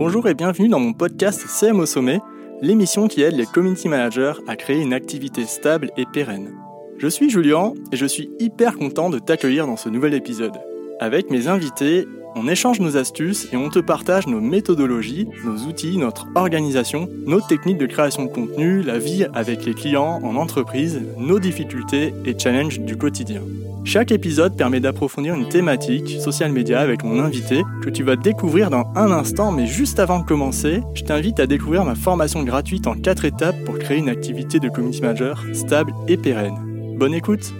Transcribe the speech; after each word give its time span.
Bonjour 0.00 0.26
et 0.28 0.34
bienvenue 0.34 0.68
dans 0.68 0.80
mon 0.80 0.94
podcast 0.94 1.46
CM 1.46 1.78
au 1.78 1.84
sommet, 1.84 2.20
l'émission 2.62 3.06
qui 3.06 3.20
aide 3.20 3.36
les 3.36 3.44
community 3.44 3.86
managers 3.86 4.32
à 4.48 4.56
créer 4.56 4.80
une 4.80 4.94
activité 4.94 5.44
stable 5.44 5.90
et 5.98 6.06
pérenne. 6.10 6.54
Je 6.96 7.06
suis 7.06 7.28
Julien 7.28 7.74
et 7.92 7.96
je 7.96 8.06
suis 8.06 8.30
hyper 8.38 8.78
content 8.78 9.10
de 9.10 9.18
t'accueillir 9.18 9.66
dans 9.66 9.76
ce 9.76 9.90
nouvel 9.90 10.14
épisode. 10.14 10.58
Avec 11.00 11.30
mes 11.30 11.48
invités, 11.48 12.06
on 12.34 12.48
échange 12.48 12.80
nos 12.80 12.96
astuces 12.96 13.48
et 13.52 13.56
on 13.56 13.70
te 13.70 13.78
partage 13.78 14.26
nos 14.26 14.40
méthodologies, 14.40 15.28
nos 15.44 15.66
outils, 15.68 15.98
notre 15.98 16.26
organisation, 16.34 17.08
nos 17.26 17.40
techniques 17.40 17.78
de 17.78 17.86
création 17.86 18.24
de 18.24 18.30
contenu, 18.30 18.82
la 18.82 18.98
vie 18.98 19.26
avec 19.34 19.64
les 19.64 19.74
clients 19.74 20.20
en 20.22 20.36
entreprise, 20.36 21.00
nos 21.18 21.38
difficultés 21.38 22.14
et 22.24 22.38
challenges 22.38 22.80
du 22.80 22.96
quotidien. 22.96 23.42
Chaque 23.84 24.12
épisode 24.12 24.56
permet 24.56 24.80
d'approfondir 24.80 25.34
une 25.34 25.48
thématique, 25.48 26.20
social 26.20 26.52
media, 26.52 26.80
avec 26.80 27.02
mon 27.02 27.18
invité, 27.18 27.62
que 27.82 27.90
tu 27.90 28.02
vas 28.02 28.16
découvrir 28.16 28.68
dans 28.70 28.92
un 28.94 29.10
instant, 29.10 29.52
mais 29.52 29.66
juste 29.66 29.98
avant 29.98 30.20
de 30.20 30.26
commencer, 30.26 30.82
je 30.94 31.02
t'invite 31.02 31.40
à 31.40 31.46
découvrir 31.46 31.84
ma 31.84 31.94
formation 31.94 32.42
gratuite 32.42 32.86
en 32.86 32.94
4 32.94 33.24
étapes 33.24 33.64
pour 33.64 33.78
créer 33.78 33.98
une 33.98 34.10
activité 34.10 34.60
de 34.60 34.68
community 34.68 35.00
manager 35.00 35.42
stable 35.54 35.92
et 36.08 36.18
pérenne. 36.18 36.56
Bonne 36.98 37.14
écoute 37.14 37.52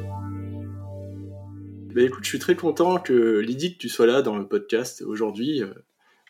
bah 1.91 2.03
écoute, 2.03 2.23
je 2.23 2.29
suis 2.29 2.39
très 2.39 2.55
content 2.55 3.01
que 3.01 3.39
Lydie, 3.39 3.75
que 3.75 3.79
tu 3.79 3.89
sois 3.89 4.07
là 4.07 4.23
dans 4.23 4.37
le 4.37 4.47
podcast 4.47 5.03
aujourd'hui. 5.03 5.62
Euh, 5.62 5.75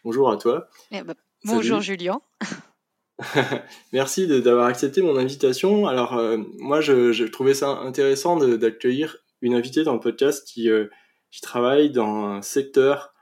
bonjour 0.05 0.31
à 0.31 0.39
toi. 0.39 0.69
Eh 0.91 1.03
ben, 1.03 1.15
bonjour 1.45 1.83
Julien. 1.83 2.23
Merci 3.93 4.27
d'avoir 4.27 4.67
accepté 4.67 5.03
mon 5.03 5.19
invitation. 5.19 5.87
Alors 5.87 6.17
euh, 6.17 6.39
moi, 6.59 6.81
je, 6.81 7.25
trouvais 7.25 7.53
ça 7.53 7.69
intéressant 7.69 8.39
d'accueillir 8.39 9.19
une 9.43 9.53
invitée 9.53 9.85
dans 9.85 9.93
le 9.93 10.01
podcast 10.01 10.47
qui, 10.47 10.71
euh, 10.71 10.87
qui 11.31 11.43
travaille 11.43 11.91
dans 11.91 12.25
un 12.25 12.43
secteur 12.43 13.13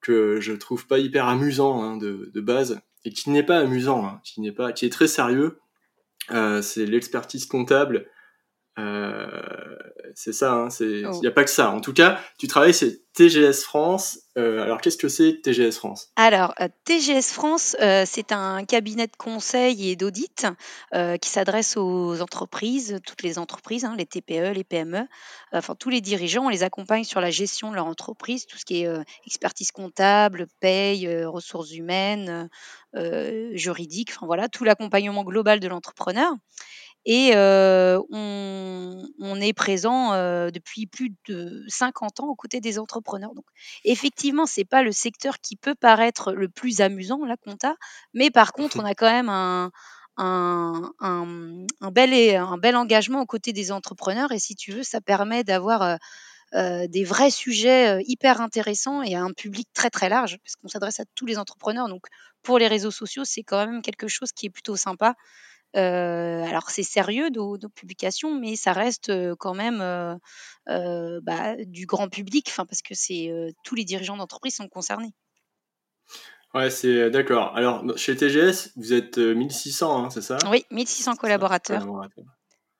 que 0.00 0.40
je 0.40 0.52
trouve 0.52 0.86
pas 0.86 1.00
hyper 1.00 1.26
amusant 1.26 1.82
hein, 1.82 1.96
de, 1.96 2.30
de, 2.32 2.40
base 2.40 2.80
et 3.04 3.10
qui 3.10 3.30
n'est 3.30 3.42
pas 3.42 3.58
amusant, 3.58 4.06
hein, 4.06 4.20
qui 4.22 4.40
n'est 4.40 4.52
pas, 4.52 4.72
qui 4.72 4.86
est 4.86 4.92
très 4.92 5.08
sérieux. 5.08 5.58
c'est 6.62 6.86
l'expertise 6.86 7.46
comptable 7.46 8.06
c'est 10.14 10.32
ça, 10.32 10.52
hein, 10.52 10.68
il 10.80 11.08
n'y 11.20 11.26
a 11.26 11.32
pas 11.32 11.44
que 11.44 11.50
ça. 11.50 11.70
En 11.70 11.80
tout 11.80 11.92
cas, 11.92 12.18
tu 12.38 12.46
travailles 12.46 12.72
chez 12.72 13.02
TGS 13.14 13.62
France. 13.62 14.20
Euh, 14.36 14.62
alors, 14.62 14.80
qu'est-ce 14.80 14.96
que 14.96 15.08
c'est 15.08 15.40
TGS 15.42 15.72
France? 15.72 16.08
Alors, 16.16 16.54
euh, 16.60 16.68
TGS 16.84 17.32
France, 17.32 17.76
c'est 18.06 18.32
un 18.32 18.64
cabinet 18.64 19.06
de 19.06 19.16
conseil 19.16 19.90
et 19.90 19.96
d'audit 19.96 20.46
qui 21.20 21.28
s'adresse 21.28 21.76
aux 21.76 22.20
entreprises, 22.20 23.00
toutes 23.06 23.22
les 23.22 23.38
entreprises, 23.38 23.84
hein, 23.84 23.94
les 23.98 24.06
TPE, 24.06 24.52
les 24.54 24.64
PME, 24.64 25.06
enfin 25.52 25.74
tous 25.74 25.90
les 25.90 26.00
dirigeants. 26.00 26.46
On 26.46 26.48
les 26.48 26.62
accompagne 26.62 27.04
sur 27.04 27.20
la 27.20 27.30
gestion 27.30 27.70
de 27.70 27.76
leur 27.76 27.86
entreprise, 27.86 28.46
tout 28.46 28.58
ce 28.58 28.64
qui 28.64 28.82
est 28.82 28.88
expertise 29.26 29.72
comptable, 29.72 30.46
paye, 30.60 31.24
ressources 31.24 31.72
humaines, 31.72 32.48
juridique, 33.52 34.12
enfin 34.14 34.26
voilà, 34.26 34.48
tout 34.48 34.64
l'accompagnement 34.64 35.24
global 35.24 35.60
de 35.60 35.68
l'entrepreneur. 35.68 36.32
Et 37.10 37.32
on, 37.34 39.40
est 39.40 39.54
présent 39.54 40.12
depuis 40.50 40.86
plus 40.86 41.14
de 41.26 41.64
50 41.68 42.20
ans 42.20 42.28
aux 42.28 42.34
côtés 42.34 42.60
des 42.60 42.78
entrepreneurs. 42.78 43.34
Donc, 43.34 43.46
effectivement, 43.84 44.44
c'est 44.44 44.66
pas 44.66 44.82
le 44.82 44.92
secteur 44.92 45.40
qui 45.40 45.56
peut 45.56 45.74
paraître 45.74 46.32
le 46.32 46.50
plus 46.50 46.82
amusant, 46.82 47.24
la 47.24 47.38
compta, 47.38 47.76
mais 48.12 48.30
par 48.30 48.52
contre, 48.52 48.78
on 48.78 48.84
a 48.84 48.94
quand 48.94 49.10
même 49.10 49.30
un, 49.30 49.70
bel, 51.90 52.36
un 52.36 52.58
bel 52.58 52.76
engagement 52.76 53.22
aux 53.22 53.26
côtés 53.26 53.54
des 53.54 53.72
entrepreneurs. 53.72 54.30
Et 54.32 54.38
si 54.38 54.54
tu 54.54 54.72
veux, 54.72 54.82
ça 54.82 55.00
permet 55.00 55.44
d'avoir 55.44 55.96
des 56.52 57.04
vrais 57.04 57.30
sujets 57.30 58.02
hyper 58.04 58.42
intéressants 58.42 59.02
et 59.02 59.14
à 59.14 59.22
un 59.22 59.32
public 59.32 59.66
très 59.72 59.88
très 59.88 60.10
large, 60.10 60.36
parce 60.44 60.56
qu'on 60.56 60.68
s'adresse 60.68 61.00
à 61.00 61.04
tous 61.14 61.24
les 61.24 61.38
entrepreneurs. 61.38 61.88
Donc, 61.88 62.04
pour 62.42 62.58
les 62.58 62.68
réseaux 62.68 62.90
sociaux, 62.90 63.24
c'est 63.24 63.44
quand 63.44 63.66
même 63.66 63.80
quelque 63.80 64.08
chose 64.08 64.32
qui 64.32 64.44
est 64.44 64.50
plutôt 64.50 64.76
sympa 64.76 65.14
alors 65.74 66.70
c'est 66.70 66.82
sérieux 66.82 67.30
nos, 67.30 67.58
publications, 67.74 68.34
mais 68.38 68.56
ça 68.56 68.72
reste 68.72 69.12
quand 69.36 69.54
même 69.54 69.78
bah, 70.66 71.56
du 71.64 71.86
grand 71.86 72.08
public, 72.08 72.46
enfin 72.48 72.66
parce 72.66 72.82
que 72.82 72.94
c'est 72.94 73.30
tous 73.64 73.74
les 73.74 73.84
dirigeants 73.84 74.16
d'entreprise 74.16 74.56
sont 74.56 74.68
concernés. 74.68 75.14
Ouais, 76.54 76.70
c'est 76.70 77.10
d'accord. 77.10 77.54
Alors 77.56 77.84
chez 77.96 78.16
TGS, 78.16 78.72
vous 78.76 78.94
êtes 78.94 79.18
1600, 79.18 80.04
hein, 80.04 80.10
c'est 80.10 80.22
ça? 80.22 80.38
Oui, 80.50 80.64
1600 80.70 81.16
collaborateurs. 81.16 81.86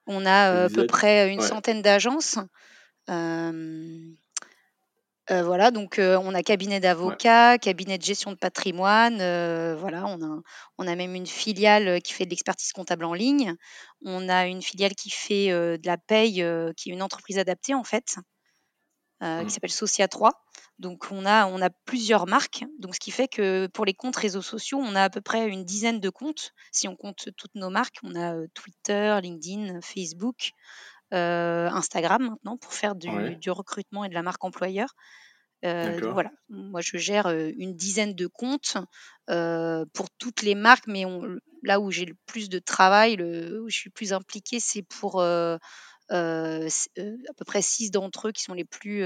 On 0.07 0.25
a 0.25 0.65
à 0.65 0.69
peu 0.71 0.87
près 0.87 1.31
une 1.31 1.43
centaine 1.43 1.83
d'agences. 1.83 2.39
Euh, 3.11 4.01
voilà, 5.31 5.71
donc 5.71 5.99
euh, 5.99 6.19
on 6.23 6.35
a 6.35 6.43
cabinet 6.43 6.81
d'avocats, 6.81 7.59
cabinet 7.59 7.99
de 7.99 8.03
gestion 8.03 8.31
de 8.33 8.37
patrimoine, 8.37 9.21
euh, 9.21 9.77
voilà, 9.77 10.07
on 10.07 10.23
a, 10.23 10.41
on 10.79 10.87
a 10.87 10.95
même 10.95 11.15
une 11.15 11.27
filiale 11.27 12.01
qui 12.01 12.15
fait 12.15 12.25
de 12.25 12.31
l'expertise 12.31 12.73
comptable 12.73 13.05
en 13.05 13.13
ligne. 13.13 13.55
On 14.03 14.29
a 14.29 14.47
une 14.47 14.63
filiale 14.63 14.95
qui 14.95 15.11
fait 15.11 15.49
de 15.49 15.87
la 15.87 15.99
paye, 15.99 16.45
qui 16.77 16.91
est 16.91 16.93
une 16.93 17.03
entreprise 17.03 17.39
adaptée 17.39 17.75
en 17.75 17.85
fait, 17.85 18.17
qui 19.21 19.27
mmh. 19.27 19.49
s'appelle 19.51 19.71
Socia 19.71 20.09
3. 20.09 20.33
Donc 20.79 21.09
on 21.11 21.27
a, 21.27 21.47
on 21.47 21.61
a 21.61 21.71
plusieurs 21.71 22.27
marques, 22.27 22.65
donc 22.79 22.95
ce 22.95 23.01
qui 23.01 23.11
fait 23.11 23.29
que 23.29 23.67
pour 23.67 23.85
les 23.85 23.95
comptes 23.95 24.17
réseaux 24.17 24.43
sociaux, 24.43 24.79
on 24.79 24.95
a 24.95 25.03
à 25.03 25.11
peu 25.11 25.21
près 25.21 25.49
une 25.49 25.65
dizaine 25.65 26.01
de 26.01 26.09
comptes. 26.09 26.53
Si 26.73 26.89
on 26.89 26.97
compte 26.97 27.29
toutes 27.37 27.55
nos 27.55 27.69
marques, 27.69 27.99
on 28.03 28.15
a 28.15 28.35
Twitter, 28.55 29.19
LinkedIn, 29.23 29.81
Facebook. 29.83 30.53
Instagram 31.13 32.31
maintenant 32.31 32.57
pour 32.57 32.73
faire 32.73 32.95
du, 32.95 33.37
du, 33.37 33.51
recrutement 33.51 34.05
et 34.05 34.09
de 34.09 34.15
la 34.15 34.23
marque 34.23 34.45
employeur. 34.45 34.95
donc 35.63 36.05
voilà, 36.05 36.31
moi 36.49 36.81
je 36.81 36.97
gère 36.99 37.29
une 37.29 37.75
dizaine 37.75 38.15
de 38.15 38.27
comptes 38.27 38.77
pour 39.27 40.11
toutes 40.19 40.43
les 40.43 40.55
marques, 40.55 40.87
mais 40.87 41.05
là 41.63 41.81
où 41.81 41.91
j'ai 41.91 42.05
le 42.05 42.15
plus 42.27 42.49
de 42.49 42.59
travail, 42.59 43.17
le, 43.17 43.63
où 43.63 43.69
je 43.69 43.77
suis 43.77 43.91
plus 43.91 44.13
impliquée, 44.13 44.61
c'est 44.61 44.83
pour 44.83 45.21
à 45.23 45.59
peu 46.11 47.45
près 47.47 47.63
six 47.63 47.91
d'entre 47.91 48.29
eux 48.29 48.33
qui 48.33 48.43
sont 48.43 48.55
les 48.55 48.65
plus, 48.65 49.03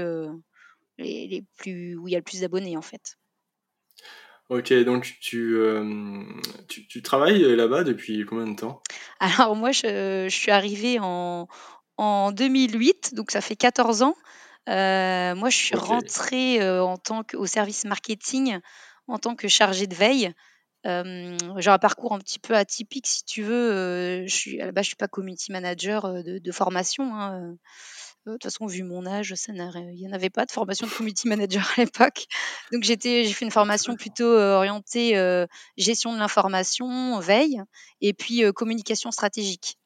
les, 0.97 1.27
les, 1.27 1.43
plus 1.57 1.95
où 1.95 2.07
il 2.07 2.11
y 2.11 2.15
a 2.15 2.19
le 2.19 2.23
plus 2.23 2.41
d'abonnés 2.41 2.77
en 2.77 2.81
fait. 2.81 3.17
Ok, 4.49 4.73
donc 4.83 5.15
tu, 5.21 5.57
tu, 6.67 6.85
tu, 6.87 7.01
travailles 7.01 7.55
là-bas 7.55 7.83
depuis 7.83 8.25
combien 8.25 8.45
de 8.45 8.59
temps? 8.59 8.83
Alors 9.19 9.55
moi, 9.55 9.71
je, 9.71 10.27
je, 10.29 10.35
suis 10.35 10.51
arrivée 10.51 10.99
en, 10.99 11.47
en 11.97 12.31
2008, 12.31 13.13
donc 13.15 13.31
ça 13.31 13.41
fait 13.41 13.55
14 13.55 14.01
ans. 14.01 14.15
Euh, 14.69 15.35
moi, 15.35 15.49
je 15.49 15.57
suis 15.57 15.75
rentrée 15.75 16.61
euh, 16.61 16.83
en 16.83 16.97
tant 16.97 17.23
au 17.33 17.45
service 17.45 17.85
marketing 17.85 18.59
en 19.07 19.17
tant 19.17 19.35
que 19.35 19.47
chargée 19.47 19.87
de 19.87 19.95
veille. 19.95 20.33
Euh, 20.85 21.37
j'ai 21.57 21.69
un 21.69 21.79
parcours 21.79 22.13
un 22.13 22.19
petit 22.19 22.39
peu 22.39 22.55
atypique, 22.55 23.07
si 23.07 23.23
tu 23.25 23.41
veux. 23.41 24.25
je 24.27 24.33
suis, 24.33 24.61
à 24.61 24.65
la 24.65 24.71
base, 24.71 24.85
je 24.85 24.89
suis 24.89 24.95
pas 24.95 25.07
community 25.07 25.51
manager 25.51 26.23
de, 26.23 26.51
formation. 26.51 27.15
Hein, 27.15 27.55
de 28.25 28.31
toute 28.33 28.43
façon, 28.43 28.65
vu 28.67 28.83
mon 28.83 29.05
âge, 29.05 29.33
ça 29.35 29.51
il 29.53 29.95
n'y 29.95 30.07
en 30.07 30.13
avait 30.13 30.29
pas 30.29 30.45
de 30.45 30.51
formation 30.51 30.87
de 30.87 30.91
community 30.91 31.27
manager 31.27 31.65
à 31.77 31.81
l'époque. 31.81 32.25
Donc, 32.71 32.83
j'étais, 32.83 33.23
j'ai 33.25 33.33
fait 33.33 33.45
une 33.45 33.51
formation 33.51 33.95
plutôt 33.95 34.33
orientée 34.33 35.15
gestion 35.77 36.13
de 36.13 36.19
l'information, 36.19 37.19
veille, 37.19 37.61
et 38.01 38.13
puis 38.13 38.43
communication 38.53 39.11
stratégique. 39.11 39.77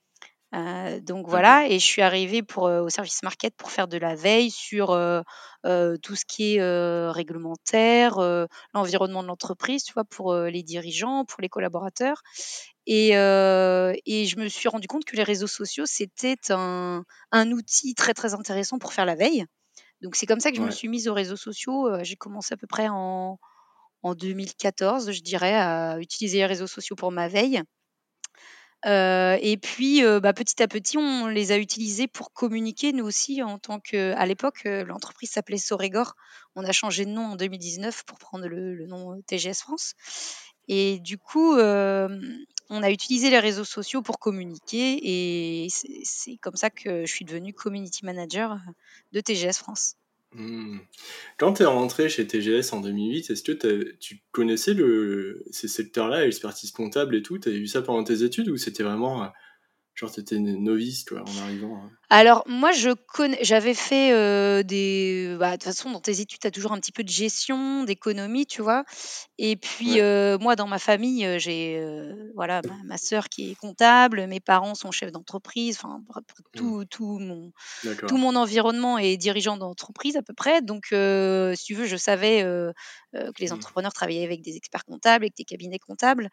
Euh, 0.55 1.01
donc 1.01 1.27
voilà, 1.27 1.67
et 1.67 1.77
je 1.77 1.85
suis 1.85 2.01
arrivée 2.01 2.41
pour, 2.41 2.63
au 2.63 2.89
service 2.89 3.21
market 3.21 3.53
pour 3.57 3.69
faire 3.69 3.87
de 3.87 3.97
la 3.97 4.15
veille 4.15 4.49
sur 4.49 4.87
tout 4.87 6.15
ce 6.15 6.25
qui 6.25 6.55
est 6.55 7.09
réglementaire, 7.09 8.47
l'environnement 8.73 9.23
de 9.23 9.27
l'entreprise, 9.27 9.83
tu 9.83 9.93
vois, 9.93 10.05
pour 10.05 10.33
les 10.33 10.63
dirigeants, 10.63 11.25
pour 11.25 11.41
les 11.41 11.49
collaborateurs. 11.49 12.21
Et, 12.85 13.09
et, 13.09 14.25
je 14.25 14.39
me 14.39 14.47
suis 14.47 14.69
rendu 14.69 14.87
compte 14.87 15.03
que 15.03 15.17
les 15.17 15.23
réseaux 15.23 15.47
sociaux, 15.47 15.85
c'était 15.85 16.37
un, 16.49 17.03
un, 17.31 17.51
outil 17.51 17.93
très 17.93 18.13
très 18.13 18.33
intéressant 18.33 18.79
pour 18.79 18.93
faire 18.93 19.05
la 19.05 19.15
veille. 19.15 19.45
Donc 20.01 20.15
c'est 20.15 20.27
comme 20.27 20.39
ça 20.39 20.51
que 20.51 20.57
je 20.57 20.61
me 20.61 20.71
suis 20.71 20.87
mise 20.87 21.07
aux 21.09 21.13
réseaux 21.13 21.35
sociaux. 21.35 21.89
J'ai 22.03 22.15
commencé 22.15 22.53
à 22.53 22.57
peu 22.57 22.67
près 22.67 22.87
en, 22.89 23.37
en 24.03 24.15
2014, 24.15 25.11
je 25.11 25.21
dirais, 25.21 25.55
à 25.55 25.99
utiliser 25.99 26.39
les 26.39 26.45
réseaux 26.45 26.67
sociaux 26.67 26.95
pour 26.95 27.11
ma 27.11 27.27
veille. 27.27 27.61
Euh, 28.87 29.37
et 29.41 29.57
puis, 29.57 30.03
euh, 30.03 30.19
bah, 30.19 30.33
petit 30.33 30.63
à 30.63 30.67
petit, 30.67 30.97
on 30.97 31.27
les 31.27 31.51
a 31.51 31.57
utilisés 31.57 32.07
pour 32.07 32.31
communiquer, 32.31 32.93
nous 32.93 33.05
aussi, 33.05 33.43
en 33.43 33.59
tant 33.59 33.79
que. 33.79 34.13
À 34.13 34.25
l'époque, 34.25 34.61
euh, 34.65 34.85
l'entreprise 34.85 35.31
s'appelait 35.31 35.57
Sorégor. 35.57 36.15
On 36.55 36.63
a 36.63 36.71
changé 36.71 37.05
de 37.05 37.11
nom 37.11 37.25
en 37.25 37.35
2019 37.35 38.03
pour 38.05 38.17
prendre 38.17 38.47
le, 38.47 38.85
nom 38.87 39.21
TGS 39.27 39.61
France. 39.61 39.93
Et 40.69 40.99
du 40.99 41.17
coup, 41.17 41.53
on 41.55 42.83
a 42.83 42.91
utilisé 42.91 43.29
les 43.29 43.39
réseaux 43.39 43.63
sociaux 43.63 44.01
pour 44.01 44.19
communiquer. 44.19 44.99
Et 45.01 45.67
c'est 45.69 46.37
comme 46.37 46.55
ça 46.55 46.69
que 46.69 47.05
je 47.05 47.11
suis 47.11 47.25
devenue 47.25 47.53
community 47.53 48.05
manager 48.05 48.57
de 49.13 49.21
TGS 49.21 49.53
France. 49.53 49.95
Hmm. 50.37 50.77
Quand 51.39 51.53
tu 51.53 51.63
es 51.63 51.65
rentré 51.65 52.09
chez 52.09 52.27
TGS 52.27 52.71
en 52.71 52.81
2008, 52.81 53.31
est-ce 53.31 53.41
que 53.41 53.95
tu 53.99 54.21
connaissais 54.31 54.75
ces 55.49 55.67
secteurs-là, 55.67 56.25
l'expertise 56.25 56.71
comptable 56.71 57.15
et 57.15 57.23
tout? 57.23 57.39
Tu 57.39 57.49
avais 57.49 57.57
vu 57.57 57.65
ça 57.65 57.81
pendant 57.81 58.03
tes 58.03 58.21
études 58.21 58.47
ou 58.49 58.55
c'était 58.55 58.83
vraiment 58.83 59.23
euh, 59.23 59.27
Genre, 59.97 60.11
tu 60.11 60.19
étais 60.19 60.37
novice, 60.37 61.05
toi, 61.05 61.23
en 61.25 61.37
arrivant 61.37 61.83
hein. 61.83 61.97
Alors 62.09 62.43
moi 62.47 62.71
je 62.71 62.91
connais 62.91 63.37
j'avais 63.43 63.73
fait, 63.73 64.13
heu, 64.13 64.63
des 64.63 65.35
bah, 65.37 65.51
de 65.51 65.55
toute 65.55 65.63
façon 65.65 65.91
dans 65.91 65.99
tes 65.99 66.21
études, 66.21 66.39
tu 66.39 66.47
as 66.47 66.51
toujours 66.51 66.71
un 66.71 66.79
petit 66.79 66.93
peu 66.93 67.03
de 67.03 67.09
gestion, 67.09 67.83
d'économie, 67.83 68.45
tu 68.45 68.61
vois? 68.61 68.85
Et 69.37 69.57
puis, 69.57 69.99
heu, 70.01 70.37
moi 70.39 70.55
dans 70.55 70.67
ma 70.67 70.79
famille, 70.79 71.25
heu, 71.25 71.37
j'ai, 71.39 71.81
voilà 72.35 72.61
ma 72.63 72.75
ma 72.85 72.97
sœur 72.97 73.29
qui 73.29 73.51
est 73.51 73.55
comptable, 73.55 74.27
mes 74.27 74.39
parents 74.41 74.75
sont 74.75 74.91
chefs 74.91 75.11
d'entreprise, 75.11 75.77
enfin 75.81 76.01
Mmh. 76.53 76.73
tout 76.73 76.85
tout 76.85 77.19
mon 77.19 77.51
tout 78.05 78.17
D'accord. 78.17 78.17
mon 78.17 78.35
environnement 78.35 78.97
est 78.99 79.17
dirigeant 79.17 79.57
d'entreprise 79.57 80.17
à 80.17 80.23
peu 80.23 80.33
près 80.33 80.61
donc 80.61 80.87
si 80.91 81.65
tu 81.65 81.75
veux 81.75 81.85
je 81.87 81.97
savais, 81.97 82.43
que 83.13 83.31
les 83.41 83.51
Mmh. 83.51 83.53
entrepreneurs 83.53 83.93
travaillaient 83.93 84.25
avec 84.25 84.41
des 84.43 84.57
experts 84.57 84.85
comptables, 84.85 85.25
avec 85.25 85.35
des 85.37 85.45
cabinets 85.45 85.79
comptables 85.79 86.29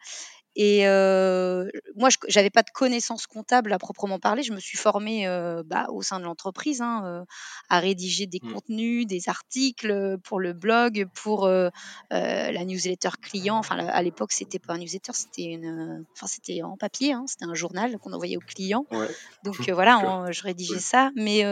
et 0.55 0.87
heu, 0.87 1.69
moi 1.95 2.09
je 2.09 2.17
j'avais 2.27 2.49
pas 2.49 2.63
de 2.63 2.69
connaissances 2.73 3.27
comptables 3.27 3.73
à 3.73 3.79
proprement 3.79 4.19
parler. 4.19 4.43
Je 4.43 4.53
me 4.53 4.59
suis 4.59 4.77
formée, 4.77 5.27
bah, 5.65 5.87
au 5.89 6.01
sein 6.01 6.19
de 6.19 6.25
l'entreprise, 6.25 6.81
hein, 6.81 7.25
à 7.69 7.79
rédiger 7.79 8.27
des 8.27 8.39
Mmh. 8.41 8.53
contenus, 8.53 9.07
des 9.07 9.29
articles, 9.29 10.17
pour 10.23 10.39
le 10.39 10.53
blog, 10.53 11.07
pour, 11.13 11.47
la 11.47 12.65
newsletter 12.65 13.09
client. 13.21 13.57
Enfin 13.57 13.77
à 13.77 14.01
l'époque 14.03 14.31
c'était 14.31 14.59
pas 14.59 14.73
un 14.73 14.77
newsletter, 14.79 15.11
c'était 15.13 15.43
une, 15.43 16.05
enfin 16.15 16.27
c'était 16.27 16.61
en 16.63 16.77
papier, 16.77 17.13
hein, 17.13 17.25
c'était 17.27 17.45
un 17.45 17.53
journal 17.53 17.97
qu'on 17.99 18.13
envoyait 18.13 18.37
aux 18.37 18.41
clients. 18.41 18.85
Ouais. 18.91 19.07
Donc 19.43 19.55
voilà, 19.69 20.25
je 20.31 20.41
rédigeais 20.43 20.79
ça, 20.79 21.11
mais 21.15 21.43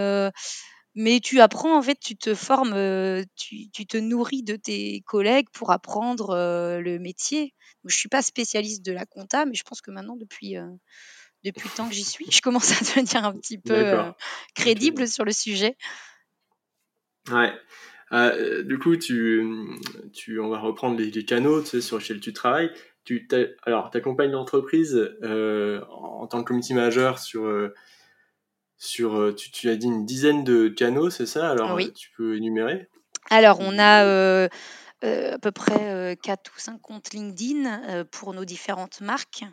mais 0.95 1.19
tu 1.19 1.39
apprends 1.41 1.77
en 1.77 1.81
fait, 1.81 1.97
tu 1.99 2.15
te 2.17 2.35
formes, 2.35 2.73
heu, 2.75 3.25
tu 3.35 3.69
tu 3.71 3.85
te 3.87 3.97
nourris 3.97 4.43
de 4.43 4.55
tes 4.55 5.01
collègues 5.05 5.47
pour 5.53 5.71
apprendre, 5.71 6.31
heu, 6.35 6.81
le 6.81 6.99
métier. 6.99 7.53
Je 7.85 7.95
suis 7.95 8.09
pas 8.09 8.21
spécialiste 8.21 8.85
de 8.85 8.91
la 8.93 9.05
compta, 9.05 9.45
mais 9.45 9.55
je 9.55 9.63
pense 9.63 9.81
que 9.81 9.91
maintenant 9.91 10.15
depuis, 10.17 10.57
heu, 10.57 10.67
depuis 11.43 11.69
le 11.69 11.73
temps 11.73 11.89
que 11.89 11.95
j'y 11.95 12.05
suis, 12.05 12.27
je 12.31 12.41
commence 12.41 12.71
à 12.73 12.75
devenir 13.05 13.25
un 13.25 13.33
petit 13.37 13.59
peu, 13.59 13.75
heu, 13.75 14.05
D'accord. 14.05 14.15
OK. 14.61 14.73
crédible 14.73 15.07
sur 15.07 15.25
le 15.25 15.33
sujet. 15.33 15.77
Ouais. 17.31 17.53
Heu, 18.11 18.63
du 18.65 18.77
coup, 18.79 18.95
tu, 18.97 19.41
mmh, 19.43 20.11
tu 20.13 20.39
on 20.39 20.49
va 20.49 20.59
reprendre 20.59 20.97
les 20.99 21.09
les 21.11 21.25
canaux, 21.25 21.61
tu 21.61 21.67
sais, 21.69 21.81
sur 21.81 21.97
lesquels 21.99 22.19
tu 22.19 22.33
travailles. 22.33 22.71
Tu 23.05 23.27
tu 23.27 23.35
alors, 23.63 23.91
tu 23.91 23.97
accompagnes 23.97 24.31
l'entreprise, 24.31 24.95
heu, 25.23 25.81
en 25.89 26.27
tant 26.27 26.41
que 26.43 26.47
community 26.49 26.73
manager 26.73 27.19
sur, 27.19 27.45
heu 27.45 27.73
sur, 28.85 29.15
heu, 29.17 29.35
tu 29.35 29.51
tu 29.51 29.69
as 29.69 29.75
dit 29.75 29.87
une 29.87 30.05
dizaine 30.05 30.43
de 30.43 30.67
canaux, 30.67 31.09
c'est 31.09 31.25
ça? 31.25 31.49
Alors, 31.49 31.73
Oui. 31.75 31.91
tu 31.93 32.09
peux 32.17 32.35
énumérer? 32.35 32.87
Alors 33.29 33.57
on 33.61 33.79
a, 33.79 34.03
heu, 34.05 34.49
à 35.01 35.37
peu 35.39 35.51
près, 35.51 35.93
heu, 36.13 36.15
4 36.15 36.51
ou 36.55 36.59
5 36.59 36.79
comptes 36.81 37.13
LinkedIn, 37.13 38.05
pour 38.11 38.33
nos 38.33 38.45
différentes 38.45 39.01
marques. 39.01 39.45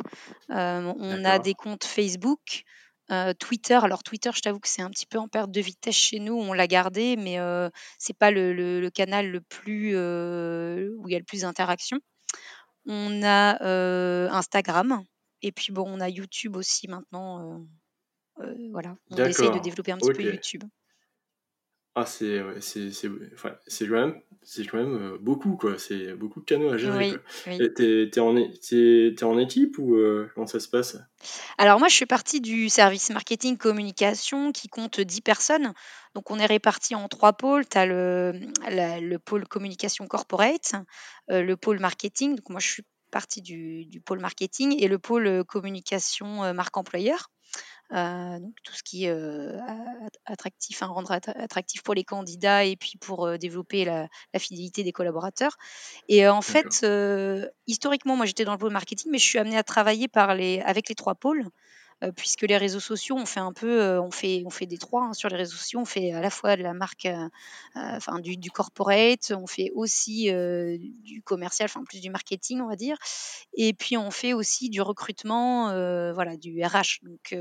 On 0.49 1.25
a 1.25 1.38
des 1.38 1.55
comptes 1.55 1.85
Facebook, 1.85 2.65
Twitter. 3.38 3.79
Alors 3.82 4.03
Twitter, 4.03 4.31
je 4.35 4.41
t'avoue 4.41 4.61
que 4.61 4.69
c'est 4.69 4.82
un 4.82 4.91
petit 4.91 5.06
peu 5.06 5.19
en 5.19 5.29
perte 5.29 5.50
de 5.50 5.61
vitesse 5.61 5.97
chez 5.97 6.19
nous, 6.21 6.35
on 6.35 6.53
l'a 6.53 6.67
gardé, 6.67 7.17
mais 7.17 7.38
heu, 7.38 7.71
c'est 7.99 8.17
pas 8.17 8.31
le 8.31 8.53
le 8.53 8.81
le 8.81 8.91
canal 8.91 9.31
le 9.31 9.41
plus, 9.41 9.91
où 9.97 11.09
il 11.09 11.12
y 11.12 11.17
a 11.17 11.19
le 11.19 11.25
plus 11.25 11.43
d'interactions. 11.43 11.99
On 12.87 13.23
a, 13.23 13.56
Instagram 14.32 15.03
et 15.43 15.53
puis 15.53 15.73
bon, 15.73 15.85
on 15.87 16.00
a 16.00 16.09
YouTube 16.09 16.56
aussi 16.56 16.88
maintenant, 16.88 17.65
voilà, 18.73 18.95
on 19.11 19.17
essaye 19.25 19.51
de 19.51 19.59
développer 19.59 19.93
un 19.93 19.99
petit 19.99 20.11
peu. 20.11 20.23
YouTube. 20.23 20.65
Ah, 21.97 22.07
c'est 22.07 22.41
c'est 22.61 22.93
c'est 22.93 23.09
enfin, 23.35 23.57
quand 23.81 23.91
même 23.91 24.23
c'est 24.43 24.65
quand 24.65 24.79
même, 24.79 24.95
heu, 24.95 25.19
beaucoup, 25.19 25.57
quoi. 25.57 25.77
C'est 25.77 26.15
beaucoup 26.15 26.41
de 26.41 26.45
canaux 26.45 26.71
à 26.71 26.77
gérer. 26.79 26.97
Oui, 26.99 27.17
oui. 27.47 27.59
Tu 27.75 28.11
es 28.15 29.23
en 29.25 29.39
équipe 29.39 29.77
ou, 29.79 29.97
heu, 29.97 30.31
comment 30.35 30.47
ça 30.47 30.61
se 30.61 30.69
passe? 30.69 30.97
Alors 31.59 31.79
moi, 31.79 31.89
je 31.89 31.97
fais 31.97 32.07
partie 32.07 32.41
du 32.41 32.69
service 32.69 33.11
marketing 33.11 33.57
communication 33.57 34.53
qui 34.53 34.69
compte 34.69 35.01
10 35.01 35.21
personnes. 35.21 35.75
Donc 36.15 36.31
on 36.31 36.39
est 36.39 36.47
répartis 36.47 36.95
en 36.95 37.09
3 37.09 37.33
pôles. 37.33 37.69
Tu 37.69 37.77
as 37.77 37.87
le, 37.87 38.33
la 38.69 39.01
le 39.01 39.19
pôle 39.19 39.47
communication 39.49 40.07
corporate, 40.07 40.75
le 41.29 41.55
pôle 41.57 41.81
marketing, 41.81 42.37
donc 42.37 42.49
moi 42.51 42.61
je 42.61 42.69
suis 42.69 42.83
partie 43.11 43.43
du 43.43 43.85
du 43.87 44.01
pôle 44.01 44.21
marketing 44.21 44.77
et 44.79 44.87
le 44.89 44.99
pôle, 44.99 45.45
communication, 45.45 46.55
marque 46.55 46.77
employeur. 46.77 47.31
Donc 47.91 48.55
tout 48.63 48.73
ce 48.75 48.83
qui 48.85 49.05
est, 49.07 49.11
heu, 49.11 49.59
a 49.67 49.75
attractif, 50.27 50.83
hein, 50.83 50.87
rendre 50.87 51.11
attra 51.13 51.33
attractif 51.33 51.83
pour 51.83 51.95
les 51.95 52.05
candidats 52.05 52.65
et 52.65 52.77
puis 52.77 52.97
pour, 52.99 53.27
heu, 53.27 53.39
développer 53.39 53.85
la 53.85 54.09
la 54.33 54.39
fidélité 54.41 54.85
des 54.85 54.93
collaborateurs. 54.93 55.57
Et 56.09 56.25
heu, 56.25 56.31
en 56.31 56.43
fait, 56.43 56.85
historiquement, 57.67 58.17
moi 58.17 58.27
j'étais 58.27 58.45
dans 58.45 58.53
le 58.53 58.59
pôle 58.59 58.73
marketing, 58.73 59.11
mais 59.11 59.19
je 59.19 59.25
suis 59.25 59.39
amenée 59.39 59.57
à 59.59 59.65
travailler 59.65 60.09
par 60.09 60.35
les 60.35 60.61
avec 60.61 60.89
les 60.89 60.95
3 60.95 61.15
pôles, 61.17 61.47
puisque 62.17 62.43
les 62.43 62.56
réseaux 62.56 62.81
sociaux, 62.81 63.17
on 63.19 63.26
fait 63.26 63.41
un 63.41 63.52
peu, 63.52 63.81
heu, 63.82 64.00
on 64.00 64.11
fait 64.11 64.43
on 64.47 64.50
fait 64.50 64.67
des 64.67 64.79
3, 64.79 65.05
hein, 65.05 65.12
sur 65.12 65.29
les 65.29 65.37
réseaux 65.37 65.56
sociaux. 65.56 65.81
On 65.81 65.85
fait 65.85 66.12
à 66.12 66.20
la 66.20 66.31
fois 66.31 66.56
de 66.56 66.62
la 66.62 66.75
marque, 66.75 67.06
heu, 67.06 67.29
enfin 67.76 68.19
du 68.20 68.50
corporate, 68.50 69.32
on 69.37 69.47
fait 69.47 69.70
aussi, 69.75 70.31
du 71.05 71.23
commercial, 71.23 71.67
enfin 71.70 71.82
plus 71.85 72.00
du 72.00 72.11
marketing, 72.11 72.61
on 72.62 72.69
va 72.69 72.76
dire 72.76 72.97
et 73.55 73.73
puis 73.75 73.97
on 73.97 74.11
fait 74.11 74.32
aussi 74.35 74.70
du 74.70 74.82
recrutement, 74.82 75.67
voilà, 76.14 76.37
du 76.37 76.62
RH 76.64 77.00
donc 77.02 77.35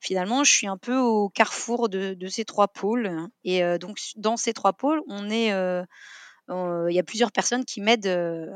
finalement, 0.00 0.44
je 0.44 0.52
suis 0.52 0.66
un 0.68 0.78
peu 0.78 0.96
au 0.98 1.28
carrefour 1.30 1.88
de 1.90 2.28
ces 2.28 2.44
3 2.46 2.68
pôles 2.68 3.28
et 3.44 3.62
donc 3.78 3.98
dans 4.16 4.36
ces 4.38 4.52
3 4.54 4.72
pôles, 4.74 5.02
on 5.08 5.30
est, 5.30 5.48
il 6.50 6.94
y 6.94 6.98
a 6.98 7.02
plusieurs 7.04 7.32
personnes 7.32 7.64
qui 7.64 7.80
m'aident, 7.80 8.08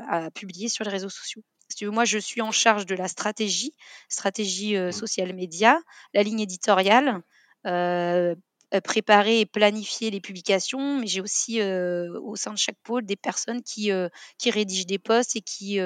à 0.09 0.31
publier 0.31 0.69
sur 0.69 0.83
les 0.85 0.91
réseaux 0.91 1.09
sociaux. 1.09 1.43
Si 1.69 1.77
tu 1.77 1.85
veux, 1.85 1.91
moi, 1.91 2.05
je 2.05 2.17
suis 2.19 2.41
en 2.41 2.51
charge 2.51 2.85
de 2.85 2.95
la 2.95 3.07
stratégie, 3.07 3.73
stratégie, 4.09 4.75
heu, 4.75 4.91
Mmh. 4.91 5.01
social 5.01 5.33
média, 5.33 5.79
la 6.13 6.21
ligne 6.23 6.41
éditoriale, 6.41 7.21
heu, 7.65 8.35
préparer 8.83 9.39
et 9.39 9.45
planifier 9.45 10.11
les 10.11 10.19
publications, 10.21 10.99
mais 10.99 11.07
j'ai 11.07 11.21
aussi, 11.21 11.59
heu, 11.61 12.11
au 12.21 12.35
sein 12.35 12.51
de 12.53 12.57
chaque 12.57 12.77
pôle, 12.83 13.05
des 13.05 13.15
personnes 13.15 13.63
qui, 13.63 13.89
qui 14.37 14.51
rédigent 14.51 14.85
des 14.85 14.99
posts 14.99 15.35
et 15.37 15.41
qui, 15.41 15.79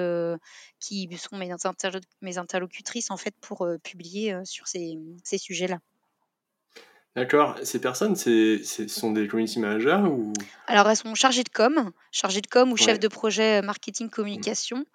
qui 0.80 1.10
sont 1.18 1.38
mes 1.38 1.52
interlo 1.52 2.00
mes 2.22 2.38
interlocutrices, 2.38 3.12
en 3.12 3.18
fait, 3.18 3.36
pour, 3.42 3.66
publier, 3.84 4.36
sur 4.44 4.68
ces, 4.68 4.98
ces 5.24 5.38
sujets-là. 5.38 5.80
D'accord. 7.16 7.58
Ces 7.64 7.82
personnes, 7.82 8.16
c'est 8.16 8.62
c'est 8.64 8.88
ce 8.88 9.00
sont 9.00 9.12
des 9.12 9.28
community 9.28 9.60
managers 9.60 10.04
ou? 10.10 10.48
Alors 10.68 10.90
elles 10.90 10.98
sont 10.98 11.16
chargées 11.16 11.44
de 11.44 11.50
com, 11.50 11.92
chargées 12.12 12.42
de 12.42 12.48
com 12.48 12.72
ou 12.72 12.78
chefs 12.78 13.00
Ouais. 13.00 13.00
de 13.00 13.08
projet, 13.08 13.62
marketing 13.62 14.10
Mmh. 14.34 14.50
communication, 14.50 14.86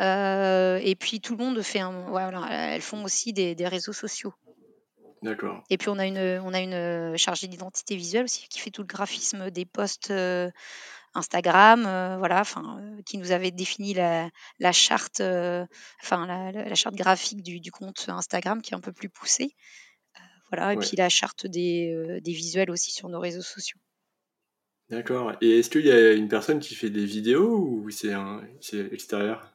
et 0.00 0.96
puis 0.98 1.20
tout 1.20 1.36
le 1.36 1.44
monde 1.44 1.62
fait 1.62 1.80
un 1.80 2.08
voilà, 2.08 2.46
elles 2.74 2.82
font 2.82 3.04
aussi 3.04 3.32
des 3.32 3.54
des 3.54 3.68
réseaux 3.68 3.92
sociaux 3.92 4.34
D'accord. 5.22 5.62
et 5.72 5.78
puis 5.78 5.88
on 5.88 5.98
a 5.98 6.06
une, 6.06 6.18
on 6.18 6.52
a 6.52 6.60
une, 6.60 6.74
heu, 6.74 7.16
chargée 7.16 7.46
d'identité 7.46 7.94
visuelle 7.96 8.24
aussi 8.24 8.48
qui 8.48 8.58
fait 8.58 8.70
tout 8.70 8.82
le 8.82 8.86
graphisme 8.88 9.50
des 9.50 9.64
posts, 9.64 10.10
heu, 10.10 10.50
Instagram, 11.14 11.82
voilà, 12.18 12.40
enfin, 12.40 12.96
qui 13.06 13.18
nous 13.18 13.32
avait 13.32 13.50
défini 13.52 13.94
la 13.94 14.30
la 14.60 14.72
charte, 14.72 15.20
enfin 16.02 16.26
la 16.26 16.74
charte 16.74 16.96
graphique 16.96 17.42
du 17.42 17.60
du 17.60 17.72
compte 17.72 18.06
Instagram 18.08 18.62
qui 18.62 18.72
est 18.72 18.76
un 18.76 18.80
peu 18.80 18.92
plus 18.92 19.10
poussée, 19.10 19.54
voilà 20.50 20.74
et 20.74 20.76
Ouais. 20.76 20.78
puis 20.78 20.96
la 20.96 21.08
charte 21.08 21.46
des, 21.46 22.20
des 22.22 22.32
visuels 22.32 22.70
aussi 22.70 22.92
sur 22.92 23.08
nos 23.08 23.20
réseaux 23.20 23.42
sociaux. 23.42 23.80
D'accord 24.90 25.32
et 25.40 25.58
est-ce 25.60 25.70
qu'il 25.70 25.86
y 25.86 25.90
a 25.90 26.12
une 26.12 26.28
personne 26.28 26.60
qui 26.60 26.74
fait 26.74 26.90
des 26.90 27.06
vidéos 27.06 27.56
ou 27.66 27.90
c'est 27.90 28.12
extérieur? 28.92 29.54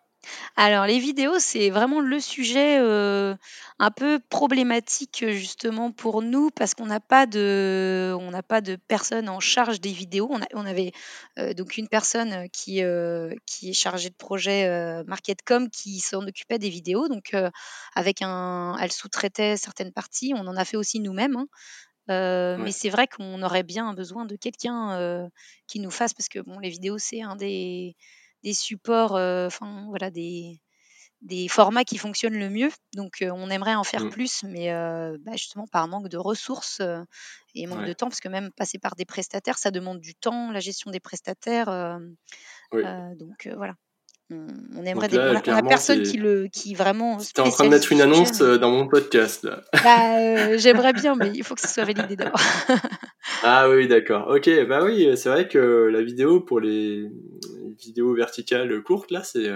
Alors 0.56 0.86
les 0.86 1.00
vidéos, 1.00 1.40
c'est 1.40 1.70
vraiment 1.70 2.00
le 2.00 2.20
sujet, 2.20 2.80
heu, 2.80 3.36
un 3.80 3.92
peu 3.92 4.20
problématique, 4.30 5.24
heu, 5.24 5.32
justement 5.32 5.92
pour 5.92 6.22
nous 6.22 6.50
parce 6.52 6.74
qu'on 6.74 6.86
n'a 6.88 7.00
pas 7.00 7.26
de 7.26 8.16
on 8.20 8.32
n'a 8.32 8.44
pas 8.44 8.62
de 8.62 8.76
personne 8.88 9.30
en 9.30 9.40
charge 9.40 9.82
des 9.82 9.92
vidéos. 9.92 10.28
On 10.32 10.42
a 10.42 10.46
on 10.54 10.66
avait, 10.66 10.92
heu, 11.40 11.54
donc 11.54 11.78
une 11.78 11.88
personne, 11.88 12.34
heu, 12.34 12.48
qui, 12.52 12.82
heu, 12.84 13.36
qui 13.46 13.70
est 13.70 13.74
chargée 13.74 14.10
de 14.10 14.16
projet, 14.16 14.68
heu, 14.68 15.04
marketcom 15.06 15.70
qui 15.70 16.00
s'en 16.00 16.26
occupait 16.28 16.60
des 16.60 16.70
vidéos 16.70 17.08
donc 17.08 17.34
heu, 17.34 17.50
avec 17.96 18.22
un 18.22 18.78
elle 18.80 18.92
sous-traitait 18.92 19.58
certaines 19.58 19.92
parties. 19.94 20.34
On 20.36 20.48
en 20.48 20.56
a 20.58 20.66
fait 20.66 20.78
aussi 20.78 21.00
nous-mêmes, 21.00 21.36
hein, 21.36 21.48
heu, 22.12 22.58
mais 22.60 22.72
Ouais. 22.72 22.74
c'est 22.74 22.90
vrai 22.90 23.08
qu'on 23.08 23.42
aurait 23.44 23.64
bien 23.64 23.94
besoin 23.94 24.26
de 24.26 24.36
quelqu'un, 24.38 25.00
heu, 25.00 25.28
qui 25.68 25.80
nous 25.82 25.92
fasse 25.92 26.14
parce 26.14 26.30
que 26.30 26.40
bon 26.40 26.60
les 26.60 26.70
vidéos 26.70 26.98
c'est 27.00 27.22
un 27.24 27.36
des 27.38 27.96
des 28.46 28.56
supports, 28.56 29.18
heu, 29.18 29.48
enfin 29.48 29.88
voilà 29.90 30.12
des 30.12 30.62
des 31.22 31.48
formats 31.50 31.84
qui 31.86 31.98
fonctionnent 32.00 32.38
le 32.40 32.50
mieux. 32.52 32.72
Donc, 32.96 33.22
heu, 33.24 33.32
on 33.34 33.50
aimerait 33.52 33.76
en 33.76 33.84
faire 33.86 34.06
Mmh. 34.06 34.10
plus, 34.10 34.44
mais, 34.44 34.72
heu, 34.74 35.18
bah, 35.22 35.34
justement 35.34 35.68
par 35.68 35.88
manque 35.90 36.10
de 36.10 36.18
ressources, 36.18 36.82
et 37.56 37.68
manque 37.68 37.86
de 37.86 37.94
temps, 37.94 38.10
parce 38.10 38.22
que 38.22 38.30
même 38.30 38.52
passer 38.58 38.80
par 38.80 38.96
des 38.96 39.06
prestataires, 39.06 39.58
ça 39.60 39.72
demande 39.72 40.00
du 40.02 40.16
temps, 40.16 40.52
la 40.52 40.60
gestion 40.62 40.92
des 40.92 41.00
prestataires, 41.02 42.00
Oui. 42.72 42.96
donc, 43.18 43.50
voilà. 43.58 43.76
On 44.32 44.84
aimerait 44.84 45.08
Donc 45.08 45.44
des 45.44 45.52
on 45.52 45.54
là, 45.54 45.58
a 45.58 45.62
personne 45.62 46.02
qui 46.02 46.18
le 46.18 46.48
qui 46.48 46.74
vraiment 46.74 47.20
en 47.38 47.50
train 47.50 47.66
de 47.66 47.70
mettre 47.70 47.92
une 47.92 48.02
annonce, 48.02 48.42
heu, 48.42 48.58
dans 48.58 48.72
mon 48.72 48.88
podcast, 48.88 49.44
là. 49.44 49.62
bah, 49.84 50.20
heu, 50.20 50.58
j'aimerais 50.58 50.94
bien, 50.94 51.16
mais 51.16 51.32
il 51.36 51.44
faut 51.44 51.54
que 51.54 51.62
ce 51.62 51.68
soit 51.68 51.86
validé 51.86 52.16
d'abord. 52.16 52.42
Ah 53.44 53.70
oui, 53.70 53.88
d'accord. 53.88 54.28
OK, 54.30 54.50
bah 54.68 54.84
oui, 54.84 55.16
c'est 55.18 55.30
vrai 55.30 55.48
que 55.48 55.90
la 55.92 56.02
vidéo 56.02 56.42
pour 56.42 56.60
les, 56.60 57.08
vidéos 57.78 58.16
verticales 58.16 58.82
courtes 58.82 59.12
là, 59.12 59.24
c'est, 59.24 59.52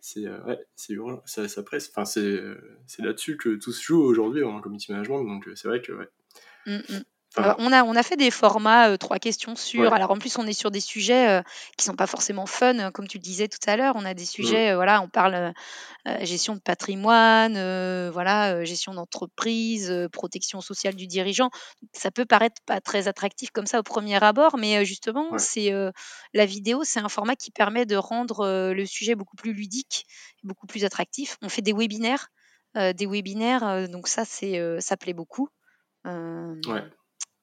c'est 0.00 0.26
ouais, 0.28 0.58
c'est 0.76 0.94
ça, 1.26 1.48
ça 1.48 1.62
presse. 1.62 1.90
Enfin, 1.94 2.04
c'est 2.06 3.02
là-dessus 3.02 3.36
que 3.36 3.56
tout 3.56 3.72
se 3.72 3.82
joue 3.82 4.02
aujourd'hui 4.02 4.42
en 4.44 4.60
community 4.60 4.92
management. 4.92 5.24
Donc 5.24 5.48
c'est 5.54 5.68
vrai 5.68 5.82
que 5.82 5.92
ouais. 5.92 6.08
Mmh, 6.66 7.02
on, 7.36 7.72
a, 7.72 7.82
on 7.84 7.96
a 7.96 8.02
fait 8.02 8.16
des 8.16 8.30
formats 8.30 8.90
euh, 8.90 8.96
trois 8.96 9.18
questions 9.18 9.56
sur. 9.56 9.92
Alors 9.92 10.10
en 10.10 10.18
plus, 10.18 10.38
on 10.38 10.46
est 10.46 10.52
sur 10.52 10.70
des 10.70 10.80
sujets 10.80 11.28
euh, 11.28 11.42
qui 11.76 11.84
sont 11.84 11.96
pas 11.96 12.06
forcément 12.06 12.46
fun, 12.46 12.78
euh, 12.78 12.90
comme 12.90 13.08
tu 13.08 13.18
le 13.18 13.22
disais 13.22 13.48
tout 13.48 13.58
à 13.66 13.76
l'heure. 13.76 13.94
On 13.96 14.04
a 14.04 14.14
des 14.14 14.24
sujets, 14.24 14.74
voilà, 14.74 15.02
on 15.02 15.08
parle 15.08 15.52
gestion 16.20 16.54
de 16.54 16.60
patrimoine, 16.60 17.54
voilà, 18.10 18.64
gestion 18.64 18.94
d'entreprise, 18.94 19.92
protection 20.12 20.60
sociale 20.60 20.94
du 20.94 21.06
dirigeant. 21.06 21.50
Ça 21.92 22.10
peut 22.10 22.26
paraître 22.26 22.60
pas 22.66 22.80
très 22.80 23.08
attractif 23.08 23.50
comme 23.50 23.66
ça 23.66 23.80
au 23.80 23.82
premier 23.82 24.22
abord, 24.22 24.56
mais 24.58 24.84
justement, 24.84 25.38
c'est 25.38 25.72
la 26.34 26.46
vidéo, 26.46 26.84
c'est 26.84 27.00
un 27.00 27.08
format 27.08 27.36
qui 27.36 27.50
permet 27.50 27.86
de 27.86 27.96
rendre 27.96 28.72
le 28.72 28.86
sujet 28.86 29.14
beaucoup 29.14 29.36
plus 29.36 29.52
ludique, 29.52 30.06
beaucoup 30.42 30.66
plus 30.66 30.84
attractif. 30.84 31.36
On 31.42 31.48
fait 31.48 31.62
des 31.62 31.72
webinaires, 31.72 32.28
des 32.74 33.06
webinaires, 33.06 33.88
donc 33.88 34.08
ça, 34.08 34.24
c'est, 34.24 34.60
ça 34.80 34.96
plaît 34.96 35.14
beaucoup. 35.14 35.48
Ouais. 36.04 36.84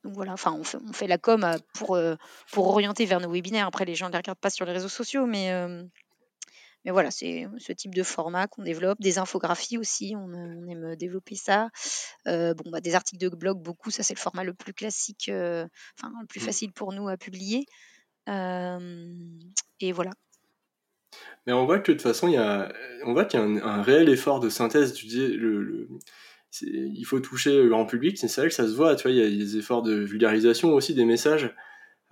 Donc 0.04 0.14
voilà, 0.16 0.34
enfin, 0.34 0.54
on 0.58 0.64
fait, 0.64 0.78
on 0.88 0.94
fait 0.94 1.08
la 1.08 1.18
com 1.18 1.44
euh, 1.44 1.58
pour, 1.74 1.96
euh, 1.96 2.16
pour 2.52 2.68
orienter 2.68 3.06
vers 3.06 3.20
nos 3.20 3.32
webinaires. 3.32 3.68
Après, 3.68 3.86
les 3.86 3.96
gens 3.96 4.08
ne 4.08 4.12
les 4.12 4.18
regardent 4.18 4.40
pas 4.40 4.50
sur 4.50 4.66
les 4.66 4.72
réseaux 4.72 4.90
sociaux, 4.90 5.28
mais, 5.28 5.52
euh, 5.52 5.84
mais 6.86 6.92
voilà, 6.92 7.12
c'est 7.12 7.48
ce 7.60 7.72
type 7.72 7.94
de 7.94 8.02
format 8.02 8.48
qu'on 8.48 8.64
développe. 8.64 9.00
Des 9.00 9.20
infographies 9.20 9.78
aussi, 9.78 10.16
on, 10.18 10.32
aime 10.68 10.96
développer 10.96 11.36
ça. 11.36 11.70
bon, 12.26 12.72
bah, 12.72 12.82
des 12.82 12.96
articles 12.96 13.22
de 13.22 13.30
blog, 13.30 13.62
beaucoup, 13.62 13.92
ça 13.92 14.02
c'est 14.02 14.16
le 14.16 14.20
format 14.20 14.44
le 14.44 14.54
plus 14.54 14.74
classique, 14.74 15.30
enfin, 15.30 16.12
le 16.20 16.28
plus 16.28 16.42
mmh. 16.42 16.44
facile 16.44 16.72
pour 16.72 16.94
nous 16.94 17.08
à 17.08 17.18
publier. 17.18 17.66
et 18.28 19.92
voilà. 19.92 20.12
Mais 21.46 21.54
on 21.54 21.66
voit 21.66 21.80
que 21.80 21.92
de 21.92 21.98
toute 21.98 22.02
façon, 22.02 22.28
il 22.28 22.34
y 22.34 22.38
a, 22.38 22.72
on 23.06 23.14
voit 23.14 23.26
qu'il 23.26 23.40
y 23.40 23.44
a 23.44 23.46
un, 23.46 23.82
réel 23.84 24.10
effort 24.10 24.40
de 24.40 24.50
synthèse. 24.50 24.94
Tu 24.94 25.06
dis, 25.06 25.28
le 25.28 25.88
il 26.62 27.04
faut 27.06 27.20
toucher 27.20 27.64
le 27.64 27.70
grand 27.70 27.86
public, 27.86 28.18
c'est 28.18 28.34
vrai 28.36 28.50
que 28.50 28.54
ça 28.54 28.68
se 28.68 28.74
voit, 28.74 28.96
tu 28.96 29.04
vois, 29.04 29.12
il 29.12 29.18
y 29.18 29.22
a 29.22 29.30
des 29.30 29.58
efforts 29.58 29.84
de 29.84 29.94
vulgarisation 29.94 30.74
aussi 30.74 30.94
des 30.94 31.06
messages. 31.06 31.54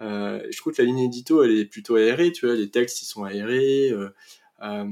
Euh, 0.02 0.42
je 0.50 0.58
trouve 0.58 0.74
que 0.74 0.82
la 0.82 0.86
ligne 0.86 1.00
édito, 1.00 1.44
elle 1.44 1.52
est 1.52 1.66
plutôt 1.66 1.96
aérée, 1.96 2.32
tu 2.32 2.46
vois, 2.46 2.56
les 2.56 2.70
textes, 2.70 3.02
ils 3.02 3.06
sont 3.06 3.26
aérés, 3.26 3.88
il 3.88 3.94
euh, 3.94 4.10
euh, 4.62 4.86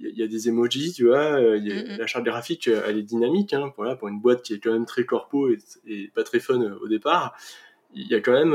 y, 0.00 0.22
a 0.22 0.26
des 0.26 0.48
emojis, 0.48 0.92
tu 0.92 1.06
vois, 1.06 1.40
la 1.40 2.06
charte 2.06 2.24
graphique, 2.24 2.68
elle 2.68 2.98
est 2.98 3.02
dynamique, 3.02 3.54
hein, 3.54 3.72
pour 3.74 4.08
une 4.08 4.20
boîte 4.20 4.42
qui 4.42 4.54
est 4.54 4.60
quand 4.60 4.72
même 4.72 4.86
très 4.86 5.04
corpo 5.04 5.50
et, 5.86 6.10
pas 6.14 6.24
très 6.24 6.40
fun 6.40 6.60
au 6.60 6.88
départ, 6.88 7.36
il 7.94 8.06
y 8.06 8.14
a 8.14 8.20
quand 8.20 8.32
même 8.32 8.52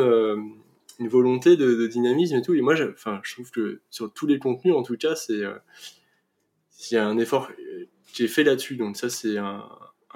une 0.99 1.07
volonté 1.07 1.57
de, 1.57 1.87
dynamisme 1.87 2.35
et 2.35 2.41
tout, 2.41 2.53
et 2.53 2.61
moi, 2.61 2.75
enfin, 2.93 3.19
je 3.23 3.33
trouve 3.33 3.49
que 3.49 3.81
sur 3.89 4.13
tous 4.13 4.27
les 4.27 4.37
contenus, 4.37 4.75
en 4.75 4.83
tout 4.83 4.97
cas, 4.97 5.15
c'est 5.15 5.41
il 6.91 6.93
y 6.93 6.97
a 6.97 7.07
un 7.07 7.17
effort 7.17 7.49
qui 8.13 8.25
est 8.25 8.27
fait 8.27 8.43
là-dessus, 8.43 8.75
donc 8.75 8.95
ça, 8.95 9.09
c'est 9.09 9.37
un, 9.37 9.63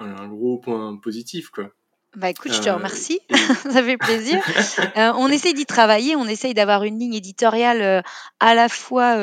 un 0.00 0.28
gros 0.28 0.58
point 0.58 0.96
positif, 0.96 1.50
quoi. 1.50 1.70
Bah 2.16 2.28
écoute, 2.28 2.52
je 2.52 2.60
te 2.60 2.68
euh, 2.68 2.74
remercie, 2.74 3.20
ça 3.70 3.82
fait 3.82 3.96
plaisir. 3.96 4.42
Euh, 4.96 5.12
on 5.16 5.28
essaye 5.28 5.54
d'y 5.54 5.66
travailler, 5.66 6.16
on 6.16 6.26
essaye 6.26 6.52
d'avoir 6.52 6.82
une 6.84 6.98
ligne 6.98 7.14
éditoriale 7.14 7.80
euh, 7.82 8.02
à 8.40 8.54
la 8.54 8.68
fois, 8.68 9.14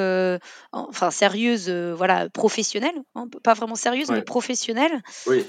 enfin 0.72 1.12
sérieuse, 1.12 1.70
voilà, 1.70 2.30
professionnelle, 2.30 2.96
hein, 3.16 3.28
pas 3.44 3.54
vraiment 3.54 3.76
sérieuse, 3.76 4.10
mais 4.10 4.22
professionnelle, 4.22 5.02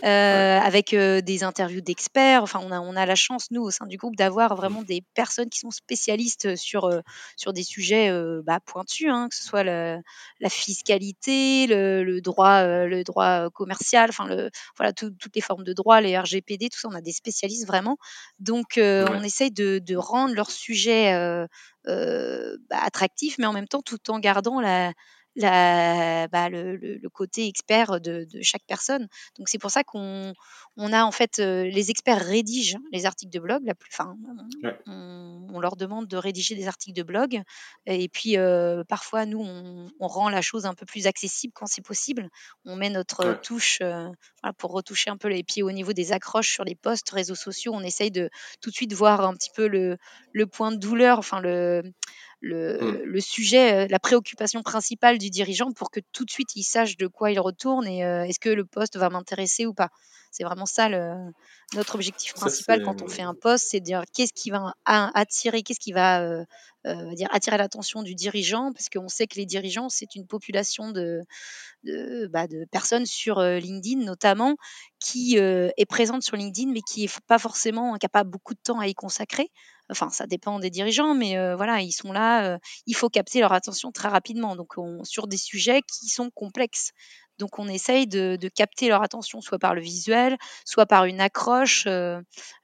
avec 0.03 0.95
des 0.95 1.45
interviews 1.45 1.81
d'experts. 1.81 2.43
Enfin, 2.43 2.61
on 2.63 2.73
a, 2.73 2.81
on 2.81 2.97
a 2.97 3.07
la 3.07 3.15
chance, 3.15 3.51
nous, 3.51 3.63
au 3.63 3.71
sein 3.71 3.87
du 3.87 3.97
groupe, 3.97 4.17
d'avoir 4.17 4.55
vraiment 4.57 4.83
des 4.83 5.03
personnes 5.15 5.51
qui 5.51 5.61
sont 5.61 5.71
spécialistes 5.71 6.57
sur, 6.57 6.91
sur 7.37 7.53
des 7.53 7.63
sujets 7.63 8.11
bah, 8.45 8.61
pointus, 8.65 9.11
hein, 9.11 9.29
que 9.31 9.37
ce 9.37 9.45
soit 9.45 9.65
la 9.65 10.01
fiscalité, 10.49 11.67
le, 11.69 12.21
droit, 12.21 12.65
le 12.65 13.03
droit 13.05 13.51
commercial, 13.51 14.11
enfin, 14.11 14.27
le, 14.27 14.51
voilà, 14.77 14.93
toutes 14.93 15.35
les 15.35 15.43
formes 15.43 15.65
de 15.65 15.73
droit, 15.73 16.01
les 16.01 16.19
RGPD, 16.19 16.71
tout 16.71 16.79
ça, 16.79 16.89
on 16.91 16.95
a 16.95 17.01
des 17.01 17.13
spécialistes 17.13 17.28
vraiment. 17.67 17.99
Donc, 18.39 18.79
on 18.79 19.23
essaye 19.23 19.51
de, 19.51 19.97
rendre 19.97 20.35
leur 20.35 20.51
sujet 20.51 21.13
bah, 21.85 22.79
attractif, 22.83 23.37
mais 23.39 23.47
en 23.47 23.53
même 23.53 23.69
temps 23.69 23.83
tout 23.83 24.11
en 24.11 24.19
gardant 24.19 24.61
la, 24.61 24.93
bah, 25.39 26.49
le, 26.49 27.09
côté 27.09 27.47
expert 27.47 28.01
de, 28.01 28.27
chaque 28.43 28.65
personne. 28.67 29.09
Donc 29.39 29.49
c'est 29.49 29.59
pour 29.59 29.71
ça 29.71 29.85
qu'on 29.85 30.35
on 30.77 30.93
a 30.93 31.05
en 31.05 31.13
fait 31.13 31.39
euh, 31.39 31.65
les 31.65 31.91
experts 31.91 32.21
rédigent 32.21 32.79
les 32.93 33.07
articles 33.07 33.33
de 33.33 33.41
blog. 33.41 33.63
La 33.65 33.75
plus, 33.75 33.91
fin, 33.91 34.17
on, 34.87 35.61
leur 35.61 35.77
demande 35.77 36.07
de 36.07 36.17
rédiger 36.17 36.55
des 36.55 36.69
articles 36.69 36.97
de 36.97 37.03
blog 37.03 37.43
et 37.87 38.09
puis 38.09 38.37
euh, 38.37 38.85
parfois 38.85 39.27
nous 39.27 39.41
on, 39.41 40.07
rend 40.07 40.29
la 40.29 40.41
chose 40.41 40.67
un 40.67 40.75
peu 40.75 40.87
plus 40.87 41.07
accessible 41.07 41.53
quand 41.53 41.67
c'est 41.67 41.85
possible. 41.85 42.29
On 42.65 42.77
met 42.77 42.91
notre 42.91 43.35
touche 43.43 43.79
euh, 43.83 44.09
pour 44.57 44.71
retoucher 44.73 45.11
un 45.11 45.17
peu 45.17 45.29
les 45.29 45.43
pieds 45.43 45.65
au 45.65 45.73
niveau 45.73 45.93
des 45.93 46.13
accroches 46.13 46.53
sur 46.53 46.65
les 46.65 46.77
posts 46.77 47.11
réseaux 47.11 47.35
sociaux. 47.35 47.73
On 47.75 47.83
essaye 47.83 48.13
de 48.13 48.31
tout 48.61 48.71
de 48.71 48.75
suite 48.75 48.93
voir 48.93 49.23
un 49.23 49.35
petit 49.35 49.51
peu 49.55 49.67
le, 49.67 49.99
le 50.33 50.47
point 50.47 50.71
de 50.71 50.77
douleur, 50.77 51.19
enfin 51.19 51.41
le 51.41 51.83
Mmh. 52.41 53.03
le, 53.05 53.21
sujet, 53.21 53.75
euh, 53.75 53.87
la 53.91 53.99
préoccupation 53.99 54.63
principale 54.63 55.19
du 55.19 55.29
dirigeant 55.29 55.73
pour 55.73 55.91
que 55.91 55.99
tout 56.13 56.25
de 56.25 56.31
suite 56.31 56.55
il 56.55 56.63
sache 56.63 56.97
de 56.97 57.09
quoi 57.09 57.33
il 57.33 57.41
retourne 57.41 57.85
et 57.89 58.05
euh, 58.05 58.23
est-ce 58.23 58.39
que 58.39 58.49
le 58.49 58.65
poste 58.65 58.97
va 58.97 59.11
m'intéresser 59.11 59.67
ou 59.67 59.75
pas. 59.75 59.89
C'est 60.31 60.45
vraiment 60.45 60.67
ça 60.67 60.89
notre 61.75 61.95
objectif 61.95 62.35
principal 62.35 62.83
quand 62.83 63.01
on 63.01 63.09
fait 63.09 63.23
un 63.23 63.35
poste, 63.35 63.69
c'est 63.71 63.81
de 63.81 63.85
dire 63.87 64.03
qu'est-ce 64.15 64.35
qui 64.35 64.51
va 64.51 64.75
attirer, 64.85 65.63
qu'est-ce 65.63 65.81
qui 65.81 65.93
va 65.93 66.23
euh, 66.23 66.45
dire 67.15 67.29
attirer 67.33 67.57
l'attention 67.57 68.03
du 68.03 68.15
dirigeant, 68.15 68.73
parce 68.75 68.91
qu'on 68.91 69.09
sait 69.09 69.27
que 69.27 69.37
les 69.37 69.47
dirigeants 69.47 69.89
c'est 69.89 70.15
une 70.15 70.27
population 70.27 70.91
de, 70.91 71.23
de, 71.85 72.27
bah, 72.27 72.47
de 72.47 72.67
personnes 72.71 73.07
sur 73.07 73.41
LinkedIn 73.41 74.05
notamment 74.05 74.57
qui 75.01 75.37
est 75.39 75.89
présente 75.89 76.23
sur 76.23 76.37
LinkedIn 76.37 76.73
mais 76.73 76.83
qui 76.83 77.03
n'est 77.03 77.11
pas 77.27 77.39
forcément 77.39 77.97
capable 77.97 78.31
beaucoup 78.31 78.53
de 78.53 78.61
temps 78.63 78.81
à 78.81 78.87
y 78.87 78.95
consacrer. 78.95 79.51
Enfin, 79.91 80.11
ça 80.11 80.27
dépend 80.27 80.59
des 80.59 80.71
dirigeants, 80.71 81.15
mais 81.15 81.37
voilà, 81.55 81.81
ils 81.81 81.93
sont 81.93 82.13
là. 82.13 82.59
il 82.87 82.95
faut 82.95 83.09
capter 83.09 83.41
leur 83.41 83.53
attention 83.53 83.93
très 83.93 84.09
rapidement. 84.09 84.57
Donc, 84.57 84.75
sur 85.05 85.27
des 85.27 85.37
sujets 85.39 85.83
qui 85.83 86.09
sont 86.09 86.31
complexes. 86.31 86.93
Donc 87.39 87.59
on 87.59 87.69
essaye 87.69 88.07
de, 88.07 88.37
capter 88.55 88.89
leur 88.89 89.03
attention, 89.03 89.41
soit 89.41 89.59
par 89.59 89.75
le 89.75 89.81
visuel, 89.81 90.37
soit 90.65 90.87
par 90.87 91.05
une 91.05 91.21
accroche. 91.21 91.85
Euh, 91.87 92.21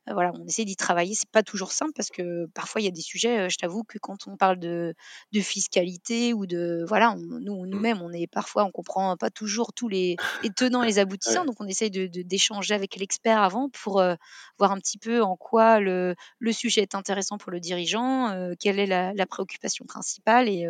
voilà, 0.07 0.33
on 0.35 0.47
essaye 0.47 0.65
d'y 0.65 0.77
travailler. 0.77 1.15
C'est 1.15 1.31
pas 1.31 1.43
toujours 1.43 1.73
simple 1.73 1.93
parce 1.95 2.11
que 2.11 2.47
parfois 2.55 2.81
il 2.81 2.85
y 2.85 2.89
a 2.89 2.91
des 2.91 3.01
sujets. 3.01 3.39
Euh, 3.39 3.49
je 3.49 3.57
t'avoue 3.57 3.85
que 3.85 3.99
quand 3.99 4.27
on 4.27 4.37
parle 4.37 4.59
de, 4.59 4.95
fiscalité 5.41 6.35
ou 6.35 6.47
de 6.47 6.85
voilà, 6.89 7.15
nous 7.17 7.65
mmh. 7.65 7.67
nous-mêmes, 7.69 8.03
on 8.03 8.13
est 8.13 8.27
parfois 8.27 8.65
on 8.65 8.71
comprend 8.71 9.17
pas 9.17 9.31
toujours 9.31 9.73
tous 9.73 9.89
les, 9.89 10.17
tenants 10.57 10.83
et 10.83 10.87
les 10.87 10.99
aboutissants. 10.99 11.45
Donc 11.45 11.57
on 11.61 11.67
essaye 11.67 11.91
de, 11.91 12.07
d'échanger 12.07 12.75
avec 12.75 12.97
l'expert 12.97 13.41
avant 13.41 13.69
pour 13.71 14.01
euh, 14.01 14.15
voir 14.59 14.73
un 14.73 14.79
petit 14.79 14.99
peu 14.99 15.23
en 15.23 15.37
quoi 15.37 15.79
le, 15.81 16.15
sujet 16.51 16.83
est 16.83 16.95
intéressant 16.95 17.39
pour 17.39 17.53
le 17.53 17.61
dirigeant, 17.61 18.53
quelle 18.61 18.79
est 18.79 18.87
la, 18.87 19.27
préoccupation 19.27 19.87
principale 19.87 20.49
et 20.49 20.67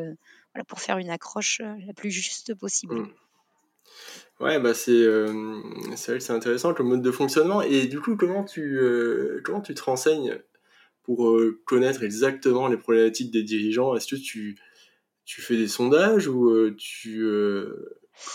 voilà 0.55 0.65
pour 0.67 0.81
faire 0.81 0.99
une 0.99 1.11
accroche 1.11 1.61
la 1.61 1.93
plus 1.93 2.11
juste 2.11 2.55
possible. 2.55 3.01
Mmh. 3.01 3.13
Ouais, 4.41 4.59
bah 4.61 4.75
c'est 4.75 4.91
euh, 4.91 5.61
c'est 5.95 6.21
c'est 6.21 6.33
intéressant 6.33 6.75
comme 6.75 6.89
mode 6.89 7.03
de 7.03 7.11
fonctionnement. 7.11 7.63
Et 7.63 7.87
du 7.87 8.01
coup, 8.01 8.17
comment 8.17 8.45
tu, 8.45 8.79
euh, 8.79 9.41
comment 9.45 9.61
tu 9.61 9.75
te 9.75 9.83
renseignes 9.83 10.39
pour 11.05 11.29
euh, 11.29 11.63
connaître 11.67 12.03
exactement 12.03 12.67
les 12.67 12.77
problématiques 12.77 13.31
des 13.31 13.43
dirigeants? 13.43 13.95
Est-ce 13.95 14.15
que 14.15 14.21
tu, 14.21 14.59
tu 15.25 15.41
fais 15.41 15.57
des 15.57 15.69
sondages 15.69 16.27
ou 16.27 16.71
tu 16.77 17.27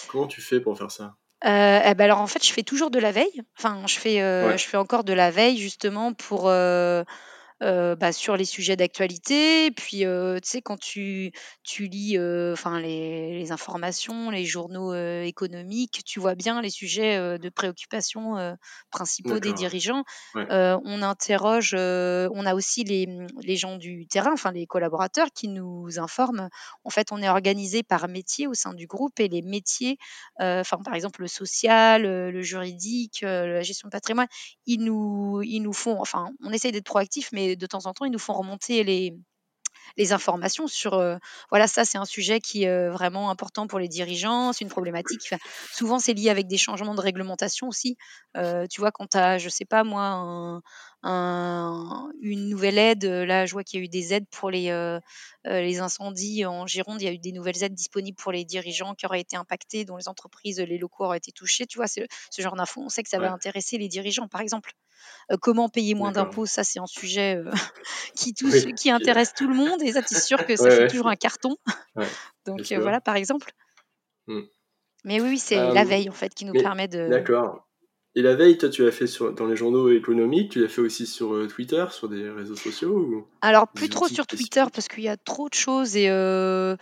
comment 0.07 0.27
tu 0.27 0.41
fais 0.41 0.59
pour 0.59 0.77
faire 0.77 0.91
ça? 0.91 1.15
Eh 1.43 1.47
ben 1.95 2.01
alors 2.01 2.19
en 2.19 2.27
fait, 2.27 2.45
je 2.45 2.53
fais 2.53 2.63
toujours 2.63 2.91
de 2.91 2.99
la 2.99 3.11
veille. 3.11 3.41
Enfin, 3.57 3.81
je 3.87 3.97
fais, 3.97 4.17
je 4.57 4.65
fais 4.65 4.77
encore 4.77 5.03
de 5.03 5.13
la 5.13 5.31
veille 5.31 5.57
justement 5.57 6.13
pour 6.13 6.49
euh, 6.49 7.03
bah, 7.61 8.11
sur 8.13 8.37
les 8.37 8.45
sujets 8.45 8.75
d'actualité. 8.75 9.71
Puis, 9.71 10.05
euh, 10.05 10.39
tu 10.39 10.49
sais, 10.49 10.61
quand 10.61 10.79
tu, 10.79 11.31
tu 11.63 11.87
lis 11.87 12.17
euh, 12.17 12.53
enfin 12.53 12.79
les, 12.79 13.39
les, 13.39 13.51
informations, 13.51 14.29
les 14.29 14.45
journaux 14.45 14.93
économiques, 15.23 16.01
tu 16.05 16.19
vois 16.19 16.35
bien 16.35 16.61
les 16.61 16.69
sujets 16.69 17.37
de 17.37 17.49
préoccupation 17.49 18.57
principaux 18.91 19.39
des 19.39 19.53
dirigeants. 19.53 20.03
on 20.35 21.01
interroge, 21.01 21.73
on 21.73 22.45
a 22.45 22.53
aussi 22.53 22.83
les, 22.83 23.07
les 23.41 23.55
gens 23.55 23.77
du 23.77 24.07
terrain, 24.07 24.33
enfin 24.33 24.51
les 24.51 24.65
collaborateurs 24.65 25.27
qui 25.33 25.47
nous 25.47 25.99
informent. 25.99 26.49
En 26.83 26.89
fait, 26.89 27.11
on 27.11 27.21
est 27.21 27.29
organisé 27.29 27.83
par 27.83 28.07
métier 28.07 28.47
au 28.47 28.53
sein 28.53 28.73
du 28.73 28.87
groupe 28.87 29.19
et 29.19 29.27
les 29.27 29.41
métiers, 29.41 29.97
enfin 30.39 30.77
par 30.83 30.93
exemple 30.93 31.21
le 31.21 31.27
social, 31.27 32.03
le 32.03 32.41
juridique, 32.41 33.21
la 33.21 33.61
gestion 33.61 33.87
de 33.87 33.91
patrimoine, 33.91 34.27
ils 34.65 34.83
nous, 34.83 35.41
ils 35.43 35.61
nous 35.61 35.73
font, 35.73 35.99
enfin 35.99 36.29
on 36.43 36.51
essaye 36.51 36.71
d'être 36.71 36.85
proactif, 36.85 37.29
mais 37.31 37.48
de 37.55 37.65
temps 37.65 37.85
en 37.85 37.93
temps, 37.93 38.05
ils 38.05 38.11
nous 38.11 38.19
font 38.19 38.33
remonter 38.33 38.83
les, 38.83 39.15
les 39.97 40.13
informations 40.13 40.67
sur 40.67 40.93
euh, 40.93 41.17
voilà 41.49 41.67
ça 41.67 41.85
c'est 41.85 41.97
un 41.97 42.05
sujet 42.05 42.39
qui 42.39 42.63
est 42.63 42.69
euh, 42.69 42.91
vraiment 42.91 43.29
important 43.29 43.67
pour 43.67 43.79
les 43.79 43.87
dirigeants 43.87 44.53
c'est 44.53 44.63
une 44.63 44.69
problématique. 44.69 45.33
Souvent 45.71 45.99
c'est 45.99 46.13
lié 46.13 46.29
avec 46.29 46.47
des 46.47 46.57
changements 46.57 46.95
de 46.95 47.01
réglementation 47.01 47.67
aussi. 47.67 47.97
Euh, 48.37 48.65
tu 48.69 48.81
vois 48.81 48.91
quand 48.91 49.07
tu 49.07 49.17
as 49.17 49.37
je 49.37 49.49
sais 49.49 49.65
pas 49.65 49.83
moi 49.83 50.61
une 51.03 52.49
nouvelle 52.49 52.77
aide. 52.77 53.05
Là, 53.05 53.45
je 53.45 53.53
vois 53.53 53.63
qu'il 53.63 53.79
y 53.79 53.83
a 53.83 53.85
eu 53.85 53.89
des 53.89 54.13
aides 54.13 54.27
pour 54.29 54.49
les, 54.51 54.99
les 55.45 55.79
incendies 55.79 56.45
en 56.45 56.67
Gironde. 56.67 57.01
Il 57.01 57.05
y 57.05 57.07
a 57.07 57.13
eu 57.13 57.19
des 57.19 57.31
nouvelles 57.31 57.63
aides 57.63 57.73
disponibles 57.73 58.17
pour 58.17 58.31
les 58.31 58.45
dirigeants 58.45 58.95
qui 58.95 59.05
auraient 59.05 59.21
été 59.21 59.37
impactés, 59.37 59.85
dont 59.85 59.97
les 59.97 60.07
entreprises, 60.07 60.59
les 60.59 60.77
locaux 60.77 61.05
auraient 61.05 61.17
été 61.17 61.31
touchés. 61.31 61.65
Tu 61.65 61.77
vois, 61.77 61.87
c'est 61.87 62.07
ce 62.29 62.41
genre 62.41 62.55
d'infos. 62.55 62.81
On 62.81 62.89
sait 62.89 63.03
que 63.03 63.09
ça 63.09 63.19
va 63.19 63.31
intéresser 63.31 63.77
les 63.77 63.87
dirigeants, 63.87 64.27
par 64.27 64.41
exemple. 64.41 64.71
comment 65.41 65.69
payer 65.69 65.95
moins 65.95 66.11
d'impôts, 66.11 66.45
ça 66.45 66.63
c'est 66.63 66.79
un 66.79 66.87
sujet 66.87 67.41
qui 68.15 68.33
touche, 68.33 68.65
qui 68.75 68.89
intéresse 68.91 69.33
tout 69.33 69.47
le 69.47 69.55
monde 69.55 69.81
et 69.81 69.93
ça 69.93 70.01
c'est 70.05 70.19
sûr 70.19 70.45
que 70.45 70.55
ça 70.55 70.69
fait 70.69 70.87
toujours 70.87 71.07
un 71.07 71.15
carton. 71.15 71.55
Donc 72.45 72.71
voilà, 72.73 73.01
par 73.01 73.15
exemple. 73.15 73.51
Mmh. 74.27 74.41
Mais 75.05 75.21
oui, 75.21 75.37
c'est 75.37 75.55
la 75.55 75.83
veille 75.83 76.09
en 76.09 76.13
fait 76.13 76.33
qui 76.33 76.45
nous 76.45 76.53
permet 76.53 76.87
de. 76.87 77.07
D'accord. 77.07 77.67
Et 78.19 78.21
la 78.21 78.35
veille, 78.35 78.57
toi, 78.57 78.67
tu 78.67 78.83
l'as 78.83 78.91
fait 78.91 79.07
sur, 79.07 79.31
dans 79.31 79.45
les 79.45 79.55
journaux 79.55 79.89
économiques, 79.89 80.51
tu 80.51 80.61
l'as 80.61 80.67
fait 80.67 80.81
aussi 80.81 81.07
sur 81.07 81.33
euh, 81.33 81.47
Twitter, 81.47 81.85
sur 81.91 82.09
des 82.09 82.29
réseaux 82.29 82.57
sociaux 82.57 82.97
ou... 82.97 83.25
Alors, 83.39 83.69
plus 83.69 83.87
trop 83.87 84.09
sur 84.09 84.27
Twitter 84.27 84.65
parce 84.73 84.89
qu'il 84.89 85.05
y 85.05 85.07
a 85.07 85.15
trop 85.15 85.47
de 85.47 85.53
choses 85.53 85.95
et 85.95 86.09
euh, 86.09 86.75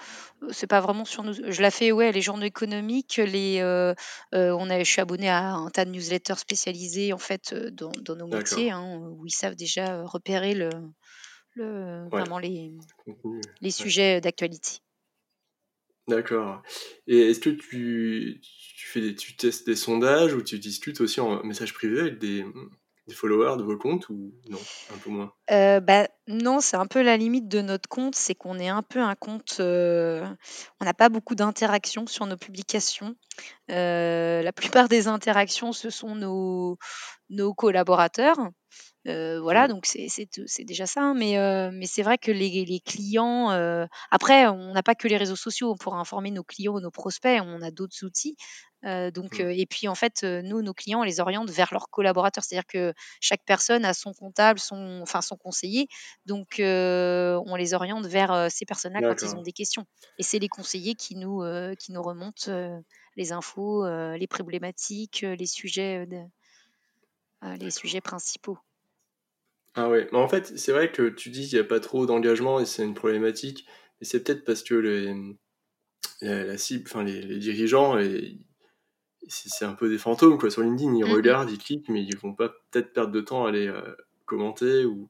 c'est 0.50 0.66
pas 0.66 0.80
vraiment 0.80 1.06
sur 1.06 1.22
nous. 1.22 1.34
Je 1.34 1.62
l'ai 1.62 1.70
fait, 1.70 1.92
ouais, 1.92 2.12
les 2.12 2.22
journaux 2.22 2.48
économiques, 2.48 3.18
les, 3.18 3.60
euh, 3.60 3.94
on 4.34 4.68
a, 4.72 4.80
je 4.80 4.90
suis 4.90 5.00
abonné 5.00 5.30
à 5.30 5.54
un 5.54 5.70
tas 5.70 5.86
de 5.86 5.92
newsletters 5.92 6.40
spécialisés 6.40 7.14
en 7.14 7.20
fait 7.20 7.54
dans, 7.54 7.92
dans 8.02 8.16
nos 8.16 8.26
métiers 8.26 8.72
hein, 8.72 9.00
où 9.00 9.28
ils 9.28 9.30
savent 9.30 9.56
déjà 9.56 10.06
repérer 10.06 10.56
le, 10.56 10.72
le 11.54 12.10
vraiment 12.10 12.40
les, 12.40 12.74
les 13.62 13.72
sujets 13.72 14.22
d'actualité. 14.22 14.80
D'accord. 16.08 16.62
Et 17.08 17.30
est-ce 17.30 17.40
que 17.40 17.50
tu, 17.50 18.40
fais 18.78 19.14
tu 19.14 19.36
testes 19.36 19.66
des 19.66 19.76
sondages 19.76 20.34
ou 20.34 20.42
tu 20.42 20.58
discutes 20.58 21.02
aussi 21.02 21.20
en 21.20 21.44
message 21.44 21.74
privé 21.74 22.00
avec 22.00 22.18
des, 22.18 22.46
des 23.08 23.14
followers 23.14 23.58
de 23.58 23.64
vos 23.64 23.78
comptes 23.78 24.08
ou 24.10 24.34
non, 24.50 24.60
un 24.94 24.98
peu 24.98 25.10
moins? 25.10 25.34
Euh, 25.52 25.82
bah, 25.82 26.08
Non, 26.28 26.62
c'est 26.62 26.78
un 26.78 26.88
peu 26.88 27.02
la 27.02 27.18
limite 27.18 27.50
de 27.50 27.62
notre 27.62 27.90
compte, 27.90 28.16
c'est 28.16 28.36
qu'on 28.36 28.58
est 28.58 28.70
un 28.70 28.84
peu 28.84 29.00
un 29.00 29.16
compte, 29.16 29.58
euh, 29.60 30.26
on 30.80 30.86
n'a 30.86 30.94
pas 30.94 31.10
beaucoup 31.10 31.36
d'interactions 31.36 32.08
sur 32.08 32.26
nos 32.26 32.38
publications. 32.38 33.16
Euh, 33.70 34.42
la 34.42 34.54
plupart 34.54 34.88
des 34.88 35.10
interactions, 35.10 35.74
ce 35.74 35.90
sont 35.90 36.16
nos, 36.16 36.78
nos 37.30 37.54
collaborateurs. 37.54 38.38
Euh, 39.08 39.40
voilà, 39.42 39.68
donc 39.68 39.86
c'est 39.86 40.64
déjà 40.66 40.86
ça. 40.86 41.02
Hein, 41.02 41.14
mais, 41.14 41.38
euh, 41.38 41.72
mais 41.74 41.86
c'est 41.86 42.04
vrai 42.04 42.18
que 42.18 42.32
les, 42.32 42.66
les 42.66 42.80
clients, 42.80 43.52
euh, 43.52 43.86
après, 44.12 44.48
on 44.48 44.74
n'a 44.74 44.84
pas 44.84 44.96
que 44.96 45.08
les 45.08 45.18
réseaux 45.18 45.36
sociaux 45.36 45.76
pour 45.76 45.96
informer 45.96 46.32
nos 46.32 46.44
clients, 46.44 46.80
nos 46.80 46.92
prospects, 46.92 47.42
on 47.42 47.62
a 47.62 47.72
d'autres 47.72 48.04
outils. 48.04 48.36
donc, 48.84 49.40
mmh. 49.40 49.50
et 49.50 49.66
puis 49.66 49.88
en 49.88 49.96
fait, 49.96 50.24
nous, 50.24 50.62
nos 50.62 50.74
clients, 50.74 51.02
on 51.02 51.04
les 51.04 51.20
oriente 51.20 51.50
vers 51.50 51.70
leurs 51.72 51.90
collaborateurs. 51.90 52.44
C'est-à-dire 52.44 52.68
que 52.68 52.94
chaque 53.22 53.44
personne 53.46 53.86
a 53.86 53.94
son 53.94 54.14
comptable, 54.14 54.60
son, 54.60 55.00
enfin 55.02 55.22
son 55.22 55.38
conseiller. 55.38 55.88
Donc, 56.26 56.56
on 56.60 57.56
les 57.58 57.74
oriente 57.74 58.06
vers 58.06 58.52
ces 58.52 58.66
personnes-là 58.66 59.00
quand 59.02 59.22
ils 59.22 59.36
ont 59.36 59.42
des 59.42 59.54
questions. 59.54 59.86
Et 60.20 60.24
c'est 60.24 60.40
les 60.40 60.50
conseillers 60.50 60.96
qui 60.96 61.16
nous, 61.16 61.44
qui 61.80 61.92
nous 61.94 62.04
remontent 62.04 62.52
les 63.16 63.32
infos, 63.32 63.86
les 63.88 64.28
problématiques, 64.28 65.22
les 65.22 65.48
sujets, 65.48 66.08
les 67.42 67.72
sujets 67.72 68.02
principaux. 68.02 68.58
Ah 69.78 69.90
ouais, 69.90 70.10
mais 70.12 70.18
en 70.18 70.28
fait, 70.28 70.58
c'est 70.58 70.72
vrai 70.72 70.92
que 70.92 71.08
tu 71.08 71.30
dis 71.30 71.48
qu'il 71.48 71.60
n'y 71.60 71.64
a 71.64 71.68
pas 71.68 71.80
trop 71.80 72.08
d'engagement 72.08 72.60
et 72.60 72.66
c'est 72.66 72.84
une 72.84 72.96
problématique. 72.96 73.68
Et 74.02 74.06
c'est 74.06 74.24
peut-être 74.24 74.44
parce 74.44 74.64
que 74.64 74.74
les, 74.74 75.14
la, 76.22 76.58
cible, 76.58 76.86
enfin 76.88 77.04
les, 77.04 77.38
dirigeants, 77.38 77.96
c'est 79.28 79.66
un 79.66 79.74
peu 79.74 79.88
des 79.88 80.00
fantômes 80.00 80.40
quoi. 80.40 80.50
Sur 80.50 80.64
LinkedIn, 80.64 80.96
ils 80.96 81.04
mm-hmm. 81.04 81.14
regardent, 81.14 81.52
ils 81.52 81.60
cliquent, 81.60 81.90
mais 81.90 82.02
ils 82.04 82.18
vont 82.18 82.34
pas 82.34 82.50
peut-être 82.72 82.92
perdre 82.92 83.12
de 83.12 83.22
temps 83.22 83.46
à 83.46 83.50
aller 83.50 83.68
euh, 83.68 83.96
commenter 84.26 84.84
ou. 84.86 85.10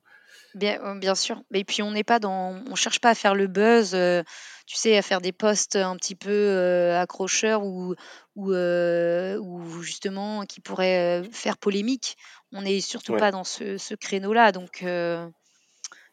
Bien, 0.54 0.82
euh, 0.84 1.00
bien 1.00 1.16
sûr. 1.16 1.42
Et 1.54 1.64
puis 1.64 1.82
on 1.82 1.92
n'est 1.92 2.04
pas 2.04 2.20
dans, 2.20 2.62
on 2.70 2.76
cherche 2.76 3.00
pas 3.00 3.12
à 3.12 3.16
faire 3.16 3.36
le 3.36 3.48
buzz, 3.48 3.94
euh, 3.94 4.24
tu 4.68 4.76
sais, 4.76 4.98
à 4.98 5.02
faire 5.02 5.22
des 5.22 5.32
posts 5.32 5.76
un 5.76 5.96
petit 5.96 6.14
peu 6.14 6.94
accrocheurs 6.94 7.64
ou, 7.64 7.96
ou, 8.36 8.52
ou 8.54 9.82
justement 9.82 10.46
qui 10.46 10.62
pourraient 10.62 11.24
faire 11.32 11.58
polémique. 11.58 12.18
On 12.54 12.62
n'est 12.62 12.82
surtout 12.82 13.16
pas 13.16 13.32
dans 13.32 13.44
ce, 13.44 13.96
créneau-là. 13.96 14.52
Donc, 14.52 14.84
euh, 14.84 15.28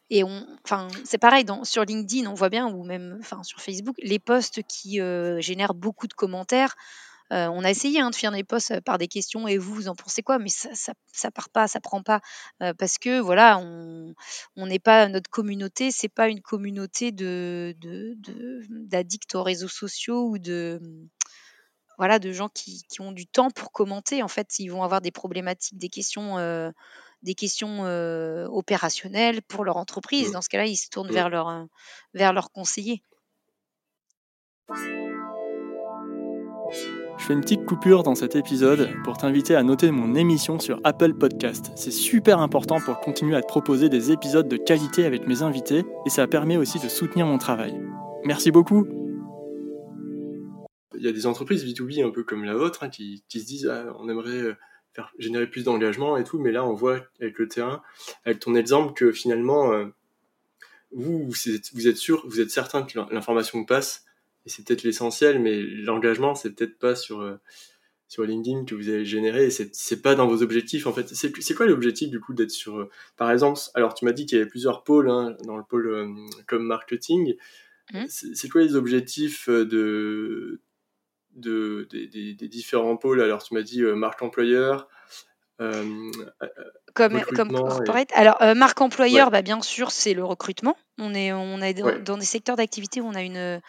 et 0.09 0.23
on, 0.23 0.45
enfin, 0.63 0.87
c'est 1.03 1.17
pareil 1.17 1.45
dans, 1.45 1.63
sur 1.63 1.83
LinkedIn, 1.83 2.29
on 2.29 2.33
voit 2.33 2.49
bien, 2.49 2.67
ou 2.67 2.83
même, 2.83 3.17
enfin, 3.21 3.43
sur 3.43 3.61
Facebook, 3.61 3.95
les 3.99 4.19
posts 4.19 4.61
qui 4.63 4.99
euh, 4.99 5.39
génèrent 5.39 5.73
beaucoup 5.73 6.07
de 6.07 6.13
commentaires. 6.13 6.75
Euh, 7.33 7.47
on 7.47 7.63
a 7.63 7.71
essayé 7.71 7.99
hein, 7.99 8.11
de 8.11 8.15
faire 8.15 8.31
des 8.31 8.43
posts 8.43 8.79
par 8.81 8.97
des 8.97 9.07
questions 9.07 9.47
et 9.47 9.57
vous, 9.57 9.73
vous 9.73 9.87
en 9.87 9.95
pensez 9.95 10.21
quoi 10.21 10.37
Mais 10.37 10.49
ça, 10.49 10.69
ça, 10.73 11.31
part 11.31 11.49
pas, 11.49 11.67
ça 11.67 11.79
prend 11.79 12.03
pas 12.03 12.21
parce 12.77 12.97
que 12.97 13.19
voilà, 13.19 13.59
on 13.59 14.67
n'est 14.67 14.79
pas 14.79 15.07
notre 15.07 15.29
communauté, 15.29 15.91
c'est 15.91 16.09
pas 16.09 16.27
une 16.29 16.41
communauté 16.41 17.11
de 17.11 17.75
d'addicts 18.69 19.35
aux 19.35 19.43
réseaux 19.43 19.67
sociaux 19.67 20.27
ou 20.29 20.37
de 20.37 20.79
voilà, 21.97 22.19
de 22.19 22.31
gens 22.31 22.49
qui, 22.49 22.85
ont 22.99 23.11
du 23.11 23.27
temps 23.27 23.51
pour 23.51 23.71
commenter. 23.71 24.23
En 24.23 24.27
fait, 24.27 24.59
ils 24.59 24.67
vont 24.67 24.83
avoir 24.83 25.01
des 25.01 25.11
problématiques, 25.11 25.77
des 25.77 25.89
questions, 25.89 26.37
euh, 26.37 26.71
des 27.23 27.35
questions 27.35 27.85
euh, 27.85 28.47
opérationnelles 28.47 29.41
pour 29.41 29.63
leur 29.63 29.77
entreprise. 29.77 30.29
Mmh. 30.29 30.33
Dans 30.33 30.41
ce 30.41 30.49
cas-là, 30.49 30.65
ils 30.65 30.75
se 30.75 30.89
tournent 30.89 31.09
mmh. 31.09 31.13
vers 31.13 31.29
leur, 31.29 31.49
euh, 31.49 31.63
vers 32.13 32.33
leur 32.33 32.51
conseiller. 32.51 33.01
Je 37.25 37.29
fais 37.29 37.33
une 37.33 37.41
petite 37.41 37.65
coupure 37.65 38.03
dans 38.03 38.13
cet 38.13 38.35
épisode 38.35 38.87
pour 39.03 39.17
t'inviter 39.17 39.55
à 39.55 39.63
noter 39.63 39.89
mon 39.89 40.13
émission 40.13 40.59
sur 40.59 40.79
Apple 40.83 41.15
Podcast. 41.15 41.71
C'est 41.75 41.89
super 41.89 42.37
important 42.37 42.79
pour 42.79 42.99
continuer 42.99 43.35
à 43.35 43.41
te 43.41 43.47
proposer 43.47 43.89
des 43.89 44.11
épisodes 44.11 44.47
de 44.47 44.57
qualité 44.57 45.05
avec 45.05 45.25
mes 45.25 45.41
invités 45.41 45.85
et 46.05 46.11
ça 46.11 46.27
permet 46.27 46.55
aussi 46.55 46.77
de 46.77 46.87
soutenir 46.87 47.25
mon 47.25 47.39
travail. 47.39 47.81
Merci 48.25 48.51
beaucoup 48.51 48.85
il 50.95 51.01
y 51.03 51.07
a 51.07 51.11
des 51.11 51.25
entreprises 51.25 51.65
B2B 51.65 52.05
un 52.05 52.11
peu 52.11 52.23
comme 52.23 52.43
la 52.43 52.53
vôtre 52.53 52.83
hein, 52.83 52.89
qui, 52.89 53.23
se 53.27 53.37
disent 53.39 53.67
ah, 53.67 53.91
on 53.97 54.07
aimerait 54.07 54.29
euh, 54.29 54.55
générer 55.17 55.47
plus 55.47 55.63
d'engagement 55.63 56.17
et 56.17 56.23
tout, 56.23 56.37
mais 56.37 56.51
là 56.51 56.63
on 56.63 56.75
voit 56.75 56.99
avec 57.19 57.39
le 57.39 57.47
terrain, 57.47 57.81
avec 58.25 58.37
ton 58.37 58.53
exemple, 58.53 58.93
que 58.93 59.11
finalement 59.11 59.73
euh, 59.73 59.87
vous, 60.91 61.27
vous 61.73 61.87
êtes 61.87 61.97
sûr, 61.97 62.23
vous 62.27 62.39
êtes 62.39 62.51
certain 62.51 62.83
que 62.83 62.99
l'information 63.11 63.65
passe 63.65 64.04
et 64.45 64.49
c'est 64.49 64.65
peut-être 64.65 64.83
l'essentiel, 64.83 65.39
mais 65.39 65.61
l'engagement 65.61 66.35
c'est 66.35 66.51
peut-être 66.51 66.77
pas 66.77 66.95
sur 66.95 67.21
euh, 67.21 67.35
sur 68.07 68.23
LinkedIn 68.23 68.65
que 68.65 68.75
vous 68.75 68.89
avez 68.89 69.05
généré 69.05 69.45
et 69.45 69.49
c'est 69.49 70.01
pas 70.01 70.15
dans 70.15 70.27
vos 70.27 70.43
objectifs 70.43 70.85
en 70.85 70.93
fait. 70.93 71.07
C'est 71.13 71.55
quoi 71.55 71.65
l'objectif 71.65 72.09
du 72.09 72.19
coup 72.19 72.33
d'être 72.33 72.51
sur 72.51 72.87
par 73.17 73.31
exemple 73.31 73.59
alors 73.73 73.95
tu 73.95 74.05
m'as 74.05 74.11
dit 74.11 74.25
qu'il 74.25 74.37
y 74.37 74.41
avait 74.41 74.49
plusieurs 74.49 74.83
pôles 74.83 75.09
hein, 75.09 75.35
dans 75.45 75.57
le 75.57 75.63
pôle 75.63 76.15
comme 76.47 76.65
marketing. 76.65 77.35
Mmh. 77.93 78.05
C'est 78.07 78.49
quoi 78.49 78.61
les 78.61 78.75
objectifs 78.75 79.49
de 79.49 80.61
de, 81.35 81.87
des, 81.91 82.47
différents 82.47 82.97
pôles? 82.97 83.21
Alors, 83.21 83.43
tu 83.43 83.53
m'as 83.53 83.61
dit 83.61 83.81
euh, 83.81 83.95
marque 83.95 84.21
employeur. 84.21 84.87
Euh, 85.61 86.11
euh, 86.41 86.47
comme, 86.93 87.21
comme 87.21 87.51
corporate. 87.51 88.09
Alors, 88.13 88.37
marque 88.55 88.81
employeur, 88.81 89.31
bah, 89.31 89.41
bien 89.41 89.61
sûr, 89.61 89.91
c'est 89.91 90.13
le 90.13 90.23
recrutement. 90.23 90.77
On 90.97 91.13
est, 91.13 91.31
on 91.33 91.61
est 91.61 91.73
dans, 91.73 92.17
des 92.17 92.25
secteurs 92.25 92.55
d'activité 92.55 93.01
où 93.01 93.05
on 93.05 93.15
a 93.15 93.21
une, 93.21 93.61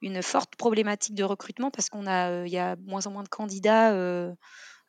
une 0.00 0.22
forte 0.22 0.56
problématique 0.56 1.14
de 1.14 1.24
recrutement 1.24 1.70
parce 1.70 1.88
qu'on 1.88 2.06
a, 2.06 2.44
il 2.46 2.52
y 2.52 2.58
a 2.58 2.76
moins 2.86 3.06
en 3.06 3.10
moins 3.10 3.22
de 3.22 3.28
candidats 3.28 3.92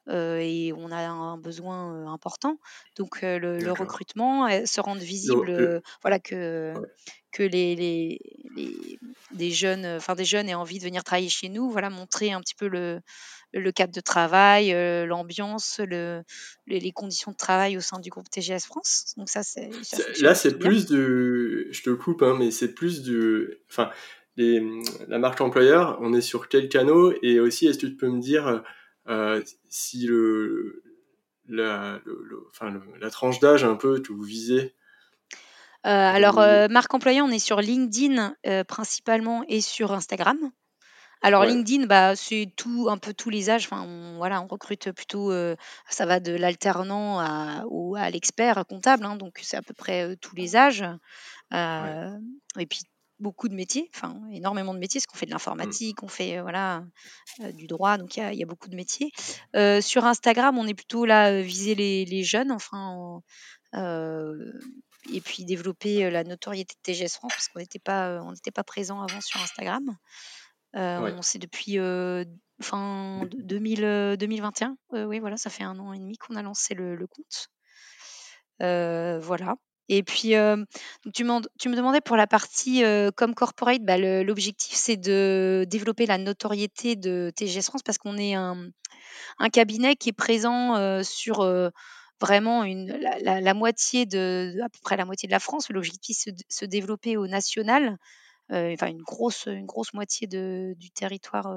et 0.07 0.73
on 0.75 0.91
a 0.91 1.07
un 1.07 1.37
besoin 1.37 2.11
important. 2.11 2.59
Donc 2.97 3.21
le, 3.21 3.71
recrutement, 3.71 4.47
se 4.65 4.81
rendre 4.81 5.01
visible, 5.01 5.81
voilà 6.01 6.19
que 6.19 6.73
que 7.31 7.43
les, 7.43 7.75
les, 7.75 8.19
les, 8.55 8.99
des 9.31 9.51
jeunes, 9.51 9.85
enfin 9.85 10.15
des 10.15 10.25
jeunes 10.25 10.49
aient 10.49 10.55
envie 10.55 10.79
de 10.79 10.83
venir 10.83 11.03
travailler 11.03 11.29
chez 11.29 11.47
nous, 11.47 11.69
voilà 11.69 11.91
montrer 11.91 12.31
un 12.31 12.41
petit 12.41 12.55
peu 12.55 12.67
le, 12.67 13.01
le 13.53 13.71
cadre 13.71 13.93
de 13.93 14.01
travail, 14.01 14.71
l'ambiance, 15.05 15.79
le, 15.79 16.23
les 16.67 16.91
conditions 16.91 17.31
de 17.31 17.37
travail 17.37 17.77
au 17.77 17.81
sein 17.81 17.99
du 17.99 18.09
groupe 18.09 18.29
TGS 18.29 18.65
France. 18.65 19.13
Donc 19.17 19.29
ça, 19.29 19.43
c'est 19.43 19.69
là, 20.21 20.35
c'est 20.35 20.57
plus 20.57 20.85
de, 20.85 21.67
je 21.71 21.81
te 21.81 21.89
coupe, 21.89 22.21
hein, 22.21 22.35
mais 22.37 22.51
c'est 22.51 22.73
plus 22.73 23.01
du, 23.01 23.57
enfin, 23.69 23.91
les, 24.39 24.63
la 25.09 25.19
marque 25.19 25.41
employeur, 25.41 25.97
on 26.01 26.13
est 26.13 26.21
sur 26.21 26.47
quel 26.47 26.69
canot 26.69 27.13
et 27.21 27.39
aussi, 27.41 27.67
est-ce 27.67 27.77
que 27.77 27.87
tu 27.87 27.97
peux 27.97 28.07
me 28.07 28.21
dire 28.21 28.63
euh, 29.09 29.41
si 29.67 30.07
le, 30.07 30.81
la, 31.47 31.99
enfin, 32.49 32.81
la 32.99 33.09
tranche 33.09 33.39
d'âge 33.39 33.65
un 33.65 33.75
peu 33.75 33.99
que 33.99 34.13
vous 34.13 34.23
visez? 34.23 34.75
Euh, 35.85 35.89
alors, 35.89 36.39
euh, 36.39 36.67
marque 36.69 36.93
employeur, 36.93 37.25
on 37.25 37.31
est 37.31 37.39
sur 37.39 37.59
LinkedIn 37.59 38.33
principalement 38.67 39.43
et 39.49 39.61
sur 39.61 39.91
Instagram. 39.91 40.37
Alors 41.21 41.43
LinkedIn, 41.43 41.85
bah, 41.85 42.15
c'est 42.15 42.53
tout, 42.55 42.87
un 42.89 42.97
peu 42.97 43.13
tous 43.13 43.29
les 43.29 43.49
âges. 43.49 43.65
Enfin, 43.65 43.81
on, 43.85 44.15
voilà, 44.15 44.41
on 44.41 44.47
recrute 44.47 44.93
plutôt, 44.93 45.33
ça 45.89 46.05
va 46.05 46.21
de 46.21 46.31
l'alternant 46.31 47.19
à, 47.19 47.65
à 47.97 48.09
l'expert 48.09 48.65
comptable, 48.65 49.03
hein, 49.03 49.17
donc 49.17 49.37
c'est 49.41 49.57
à 49.57 49.61
peu 49.61 49.73
près 49.73 50.15
tous 50.15 50.37
les 50.37 50.55
âges. 50.55 50.85
et 51.51 52.65
puis 52.69 52.83
beaucoup 53.19 53.49
de 53.49 53.55
métiers, 53.55 53.89
enfin 53.93 54.19
énormément 54.31 54.73
de 54.73 54.79
métiers, 54.79 54.99
parce 54.99 55.07
qu'on 55.07 55.17
fait 55.17 55.25
de 55.25 55.31
mmh. 55.31 55.33
l'informatique, 55.33 56.03
on 56.03 56.07
fait 56.07 56.37
euh, 56.37 56.41
voilà 56.41 56.83
euh, 57.41 57.51
du 57.51 57.67
droit, 57.67 57.97
donc 57.97 58.15
il 58.17 58.33
y 58.33 58.43
a, 58.43 58.45
beaucoup 58.45 58.69
de 58.69 58.75
métiers. 58.75 59.11
Euh, 59.55 59.81
sur 59.81 60.05
Instagram, 60.05 60.57
on 60.57 60.67
est 60.67 60.73
plutôt 60.73 61.05
là 61.05 61.41
viser 61.41 61.75
les, 61.75 62.05
les 62.05 62.23
jeunes, 62.23 62.51
enfin 62.51 63.21
et 65.13 65.21
puis 65.21 65.45
développer 65.45 66.09
la 66.11 66.23
notoriété 66.23 66.75
de 66.75 66.81
TGS 66.81 67.15
France 67.15 67.31
parce 67.33 67.47
qu'on 67.47 67.59
n'était 67.59 67.79
pas, 67.79 68.21
on 68.23 68.31
n'était 68.31 68.51
pas 68.51 68.63
présent 68.63 69.01
avant 69.01 69.21
sur 69.21 69.39
Instagram. 69.41 69.95
On 70.73 71.21
sait 71.21 71.39
depuis 71.39 71.77
fin 72.61 73.25
2021. 73.31 74.75
oui, 74.91 75.19
voilà, 75.19 75.37
ça 75.37 75.49
fait 75.49 75.63
un 75.63 75.77
an 75.79 75.93
et 75.93 75.99
demi 75.99 76.17
qu'on 76.17 76.35
a 76.35 76.41
lancé 76.41 76.73
le, 76.73 76.95
le 76.95 77.07
compte. 77.07 77.49
voilà. 78.59 79.55
Et 79.89 80.03
puis, 80.03 80.35
tu, 81.13 81.25
tu, 81.57 81.69
me 81.69 81.75
demandais 81.75 81.99
pour 81.99 82.15
la 82.15 82.27
partie 82.27 82.83
comme 83.15 83.33
corporate, 83.33 83.81
bah, 83.81 83.97
l'objectif 83.97 84.75
c'est 84.75 84.97
de 84.97 85.65
développer 85.67 86.05
la 86.05 86.19
notoriété 86.19 86.95
de 86.95 87.31
TGS 87.35 87.63
France 87.65 87.81
parce 87.83 87.97
qu'on 87.97 88.17
est 88.17 88.35
un, 88.35 88.69
cabinet 89.51 89.95
qui 89.95 90.09
est 90.09 90.13
présent 90.13 91.01
sur 91.03 91.43
vraiment 92.21 92.63
une, 92.63 92.87
la, 93.21 93.53
moitié 93.55 94.05
de, 94.05 94.55
à 94.63 94.69
peu 94.69 94.79
près 94.83 94.95
la 94.95 95.05
moitié 95.05 95.25
de 95.25 95.31
la 95.31 95.39
France. 95.39 95.69
L'objectif 95.71 96.17
c'est 96.19 96.33
de 96.33 96.43
se 96.49 96.65
développer 96.65 97.17
au 97.17 97.25
national, 97.25 97.97
enfin 98.51 98.87
une 98.87 99.01
grosse, 99.01 99.47
une 99.47 99.65
grosse 99.65 99.93
moitié 99.95 100.27
de, 100.27 100.75
du 100.77 100.91
territoire 100.91 101.51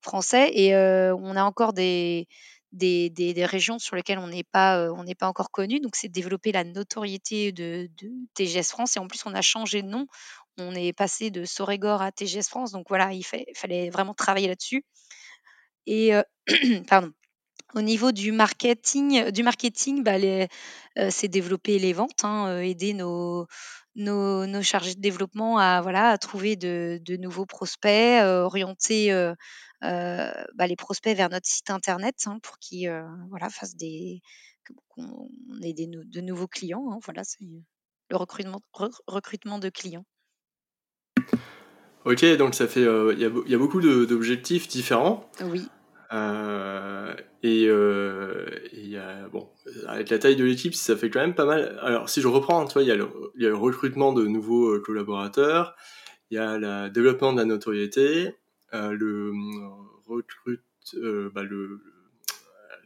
français. 0.00 0.52
Et 0.54 0.76
on 0.76 1.34
a 1.34 1.42
encore 1.42 1.72
des, 1.72 2.28
des, 2.72 3.10
des, 3.10 3.46
régions 3.46 3.78
sur 3.78 3.96
lesquelles 3.96 4.18
on 4.18 4.28
n'est 4.28 4.44
pas, 4.44 4.78
euh, 4.78 5.14
pas 5.18 5.28
encore 5.28 5.50
connu. 5.50 5.80
Donc, 5.80 5.96
c'est 5.96 6.08
développer 6.08 6.52
la 6.52 6.64
notoriété 6.64 7.52
de, 7.52 7.88
TGS 8.34 8.68
France. 8.68 8.96
Et 8.96 9.00
en 9.00 9.08
plus, 9.08 9.24
on 9.26 9.34
a 9.34 9.42
changé 9.42 9.82
de 9.82 9.88
nom. 9.88 10.06
On 10.58 10.74
est 10.74 10.92
passé 10.92 11.30
de 11.30 11.44
Sorégor 11.44 12.02
à 12.02 12.12
TGS 12.12 12.48
France. 12.48 12.72
Donc, 12.72 12.86
voilà, 12.88 13.12
il, 13.12 13.24
fallait 13.24 13.90
vraiment 13.90 14.14
travailler 14.14 14.48
là-dessus. 14.48 14.84
Et, 15.86 16.14
euh, 16.14 16.22
pardon. 16.88 17.12
Au 17.74 17.82
niveau 17.82 18.12
du 18.12 18.32
marketing, 18.32 19.30
du 19.30 19.42
marketing 19.42 20.02
bah, 20.02 20.16
euh, 20.16 20.46
c'est 21.10 21.28
développer 21.28 21.78
les 21.78 21.92
ventes, 21.92 22.24
hein, 22.24 22.60
aider 22.60 22.94
nos, 22.94 23.46
nos, 23.94 24.46
nos, 24.46 24.62
chargés 24.62 24.94
de 24.94 25.00
développement 25.00 25.58
à, 25.58 25.82
voilà, 25.82 26.10
à 26.10 26.18
trouver 26.18 26.56
de, 26.56 26.98
de 27.04 27.16
nouveaux 27.16 27.46
prospects, 27.46 28.22
orienter 28.22 29.12
euh, 29.84 30.32
bah, 30.54 30.66
les 30.66 30.76
prospects 30.76 31.16
vers 31.16 31.30
notre 31.30 31.46
site 31.46 31.70
internet 31.70 32.24
hein, 32.26 32.38
pour 32.42 32.58
qu'ils 32.58 32.88
euh, 32.88 33.06
voilà, 33.30 33.48
fassent 33.48 33.76
des, 33.76 34.20
qu'on 34.88 35.28
ait 35.62 35.72
des, 35.72 35.86
de 35.86 36.20
nouveaux 36.20 36.48
clients. 36.48 36.90
Hein, 36.90 36.98
voilà, 37.04 37.22
c'est 37.22 37.44
le 38.10 38.16
recrutement, 38.16 38.60
recrutement 39.06 39.58
de 39.58 39.68
clients. 39.68 40.04
Ok, 42.04 42.24
donc 42.36 42.54
ça 42.54 42.66
fait, 42.66 42.84
euh, 42.84 43.12
il 43.12 43.20
y, 43.20 43.54
a 43.54 43.58
beaucoup 43.58 43.80
d'objectifs 43.80 44.66
différents. 44.66 45.30
Oui. 45.42 45.68
Et, 46.12 47.68
bon, 49.30 49.48
avec 49.86 50.10
la 50.10 50.18
taille 50.18 50.36
de 50.36 50.44
l'équipe, 50.44 50.74
ça 50.74 50.96
fait 50.96 51.10
quand 51.10 51.20
même 51.20 51.34
pas 51.34 51.44
mal. 51.44 51.78
Alors, 51.82 52.08
si 52.08 52.20
je 52.20 52.28
reprends, 52.28 52.66
il 52.76 52.86
y, 52.86 52.90
a 52.90 52.96
le, 52.96 53.08
y 53.36 53.46
a 53.46 53.48
le 53.48 53.56
recrutement 53.56 54.12
de 54.12 54.26
nouveaux 54.26 54.80
collaborateurs, 54.80 55.76
il 56.30 56.34
y 56.34 56.38
a 56.38 56.58
le 56.58 56.90
développement 56.90 57.32
de 57.32 57.38
la 57.38 57.44
notoriété, 57.44 58.34
euh, 58.74 58.92
le 58.92 59.30
euh, 59.30 59.68
recrute 60.06 60.60
euh, 60.94 61.30
bah, 61.34 61.42
le, 61.42 61.80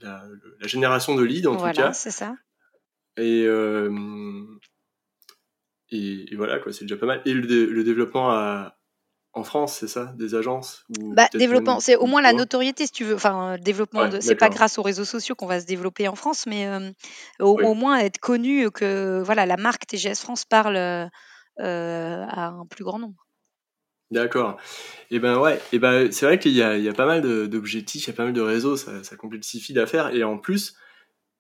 la, 0.01 0.23
génération 0.63 1.17
de 1.17 1.23
leads 1.23 1.49
en 1.49 1.57
tout 1.57 1.73
cas. 1.75 1.93
c'est 1.93 2.11
ça. 2.11 2.37
Et, 3.17 3.43
et, 5.91 6.37
voilà, 6.37 6.59
quoi, 6.61 6.73
c'est 6.73 6.85
déjà 6.85 6.97
pas 6.97 7.07
mal. 7.07 7.23
Et 7.27 7.35
le, 7.35 7.85
développement 7.85 8.31
à, 8.31 8.79
en 9.35 9.45
France, 9.45 9.79
c'est 9.79 9.89
ça 9.89 10.13
Des 10.17 10.35
agences 10.35 10.85
ou 10.99 11.15
bah, 11.15 11.29
Développement, 11.33 11.81
c'est 11.81 11.97
au 11.97 12.07
moins 12.07 12.21
la 12.21 12.33
notoriété, 12.33 12.87
si 12.87 12.93
tu 12.93 13.05
veux. 13.05 13.15
Enfin, 13.15 13.57
le 13.57 13.63
développement, 13.63 14.09
de... 14.09 14.21
c'est 14.21 14.35
pas 14.35 14.51
grâce 14.51 14.79
aux 14.79 14.83
réseaux 14.83 15.05
sociaux 15.05 15.35
qu'on 15.35 15.47
va 15.47 15.61
se 15.61 15.67
développer 15.67 16.09
en 16.09 16.15
France, 16.15 16.47
mais 16.47 16.69
au, 17.41 17.75
moins 17.75 17.99
être 17.99 18.19
connu 18.19 18.71
que 18.71 19.23
voilà, 19.25 19.47
la 19.47 19.57
marque 19.57 19.87
TGS 19.87 20.21
France 20.21 20.45
parle 20.45 20.77
à 20.77 21.09
un 21.59 22.67
plus 22.67 22.85
grand 22.85 22.99
nombre. 22.99 23.27
D'accord. 24.13 24.59
Et 25.11 25.19
ben 25.19 25.39
ouais, 25.39 25.59
et 25.73 25.79
ben 25.79 26.13
c'est 26.13 26.27
vrai 26.27 26.39
qu'il 26.39 26.53
y 26.53 26.63
a, 26.63 26.77
il 26.77 26.85
y 26.85 26.89
a 26.89 26.93
pas 26.93 27.07
mal 27.07 27.23
d'objectifs, 27.49 28.05
il 28.05 28.11
y 28.11 28.13
a 28.13 28.17
pas 28.17 28.25
mal 28.25 28.35
de 28.35 28.43
réseaux, 28.43 28.77
ça, 28.77 29.03
ça 29.03 29.17
complexifie 29.17 29.73
l'affaire. 29.73 30.15
Et 30.15 30.23
en 30.23 30.37
plus, 30.37 30.77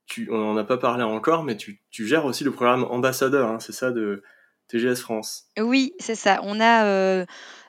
tu, 0.06 0.28
on 0.30 0.38
n'en 0.38 0.56
a 0.56 0.64
pas 0.64 0.78
parlé 0.78 1.02
encore, 1.02 1.44
mais 1.44 1.56
tu, 1.56 1.82
tu 1.90 2.06
gères 2.06 2.24
aussi 2.24 2.44
le 2.44 2.50
programme 2.50 2.84
ambassadeur, 2.84 3.50
hein, 3.50 3.60
c'est 3.60 3.72
ça, 3.72 3.90
de 3.90 4.22
TGS 4.68 5.00
France. 5.00 5.44
Oui, 5.58 5.92
c'est 5.98 6.14
ça. 6.14 6.40
On 6.44 6.60
a 6.60 6.86
euh, 6.86 7.26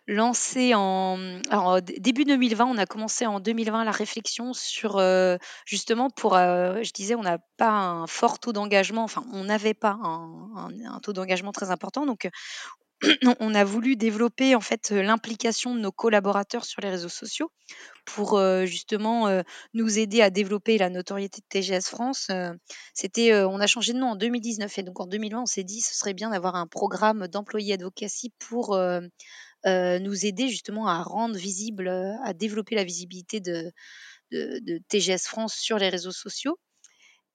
lancé 0.08 0.74
en 0.74 1.18
alors, 1.50 1.82
début 1.82 2.26
2020, 2.26 2.66
on 2.66 2.78
a 2.78 2.86
commencé 2.86 3.26
en 3.26 3.40
2020 3.40 3.86
la 3.86 3.92
réflexion 3.92 4.54
sur 4.54 4.98
euh, 4.98 5.38
justement 5.66 6.10
pour, 6.10 6.36
euh, 6.36 6.82
je 6.84 6.92
disais, 6.92 7.16
on 7.16 7.22
n'a 7.22 7.38
pas 7.58 7.70
un 7.70 8.08
fort 8.08 8.40
taux 8.40 8.54
d'engagement, 8.54 9.04
enfin 9.04 9.24
on 9.32 9.46
n'avait 9.46 9.74
pas 9.74 9.98
un, 10.04 11.00
taux 11.02 11.14
d'engagement 11.14 11.52
très 11.52 11.72
important, 11.72 12.06
donc 12.06 12.30
on 13.40 13.54
a 13.54 13.64
voulu 13.64 13.96
développer 13.96 14.56
en 14.56 14.62
fait 14.62 14.92
euh, 14.92 15.02
l'implication 15.02 15.76
de 15.76 15.80
nos 15.80 15.92
collaborateurs 15.92 16.66
sur 16.66 16.82
les 16.82 16.90
réseaux 16.90 17.10
sociaux 17.10 17.52
pour 18.06 18.38
euh, 18.38 18.66
justement 18.66 19.28
euh, 19.28 19.42
nous 19.74 20.00
aider 20.00 20.22
à 20.22 20.30
développer 20.30 20.78
la 20.78 20.90
notoriété 20.90 21.42
de 21.42 21.46
TGS 21.48 21.90
France. 21.90 22.32
C'était, 22.94 23.34
on 23.34 23.60
a 23.60 23.68
changé 23.68 23.94
de 23.94 23.98
nom 23.98 24.08
en 24.08 24.16
2019 24.16 24.78
et 24.78 24.84
donc 24.84 25.00
en 25.00 25.08
2020 25.08 25.42
on 25.42 25.46
s'est 25.46 25.64
dit 25.64 25.82
ce 25.82 25.96
serait 25.96 26.14
bien 26.14 26.30
d'avoir 26.30 26.56
un 26.56 26.68
programme 26.68 27.28
d'employés 27.28 27.74
advocacy 27.74 28.32
pour 28.40 28.78
nous 29.66 30.26
aider 30.26 30.48
justement 30.50 30.88
à 30.88 31.02
rendre 31.02 31.36
visible, 31.36 31.88
à 32.24 32.34
développer 32.34 32.76
la 32.76 32.84
visibilité 32.84 33.40
de, 33.40 33.72
TGS 34.90 35.28
France 35.28 35.56
sur 35.56 35.78
les 35.78 35.90
réseaux 35.90 36.12
sociaux. 36.12 36.58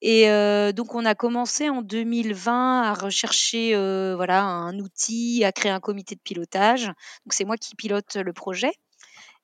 Et 0.01 0.27
donc 0.73 0.95
on 0.95 1.05
a 1.05 1.15
commencé 1.15 1.69
en 1.69 1.83
2020 1.83 2.83
à 2.83 2.95
rechercher, 2.95 3.75
voilà, 4.15 4.43
un 4.43 4.79
outil, 4.79 5.45
à 5.45 5.53
créer 5.53 5.73
un 5.73 5.81
comité 5.81 6.15
de 6.15 6.21
pilotage. 6.21 6.87
Donc 6.87 7.33
c'est 7.33 7.45
moi 7.45 7.57
qui 7.57 7.77
pilote 7.77 8.17
le 8.17 8.33
projet 8.33 8.73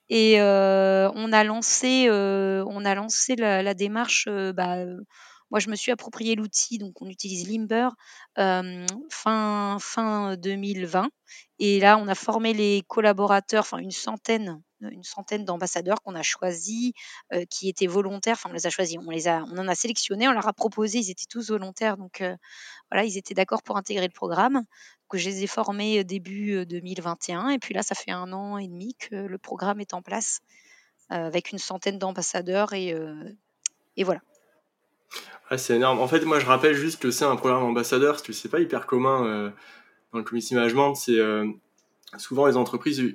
et 0.08 0.38
on 0.40 1.32
a 1.32 1.44
lancé, 1.44 2.08
on 2.10 2.84
a 2.84 2.94
lancé 2.94 3.36
la 3.36 3.74
démarche, 3.74 4.28
bah, 4.28 4.84
moi 5.54 5.60
je 5.60 5.70
me 5.70 5.76
suis 5.76 5.92
approprié 5.92 6.34
l'outil, 6.34 6.78
donc 6.78 7.00
on 7.00 7.08
utilise 7.08 7.48
Limber, 7.48 7.90
fin 8.34 9.76
fin 9.78 10.36
2020 10.36 11.08
et 11.60 11.78
là 11.78 11.96
on 11.96 12.08
a 12.08 12.16
formé 12.16 12.52
les 12.52 12.82
collaborateurs, 12.88 13.60
enfin 13.60 13.78
une 13.78 13.92
centaine 13.92 14.60
une 14.90 15.04
centaine 15.04 15.44
d'ambassadeurs 15.44 16.02
qu'on 16.02 16.16
a 16.16 16.22
choisis, 16.22 16.92
euh, 17.32 17.44
qui 17.48 17.68
étaient 17.68 17.86
volontaires. 17.86 18.34
Enfin, 18.34 18.50
on 18.50 18.52
les 18.52 18.66
a 18.66 18.70
choisis, 18.70 18.98
on 18.98 19.10
les 19.10 19.28
a, 19.28 19.44
on 19.50 19.56
en 19.56 19.68
a 19.68 19.74
sélectionné, 19.74 20.28
on 20.28 20.32
leur 20.32 20.46
a 20.46 20.52
proposé. 20.52 20.98
Ils 20.98 21.10
étaient 21.10 21.26
tous 21.28 21.50
volontaires, 21.50 21.96
donc 21.96 22.20
euh, 22.20 22.36
voilà, 22.90 23.04
ils 23.06 23.16
étaient 23.16 23.32
d'accord 23.32 23.62
pour 23.62 23.76
intégrer 23.76 24.06
le 24.06 24.12
programme. 24.12 24.64
Que 25.08 25.16
je 25.18 25.28
les 25.28 25.44
ai 25.44 25.46
formés 25.46 26.00
euh, 26.00 26.04
début 26.04 26.66
2021, 26.66 27.50
et 27.50 27.58
puis 27.58 27.72
là, 27.72 27.82
ça 27.82 27.94
fait 27.94 28.10
un 28.10 28.32
an 28.32 28.58
et 28.58 28.68
demi 28.68 28.94
que 28.94 29.14
le 29.14 29.38
programme 29.38 29.80
est 29.80 29.94
en 29.94 30.02
place 30.02 30.40
avec 31.10 31.52
une 31.52 31.58
centaine 31.58 31.98
d'ambassadeurs 31.98 32.72
et, 32.72 32.94
et 33.96 34.04
voilà. 34.04 34.20
C'est 35.56 35.76
énorme. 35.76 36.00
En 36.00 36.08
fait, 36.08 36.24
moi, 36.24 36.40
je 36.40 36.46
rappelle 36.46 36.74
juste 36.74 37.00
que 37.00 37.10
c'est 37.10 37.24
un 37.24 37.36
programme 37.36 37.62
ambassadeur, 37.62 38.14
parce 38.14 38.22
que 38.22 38.32
c'est 38.32 38.48
pas 38.48 38.60
hyper 38.60 38.86
commun 38.86 39.52
dans 40.12 40.18
le 40.18 40.24
community 40.24 40.54
management. 40.54 40.94
C'est 40.94 41.20
souvent 42.18 42.46
les 42.46 42.56
entreprises 42.56 43.14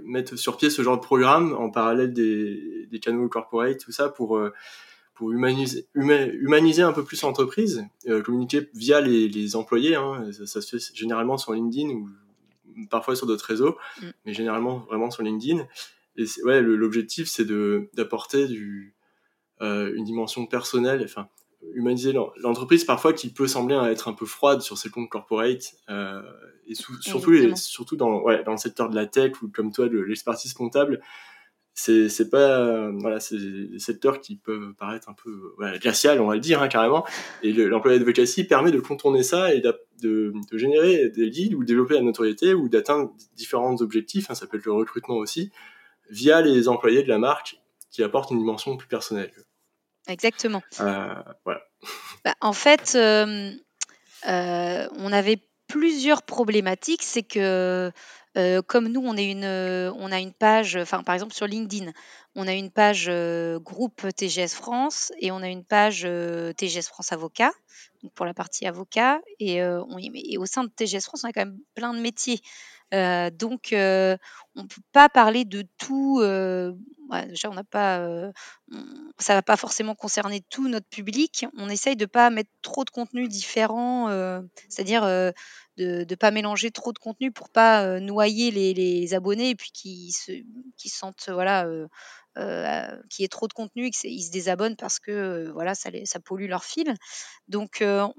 mettre 0.00 0.36
sur 0.36 0.56
pied 0.56 0.70
ce 0.70 0.82
genre 0.82 0.96
de 0.96 1.04
programme 1.04 1.52
en 1.54 1.70
parallèle 1.70 2.12
des, 2.12 2.86
des 2.90 3.00
canaux 3.00 3.28
corporate, 3.28 3.78
tout 3.78 3.92
ça, 3.92 4.08
pour, 4.08 4.36
euh, 4.36 4.52
pour 5.14 5.32
humaniser, 5.32 5.86
humaniser 5.94 6.82
un 6.82 6.92
peu 6.92 7.04
plus 7.04 7.20
l'entreprise, 7.22 7.84
euh, 8.08 8.22
communiquer 8.22 8.68
via 8.74 9.00
les, 9.00 9.28
les 9.28 9.56
employés. 9.56 9.94
Hein, 9.94 10.30
ça, 10.46 10.60
se 10.60 10.76
fait 10.78 10.94
généralement 10.94 11.36
sur 11.36 11.52
LinkedIn 11.52 11.90
ou 11.90 12.08
parfois 12.90 13.16
sur 13.16 13.26
d'autres 13.26 13.44
réseaux, 13.44 13.76
mm. 14.00 14.06
mais 14.26 14.34
généralement 14.34 14.78
vraiment 14.78 15.10
sur 15.10 15.22
LinkedIn. 15.22 15.66
Et 16.16 16.24
ouais, 16.44 16.60
l'objectif, 16.60 17.28
c'est 17.28 17.46
d'apporter 17.94 18.46
du, 18.46 18.94
euh, 18.98 19.01
une 19.62 20.04
dimension 20.04 20.46
personnelle, 20.46 21.02
enfin, 21.04 21.28
humaniser 21.74 22.12
l'entreprise 22.12 22.84
parfois 22.84 23.12
qui 23.12 23.30
peut 23.30 23.46
sembler 23.46 23.76
être 23.90 24.08
un 24.08 24.12
peu 24.12 24.26
froide 24.26 24.60
sur 24.60 24.78
ses 24.78 24.90
comptes 24.90 25.08
corporate 25.08 25.74
euh, 25.88 26.22
et 26.66 26.74
surtout 26.74 27.56
surtout 27.56 27.96
dans 27.96 28.20
ouais, 28.22 28.42
dans 28.44 28.52
le 28.52 28.58
secteur 28.58 28.88
de 28.88 28.94
la 28.94 29.06
tech 29.06 29.42
ou 29.42 29.48
comme 29.48 29.72
toi 29.72 29.88
de 29.88 29.98
l'expertise 29.98 30.52
comptable 30.52 31.00
c'est 31.74 32.08
c'est 32.08 32.28
pas 32.28 32.90
voilà 32.98 33.20
c'est 33.20 33.38
des 33.38 33.78
secteurs 33.78 34.20
qui 34.20 34.36
peuvent 34.36 34.74
paraître 34.74 35.08
un 35.08 35.14
peu 35.14 35.54
voilà, 35.56 35.78
glacial 35.78 36.20
on 36.20 36.26
va 36.26 36.34
le 36.34 36.40
dire 36.40 36.60
hein, 36.60 36.68
carrément 36.68 37.06
et 37.42 37.52
l'employé 37.52 37.96
advocacy 37.96 38.44
permet 38.44 38.72
de 38.72 38.80
contourner 38.80 39.22
ça 39.22 39.54
et 39.54 39.60
de, 39.60 39.74
de, 40.02 40.58
générer 40.58 41.08
des 41.08 41.26
leads 41.26 41.54
ou 41.54 41.64
développer 41.64 41.94
la 41.94 42.02
notoriété 42.02 42.54
ou 42.54 42.68
d'atteindre 42.68 43.12
différents 43.36 43.76
objectifs 43.80 44.30
hein, 44.30 44.34
ça 44.34 44.46
peut 44.46 44.58
être 44.58 44.66
le 44.66 44.72
recrutement 44.72 45.16
aussi 45.16 45.50
via 46.10 46.42
les 46.42 46.68
employés 46.68 47.02
de 47.02 47.08
la 47.08 47.18
marque 47.18 47.62
qui 47.90 48.02
apportent 48.02 48.32
une 48.32 48.38
dimension 48.38 48.76
plus 48.76 48.88
personnelle 48.88 49.32
Exactement. 50.08 50.62
Euh, 50.80 51.14
bah, 52.24 52.34
en 52.40 52.52
fait, 52.52 52.92
euh, 52.94 53.52
euh, 54.28 54.88
on 54.96 55.12
avait 55.12 55.38
plusieurs 55.68 56.22
problématiques. 56.22 57.02
C'est 57.02 57.22
que 57.22 57.92
comme 58.66 58.88
nous, 58.88 59.02
on 59.04 59.16
est 59.16 59.30
une, 59.30 59.44
on 59.44 60.10
a 60.10 60.18
une 60.18 60.32
page, 60.32 60.76
enfin, 60.76 61.02
par 61.02 61.14
exemple, 61.14 61.34
sur 61.34 61.46
LinkedIn, 61.46 61.92
on 62.34 62.48
a 62.48 62.52
une 62.54 62.70
page, 62.70 63.10
groupe 63.60 64.06
TGS 64.16 64.54
France 64.54 65.12
et 65.18 65.30
on 65.30 65.42
a 65.42 65.48
une 65.48 65.64
page, 65.64 66.08
TGS 66.56 66.88
France 66.88 67.12
Avocat, 67.12 67.52
donc 68.02 68.12
pour 68.14 68.24
la 68.24 68.32
partie 68.32 68.66
avocat 68.66 69.20
et 69.38 69.62
on 69.62 69.98
et 69.98 70.38
au 70.38 70.46
sein 70.46 70.64
de 70.64 70.70
TGS 70.70 71.04
France, 71.04 71.24
on 71.24 71.28
a 71.28 71.32
quand 71.32 71.44
même 71.44 71.58
plein 71.74 71.92
de 71.92 72.00
métiers. 72.00 72.40
Donc 72.92 73.68
on 73.72 74.66
peut 74.66 74.82
pas 74.92 75.08
parler 75.08 75.44
de 75.44 75.64
tout, 75.78 76.20
déjà 77.28 77.50
on 77.50 77.54
n'a 77.54 77.64
pas, 77.64 78.06
ça 79.18 79.34
va 79.34 79.42
pas 79.42 79.56
forcément 79.56 79.94
concerner 79.94 80.42
tout 80.50 80.68
notre 80.68 80.88
public. 80.88 81.46
On 81.56 81.68
essaye 81.68 81.96
de 81.96 82.06
pas 82.06 82.28
mettre 82.30 82.50
trop 82.62 82.84
de 82.84 82.90
contenus 82.90 83.28
différents, 83.28 84.08
c'est-à-dire, 84.68 85.02
de 85.04 85.32
ne 85.78 86.14
pas 86.16 86.30
mélanger 86.30 86.70
trop 86.70 86.92
de 86.92 86.98
contenus 86.98 87.32
pour 87.34 87.48
pas, 87.48 87.98
noyer 88.00 88.50
les 88.50 89.14
abonnés 89.14 89.50
et 89.50 89.54
puis 89.54 89.70
qui 89.72 90.12
se 90.12 90.32
sentent, 90.88 91.30
voilà, 91.30 91.66
qu'il 92.36 93.22
y 93.22 93.24
ait 93.24 93.28
trop 93.28 93.48
de 93.48 93.54
contenu 93.54 93.86
et 93.86 93.90
qu'ils 93.90 94.22
se 94.22 94.30
désabonnent 94.30 94.76
parce 94.76 94.98
que, 94.98 95.50
voilà, 95.54 95.74
ça 95.74 95.88
ça 96.04 96.20
pollue 96.20 96.48
leur 96.48 96.64
fil. 96.64 96.94
Donc 97.48 97.78
on 97.82 98.12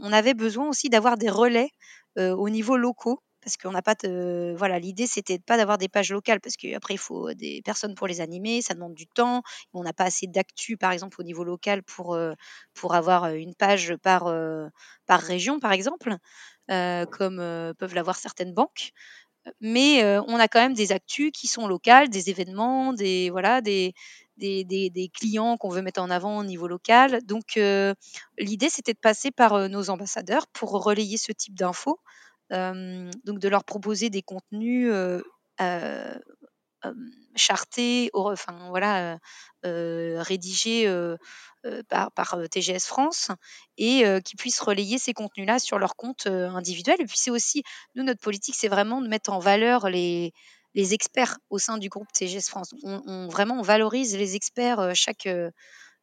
on 0.00 0.12
avait 0.12 0.34
besoin 0.34 0.68
aussi 0.68 0.88
d'avoir 0.88 1.16
des 1.16 1.30
relais, 1.30 1.70
au 2.16 2.48
niveau 2.48 2.76
locaux 2.76 3.20
parce 3.44 3.56
qu'on 3.58 3.70
n'a 3.72 3.82
pas 3.82 3.94
de 3.94 4.54
voilà, 4.56 4.78
l'idée 4.78 5.06
c'était 5.06 5.38
pas 5.38 5.56
d'avoir 5.56 5.78
des 5.78 5.88
pages 5.88 6.10
locales 6.10 6.40
parce 6.40 6.56
qu'après 6.56 6.94
il 6.94 6.98
faut 6.98 7.32
des 7.34 7.60
personnes 7.64 7.94
pour 7.94 8.06
les 8.06 8.20
animer, 8.20 8.62
ça 8.62 8.74
demande 8.74 8.94
du 8.94 9.06
temps. 9.06 9.42
On 9.74 9.82
n'a 9.82 9.92
pas 9.92 10.04
assez 10.04 10.26
d'actu 10.26 10.76
par 10.76 10.92
exemple 10.92 11.20
au 11.20 11.24
niveau 11.24 11.44
local 11.44 11.82
pour, 11.82 12.18
pour 12.74 12.94
avoir, 12.94 13.26
une 13.34 13.54
page 13.54 13.94
par, 14.02 14.32
par 15.06 15.20
région 15.20 15.60
par 15.60 15.72
exemple, 15.72 16.16
comme, 16.68 17.36
peuvent 17.78 17.94
l'avoir 17.94 18.16
certaines 18.16 18.54
banques. 18.54 18.92
Mais, 19.60 20.02
on 20.26 20.38
a 20.38 20.48
quand 20.48 20.60
même 20.60 20.74
des 20.74 20.92
actus 20.92 21.30
qui 21.32 21.46
sont 21.46 21.66
locales, 21.68 22.08
des 22.08 22.30
événements, 22.30 22.92
des 22.94 23.30
voilà, 23.30 23.60
des 23.60 23.92
des 24.38 24.64
des 24.64 25.10
clients 25.14 25.56
qu'on 25.58 25.68
veut 25.68 25.82
mettre 25.82 26.00
en 26.00 26.10
avant 26.10 26.38
au 26.38 26.44
niveau 26.44 26.66
local. 26.66 27.20
Donc, 27.24 27.58
l'idée 28.38 28.70
c'était 28.70 28.94
de 28.94 28.98
passer 28.98 29.30
par, 29.30 29.68
nos 29.68 29.90
ambassadeurs 29.90 30.46
pour 30.48 30.70
relayer 30.82 31.18
ce 31.18 31.32
type 31.32 31.54
d'infos 31.54 32.00
donc 32.50 33.38
de 33.38 33.48
leur 33.48 33.64
proposer 33.64 34.10
des 34.10 34.22
contenus, 34.22 34.92
chartés, 37.34 38.10
enfin 38.12 38.68
voilà, 38.68 39.18
rédigés, 39.62 40.86
par 41.88 42.38
TGS 42.50 42.84
France 42.84 43.30
et 43.78 44.04
qui 44.24 44.36
puissent 44.36 44.60
relayer 44.60 44.98
ces 44.98 45.14
contenus-là 45.14 45.58
sur 45.58 45.78
leur 45.78 45.96
compte, 45.96 46.26
individuel. 46.26 46.96
Et 47.00 47.06
puis 47.06 47.16
c'est 47.18 47.30
aussi 47.30 47.62
nous 47.94 48.04
notre 48.04 48.20
politique, 48.20 48.54
c'est 48.54 48.68
vraiment 48.68 49.00
de 49.00 49.08
mettre 49.08 49.32
en 49.32 49.38
valeur 49.38 49.88
les 49.88 50.32
experts 50.74 51.38
au 51.50 51.58
sein 51.58 51.78
du 51.78 51.88
groupe 51.88 52.12
TGS 52.12 52.48
France. 52.48 52.74
On 52.82 53.28
vraiment 53.28 53.62
valorise 53.62 54.16
les 54.16 54.36
experts, 54.36 54.94
chaque, 54.94 55.26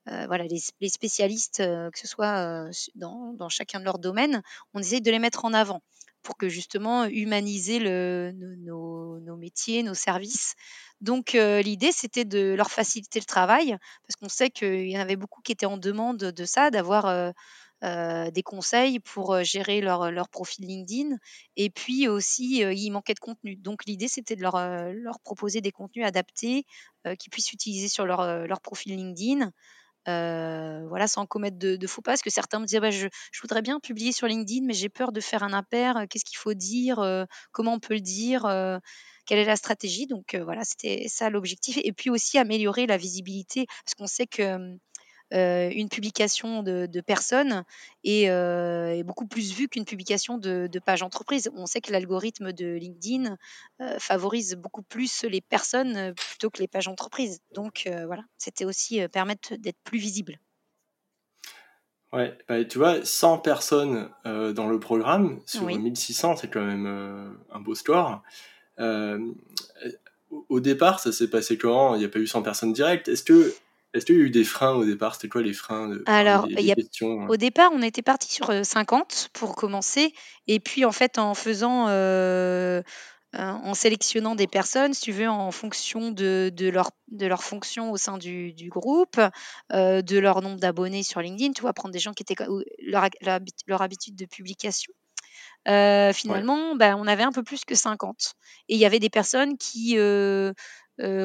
voilà 0.05 0.45
les 0.45 0.89
spécialistes, 0.89 1.57
que 1.59 1.99
ce 1.99 2.07
soit, 2.07 2.65
dans 2.95 3.33
dans 3.33 3.49
chacun 3.49 3.79
de 3.79 3.85
leurs 3.85 3.99
domaines, 3.99 4.41
on 4.73 4.79
essaye 4.79 5.01
de 5.01 5.11
les 5.11 5.19
mettre 5.19 5.45
en 5.45 5.53
avant 5.53 5.83
pour 6.23 6.37
que 6.37 6.49
justement 6.49 7.05
humaniser 7.05 7.79
nos, 7.79 9.37
métiers, 9.37 9.83
nos 9.83 9.93
services. 9.93 10.55
Donc 11.01 11.33
l'idée, 11.33 11.91
c'était 11.91 12.25
de 12.25 12.53
leur 12.53 12.71
faciliter 12.71 13.19
le 13.19 13.25
travail, 13.25 13.77
parce 14.07 14.15
qu'on 14.19 14.29
sait 14.29 14.49
qu'il 14.49 14.89
y 14.89 14.97
en 14.97 15.01
avait 15.01 15.15
beaucoup 15.15 15.41
qui 15.41 15.51
étaient 15.51 15.65
en 15.65 15.77
demande 15.77 16.17
de 16.17 16.45
ça, 16.45 16.69
d'avoir 16.69 17.33
des 17.81 18.43
conseils 18.43 18.99
pour 18.99 19.43
gérer 19.43 19.81
leur, 19.81 20.29
profil 20.29 20.67
LinkedIn. 20.67 21.15
Et 21.55 21.69
puis 21.69 22.07
aussi, 22.07 22.59
il 22.59 22.91
manquait 22.91 23.15
de 23.15 23.19
contenu. 23.19 23.55
Donc 23.55 23.85
l'idée, 23.85 24.07
c'était 24.07 24.35
de 24.35 24.41
leur, 24.41 24.57
leur, 24.93 25.19
proposer 25.21 25.61
des 25.61 25.71
contenus 25.71 26.05
adaptés 26.05 26.65
qu'ils 27.17 27.31
puissent 27.31 27.51
utiliser 27.51 27.87
sur 27.87 28.05
leur, 28.05 28.45
leur 28.45 28.61
profil 28.61 28.95
LinkedIn. 28.95 29.51
Euh, 30.07 30.85
voilà, 30.87 31.07
sans 31.07 31.25
commettre 31.25 31.57
de, 31.57 31.87
faux 31.87 32.01
pas. 32.01 32.11
Parce 32.11 32.21
que 32.21 32.29
certains 32.29 32.59
me 32.59 32.65
disaient, 32.65 32.79
«Bah, 32.79 32.91
je, 32.91 33.07
voudrais 33.41 33.61
bien 33.61 33.79
publier 33.79 34.11
sur 34.11 34.27
LinkedIn, 34.27 34.65
mais 34.65 34.73
j'ai 34.73 34.89
peur 34.89 35.11
de 35.11 35.21
faire 35.21 35.43
un 35.43 35.53
impair. 35.53 35.97
Euh, 35.97 36.05
qu'est-ce 36.09 36.25
qu'il 36.25 36.37
faut 36.37 36.53
dire 36.53 36.99
euh, 36.99 37.25
Comment 37.51 37.73
on 37.73 37.79
peut 37.79 37.93
le 37.93 38.01
dire 38.01 38.43
Quelle 39.25 39.39
est 39.39 39.45
la 39.45 39.55
stratégie? 39.55 40.07
Donc 40.07 40.35
voilà, 40.35 40.63
c'était 40.63 41.07
ça 41.07 41.29
l'objectif. 41.29 41.77
Et 41.83 41.93
puis 41.93 42.09
aussi 42.09 42.37
améliorer 42.37 42.87
la 42.87 42.97
visibilité, 42.97 43.67
parce 43.85 43.95
qu'on 43.95 44.07
sait 44.07 44.27
que 44.27 44.77
euh, 45.33 45.69
une 45.73 45.87
publication 45.87 46.61
de, 46.61 46.87
personnes 47.01 47.63
euh, 48.05 48.89
est, 48.89 49.03
beaucoup 49.03 49.25
plus 49.25 49.53
vue 49.53 49.69
qu'une 49.69 49.85
publication 49.85 50.37
de, 50.37 50.69
page 50.85 51.03
entreprise. 51.03 51.49
On 51.55 51.65
sait 51.65 51.79
que 51.79 51.91
l'algorithme 51.91 52.51
de 52.51 52.73
LinkedIn 52.73 53.37
euh, 53.79 53.99
favorise 53.99 54.55
beaucoup 54.55 54.81
plus 54.81 55.23
les 55.23 55.41
personnes 55.41 56.13
plutôt 56.15 56.49
que 56.49 56.59
les 56.59 56.67
pages 56.67 56.87
entreprises. 56.87 57.39
Donc 57.53 57.89
voilà, 58.05 58.23
c'était 58.37 58.65
aussi 58.65 59.01
permettre 59.09 59.55
d'être 59.55 59.79
plus 59.83 59.99
visible. 59.99 60.39
Ouais, 62.11 62.37
bah, 62.49 62.65
tu 62.65 62.77
vois, 62.77 63.05
100 63.05 63.37
personnes 63.37 64.09
dans 64.25 64.67
le 64.67 64.79
programme, 64.79 65.39
sur 65.45 65.65
1600, 65.65 66.37
c'est 66.37 66.49
quand 66.49 66.65
même 66.65 67.37
un 67.51 67.59
beau 67.61 67.75
score. 67.75 68.21
au 68.79 70.59
départ, 70.59 70.99
ça 70.99 71.13
s'est 71.13 71.29
passé 71.29 71.57
comment? 71.57 71.95
Il 71.95 71.99
n'y 71.99 72.05
a 72.05 72.09
pas 72.09 72.19
eu 72.19 72.27
100 72.27 72.41
personnes 72.41 72.73
directes. 72.73 73.07
Est-ce 73.07 73.23
que 73.23 73.53
est-ce 73.93 74.05
qu'il 74.05 74.15
y 74.15 74.19
a 74.19 74.21
eu 74.21 74.29
des 74.29 74.45
freins 74.45 74.73
au 74.73 74.85
départ? 74.85 75.15
C'était 75.15 75.27
quoi 75.27 75.41
les 75.41 75.53
freins 75.53 75.89
de, 75.89 76.03
Alors, 76.05 76.45
hein? 76.45 77.27
au 77.27 77.35
départ, 77.35 77.71
on 77.73 77.81
était 77.81 78.01
parti 78.01 78.31
sur 78.31 78.65
50 78.65 79.29
pour 79.33 79.55
commencer. 79.55 80.13
Et 80.47 80.59
puis, 80.59 80.85
en 80.85 80.93
fait, 80.93 81.17
en 81.17 81.33
faisant, 81.33 81.87
en 83.33 83.73
sélectionnant 83.73 84.35
des 84.35 84.47
personnes, 84.47 84.93
si 84.93 85.01
tu 85.01 85.11
veux, 85.11 85.27
en 85.27 85.51
fonction 85.51 86.11
de, 86.11 86.51
leur, 86.71 86.91
de 87.09 87.25
leur 87.25 87.43
fonction 87.43 87.91
au 87.91 87.97
sein 87.97 88.17
du, 88.17 88.69
groupe, 88.69 89.19
de 89.71 90.19
leur 90.19 90.41
nombre 90.41 90.59
d'abonnés 90.59 91.03
sur 91.03 91.19
LinkedIn, 91.19 91.51
tu 91.51 91.61
vois, 91.61 91.73
prendre 91.73 91.93
des 91.93 91.99
gens 91.99 92.13
qui 92.13 92.23
étaient 92.23 92.41
leur, 92.81 93.09
leur 93.67 93.81
habitude 93.81 94.15
de 94.15 94.25
publication. 94.25 94.93
finalement, 95.65 96.75
bah, 96.75 96.95
on 96.95 97.07
avait 97.07 97.23
un 97.23 97.33
peu 97.33 97.43
plus 97.43 97.65
que 97.65 97.75
50. 97.75 98.35
Et 98.69 98.75
il 98.75 98.79
y 98.79 98.85
avait 98.85 98.99
des 98.99 99.09
personnes 99.09 99.57
qui, 99.57 99.97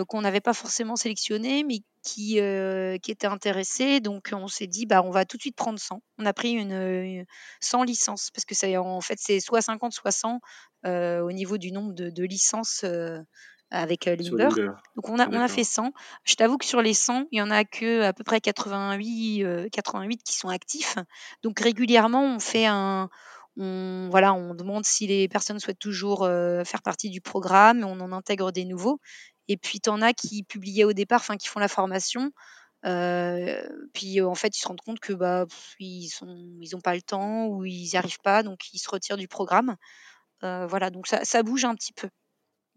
qu'on 0.09 0.21
n'avait 0.23 0.41
pas 0.41 0.55
forcément 0.55 0.97
sélectionnées, 0.97 1.63
mais 1.65 1.81
qui, 2.07 2.41
euh, 2.41 2.99
qui 2.99 3.11
étaient 3.11 3.27
intéressés. 3.27 4.01
Donc, 4.01 4.31
on 4.33 4.49
s'est 4.49 4.69
dit, 4.69 4.87
bah, 4.87 5.03
on 5.03 5.11
va 5.11 5.25
tout 5.25 5.37
de 5.37 5.43
suite 5.43 5.57
prendre 5.57 5.79
100. 5.79 6.01
On 6.19 6.25
a 6.25 6.33
pris 6.33 6.53
une, 6.53 7.27
100 7.61 7.83
licences 7.83 8.31
parce 8.31 8.45
que 8.45 8.55
c'est 8.55 8.77
en 8.77 9.01
fait, 9.01 9.19
c'est 9.21 9.41
soit 9.41 9.61
50, 9.61 9.93
soit 9.93 10.13
100 10.13 10.41
euh, 10.87 11.21
au 11.21 11.33
niveau 11.33 11.59
du 11.59 11.73
nombre 11.73 11.93
de, 11.93 12.25
licences 12.25 12.83
euh, 12.85 13.21
avec 13.71 14.05
Limber. 14.07 14.49
Donc, 14.95 15.09
on 15.09 15.19
a, 15.19 15.29
on 15.29 15.41
a 15.41 15.49
fait 15.49 15.65
100. 15.65 15.93
Je 16.25 16.35
t'avoue 16.37 16.59
que 16.59 16.65
sur 16.65 16.81
les 16.81 16.95
100, 16.95 17.25
il 17.33 17.39
y 17.39 17.43
en 17.43 17.51
a 17.51 17.65
que 17.65 18.03
à 18.03 18.13
peu 18.13 18.23
près 18.23 18.41
88, 18.41 19.69
88 19.73 20.23
qui 20.23 20.35
sont 20.35 20.49
actifs. 20.49 20.97
Donc, 21.43 21.59
régulièrement, 21.59 22.23
on 22.23 22.39
fait 22.39 22.67
un. 22.67 23.11
On, 23.59 24.09
voilà, 24.11 24.35
on 24.35 24.55
demande 24.55 24.85
si 24.85 25.07
les 25.07 25.29
personnes 25.29 25.59
souhaitent 25.59 25.79
toujours 25.79 26.27
faire 26.27 26.83
partie 26.83 27.09
du 27.09 27.23
programme, 27.23 27.85
on 27.85 28.01
en 28.01 28.13
intègre 28.13 28.53
des 28.53 28.67
nouveaux. 28.67 29.01
Et 29.49 29.57
puis, 29.57 29.81
tu 29.81 29.91
en 29.91 30.03
as 30.03 30.13
qui 30.13 30.43
publiaient 30.43 30.85
au 30.85 30.93
départ, 30.93 31.21
enfin, 31.21 31.37
qui 31.37 31.49
font 31.49 31.61
la 31.61 31.69
formation. 31.69 32.33
Euh, 32.85 33.63
puis 33.95 34.21
en 34.21 34.35
fait, 34.35 34.57
ils 34.57 34.61
se 34.61 34.69
rendent 34.69 34.81
compte 34.81 35.01
que 35.01 35.13
bah 35.13 35.47
ils 35.81 36.09
sont, 36.09 36.57
ils 36.61 36.77
ont 36.77 36.81
pas 36.81 36.95
le 36.95 37.03
temps 37.03 37.47
ou 37.47 37.65
ils 37.65 37.89
n'y 37.91 37.97
arrivent 37.97 38.21
pas, 38.21 38.43
donc 38.43 38.73
ils 38.73 38.79
se 38.79 38.89
retirent 38.89 39.17
du 39.17 39.29
programme. 39.29 39.77
Euh, 40.45 40.67
voilà, 40.67 40.91
donc 40.91 41.07
ça, 41.07 41.25
ça, 41.25 41.43
bouge 41.43 41.65
un 41.65 41.75
petit 41.75 41.93
peu 41.93 42.09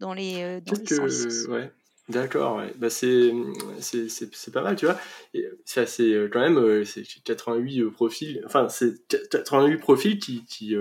dans 0.00 0.14
les. 0.14 0.42
Euh, 0.42 0.60
dans 0.60 1.04
les 1.04 1.46
ouais. 1.46 1.72
D'accord, 2.08 2.56
ouais. 2.56 2.74
bah, 2.76 2.90
c'est, 2.90 3.32
c'est, 3.78 4.50
pas 4.52 4.62
mal, 4.62 4.74
tu 4.74 4.86
vois. 4.86 4.98
C'est 5.64 5.82
assez, 5.82 6.28
quand 6.32 6.40
même, 6.40 6.84
c'est 6.84 7.04
88 7.22 7.90
profils, 7.90 8.42
enfin, 8.46 8.68
c'est 8.68 9.06
88 9.28 9.76
profils 9.76 10.18
qui, 10.18 10.44
qui, 10.44 10.74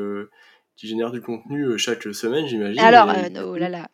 qui 0.80 0.88
génère 0.88 1.12
du 1.12 1.22
contenu 1.22 1.66
euh, 1.66 1.78
chaque 1.78 2.04
semaine, 2.04 2.48
j'imagine. 2.48 2.80
Alors, 2.80 3.10
euh, 3.10 3.44
oh 3.44 3.58
là 3.58 3.68
là, 3.68 3.90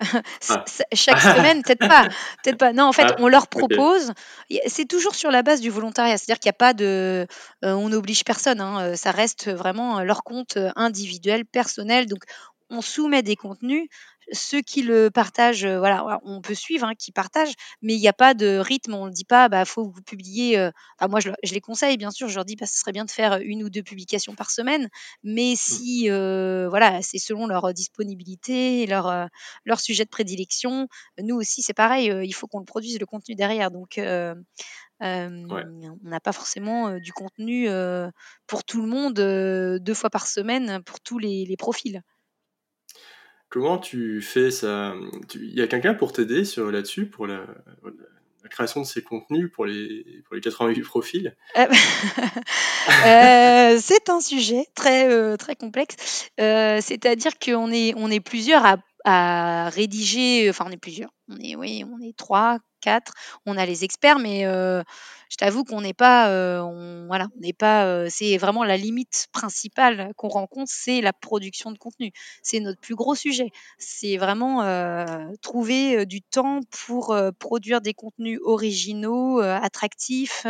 ah. 0.49 0.65
chaque 0.93 1.19
semaine, 1.19 1.63
peut-être 1.63 1.87
pas, 1.87 2.07
peut-être 2.43 2.57
pas. 2.57 2.73
Non, 2.73 2.83
en 2.83 2.93
fait, 2.93 3.07
ah, 3.09 3.15
on 3.17 3.27
leur 3.27 3.47
propose. 3.47 4.13
C'est 4.67 4.87
toujours 4.87 5.15
sur 5.15 5.31
la 5.31 5.41
base 5.41 5.61
du 5.61 5.71
volontariat, 5.71 6.15
c'est-à-dire 6.17 6.39
qu'il 6.39 6.49
n'y 6.49 6.55
a 6.55 6.59
pas 6.59 6.73
de, 6.75 7.25
euh, 7.63 7.73
on 7.73 7.89
n'oblige 7.89 8.23
personne. 8.23 8.61
Hein, 8.61 8.95
ça 8.95 9.09
reste 9.09 9.49
vraiment 9.51 10.01
leur 10.03 10.23
compte 10.23 10.59
individuel, 10.75 11.45
personnel. 11.45 12.05
Donc, 12.05 12.23
on 12.69 12.81
soumet 12.81 13.23
des 13.23 13.35
contenus 13.35 13.87
ceux 14.31 14.61
qui 14.61 14.81
le 14.81 15.09
partagent, 15.09 15.65
euh, 15.65 15.79
voilà, 15.79 16.19
on 16.23 16.41
peut 16.41 16.55
suivre, 16.55 16.85
hein, 16.85 16.95
qui 16.97 17.11
partagent, 17.11 17.53
mais 17.81 17.93
il 17.93 17.99
n'y 17.99 18.07
a 18.07 18.13
pas 18.13 18.33
de 18.33 18.57
rythme. 18.57 18.93
On 18.93 19.07
ne 19.07 19.11
dit 19.11 19.25
pas, 19.25 19.49
bah, 19.49 19.65
faut 19.65 19.83
vous 19.83 20.01
publier. 20.01 20.57
Euh, 20.57 20.71
moi, 21.09 21.19
je, 21.19 21.29
les 21.51 21.61
conseille, 21.61 21.97
bien 21.97 22.11
sûr. 22.11 22.27
Je 22.27 22.35
leur 22.35 22.45
dis, 22.45 22.55
bah, 22.55 22.65
ce 22.65 22.77
serait 22.79 22.91
bien 22.91 23.05
de 23.05 23.11
faire 23.11 23.39
une 23.41 23.63
ou 23.63 23.69
deux 23.69 23.83
publications 23.83 24.35
par 24.35 24.51
semaine, 24.51 24.89
mais 25.23 25.53
mmh. 25.53 25.55
si, 25.55 26.09
euh, 26.09 26.67
voilà, 26.69 27.01
c'est 27.01 27.19
selon 27.19 27.47
leur 27.47 27.73
disponibilité, 27.73 28.85
leur, 28.87 29.29
leur 29.65 29.79
sujet 29.79 30.05
de 30.05 30.09
prédilection. 30.09 30.87
Nous 31.21 31.35
aussi, 31.35 31.61
c'est 31.61 31.73
pareil. 31.73 32.11
il 32.23 32.33
faut 32.33 32.47
qu'on 32.47 32.63
produise 32.65 32.99
le 32.99 33.05
contenu 33.05 33.35
derrière. 33.35 33.71
Donc, 33.71 33.99
on 33.99 34.35
n'a 35.01 36.19
pas 36.19 36.31
forcément 36.31 36.99
du 36.99 37.13
contenu 37.13 37.67
pour 38.47 38.63
tout 38.63 38.81
le 38.81 38.87
monde 38.87 39.13
deux 39.13 39.93
fois 39.93 40.09
par 40.09 40.27
semaine 40.27 40.81
pour 40.83 40.99
tous 40.99 41.19
les 41.19 41.55
profils 41.57 42.01
comment 43.49 43.77
tu 43.77 44.21
fais 44.21 44.51
ça? 44.51 44.93
Il 45.35 45.53
y 45.53 45.61
a 45.61 45.67
quelqu'un 45.67 45.93
pour 45.93 46.13
t'aider 46.13 46.45
sur 46.45 46.71
là-dessus, 46.71 47.07
pour 47.07 47.27
la, 47.27 47.45
création 48.49 48.81
de 48.81 48.85
ces 48.85 49.01
contenus, 49.01 49.51
pour 49.51 49.65
les, 49.65 50.23
pour 50.25 50.35
les 50.35 50.41
88 50.41 50.81
profils? 50.83 51.35
Euh, 51.57 51.65
euh, 53.05 53.79
C'est 53.81 54.09
un 54.09 54.21
sujet 54.21 54.65
très, 54.75 55.09
euh, 55.09 55.35
très 55.37 55.55
complexe. 55.55 56.29
C'est-à-dire 56.37 57.37
qu'on 57.39 57.71
est, 57.71 57.93
on 57.97 58.09
est 58.09 58.19
plusieurs 58.19 58.65
à, 58.65 58.77
à 59.05 59.69
rédiger, 59.69 60.49
enfin 60.49 60.65
on 60.67 60.71
est 60.71 60.77
plusieurs, 60.77 61.11
on 61.29 61.37
est, 61.37 61.55
oui, 61.55 61.83
on 61.85 62.01
est 62.03 62.15
trois, 62.15 62.59
on 63.45 63.57
a 63.57 63.65
les 63.65 63.83
experts, 63.83 64.19
mais 64.19 64.43
je 64.43 65.37
t'avoue 65.37 65.63
qu'on 65.63 65.81
n'est 65.81 65.93
pas, 65.93 66.29
on, 66.63 67.07
voilà, 67.07 67.27
on 67.35 67.39
n'est 67.39 67.53
pas, 67.53 68.09
c'est 68.09 68.37
vraiment 68.37 68.63
la 68.63 68.77
limite 68.77 69.27
principale 69.31 70.11
qu'on 70.15 70.29
rencontre, 70.29 70.71
c'est 70.73 71.01
la 71.01 71.13
production 71.13 71.71
de 71.71 71.77
contenu. 71.77 72.11
C'est 72.41 72.59
notre 72.59 72.79
plus 72.79 72.95
gros 72.95 73.15
sujet. 73.15 73.49
C'est 73.77 74.17
vraiment 74.17 74.63
trouver 75.41 76.05
du 76.05 76.21
temps 76.21 76.61
pour 76.85 77.15
produire 77.39 77.81
des 77.81 77.93
contenus 77.93 78.39
originaux, 78.43 79.39
attractifs, 79.39 80.45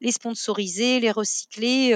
les 0.00 0.12
sponsoriser, 0.12 1.00
les 1.00 1.10
recycler. 1.10 1.94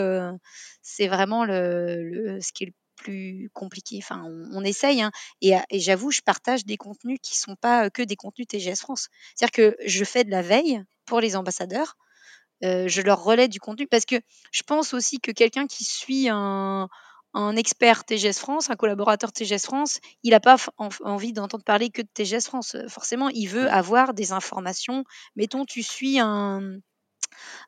c'est 0.83 1.09
vraiment 1.09 1.45
le, 1.45 2.39
ce 2.41 2.53
qui 2.53 2.65
est 2.65 2.67
le 2.69 2.73
plus 2.99 3.51
compliqué. 3.55 3.99
Enfin, 4.03 4.23
on, 4.53 4.63
essaye, 4.65 5.01
hein, 5.03 5.11
et, 5.41 5.55
j'avoue, 5.73 6.11
je 6.11 6.21
partage 6.21 6.65
des 6.65 6.77
contenus 6.77 7.19
qui 7.23 7.39
sont 7.39 7.57
pas 7.57 7.91
que 7.91 8.03
des 8.03 8.17
contenus 8.17 8.49
TGS 8.49 8.81
France. 8.81 9.09
C'est-à-dire 9.35 9.53
que 9.53 9.77
je 9.87 10.05
fais 10.05 10.25
de 10.25 10.31
la 10.31 10.43
veille 10.43 10.83
pour 11.07 11.21
les 11.21 11.37
ambassadeurs, 11.37 11.97
je 12.61 13.01
leur 13.03 13.23
relais 13.23 13.49
du 13.49 13.61
contenu 13.61 13.87
parce 13.87 14.05
que 14.05 14.17
je 14.51 14.63
pense 14.63 14.93
aussi 14.93 15.21
que 15.21 15.31
quelqu'un 15.31 15.67
qui 15.67 15.85
suit 15.85 16.29
un, 16.29 16.89
expert 17.57 18.05
TGS 18.05 18.39
France, 18.39 18.69
un 18.69 18.75
collaborateur 18.75 19.33
TGS 19.33 19.65
France, 19.65 20.01
il 20.25 20.31
n'a 20.31 20.41
pas 20.41 20.57
envie 20.79 21.33
d'entendre 21.33 21.63
parler 21.63 21.89
que 21.91 22.03
de 22.03 22.09
TGS 22.13 22.47
France. 22.47 22.77
Forcément, 22.89 23.29
il 23.29 23.47
veut 23.47 23.71
avoir 23.71 24.13
des 24.13 24.33
informations. 24.33 25.05
Mettons, 25.37 25.65
tu 25.65 25.85
suis 25.85 26.19
un, 26.19 26.81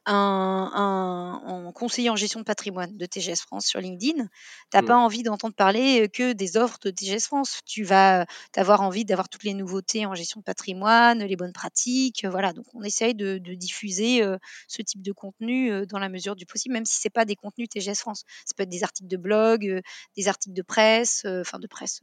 un, 0.07 1.73
conseiller 1.75 2.11
en 2.11 2.17
gestion 2.17 2.41
de 2.41 2.45
patrimoine 2.45 2.97
de 2.97 3.07
TGS 3.07 3.41
France 3.41 3.67
sur 3.67 3.81
LinkedIn, 3.81 4.25
tu 4.25 4.29
n'as 4.75 4.83
pas 4.83 4.97
mmh. 4.97 5.05
envie 5.05 5.23
d'entendre 5.23 5.55
parler 5.55 6.09
que 6.09 6.33
des 6.33 6.57
offres 6.57 6.79
de 6.83 6.91
TGS 6.91 7.27
France. 7.27 7.61
Tu 7.65 7.85
vas 7.85 8.27
avoir 8.57 8.83
envie 8.83 9.05
d'avoir 9.05 9.29
toutes 9.29 9.45
les 9.45 9.55
nouveautés 9.55 10.07
en 10.07 10.15
gestion 10.15 10.41
de 10.41 10.45
patrimoine, 10.45 11.21
les 11.21 11.37
bonnes 11.37 11.53
pratiques. 11.53 12.27
Voilà, 12.29 12.53
donc 12.53 12.67
on 12.75 12.83
essaye 12.83 13.15
de, 13.15 13.39
diffuser 13.39 14.23
ce 14.69 14.83
type 14.83 15.03
de 15.03 15.13
contenu 15.13 15.87
dans 15.87 15.99
la 15.99 16.09
mesure 16.09 16.37
du 16.37 16.47
possible, 16.47 16.75
même 16.75 16.87
si 16.87 17.01
ce 17.01 17.07
n'est 17.07 17.11
pas 17.11 17.25
des 17.25 17.37
contenus 17.37 17.69
TGS 17.69 18.01
France. 18.01 18.25
Ça 18.45 18.55
peut 18.57 18.63
être 18.63 18.69
des 18.69 18.85
articles 18.85 19.09
de 19.09 19.17
blog, 19.17 19.81
des 20.17 20.29
articles 20.29 20.55
de 20.55 20.63
presse, 20.63 21.25
enfin 21.27 21.59
de 21.59 21.67
presse 21.67 22.03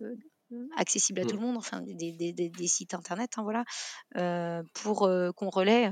accessible 0.75 1.19
à 1.21 1.25
tout 1.25 1.35
mmh. 1.35 1.39
le 1.39 1.45
monde, 1.45 1.57
enfin 1.57 1.81
des, 1.81 2.67
sites 2.67 2.93
internet, 2.93 3.31
hein, 3.37 3.43
voilà, 3.43 4.63
pour 4.73 5.09
qu'on 5.35 5.49
relaie 5.49 5.91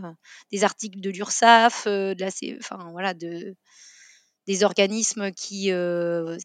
des 0.51 0.63
articles 0.63 0.99
de 0.99 1.09
l'URSSAF, 1.09 1.87
de 1.87 2.19
la, 2.19 2.29
enfin 2.59 2.89
voilà, 2.91 3.13
de 3.13 3.55
des 4.47 4.63
organismes 4.63 5.31
qui, 5.31 5.71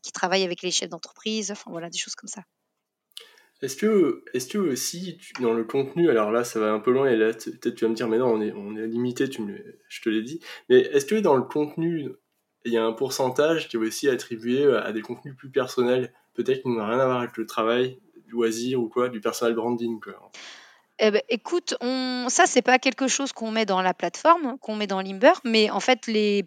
qui 0.03 0.12
travaillent 0.12 0.44
avec 0.44 0.62
les 0.62 0.70
chefs 0.70 0.88
d'entreprise, 0.88 1.51
enfin 1.51 1.70
voilà, 1.70 1.90
des 1.90 1.99
choses 1.99 2.14
comme 2.14 2.29
ça. 2.29 2.42
Est-ce 3.62 3.77
que, 3.77 4.25
est-ce 4.33 4.49
que 4.49 4.59
aussi 4.59 5.18
dans 5.40 5.53
le 5.53 5.64
contenu, 5.64 6.09
alors 6.09 6.33
là 6.33 6.44
ça 6.44 6.59
va 6.61 6.73
un 6.73 6.81
peu 6.81 6.92
loin 6.92 7.11
et 7.11 7.16
là 7.16 7.35
peut-être 7.35 7.75
tu 7.75 7.85
vas 7.85 7.90
me 7.90 7.94
dire 7.94 8.09
mais 8.09 8.16
non 8.16 8.29
on 8.29 8.40
est, 8.40 8.53
on 8.53 8.75
est 8.75 8.87
limité, 8.87 9.29
tu 9.29 9.42
me, 9.42 9.55
je 9.88 10.01
te 10.01 10.09
l'ai 10.09 10.23
dit, 10.23 10.40
mais 10.70 10.79
est-ce 10.79 11.05
que 11.05 11.16
dans 11.16 11.37
le 11.37 11.42
contenu 11.42 12.09
il 12.64 12.73
y 12.73 12.79
a 12.79 12.85
un 12.85 12.92
pourcentage 12.92 13.68
qui 13.68 13.77
est 13.77 13.81
aussi 13.81 14.09
attribué 14.09 14.64
à 14.64 14.92
des 14.92 15.03
contenus 15.03 15.37
plus 15.37 15.51
personnels? 15.51 16.12
Peut-être 16.35 16.62
qu'il 16.62 16.75
n'a 16.75 16.87
rien 16.87 16.99
à 16.99 17.07
voir 17.07 17.19
avec 17.21 17.37
le 17.37 17.47
travail, 17.47 17.99
loisir 18.29 18.81
ou 18.81 18.88
quoi, 18.88 19.09
du 19.09 19.21
personal 19.21 19.55
branding. 19.55 20.01
Quoi. 20.01 20.31
Eh 21.02 21.10
ben, 21.10 21.22
écoute, 21.30 21.74
on... 21.80 22.26
ça, 22.28 22.44
c'est 22.44 22.60
pas 22.60 22.78
quelque 22.78 23.08
chose 23.08 23.32
qu'on 23.32 23.50
met 23.50 23.64
dans 23.64 23.80
la 23.80 23.94
plateforme, 23.94 24.58
qu'on 24.58 24.76
met 24.76 24.86
dans 24.86 25.00
Limber, 25.00 25.32
mais 25.44 25.70
en 25.70 25.80
fait, 25.80 26.06
les, 26.06 26.44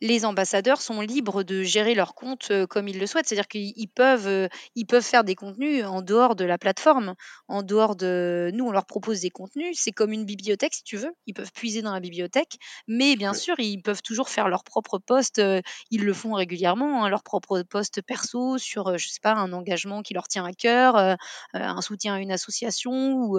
les 0.00 0.24
ambassadeurs 0.24 0.80
sont 0.80 1.00
libres 1.00 1.44
de 1.44 1.62
gérer 1.62 1.94
leur 1.94 2.16
compte 2.16 2.50
euh, 2.50 2.66
comme 2.66 2.88
ils 2.88 2.98
le 2.98 3.06
souhaitent. 3.06 3.28
C'est-à-dire 3.28 3.46
qu'ils 3.46 3.88
peuvent, 3.88 4.26
euh, 4.26 4.48
ils 4.74 4.86
peuvent 4.86 5.04
faire 5.04 5.22
des 5.22 5.36
contenus 5.36 5.84
en 5.84 6.02
dehors 6.02 6.34
de 6.34 6.44
la 6.44 6.58
plateforme, 6.58 7.14
en 7.46 7.62
dehors 7.62 7.94
de. 7.94 8.50
Nous, 8.54 8.66
on 8.66 8.72
leur 8.72 8.86
propose 8.86 9.20
des 9.20 9.30
contenus. 9.30 9.78
C'est 9.80 9.92
comme 9.92 10.12
une 10.12 10.24
bibliothèque, 10.24 10.74
si 10.74 10.82
tu 10.82 10.96
veux. 10.96 11.12
Ils 11.28 11.34
peuvent 11.34 11.52
puiser 11.52 11.80
dans 11.80 11.92
la 11.92 12.00
bibliothèque, 12.00 12.58
mais 12.88 13.14
bien 13.14 13.34
sûr, 13.34 13.54
ils 13.60 13.82
peuvent 13.82 14.02
toujours 14.02 14.30
faire 14.30 14.48
leurs 14.48 14.64
propres 14.64 14.98
posts. 14.98 15.38
Euh, 15.38 15.60
ils 15.92 16.04
le 16.04 16.12
font 16.12 16.32
régulièrement, 16.32 17.04
hein, 17.04 17.08
leurs 17.08 17.22
propres 17.22 17.62
posts 17.62 18.02
perso 18.02 18.58
sur, 18.58 18.98
je 18.98 19.08
sais 19.08 19.20
pas, 19.22 19.34
un 19.34 19.52
engagement 19.52 20.02
qui 20.02 20.12
leur 20.12 20.26
tient 20.26 20.44
à 20.44 20.52
cœur, 20.52 21.16
un 21.52 21.80
soutien 21.82 22.14
à 22.14 22.18
une 22.18 22.32
association 22.32 23.12
ou 23.12 23.38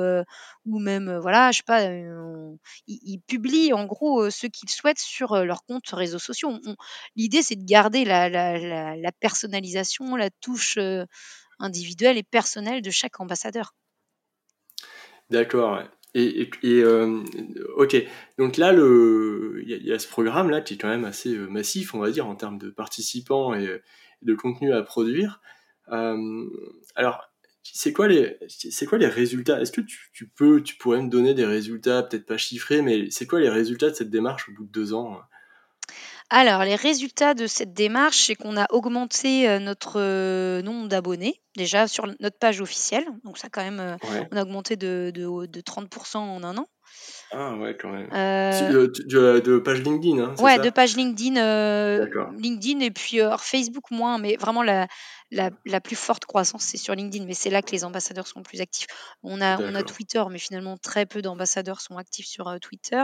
ou 0.66 0.80
même, 0.80 1.18
voilà, 1.18 1.52
je 1.52 1.58
sais 1.58 1.64
pas, 1.66 1.84
ils, 2.88 3.20
publient 3.28 3.74
en 3.74 3.86
gros 3.86 4.30
ce 4.30 4.48
qu'ils 4.48 4.70
souhaitent 4.70 5.00
sur 5.00 5.36
leurs 5.44 5.64
comptes 5.66 5.90
réseaux 5.90 6.20
sociaux. 6.20 6.52
L'idée, 7.16 7.42
c'est 7.42 7.56
de 7.56 7.66
garder 7.66 8.06
la, 8.06 9.12
personnalisation, 9.20 10.16
la 10.16 10.30
touche 10.30 10.78
individuelle 11.60 12.18
et 12.18 12.24
personnelle 12.24 12.82
de 12.82 12.92
chaque 12.92 13.20
ambassadeur. 13.20 13.74
D'accord. 15.30 15.82
Et, 16.16 16.50
ok, 17.76 17.96
donc 18.38 18.58
là, 18.58 18.74
il 18.74 19.64
y, 19.68 19.92
a 19.92 20.00
ce 20.00 20.08
programme-là 20.08 20.62
qui 20.62 20.76
est 20.76 20.78
quand 20.78 20.90
même 20.90 21.06
assez 21.06 21.36
massif, 21.36 21.94
on 21.94 22.00
va 22.00 22.12
dire, 22.12 22.28
en 22.28 22.36
termes 22.36 22.60
de 22.60 22.70
participants 22.70 23.54
et, 23.56 23.82
de 24.22 24.36
contenu 24.36 24.74
à 24.74 24.82
produire. 24.84 25.42
alors, 25.88 27.33
c'est 27.64 27.94
quoi 27.94 28.08
les 28.08 28.38
c'est 28.50 28.86
quoi 28.86 28.98
les 28.98 29.08
résultats? 29.08 29.62
Est-ce 29.62 29.72
que 29.72 29.82
tu, 29.82 30.28
peux 30.36 30.62
tu 30.62 30.76
pourrais 30.76 31.02
me 31.02 31.10
donner 31.10 31.34
des 31.34 31.46
résultats 31.46 32.04
peut-être 32.04 32.26
pas 32.26 32.38
chiffrés 32.38 32.82
mais 32.82 33.10
c'est 33.10 33.26
quoi 33.26 33.40
les 33.40 33.50
résultats 33.50 33.90
de 33.90 33.96
cette 33.96 34.10
démarche 34.10 34.50
au 34.50 34.52
bout 34.54 34.66
de 34.66 34.72
deux 34.72 34.94
ans? 34.94 35.20
Alors, 36.30 36.64
les 36.64 36.76
résultats 36.76 37.36
de 37.36 37.46
cette 37.46 37.74
démarche, 37.74 38.26
c'est 38.26 38.36
qu'on 38.36 38.58
a 38.58 38.66
augmenté 38.72 39.48
euh, 39.48 39.60
notre 39.60 40.00
euh, 40.00 40.64
nombre 40.64 40.88
d'abonnés, 40.88 41.40
déjà 41.56 41.88
sur 41.88 42.08
notre 42.08 42.40
page 42.40 42.60
officielle. 42.60 43.06
Donc, 43.24 43.38
ça, 43.38 43.50
quand 43.50 43.62
même, 43.62 43.80
euh, 43.80 43.98
on 44.32 44.38
a 44.38 44.42
augmenté 44.42 44.76
de, 44.76 45.12
de, 45.14 45.46
de 45.46 45.62
30% 45.62 46.18
en 46.18 46.44
un 46.44 46.58
an. 46.58 46.68
Ah 47.36 47.56
ouais, 47.56 47.76
quand 47.76 47.90
même. 47.90 48.08
Euh, 48.14 48.88
de, 48.88 49.58
page 49.58 49.82
LinkedIn, 49.82 50.20
hein, 50.20 50.36
Ouais, 50.40 50.60
de 50.60 50.70
page 50.70 50.96
LinkedIn, 50.96 51.38
euh, 51.38 52.08
LinkedIn 52.38 52.80
et 52.82 52.92
puis 52.92 53.20
euh, 53.22 53.36
Facebook 53.38 53.90
moins, 53.90 54.20
mais 54.20 54.36
vraiment 54.36 54.62
la, 54.62 54.88
la, 55.32 55.50
la 55.66 55.82
plus 55.82 55.96
forte 55.96 56.26
croissance, 56.26 56.64
c'est 56.64 56.78
sur 56.78 56.94
LinkedIn, 56.94 57.26
mais 57.26 57.34
c'est 57.34 57.50
là 57.50 57.62
que 57.64 57.72
les 57.72 57.84
ambassadeurs 57.84 58.28
sont 58.28 58.44
plus 58.44 58.62
actifs. 58.62 58.88
On 59.24 59.42
a, 59.42 59.60
on 59.60 59.74
a 59.74 59.82
Twitter, 59.82 60.24
mais 60.30 60.38
finalement 60.38 60.78
très 60.78 61.06
peu 61.06 61.22
d'ambassadeurs 61.22 61.82
sont 61.82 61.98
actifs 61.98 62.28
sur 62.28 62.60
Twitter. 62.62 63.04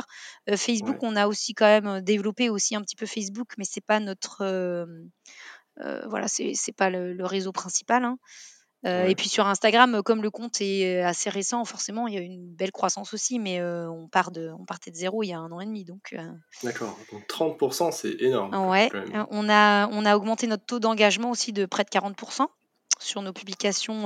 Facebook, 0.56 0.98
on 1.02 1.16
a 1.16 1.28
aussi 1.28 1.54
quand 1.54 1.66
même 1.66 2.02
développé 2.02 2.50
aussi 2.50 2.76
un 2.76 2.82
petit 2.82 2.96
peu 2.96 3.08
Facebook, 3.08 3.54
mais 3.58 3.66
c'est 3.66 3.86
pas 3.86 4.00
notre, 4.00 4.88
voilà, 6.08 6.28
c'est 6.28 6.76
pas 6.78 6.90
le, 6.92 7.14
le 7.14 7.26
réseau 7.26 7.52
principal. 7.52 8.06
Hein. 8.06 8.18
Euh, 8.86 9.08
et 9.08 9.16
puis 9.16 9.28
sur 9.28 9.46
Instagram, 9.46 10.02
comme 10.04 10.24
le 10.24 10.30
compte 10.30 10.62
est 10.62 11.02
assez 11.02 11.30
récent, 11.30 11.66
forcément, 11.66 12.08
il 12.08 12.14
y 12.14 12.18
a 12.18 12.22
une 12.22 12.54
belle 12.56 12.72
croissance 12.72 13.14
aussi, 13.14 13.40
mais 13.40 13.62
on, 13.62 14.08
part 14.08 14.32
de, 14.32 14.52
on 14.58 14.66
partait 14.66 14.92
de 14.92 14.96
zéro 14.96 15.24
il 15.24 15.28
y 15.28 15.34
a 15.34 15.40
un 15.40 15.52
an 15.52 15.60
et 15.60 15.66
demi. 15.66 15.84
Donc, 15.84 16.16
D'accord, 16.64 16.98
donc 17.12 17.28
30%, 17.28 17.92
c'est 17.92 18.16
énorme. 18.22 18.56
Ouais, 18.70 18.90
on 19.32 19.50
a, 19.50 19.88
on 19.90 20.06
a 20.06 20.16
augmenté 20.16 20.48
notre 20.48 20.66
taux 20.66 20.80
d'engagement 20.80 21.32
aussi 21.32 21.52
de 21.52 21.66
près 21.66 21.84
de 21.84 21.90
40% 21.90 22.48
sur 23.00 23.22
nos 23.22 23.34
publications 23.34 24.06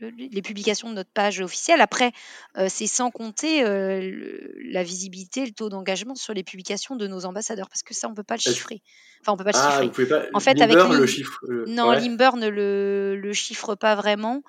les 0.00 0.42
publications 0.42 0.90
de 0.90 0.94
notre 0.94 1.10
page 1.10 1.40
officielle. 1.40 1.80
Après, 1.80 2.12
euh, 2.56 2.66
c'est 2.68 2.86
sans 2.86 3.10
compter 3.10 3.64
euh, 3.64 4.48
la 4.70 4.82
visibilité, 4.82 5.44
le 5.44 5.52
taux 5.52 5.68
d'engagement 5.68 6.14
sur 6.14 6.34
les 6.34 6.42
publications 6.42 6.96
de 6.96 7.06
nos 7.06 7.24
ambassadeurs, 7.24 7.68
parce 7.68 7.82
que 7.82 7.94
ça, 7.94 8.08
on 8.08 8.14
peut 8.14 8.22
pas 8.22 8.36
le 8.36 8.40
chiffrer. 8.40 8.82
Enfin, 9.20 9.32
on 9.32 9.36
peut 9.36 9.44
pas 9.44 9.52
le 9.52 9.58
ah, 9.58 9.82
chiffrer. 9.82 10.28
En 10.34 10.40
fait, 10.40 10.60
avec 10.60 10.76
le 10.76 11.06
chiffre. 11.06 11.40
Non, 11.66 11.92
Limber 11.92 12.30
ne 12.36 12.48
le, 12.48 13.16
le, 13.16 13.32
chiffre 13.32 13.74
pas 13.74 13.94
vraiment. 13.94 14.42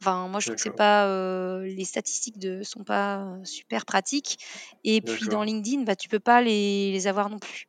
Enfin, 0.00 0.26
moi, 0.28 0.40
je 0.40 0.46
trouve 0.46 0.56
que 0.56 0.62
c'est 0.62 0.70
pas 0.70 1.06
euh, 1.06 1.62
les 1.62 1.84
statistiques 1.84 2.36
ne 2.42 2.62
sont 2.62 2.82
pas 2.82 3.36
super 3.44 3.84
pratiques. 3.84 4.38
Et 4.84 5.00
puis 5.00 5.28
dans 5.28 5.42
LinkedIn, 5.42 5.82
bah, 5.82 5.94
tu 5.94 6.08
peux 6.08 6.20
pas 6.20 6.40
les, 6.40 6.90
les 6.90 7.06
avoir 7.06 7.30
non 7.30 7.38
plus. 7.38 7.68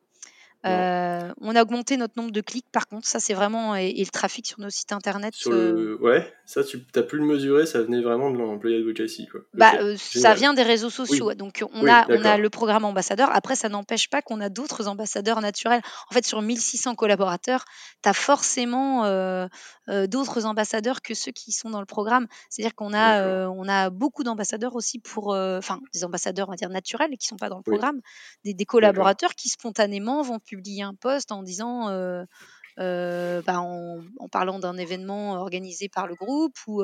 Euh, 0.65 1.31
on 1.41 1.55
a 1.55 1.61
augmenté 1.61 1.97
notre 1.97 2.13
nombre 2.15 2.31
de 2.31 2.39
clics, 2.39 2.65
par 2.71 2.87
contre, 2.87 3.05
ça 3.07 3.19
c'est 3.19 3.33
vraiment 3.33 3.75
et, 3.75 3.93
le 3.97 4.11
trafic 4.11 4.47
sur 4.47 4.59
nos 4.61 4.69
sites 4.69 4.93
internet. 4.93 5.33
Euh, 5.47 5.97
ouais, 5.99 6.33
ça 6.45 6.63
tu 6.63 6.79
as 6.95 7.03
pu 7.03 7.17
le 7.17 7.25
mesurer, 7.25 7.65
ça 7.65 7.81
venait 7.81 8.01
vraiment 8.01 8.31
de 8.31 8.37
l'employé 8.37 8.77
advocacy 8.77 9.27
quoi. 9.27 9.41
Bah, 9.53 9.73
euh, 9.81 9.95
ça 9.97 10.33
vient 10.33 10.53
des 10.53 10.63
réseaux 10.63 10.89
sociaux, 10.89 11.33
donc 11.33 11.65
on 11.73 11.87
a 11.87 12.05
on 12.09 12.23
a 12.23 12.37
le 12.37 12.49
programme 12.49 12.85
ambassadeur. 12.85 13.29
Après, 13.33 13.55
ça 13.55 13.67
n'empêche 13.67 14.09
pas 14.09 14.21
qu'on 14.21 14.39
a 14.39 14.49
d'autres 14.49 14.87
ambassadeurs 14.87 15.41
naturels. 15.41 15.81
En 16.09 16.13
fait, 16.13 16.25
sur 16.25 16.41
1600 16.41 16.95
collaborateurs, 16.95 17.65
tu 18.01 18.09
as 18.09 18.13
forcément 18.13 19.03
d'autres 19.87 20.45
ambassadeurs 20.45 21.01
que 21.01 21.13
ceux 21.13 21.31
qui 21.31 21.51
sont 21.51 21.69
dans 21.69 21.79
le 21.79 21.85
programme. 21.85 22.27
C'est-à-dire 22.49 22.75
qu'on 22.75 22.93
a 22.93 23.47
on 23.47 23.67
a 23.67 23.89
beaucoup 23.89 24.23
d'ambassadeurs 24.23 24.75
aussi 24.75 24.99
pour, 24.99 25.29
enfin 25.29 25.79
des 25.93 26.03
ambassadeurs 26.03 26.47
on 26.47 26.51
va 26.51 26.57
dire 26.57 26.69
naturels 26.69 27.17
qui 27.17 27.27
sont 27.27 27.37
pas 27.37 27.49
dans 27.49 27.57
le 27.57 27.63
programme, 27.63 27.99
des, 28.43 28.53
des 28.53 28.65
collaborateurs 28.65 29.35
qui 29.35 29.49
spontanément 29.49 30.21
vont 30.21 30.39
publier 30.39 30.83
un 30.83 30.95
post 30.95 31.31
en 31.31 31.43
disant 31.43 31.87
bah, 32.77 33.59
en, 33.59 34.01
parlant 34.31 34.59
d'un 34.59 34.77
événement 34.77 35.33
organisé 35.33 35.89
par 35.89 36.07
le 36.07 36.15
groupe 36.15 36.55
ou 36.67 36.83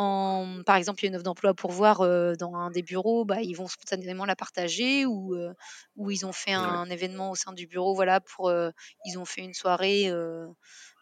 en, 0.00 0.62
par 0.64 0.76
exemple, 0.76 1.00
il 1.00 1.06
y 1.06 1.08
a 1.08 1.10
une 1.10 1.16
offre 1.16 1.24
d'emploi 1.24 1.54
pour 1.54 1.72
voir 1.72 1.98
dans 2.36 2.54
un 2.54 2.70
des 2.70 2.82
bureaux, 2.82 3.24
bah, 3.24 3.42
ils 3.42 3.54
vont 3.54 3.66
spontanément 3.66 4.26
la 4.26 4.36
partager 4.36 5.06
ou, 5.06 5.36
ou 5.96 6.10
ils 6.10 6.24
ont 6.24 6.32
fait 6.32 6.52
un, 6.52 6.88
événement 6.88 7.32
au 7.32 7.34
sein 7.34 7.52
du 7.52 7.66
bureau, 7.66 7.94
voilà, 7.94 8.20
pour, 8.20 8.52
ils 9.04 9.18
ont 9.18 9.24
fait 9.24 9.40
une 9.40 9.54
soirée, 9.54 10.12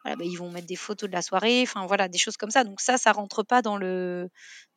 voilà, 0.06 0.16
bah, 0.16 0.24
ils 0.24 0.36
vont 0.36 0.50
mettre 0.50 0.66
des 0.66 0.76
photos 0.76 1.08
de 1.08 1.14
la 1.14 1.22
soirée, 1.22 1.62
enfin 1.62 1.86
voilà, 1.86 2.08
des 2.08 2.18
choses 2.18 2.36
comme 2.36 2.50
ça. 2.50 2.64
Donc 2.64 2.80
ça, 2.80 2.96
ça 2.96 3.12
rentre 3.12 3.42
pas 3.42 3.62
dans 3.62 3.76
le 3.76 4.28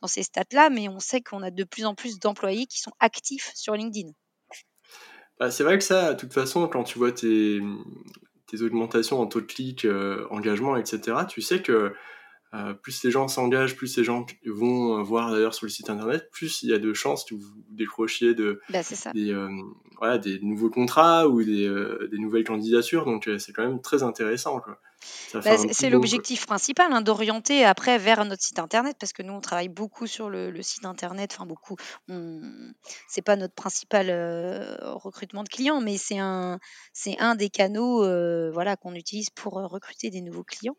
dans 0.01 0.07
ces 0.07 0.23
stats-là, 0.23 0.69
mais 0.69 0.89
on 0.89 0.99
sait 0.99 1.21
qu'on 1.21 1.43
a 1.43 1.51
de 1.51 1.63
plus 1.63 1.85
en 1.85 1.95
plus 1.95 2.19
d'employés 2.19 2.65
qui 2.65 2.79
sont 2.79 2.93
actifs 2.99 3.51
sur 3.53 3.73
LinkedIn. 3.75 4.09
Bah, 5.39 5.51
c'est 5.51 5.63
vrai 5.63 5.77
que 5.77 5.83
ça, 5.83 6.13
de 6.13 6.19
toute 6.19 6.33
façon, 6.33 6.67
quand 6.67 6.83
tu 6.83 6.97
vois 6.97 7.11
tes, 7.11 7.61
tes 8.47 8.61
augmentations 8.61 9.21
en 9.21 9.27
taux 9.27 9.41
de 9.41 9.45
clic, 9.45 9.87
engagement, 10.31 10.75
etc., 10.75 11.17
tu 11.29 11.41
sais 11.41 11.61
que 11.61 11.93
euh, 12.55 12.73
plus 12.73 13.03
les 13.03 13.11
gens 13.11 13.27
s'engagent, 13.27 13.75
plus 13.75 13.95
les 13.97 14.03
gens 14.03 14.25
vont 14.47 15.03
voir 15.03 15.31
d'ailleurs 15.31 15.53
sur 15.53 15.67
le 15.67 15.69
site 15.69 15.89
internet, 15.89 16.29
plus 16.31 16.63
il 16.63 16.69
y 16.69 16.73
a 16.73 16.79
de 16.79 16.93
chances 16.93 17.23
que 17.23 17.35
vous 17.35 17.63
décrochiez 17.69 18.33
de, 18.33 18.59
bah, 18.69 18.79
Des, 19.13 19.31
euh, 19.31 19.49
voilà, 19.99 20.17
des 20.17 20.39
nouveaux 20.39 20.71
contrats 20.71 21.27
ou 21.27 21.43
des, 21.43 21.67
euh, 21.67 22.07
des 22.11 22.17
nouvelles 22.17 22.43
candidatures. 22.43 23.05
Donc 23.05 23.29
c'est 23.37 23.53
quand 23.53 23.63
même 23.63 23.81
très 23.81 24.01
intéressant. 24.01 24.61
Bah, 25.33 25.57
c'est 25.71 25.89
l'objectif 25.89 26.45
principal 26.45 26.91
hein, 26.91 27.01
d'orienter 27.01 27.63
après 27.65 27.97
vers 27.97 28.23
notre 28.25 28.43
site 28.43 28.59
internet 28.59 28.97
parce 28.99 29.13
que 29.13 29.23
nous 29.23 29.33
on 29.33 29.41
travaille 29.41 29.69
beaucoup 29.69 30.07
sur 30.07 30.29
le, 30.29 30.61
site 30.61 30.85
internet. 30.85 31.31
Enfin 31.33 31.45
beaucoup. 31.45 31.75
C'est 33.07 33.21
pas 33.21 33.35
notre 33.35 33.53
principal 33.53 34.09
recrutement 34.81 35.43
de 35.43 35.49
clients, 35.49 35.81
mais 35.81 35.97
c'est 35.97 36.19
un 36.19 36.59
c'est 36.93 37.17
un 37.19 37.35
des 37.35 37.49
canaux 37.49 38.03
voilà 38.51 38.75
qu'on 38.75 38.95
utilise 38.95 39.29
pour 39.29 39.53
recruter 39.53 40.09
des 40.09 40.21
nouveaux 40.21 40.43
clients. 40.43 40.75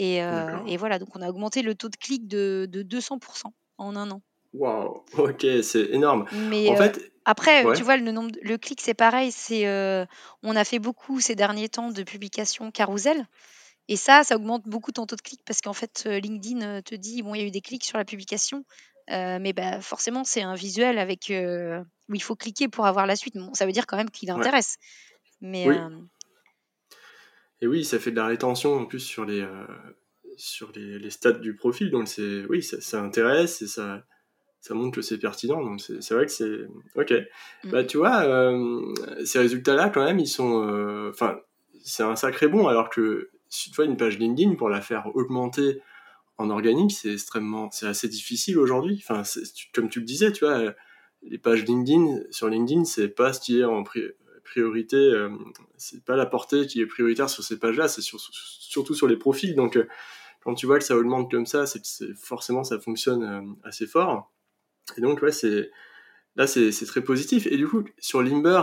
Euh, 0.00 0.58
et, 0.66 0.76
voilà, 0.76 0.98
donc 0.98 1.08
on 1.16 1.22
a 1.22 1.28
augmenté 1.28 1.62
le 1.62 1.74
taux 1.74 1.88
de 1.88 1.96
clic 1.96 2.28
de, 2.28 2.68
de 2.70 2.82
200% 2.82 3.18
en 3.78 3.96
un 3.96 4.10
an. 4.10 4.22
Waouh, 4.54 5.02
ok, 5.18 5.46
c'est 5.62 5.90
énorme. 5.90 6.26
Mais 6.48 6.68
en 6.70 6.74
euh, 6.74 6.76
fait, 6.76 7.12
après, 7.30 7.64
tu 7.74 7.82
vois, 7.82 7.96
le 7.96 8.10
nombre, 8.10 8.34
le 8.42 8.56
clic, 8.56 8.80
c'est 8.80 8.94
pareil. 8.94 9.30
C'est, 9.32 9.66
euh, 9.66 10.06
on 10.42 10.56
a 10.56 10.64
fait 10.64 10.78
beaucoup 10.78 11.20
ces 11.20 11.34
derniers 11.34 11.68
temps 11.68 11.90
de 11.90 12.02
publications 12.02 12.70
carousel. 12.70 13.26
Et 13.88 13.96
ça, 13.96 14.24
ça 14.24 14.36
augmente 14.36 14.64
beaucoup 14.66 14.92
ton 14.92 15.06
taux 15.06 15.16
de 15.16 15.22
clic 15.22 15.40
parce 15.44 15.60
qu'en 15.60 15.72
fait, 15.72 16.06
LinkedIn 16.06 16.82
te 16.82 16.94
dit, 16.94 17.22
bon, 17.22 17.34
il 17.34 17.40
y 17.40 17.44
a 17.44 17.46
eu 17.46 17.50
des 17.50 17.60
clics 17.60 17.84
sur 17.84 17.98
la 17.98 18.04
publication, 18.04 18.64
mais 19.08 19.52
bah, 19.52 19.80
forcément, 19.80 20.24
c'est 20.24 20.42
un 20.42 20.54
visuel 20.54 20.98
avec 20.98 21.30
où 21.30 22.14
il 22.14 22.22
faut 22.22 22.36
cliquer 22.36 22.68
pour 22.68 22.86
avoir 22.86 23.06
la 23.06 23.16
suite. 23.16 23.36
Bon, 23.36 23.52
ça 23.54 23.66
veut 23.66 23.72
dire 23.72 23.86
quand 23.86 23.96
même 23.96 24.10
qu'il 24.10 24.30
intéresse. 24.30 24.76
Mais, 25.40 25.66
et 27.60 27.66
oui, 27.66 27.84
ça 27.84 27.98
fait 27.98 28.10
de 28.10 28.16
la 28.16 28.26
rétention 28.26 28.74
en 28.74 28.86
plus 28.86 29.00
sur 29.00 29.24
les, 29.24 29.40
euh, 29.40 29.66
sur 30.36 30.70
les, 30.72 30.98
les, 30.98 31.10
stats 31.10 31.32
du 31.32 31.54
profil. 31.54 31.90
Donc 31.90 32.08
c'est, 32.08 32.44
oui, 32.46 32.62
ça, 32.62 32.80
ça, 32.80 33.02
intéresse 33.02 33.62
et 33.62 33.66
ça, 33.66 34.04
ça 34.60 34.74
montre 34.74 34.96
que 34.96 35.02
c'est 35.02 35.18
pertinent. 35.18 35.62
Donc 35.62 35.80
c'est, 35.80 36.14
vrai 36.14 36.26
que 36.26 36.32
c'est. 36.32 36.66
Ok. 36.94 37.12
Mm. 37.64 37.70
Bah, 37.70 37.84
tu 37.84 37.98
vois, 37.98 38.22
euh, 38.22 38.94
ces 39.24 39.38
résultats-là, 39.38 39.90
quand 39.90 40.04
même, 40.04 40.18
ils 40.18 40.28
sont. 40.28 40.66
Euh, 40.68 41.10
enfin, 41.10 41.40
c'est 41.82 42.02
un 42.02 42.16
sacré 42.16 42.48
bon. 42.48 42.68
Alors 42.68 42.90
que, 42.90 43.30
tu 43.50 43.70
vois, 43.74 43.84
une 43.84 43.96
page 43.96 44.18
LinkedIn, 44.18 44.54
pour 44.54 44.68
la 44.68 44.80
faire 44.80 45.10
augmenter 45.14 45.80
en 46.36 46.50
organique, 46.50 46.92
c'est 46.92 47.12
extrêmement. 47.12 47.70
C'est 47.72 47.86
assez 47.86 48.08
difficile 48.08 48.58
aujourd'hui. 48.58 49.02
Enfin, 49.02 49.22
comme 49.74 49.88
tu 49.88 50.00
le 50.00 50.04
disais, 50.04 50.32
tu 50.32 50.44
vois, 50.44 50.74
les 51.22 51.38
pages 51.38 51.64
LinkedIn, 51.64 52.20
sur 52.30 52.48
LinkedIn, 52.48 52.84
c'est 52.84 53.08
pas 53.08 53.32
ce 53.32 53.40
qui 53.40 53.60
est 53.60 53.64
en 53.64 53.84
priorité, 54.44 54.96
euh, 54.96 55.30
c'est 55.76 56.04
pas 56.04 56.16
la 56.16 56.26
portée 56.26 56.66
qui 56.66 56.80
est 56.80 56.86
prioritaire 56.86 57.28
sur 57.28 57.42
ces 57.42 57.58
pages-là, 57.58 57.88
c'est 57.88 58.02
surtout 58.02 58.94
sur 58.94 59.06
les 59.06 59.16
profils. 59.16 59.54
Donc, 59.54 59.76
euh, 59.76 59.86
quand 60.42 60.54
tu 60.54 60.66
vois 60.66 60.78
que 60.78 60.84
ça 60.84 60.96
augmente 60.96 61.30
comme 61.30 61.46
ça, 61.46 61.66
c'est 61.66 61.82
forcément 62.14 62.64
ça 62.64 62.78
fonctionne 62.78 63.22
euh, 63.22 63.68
assez 63.68 63.86
fort. 63.86 64.32
Et 64.96 65.00
donc, 65.00 65.22
ouais, 65.22 65.30
là, 66.36 66.46
c'est 66.46 66.86
très 66.86 67.02
positif. 67.02 67.46
Et 67.46 67.56
du 67.56 67.68
coup, 67.68 67.84
sur 67.98 68.22
Limber, 68.22 68.62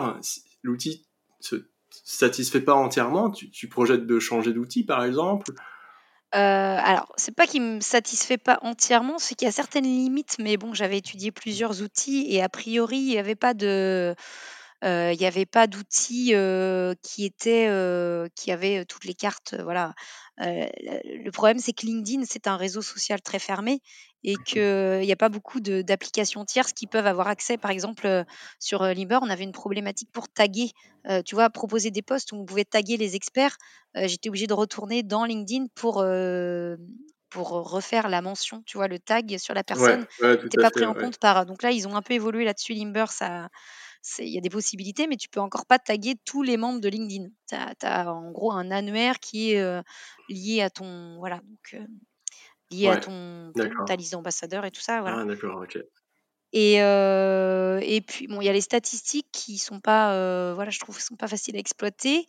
l'outil 0.63 1.05
se 1.39 1.67
satisfait 1.89 2.61
pas 2.61 2.73
entièrement. 2.73 3.32
Tu, 3.32 3.67
projettes 3.67 4.05
de 4.05 4.19
changer 4.19 4.53
d'outil, 4.53 4.84
par 4.84 5.03
exemple? 5.03 5.51
Euh, 6.34 6.38
alors, 6.38 7.13
c'est 7.15 7.36
pas 7.36 7.47
qu'il 7.47 7.61
me 7.61 7.80
satisfait 7.80 8.38
pas 8.38 8.59
entièrement, 8.61 9.17
c'est 9.19 9.36
qu'il 9.36 9.45
y 9.45 9.49
a 9.49 9.53
certaines 9.53 9.86
limites, 9.86 10.36
mais 10.39 10.57
bon, 10.57 10.73
j'avais 10.73 10.97
étudié 10.97 11.32
plusieurs 11.32 11.82
outils 11.82 12.26
et 12.30 12.41
a 12.41 12.49
priori, 12.49 12.97
il 12.97 13.11
n'y 13.11 13.17
avait 13.17 13.36
pas 13.36 13.53
de, 13.53 14.15
euh, 14.84 15.11
il 15.13 15.19
n'y 15.19 15.26
avait 15.26 15.45
pas 15.45 15.67
d'outils 15.67 16.36
euh, 16.36 16.93
qui 17.01 17.26
étaient 17.26 17.67
euh, 17.69 18.28
qui 18.36 18.51
avaient 18.51 18.86
toutes 18.86 19.05
les 19.05 19.13
cartes. 19.13 19.55
voilà. 19.63 19.93
le 20.38 21.30
problème, 21.32 21.59
c'est 21.59 21.73
que 21.73 21.86
LinkedIn, 21.86 22.23
c'est 22.26 22.47
un 22.47 22.57
réseau 22.57 22.82
social 22.82 23.21
très 23.21 23.39
fermé 23.39 23.82
et 24.28 24.36
qu'il 24.43 25.01
n'y 25.01 25.11
a 25.11 25.15
pas 25.15 25.30
beaucoup 25.30 25.59
d'applications 25.59 26.43
tierces 26.45 26.73
qui 26.73 26.88
peuvent 26.88 27.05
avoir 27.05 27.28
accès. 27.28 27.57
Par 27.57 27.69
exemple, 27.69 28.26
sur 28.59 28.84
Limber, 28.84 29.19
on 29.21 29.30
avait 29.30 29.43
une 29.43 29.51
problématique 29.51 30.09
pour 30.11 30.28
taguer, 30.28 30.71
tu 31.26 31.36
vois, 31.36 31.51
proposer 31.51 31.91
des 31.91 32.01
posts 32.01 32.32
où 32.32 32.38
on 32.38 32.45
pouvait 32.45 32.65
taguer 32.65 32.97
les 32.97 33.15
experts. 33.15 33.55
J'étais 33.95 34.30
obligée 34.30 34.47
de 34.47 34.55
retourner 34.55 35.03
dans 35.03 35.26
LinkedIn 35.26 35.67
pour, 35.76 36.03
pour 37.30 37.49
refaire 37.49 38.09
la 38.09 38.23
mention, 38.23 38.63
tu 38.65 38.78
vois, 38.78 38.88
le 38.88 38.97
tag 38.97 39.38
sur 39.38 39.53
la 39.53 39.63
personne 39.63 40.07
n'était 40.21 40.57
pas 40.59 40.71
pris 40.71 40.86
en 40.86 40.95
compte 40.95 41.19
par. 41.19 41.45
Donc 41.45 41.61
là, 41.61 41.69
ils 41.69 41.88
ont 41.88 41.95
un 41.95 42.01
peu 42.01 42.15
évolué 42.15 42.45
là-dessus. 42.45 42.73
Limber, 42.73 43.05
ça, 43.09 43.49
il 44.19 44.30
y 44.30 44.38
a 44.38 44.41
des 44.41 44.49
possibilités, 44.49 45.05
mais 45.07 45.17
tu 45.17 45.30
peux 45.30 45.39
encore 45.39 45.67
pas 45.67 45.80
taguer 45.80 46.15
tous 46.26 46.41
les 46.41 46.57
membres 46.57 46.80
de 46.80 46.89
LinkedIn. 46.89 47.30
Tu 47.47 47.86
as, 47.86 48.11
en 48.11 48.32
gros 48.32 48.51
un 48.51 48.71
annuaire 48.71 49.19
qui 49.19 49.51
est 49.51 49.61
euh, 49.61 49.82
lié 50.30 50.61
à 50.61 50.71
ton 50.71 51.17
voilà 51.19 51.38
donc 51.38 51.73
euh, 51.76 51.86
lié 52.76 52.88
à 52.89 52.97
ton, 52.97 53.51
ta 53.86 53.95
liste 53.95 54.13
d'ambassadeurs 54.13 54.65
et 54.65 54.71
tout 54.71 54.82
ça. 54.82 55.01
Voilà. 55.01 55.19
Ah, 55.19 55.26
d'accord, 55.26 55.61
ok. 55.61 55.78
Et, 56.53 56.82
euh, 56.82 57.82
et 57.84 57.99
puis 58.01 58.28
bon, 58.28 58.39
il 58.39 58.45
y 58.45 58.49
a 58.49 58.53
les 58.53 58.61
statistiques 58.61 59.28
qui 59.32 59.57
sont 59.57 59.82
pas 59.82 60.53
voilà, 60.53 60.69
je 60.69 60.80
trouve 60.80 60.99
sont 60.99 61.15
pas 61.15 61.28
faciles 61.28 61.55
à 61.55 61.59
exploiter. 61.59 62.28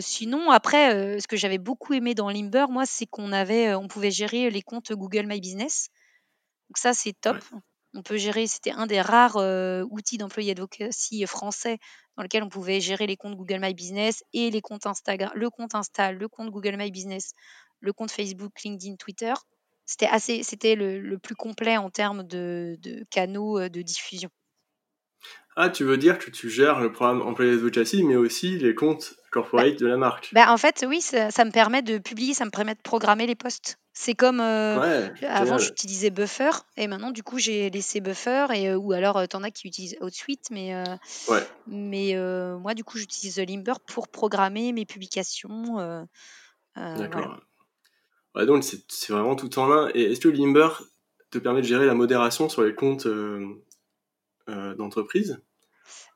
sinon, 0.00 0.50
après, 0.50 1.18
ce 1.20 1.26
que 1.26 1.36
j'avais 1.36 1.58
beaucoup 1.58 1.94
aimé 1.94 2.14
dans 2.14 2.28
Limber, 2.28 2.66
moi, 2.68 2.84
c'est 2.84 3.06
qu'on 3.06 3.32
avait, 3.32 3.74
on 3.74 3.88
pouvait 3.88 4.10
gérer 4.10 4.50
les 4.50 4.62
comptes 4.62 4.92
Google 4.92 5.26
My 5.26 5.40
Business. 5.40 5.88
Donc 6.68 6.78
ça, 6.78 6.92
c'est 6.92 7.14
top. 7.18 7.38
On 7.94 8.02
peut 8.02 8.18
gérer, 8.18 8.46
c'était 8.46 8.72
un 8.72 8.86
des 8.86 9.00
rares 9.00 9.36
outils 9.90 10.18
d'employé 10.18 10.50
advocacy 10.50 11.24
français 11.26 11.78
dans 12.16 12.22
lequel 12.22 12.42
on 12.42 12.48
pouvait 12.48 12.80
gérer 12.80 13.06
les 13.06 13.16
comptes 13.16 13.36
Google 13.36 13.60
My 13.60 13.74
Business 13.74 14.24
et 14.32 14.50
les 14.50 14.60
comptes 14.60 14.86
Instagram, 14.86 15.30
le 15.34 15.50
compte 15.50 15.74
Insta, 15.74 16.12
le 16.12 16.28
compte 16.28 16.50
Google 16.50 16.76
My 16.76 16.90
Business, 16.90 17.32
le 17.80 17.92
compte 17.92 18.10
Facebook, 18.10 18.52
LinkedIn, 18.64 18.96
Twitter. 18.96 19.34
C'était 19.84 20.06
assez, 20.06 20.42
c'était 20.42 20.74
le, 20.74 21.16
plus 21.18 21.36
complet 21.36 21.76
en 21.76 21.90
termes 21.90 22.24
de, 22.24 22.76
canaux 23.10 23.68
de 23.68 23.82
diffusion. 23.82 24.30
Ah, 25.58 25.70
tu 25.70 25.84
veux 25.84 25.96
dire 25.96 26.18
que 26.18 26.30
tu 26.30 26.50
gères 26.50 26.80
le 26.80 26.92
programme 26.92 27.22
employé 27.22 27.52
advocacy, 27.52 28.02
mais 28.02 28.16
aussi 28.16 28.58
les 28.58 28.74
comptes 28.74 29.14
corporate 29.30 29.72
bah, 29.72 29.78
de 29.78 29.86
la 29.86 29.96
marque. 29.96 30.30
Bah, 30.32 30.52
en 30.52 30.58
fait, 30.58 30.84
oui, 30.86 31.00
ça, 31.00 31.30
ça, 31.30 31.44
me 31.44 31.50
permet 31.50 31.82
de 31.82 31.98
publier, 31.98 32.34
ça 32.34 32.44
me 32.44 32.50
permet 32.50 32.74
de 32.74 32.82
programmer 32.82 33.26
les 33.26 33.36
posts. 33.36 33.78
C'est 33.98 34.14
comme 34.14 34.40
euh, 34.40 35.08
avant 35.22 35.56
j'utilisais 35.56 36.10
Buffer 36.10 36.50
et 36.76 36.86
maintenant 36.86 37.12
du 37.12 37.22
coup 37.22 37.38
j'ai 37.38 37.70
laissé 37.70 38.02
Buffer 38.02 38.48
et 38.54 38.68
euh, 38.68 38.76
ou 38.76 38.92
alors 38.92 39.16
euh, 39.16 39.24
t'en 39.24 39.42
as 39.42 39.50
qui 39.50 39.66
utilisent 39.66 39.96
OutSuite 40.02 40.50
mais 40.50 40.74
mais 41.66 42.14
moi 42.58 42.74
du 42.74 42.84
coup 42.84 42.98
j'utilise 42.98 43.38
Limber 43.38 43.72
pour 43.86 44.08
programmer 44.08 44.72
mes 44.72 44.84
publications. 44.84 46.06
D'accord. 46.76 47.40
Donc 48.44 48.64
c'est 48.64 49.12
vraiment 49.12 49.36
tout 49.36 49.58
en 49.58 49.70
un. 49.70 49.90
Et 49.94 50.02
est-ce 50.12 50.20
que 50.20 50.28
Limber 50.28 50.68
te 51.30 51.38
permet 51.38 51.62
de 51.62 51.66
gérer 51.66 51.86
la 51.86 51.94
modération 51.94 52.48
sur 52.48 52.62
les 52.62 52.74
comptes 52.74 53.08
d'entreprise? 54.46 55.40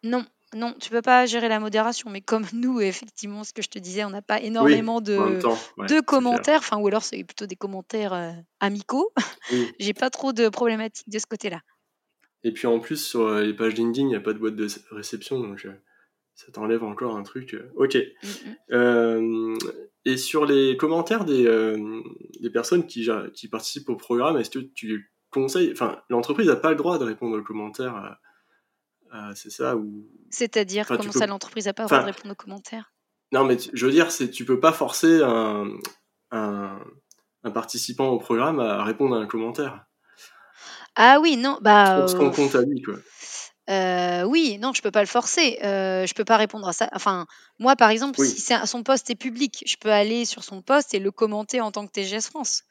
Non, 0.02 0.24
non, 0.54 0.74
tu 0.80 0.90
peux 0.90 1.02
pas 1.02 1.26
gérer 1.26 1.48
la 1.48 1.60
modération, 1.60 2.10
mais 2.10 2.20
comme 2.20 2.44
nous, 2.52 2.80
effectivement, 2.80 3.44
ce 3.44 3.52
que 3.52 3.62
je 3.62 3.68
te 3.68 3.78
disais, 3.78 4.04
on 4.04 4.10
n'a 4.10 4.22
pas 4.22 4.40
énormément 4.40 5.00
de, 5.00 5.16
de 5.16 6.00
commentaires, 6.00 6.58
enfin, 6.58 6.78
ou 6.78 6.86
alors 6.88 7.02
c'est 7.02 7.22
plutôt 7.24 7.46
des 7.46 7.56
commentaires 7.56 8.12
euh, 8.12 8.32
amicaux. 8.58 9.12
J'ai 9.78 9.94
pas 9.94 10.10
trop 10.10 10.32
de 10.32 10.48
problématiques 10.48 11.08
de 11.08 11.18
ce 11.18 11.26
côté-là. 11.26 11.60
Et 12.42 12.52
puis 12.52 12.66
en 12.66 12.80
plus, 12.80 12.96
sur 12.96 13.26
euh, 13.26 13.42
les 13.42 13.54
pages 13.54 13.74
LinkedIn, 13.74 14.06
il 14.06 14.10
n'y 14.10 14.16
a 14.16 14.20
pas 14.20 14.32
de 14.32 14.38
boîte 14.38 14.56
de 14.56 14.66
réception, 14.90 15.38
donc 15.38 15.64
euh, 15.66 15.74
ça 16.40 16.52
t'enlève 16.52 16.82
encore 16.84 17.16
un 17.16 17.22
truc. 17.22 17.56
Ok. 17.76 17.98
Mm, 18.70 18.76
mm. 18.76 19.58
et 20.06 20.16
sur 20.16 20.46
les 20.46 20.76
commentaires 20.76 21.24
des, 21.24 21.44
des 22.40 22.50
personnes 22.50 22.86
qui, 22.86 23.08
qui 23.34 23.48
participent 23.48 23.90
au 23.90 23.96
programme, 23.96 24.38
est-ce 24.38 24.50
que 24.50 24.58
tu 24.58 25.12
conseilles. 25.30 25.70
Enfin, 25.72 26.00
l'entreprise 26.08 26.48
n'a 26.48 26.56
pas 26.56 26.70
le 26.70 26.76
droit 26.76 26.98
de 26.98 27.04
répondre 27.04 27.38
aux 27.38 27.42
commentaires 27.42 28.18
c'est 29.34 29.50
ça 29.50 29.76
ou... 29.76 30.06
C'est-à-dire, 30.30 30.86
comment 30.86 31.12
ça, 31.12 31.26
l'entreprise 31.26 31.66
n'a 31.66 31.72
pas 31.72 31.82
le 31.82 31.88
droit 31.88 32.00
de 32.00 32.06
répondre 32.06 32.32
aux 32.32 32.36
commentaires? 32.36 32.92
Non, 33.32 33.44
mais 33.44 33.56
je 33.72 33.86
veux 33.86 33.92
dire, 33.92 34.08
tu 34.08 34.44
peux 34.44 34.60
pas 34.60 34.72
forcer 34.72 35.20
un, 35.22 35.68
un, 36.30 36.80
participant 37.52 38.08
au 38.08 38.18
programme 38.18 38.60
à 38.60 38.84
répondre 38.84 39.16
à 39.16 39.18
un 39.18 39.26
commentaire. 39.26 39.84
Ah 40.96 41.18
oui, 41.20 41.36
non, 41.36 41.58
bah. 41.60 42.06
Ce 42.08 42.16
qu'on 42.16 42.30
compte 42.30 42.54
à 42.54 42.62
lui, 42.62 42.82
quoi. 42.82 42.96
Euh, 43.70 44.24
oui, 44.24 44.58
non, 44.58 44.72
je 44.72 44.82
peux 44.82 44.90
pas 44.90 45.00
le 45.00 45.06
forcer. 45.06 45.58
Euh, 45.62 46.04
je 46.06 46.14
peux 46.14 46.24
pas 46.24 46.36
répondre 46.36 46.66
à 46.66 46.72
ça. 46.72 46.88
Enfin, 46.92 47.26
moi, 47.58 47.76
par 47.76 47.90
exemple, 47.90 48.18
si 48.18 48.40
son 48.64 48.82
poste 48.82 49.10
est 49.10 49.14
public, 49.14 49.62
je 49.66 49.76
peux 49.76 49.92
aller 49.92 50.24
sur 50.24 50.42
son 50.42 50.60
poste 50.60 50.92
et 50.94 50.98
le 50.98 51.12
commenter 51.12 51.60
en 51.60 51.70
tant 51.70 51.86
que 51.86 51.92
TGS 51.92 52.26
France, 52.30 52.64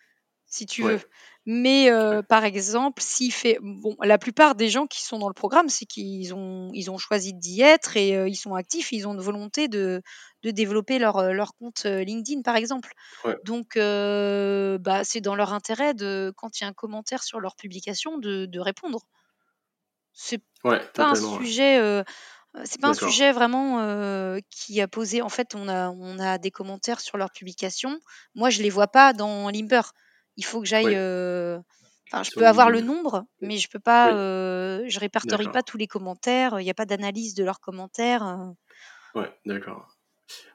si 0.45 0.65
tu 0.65 0.83
veux. 0.83 0.99
Mais 1.45 1.89
euh, 1.89 2.21
par 2.21 2.43
exemple, 2.43 3.01
s'il 3.01 3.31
fait, 3.31 3.57
bon, 3.61 3.95
la 4.03 4.17
plupart 4.17 4.55
des 4.55 4.67
gens 4.67 4.87
qui 4.87 5.01
sont 5.03 5.19
dans 5.19 5.29
le 5.29 5.33
programme, 5.33 5.69
c'est 5.69 5.85
qu'ils 5.85 6.33
ont, 6.35 6.69
ils 6.73 6.91
ont 6.91 6.97
choisi 6.97 7.33
d'y 7.33 7.61
être 7.61 7.95
et 7.95 8.09
ils 8.27 8.35
sont 8.35 8.53
actifs, 8.55 8.91
ils 8.91 9.07
ont 9.07 9.13
une 9.13 9.21
volonté 9.21 9.69
de, 9.69 10.01
de 10.43 10.51
développer 10.51 10.99
leur, 10.99 11.31
leur 11.31 11.55
compte 11.55 11.85
LinkedIn, 11.85 12.41
par 12.41 12.57
exemple. 12.57 12.91
Donc, 13.45 13.77
bah, 13.77 15.03
c'est 15.05 15.21
dans 15.21 15.35
leur 15.35 15.53
intérêt 15.53 15.93
de, 15.93 16.33
quand 16.35 16.59
il 16.59 16.63
y 16.63 16.67
a 16.67 16.69
un 16.69 16.73
commentaire 16.73 17.23
sur 17.23 17.39
leur 17.39 17.55
publication, 17.55 18.17
de, 18.17 18.45
de 18.45 18.59
répondre. 18.59 18.99
C'est 20.21 20.41
pas 20.93 21.11
un 21.11 21.15
sujet, 21.15 21.79
euh, 21.79 22.03
c'est 22.65 22.81
pas 22.81 22.89
un 22.89 22.93
sujet 22.93 23.31
vraiment, 23.31 23.79
euh, 23.79 24.39
qui 24.49 24.81
a 24.81 24.87
posé 24.87 25.21
en 25.21 25.29
fait, 25.29 25.55
on 25.55 25.69
a 25.69 25.91
on 25.91 26.19
a 26.19 26.37
des 26.37 26.51
commentaires 26.51 26.99
sur 26.99 27.17
leurs 27.17 27.31
publications. 27.31 27.97
Moi, 28.35 28.49
je 28.49 28.61
les 28.61 28.69
vois 28.69 28.87
pas 28.87 29.13
dans 29.13 29.49
Limber. 29.49 29.81
Il 30.35 30.43
faut 30.43 30.59
que 30.59 30.67
j'aille, 30.67 30.93
euh, 30.95 31.57
enfin, 32.11 32.23
je 32.23 32.31
peux 32.35 32.45
avoir 32.45 32.69
le 32.69 32.81
nombre, 32.81 33.25
mais 33.41 33.55
je 33.57 33.69
peux 33.69 33.79
pas, 33.79 34.11
je 34.11 34.99
répertorie 34.99 35.47
pas 35.47 35.63
tous 35.63 35.77
les 35.77 35.87
commentaires, 35.87 36.59
il 36.59 36.65
y 36.65 36.69
a 36.69 36.73
pas 36.73 36.85
d'analyse 36.85 37.33
de 37.33 37.45
leurs 37.45 37.61
commentaires, 37.61 38.53
Ouais, 39.15 39.33
d'accord. 39.45 39.95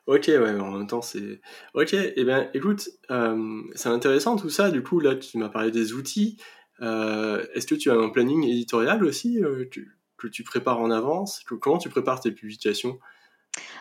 OK, 0.07 0.27
ouais, 0.29 0.61
en 0.61 0.71
même 0.71 0.87
temps, 0.87 1.03
c'est 1.03 1.41
OK 1.73 1.95
et 1.95 2.13
eh 2.17 2.25
bien, 2.25 2.51
écoute, 2.53 2.91
c'est 3.09 3.89
intéressant 3.89 4.37
tout 4.37 4.51
ça. 4.51 4.71
Du 4.71 4.83
coup, 4.83 5.01
là, 5.01 5.15
tu 5.15 5.39
m'as 5.39 5.49
parlé 5.49 5.71
des 5.71 5.95
outils. 5.95 6.37
Euh, 6.81 7.45
est-ce 7.55 7.67
que 7.67 7.75
tu 7.75 7.91
as 7.91 7.95
un 7.95 8.09
planning 8.09 8.45
éditorial 8.45 9.05
aussi 9.05 9.43
euh, 9.43 9.69
que, 9.71 9.81
tu 10.29 10.43
prépares 10.43 10.81
en 10.81 10.91
avance 10.91 11.43
Comment 11.61 11.77
tu 11.77 11.91
prépares 11.91 12.19
tes 12.21 12.33
publications? 12.33 12.99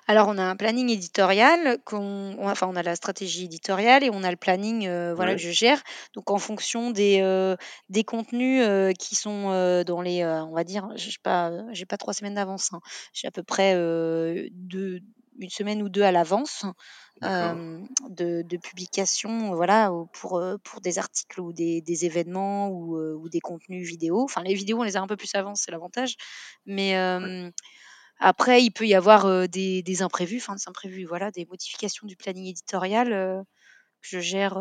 Alors, 0.08 0.28
on 0.28 0.38
a 0.38 0.44
un 0.44 0.58
planning 0.58 0.90
éditorial, 0.90 1.80
enfin, 1.90 2.68
on 2.68 2.76
a 2.76 2.84
la 2.84 2.98
stratégie 2.98 3.46
éditoriale 3.46 4.04
et 4.04 4.10
on 4.12 4.24
a 4.24 4.30
le 4.30 4.36
planning 4.36 4.86
euh, 4.86 5.16
voilà, 5.16 5.36
que 5.36 5.42
je 5.42 5.52
gère. 5.52 5.82
Donc, 6.14 6.30
en 6.30 6.38
fonction 6.38 6.92
des, 6.92 7.56
des 7.88 8.04
contenus 8.04 8.62
qui 9.00 9.16
sont 9.16 9.84
dans 9.88 10.02
les, 10.02 10.26
on 10.26 10.54
va 10.54 10.66
dire, 10.66 10.90
je 10.98 11.08
n'ai 11.08 11.14
pas, 11.24 11.52
j'ai 11.72 11.86
pas 11.86 11.98
trois 11.98 12.14
semaines 12.14 12.36
d'avance, 12.36 12.74
hein. 12.74 12.82
j'ai 13.14 13.28
à 13.28 13.32
peu 13.32 13.42
près 13.42 13.74
deux, 14.52 15.00
une 15.40 15.50
semaine 15.50 15.82
ou 15.82 15.88
deux 15.88 16.04
à 16.04 16.12
l'avance 16.12 16.66
de, 17.22 18.42
de 18.42 18.58
publication 18.58 19.56
voilà, 19.56 19.92
pour, 20.14 20.44
pour 20.64 20.82
des 20.82 21.00
articles 21.00 21.40
ou 21.40 21.54
des, 21.54 21.82
des 21.82 22.06
événements 22.06 22.70
ou, 22.70 22.98
ou, 22.98 23.30
des 23.30 23.40
contenus 23.40 23.88
vidéo. 23.88 24.22
Enfin, 24.24 24.44
les 24.44 24.54
vidéos, 24.54 24.80
on 24.80 24.84
les 24.84 24.98
a 24.98 25.02
un 25.02 25.08
peu 25.08 25.16
plus 25.16 25.34
avant, 25.36 25.56
c'est 25.56 25.72
l'avantage. 25.72 26.16
Mais 26.66 26.96
après, 28.20 28.64
il 28.64 28.72
peut 28.72 28.88
y 28.88 28.96
avoir 28.96 29.48
des, 29.48 29.84
des 29.84 30.02
imprévus, 30.02 30.38
enfin 30.38 30.56
des 30.56 30.68
imprévus, 30.68 31.06
voilà, 31.06 31.32
des 31.32 31.46
modifications 31.46 32.08
du 32.08 32.16
planning 32.16 32.48
éditorial 32.48 33.10
que 34.02 34.08
je 34.08 34.20
gère 34.20 34.60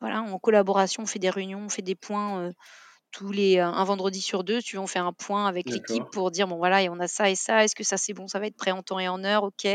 voilà, 0.00 0.22
en 0.22 0.38
collaboration. 0.38 1.04
On 1.04 1.06
fait 1.06 1.18
des 1.18 1.30
réunions, 1.30 1.60
on 1.60 1.68
fait 1.68 1.82
des 1.82 1.94
points 1.94 2.52
tous 3.12 3.30
les 3.30 3.58
un 3.58 3.84
vendredi 3.84 4.20
sur 4.20 4.42
deux, 4.42 4.60
tu 4.62 4.78
on 4.78 4.86
fait 4.86 4.98
un 4.98 5.12
point 5.12 5.46
avec 5.46 5.68
l'équipe 5.70 6.04
pour 6.12 6.30
dire 6.30 6.48
bon 6.48 6.56
voilà, 6.56 6.82
et 6.82 6.88
on 6.88 6.98
a 6.98 7.06
ça 7.06 7.30
et 7.30 7.34
ça, 7.34 7.62
est-ce 7.62 7.76
que 7.76 7.84
ça 7.84 7.96
c'est 7.96 8.14
bon, 8.14 8.26
ça 8.26 8.40
va 8.40 8.46
être 8.46 8.56
prêt 8.56 8.70
en 8.72 8.82
temps 8.82 8.98
et 8.98 9.08
en 9.08 9.22
heure, 9.22 9.44
ok. 9.44 9.68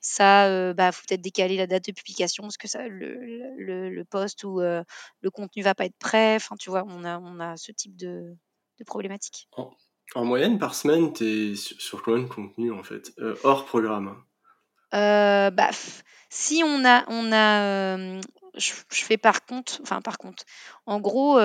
ça, 0.00 0.74
bah 0.74 0.92
faut 0.92 1.02
peut-être 1.08 1.22
décaler 1.22 1.56
la 1.56 1.66
date 1.66 1.86
de 1.86 1.92
publication 1.92 2.44
parce 2.44 2.58
que 2.58 2.68
ça 2.68 2.86
le, 2.86 3.14
le, 3.56 3.90
le 3.90 4.04
post 4.04 4.44
ou 4.44 4.60
le 4.60 5.30
contenu 5.30 5.62
va 5.62 5.74
pas 5.74 5.86
être 5.86 5.98
prêt. 5.98 6.36
Enfin, 6.36 6.56
tu 6.56 6.70
vois, 6.70 6.84
on 6.86 7.04
a 7.04 7.18
on 7.18 7.40
a 7.40 7.56
ce 7.56 7.72
type 7.72 7.96
de, 7.96 8.36
de 8.78 8.84
problématique. 8.84 9.48
En, 10.14 10.24
moyenne 10.24 10.58
par 10.58 10.74
semaine, 10.74 11.12
tu 11.12 11.52
es 11.52 11.54
sur, 11.56 12.02
combien 12.02 12.22
de 12.24 12.28
contenu 12.28 12.72
en 12.72 12.82
fait, 12.82 13.12
hors 13.44 13.64
programme? 13.64 14.22
Bah, 14.92 15.70
si 16.30 16.62
on 16.64 16.84
a 16.84 17.04
on 17.08 17.32
a 17.32 18.20
je, 18.56 18.72
je, 18.90 19.04
fais 19.04 19.16
par 19.16 19.44
contre, 19.46 19.78
enfin 19.82 20.00
par 20.00 20.18
contre, 20.18 20.44
en 20.86 21.00
gros 21.00 21.38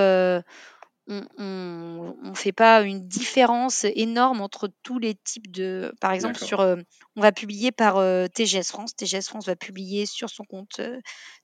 on 1.07 2.15
ne 2.23 2.33
fait 2.35 2.51
pas 2.51 2.81
une 2.81 3.07
différence 3.07 3.83
énorme 3.83 4.41
entre 4.41 4.69
tous 4.83 4.99
les 4.99 5.15
types 5.15 5.51
de. 5.51 5.93
Par 5.99 6.11
exemple, 6.11 6.37
sur, 6.37 6.61
euh, 6.61 6.77
on 7.15 7.21
va 7.21 7.31
publier 7.31 7.71
par 7.71 7.97
euh, 7.97 8.27
TGS 8.27 8.69
France. 8.69 8.95
TGS 8.95 9.27
France 9.27 9.45
va 9.45 9.55
publier 9.55 10.05
sur 10.05 10.29
son 10.29 10.43
compte 10.45 10.79
euh, 10.79 10.99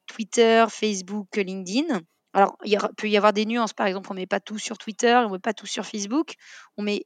Twitter, 0.08 0.66
Facebook, 0.70 1.36
LinkedIn. 1.36 2.02
Alors, 2.34 2.58
il 2.64 2.78
peut 2.96 3.10
y 3.10 3.18
avoir 3.18 3.34
des 3.34 3.46
nuances. 3.46 3.74
Par 3.74 3.88
exemple, 3.88 4.10
on 4.12 4.14
ne 4.14 4.20
met 4.20 4.28
pas 4.28 4.40
tout 4.40 4.58
sur 4.60 4.78
Twitter, 4.78 5.16
on 5.16 5.28
ne 5.28 5.34
met 5.34 5.40
pas 5.40 5.54
tout 5.54 5.68
sur 5.68 5.86
Facebook. 5.86 6.34
On 6.78 6.84
met 6.84 7.06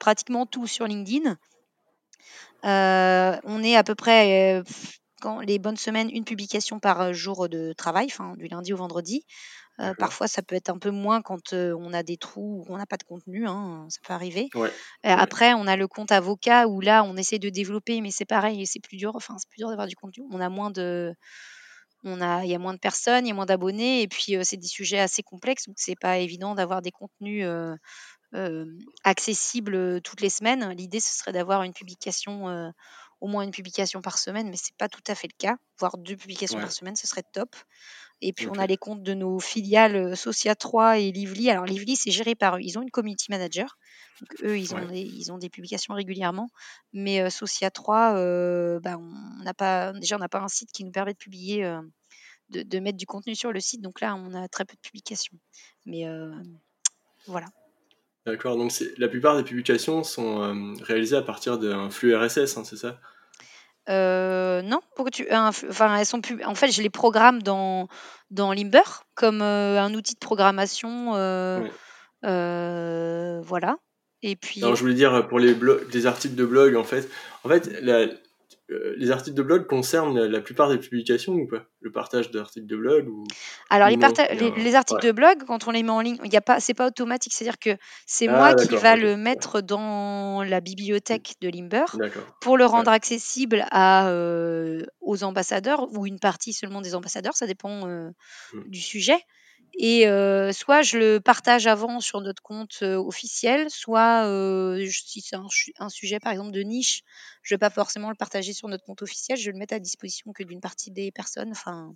pratiquement 0.00 0.46
tout 0.46 0.66
sur 0.66 0.86
LinkedIn. 0.86 1.36
on 2.64 3.62
est 3.62 3.76
à 3.76 3.84
peu 3.84 3.94
près, 3.94 4.62
quand 5.20 5.40
les 5.40 5.58
bonnes 5.58 5.76
semaines, 5.76 6.08
une 6.10 6.24
publication 6.24 6.80
par 6.80 7.12
jour 7.12 7.48
de 7.48 7.74
travail, 7.74 8.06
enfin, 8.10 8.34
du 8.36 8.48
lundi 8.48 8.72
au 8.72 8.78
vendredi 8.78 9.24
parfois, 9.98 10.28
ça 10.28 10.42
peut 10.42 10.56
être 10.56 10.70
un 10.70 10.78
peu 10.78 10.90
moins 10.90 11.22
quand 11.22 11.52
on 11.52 11.92
a 11.92 12.02
des 12.02 12.16
trous 12.16 12.64
ou 12.68 12.72
on 12.72 12.78
n'a 12.78 12.86
pas 12.86 12.96
de 12.96 13.04
contenu, 13.04 13.46
hein, 13.46 13.86
ça 13.90 13.98
peut 14.04 14.12
arriver. 14.14 14.48
après, 15.04 15.54
on 15.54 15.66
a 15.66 15.76
le 15.76 15.88
compte 15.88 16.12
avocat 16.12 16.68
où 16.68 16.80
là, 16.80 17.04
on 17.04 17.16
essaie 17.16 17.38
de 17.38 17.48
développer, 17.50 18.00
mais 18.00 18.10
c'est 18.10 18.24
pareil, 18.26 18.66
c'est 18.66 18.80
plus 18.80 18.96
dur. 18.96 19.12
Enfin, 19.16 19.36
c'est 19.38 19.48
plus 19.50 19.58
dur 19.58 19.68
d'avoir 19.70 19.86
du 19.88 19.96
contenu. 19.96 20.24
On 20.30 20.40
a 20.40 20.48
moins 20.50 20.70
de, 20.70 21.14
on 22.04 22.20
a, 22.20 22.44
il 22.44 22.50
y 22.50 22.54
a 22.54 22.58
moins 22.58 22.74
de 22.74 22.78
personnes, 22.80 23.26
il 23.26 23.30
y 23.30 23.32
a 23.32 23.34
moins 23.34 23.46
d'abonnés, 23.46 24.02
et 24.02 24.08
puis 24.08 24.36
c'est 24.44 24.56
des 24.58 24.68
sujets 24.68 25.00
assez 25.00 25.22
complexes, 25.22 25.66
donc 25.66 25.76
c'est 25.78 25.96
pas 26.00 26.18
évident 26.18 26.54
d'avoir 26.54 26.82
des 26.82 26.92
contenus 26.92 27.44
accessibles 29.04 30.00
toutes 30.02 30.20
les 30.20 30.30
semaines. 30.30 30.70
L'idée, 30.72 31.00
ce 31.00 31.16
serait 31.16 31.32
d'avoir 31.32 31.62
une 31.62 31.72
publication 31.72 32.70
au 33.20 33.26
moins 33.26 33.42
une 33.42 33.50
publication 33.50 34.00
par 34.00 34.18
semaine, 34.18 34.48
mais 34.50 34.56
c'est 34.56 34.76
pas 34.76 34.88
tout 34.88 35.02
à 35.08 35.14
fait 35.14 35.28
le 35.28 35.36
cas. 35.38 35.56
Voire 35.78 35.98
deux 35.98 36.16
publications 36.16 36.60
par 36.60 36.72
semaine, 36.72 36.96
ce 36.96 37.06
serait 37.06 37.24
top. 37.32 37.56
Et 38.20 38.32
puis, 38.32 38.48
on 38.48 38.58
a 38.58 38.66
les 38.66 38.76
comptes 38.76 39.02
de 39.02 39.14
nos 39.14 39.38
filiales 39.38 40.16
Socia 40.16 40.54
3 40.54 40.98
et 40.98 41.12
Lively. 41.12 41.50
Alors, 41.50 41.64
Lively, 41.64 41.96
c'est 41.96 42.10
géré 42.10 42.34
par 42.34 42.56
eux. 42.56 42.60
Ils 42.60 42.78
ont 42.78 42.82
une 42.82 42.90
community 42.90 43.26
manager. 43.30 43.78
Donc, 44.20 44.42
eux, 44.42 44.58
ils 44.58 44.74
ont, 44.74 44.84
des, 44.86 45.00
ils 45.00 45.30
ont 45.30 45.38
des 45.38 45.48
publications 45.48 45.94
régulièrement. 45.94 46.48
Mais 46.92 47.30
Socia 47.30 47.70
3, 47.70 48.14
bah, 48.80 48.98
on 48.98 49.42
n'a 49.44 49.54
pas, 49.54 49.92
déjà, 49.92 50.16
on 50.16 50.18
n'a 50.18 50.28
pas 50.28 50.40
un 50.40 50.48
site 50.48 50.72
qui 50.72 50.84
nous 50.84 50.90
permet 50.90 51.12
de 51.12 51.18
publier, 51.18 51.62
de, 52.50 52.62
de, 52.62 52.78
mettre 52.80 52.98
du 52.98 53.06
contenu 53.06 53.36
sur 53.36 53.52
le 53.52 53.60
site. 53.60 53.82
Donc 53.82 54.00
là, 54.00 54.16
on 54.16 54.34
a 54.34 54.48
très 54.48 54.64
peu 54.64 54.74
de 54.74 54.80
publications. 54.80 55.38
Mais 55.86 56.04
voilà. 57.26 57.46
D'accord, 58.26 58.56
donc 58.56 58.72
la 58.98 59.08
plupart 59.08 59.36
des 59.36 59.44
publications 59.44 60.02
sont 60.02 60.74
réalisées 60.82 61.16
à 61.16 61.22
partir 61.22 61.56
d'un 61.58 61.88
flux 61.88 62.16
RSS, 62.16 62.58
hein, 62.58 62.64
c'est 62.64 62.76
ça? 62.76 63.00
Euh, 63.88 64.62
non, 64.62 64.80
pourquoi 64.94 65.10
tu 65.10 65.26
enfin, 65.32 65.96
elles 65.96 66.06
sont 66.06 66.20
en 66.44 66.54
fait, 66.54 66.70
je 66.70 66.82
les 66.82 66.90
programme 66.90 67.42
dans 67.42 67.88
dans 68.30 68.52
Limber 68.52 68.82
comme, 69.14 69.40
euh, 69.40 69.80
un 69.80 69.94
outil 69.94 70.14
de 70.14 70.18
programmation, 70.18 71.14
euh, 71.14 71.60
voilà 73.42 73.76
et 74.22 74.34
puis, 74.34 74.60
Non, 74.60 74.74
je 74.74 74.80
voulais 74.80 74.94
dire 74.94 75.28
pour 75.28 75.38
les 75.38 76.06
articles 76.06 76.34
de 76.34 76.44
blog, 76.44 76.74
en 76.74 76.82
fait. 76.82 77.08
En 77.44 77.48
fait, 77.48 77.70
la 77.82 78.06
euh, 78.70 78.94
les 78.98 79.10
articles 79.10 79.36
de 79.36 79.42
blog 79.42 79.66
concernent 79.66 80.26
la 80.26 80.40
plupart 80.40 80.68
des 80.68 80.78
publications 80.78 81.32
ou 81.32 81.46
pas? 81.46 81.64
Le 81.80 81.90
partage 81.90 82.30
d'articles 82.30 82.66
de 82.66 82.76
blog 82.76 83.08
ou 83.08 83.24
Alors 83.70 83.88
les, 83.88 83.96
les, 83.96 84.74
articles 84.74 85.06
de 85.06 85.12
blog, 85.12 85.44
quand 85.46 85.66
on 85.66 85.70
les 85.70 85.82
met 85.82 85.90
en 85.90 86.00
ligne, 86.00 86.18
y 86.24 86.36
a 86.36 86.42
pas, 86.42 86.60
c'est 86.60 86.74
pas 86.74 86.86
automatique, 86.86 87.32
c'est-à-dire 87.32 87.58
que 87.58 87.80
c'est 88.06 88.28
moi 88.28 88.48
ah, 88.48 88.54
qui 88.54 88.76
va 88.76 88.96
le 88.96 89.16
mettre 89.16 89.62
dans 89.62 90.42
la 90.42 90.60
bibliothèque 90.60 91.36
de 91.40 91.48
Limber 91.48 91.86
pour 92.40 92.58
le 92.58 92.66
rendre 92.66 92.90
accessible 92.90 93.64
à, 93.70 94.10
euh, 94.10 94.84
aux 95.00 95.24
ambassadeurs 95.24 95.88
ou 95.94 96.06
une 96.06 96.18
partie 96.18 96.52
seulement 96.52 96.82
des 96.82 96.94
ambassadeurs, 96.94 97.36
ça 97.36 97.46
dépend 97.46 97.88
euh, 97.88 98.10
mmh. 98.52 98.60
du 98.66 98.80
sujet. 98.80 99.18
Et 99.74 100.04
soit 100.52 100.82
je 100.82 100.98
le 100.98 101.18
partage 101.20 101.66
avant 101.66 102.00
sur 102.00 102.20
notre 102.20 102.42
compte 102.42 102.82
officiel, 102.82 103.70
soit 103.70 104.24
si 104.90 105.20
c'est 105.20 105.36
un, 105.78 105.88
sujet 105.88 106.20
par 106.20 106.32
exemple 106.32 106.52
de 106.52 106.60
niche, 106.60 107.02
je 107.42 107.54
ne 107.54 107.56
vais 107.56 107.60
pas 107.60 107.70
forcément 107.70 108.10
le 108.10 108.16
partager 108.16 108.52
sur 108.52 108.68
notre 108.68 108.84
compte 108.84 109.02
officiel, 109.02 109.38
je 109.38 109.46
vais 109.46 109.52
le 109.52 109.58
mettre 109.58 109.74
à 109.74 109.78
disposition 109.78 110.32
que 110.32 110.42
d'une 110.42 110.60
partie 110.60 110.90
des 110.90 111.10
personnes. 111.12 111.50
Enfin, 111.50 111.94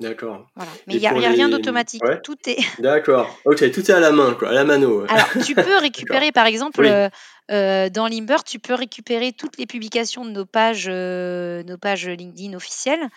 D'accord. 0.00 0.46
Voilà. 0.56 0.70
Mais 0.86 0.94
il 0.94 1.00
n'y 1.00 1.06
a, 1.06 1.12
rien 1.12 1.48
d'automatique. 1.48 2.02
Tout 2.24 2.36
est. 2.46 2.58
D'accord. 2.80 3.38
Ok, 3.44 3.70
tout 3.70 3.80
est 3.80 3.94
à 3.94 4.00
la 4.00 4.10
main, 4.10 4.34
quoi, 4.34 4.48
à 4.48 4.52
la 4.52 4.64
mano. 4.64 5.04
Alors, 5.08 5.28
tu 5.44 5.54
peux 5.54 5.76
récupérer, 5.80 6.32
par 6.32 6.46
exemple, 6.46 6.82
dans 7.48 8.08
Limber, 8.10 8.38
tu 8.44 8.58
peux 8.58 8.74
récupérer 8.74 9.32
toutes 9.32 9.58
les 9.58 9.66
publications 9.66 10.24
de 10.24 10.30
nos 10.30 10.46
pages, 10.46 10.88
nos 10.88 11.78
pages 11.78 12.08
LinkedIn 12.08 12.54
officielles 12.54 13.08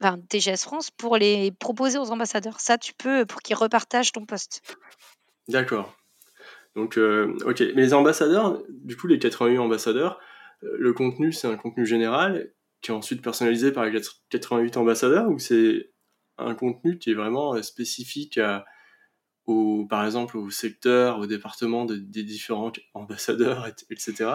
enfin, 0.00 0.18
TGS 0.28 0.62
France, 0.62 0.90
pour 0.90 1.16
les 1.16 1.52
proposer 1.52 1.98
aux 1.98 2.10
ambassadeurs. 2.10 2.60
Ça, 2.60 2.78
tu 2.78 2.92
peux 2.94 3.26
pour 3.26 3.42
qu'ils 3.42 3.56
repartagent 3.56 4.12
ton 4.12 4.24
poste. 4.24 4.62
D'accord. 5.48 5.94
Donc, 6.76 6.98
euh, 6.98 7.36
ok. 7.44 7.60
Mais 7.74 7.82
les 7.82 7.94
ambassadeurs, 7.94 8.62
du 8.68 8.96
coup, 8.96 9.06
les 9.06 9.18
88 9.18 9.58
ambassadeurs, 9.58 10.20
euh, 10.62 10.76
le 10.78 10.92
contenu, 10.92 11.32
c'est 11.32 11.48
un 11.48 11.56
contenu 11.56 11.86
général 11.86 12.52
qui 12.80 12.90
est 12.90 12.94
ensuite 12.94 13.22
personnalisé 13.22 13.72
par 13.72 13.84
les 13.84 14.00
88 14.30 14.76
ambassadeurs 14.76 15.28
ou 15.28 15.38
c'est 15.38 15.90
un 16.38 16.54
contenu 16.54 16.98
qui 16.98 17.10
est 17.10 17.14
vraiment 17.14 17.60
spécifique 17.62 18.40
au, 19.44 19.86
par 19.90 20.06
exemple, 20.06 20.38
au 20.38 20.48
secteur, 20.48 21.18
au 21.18 21.26
département 21.26 21.84
des 21.84 22.22
différents 22.22 22.72
ambassadeurs, 22.94 23.68
etc. 23.90 24.30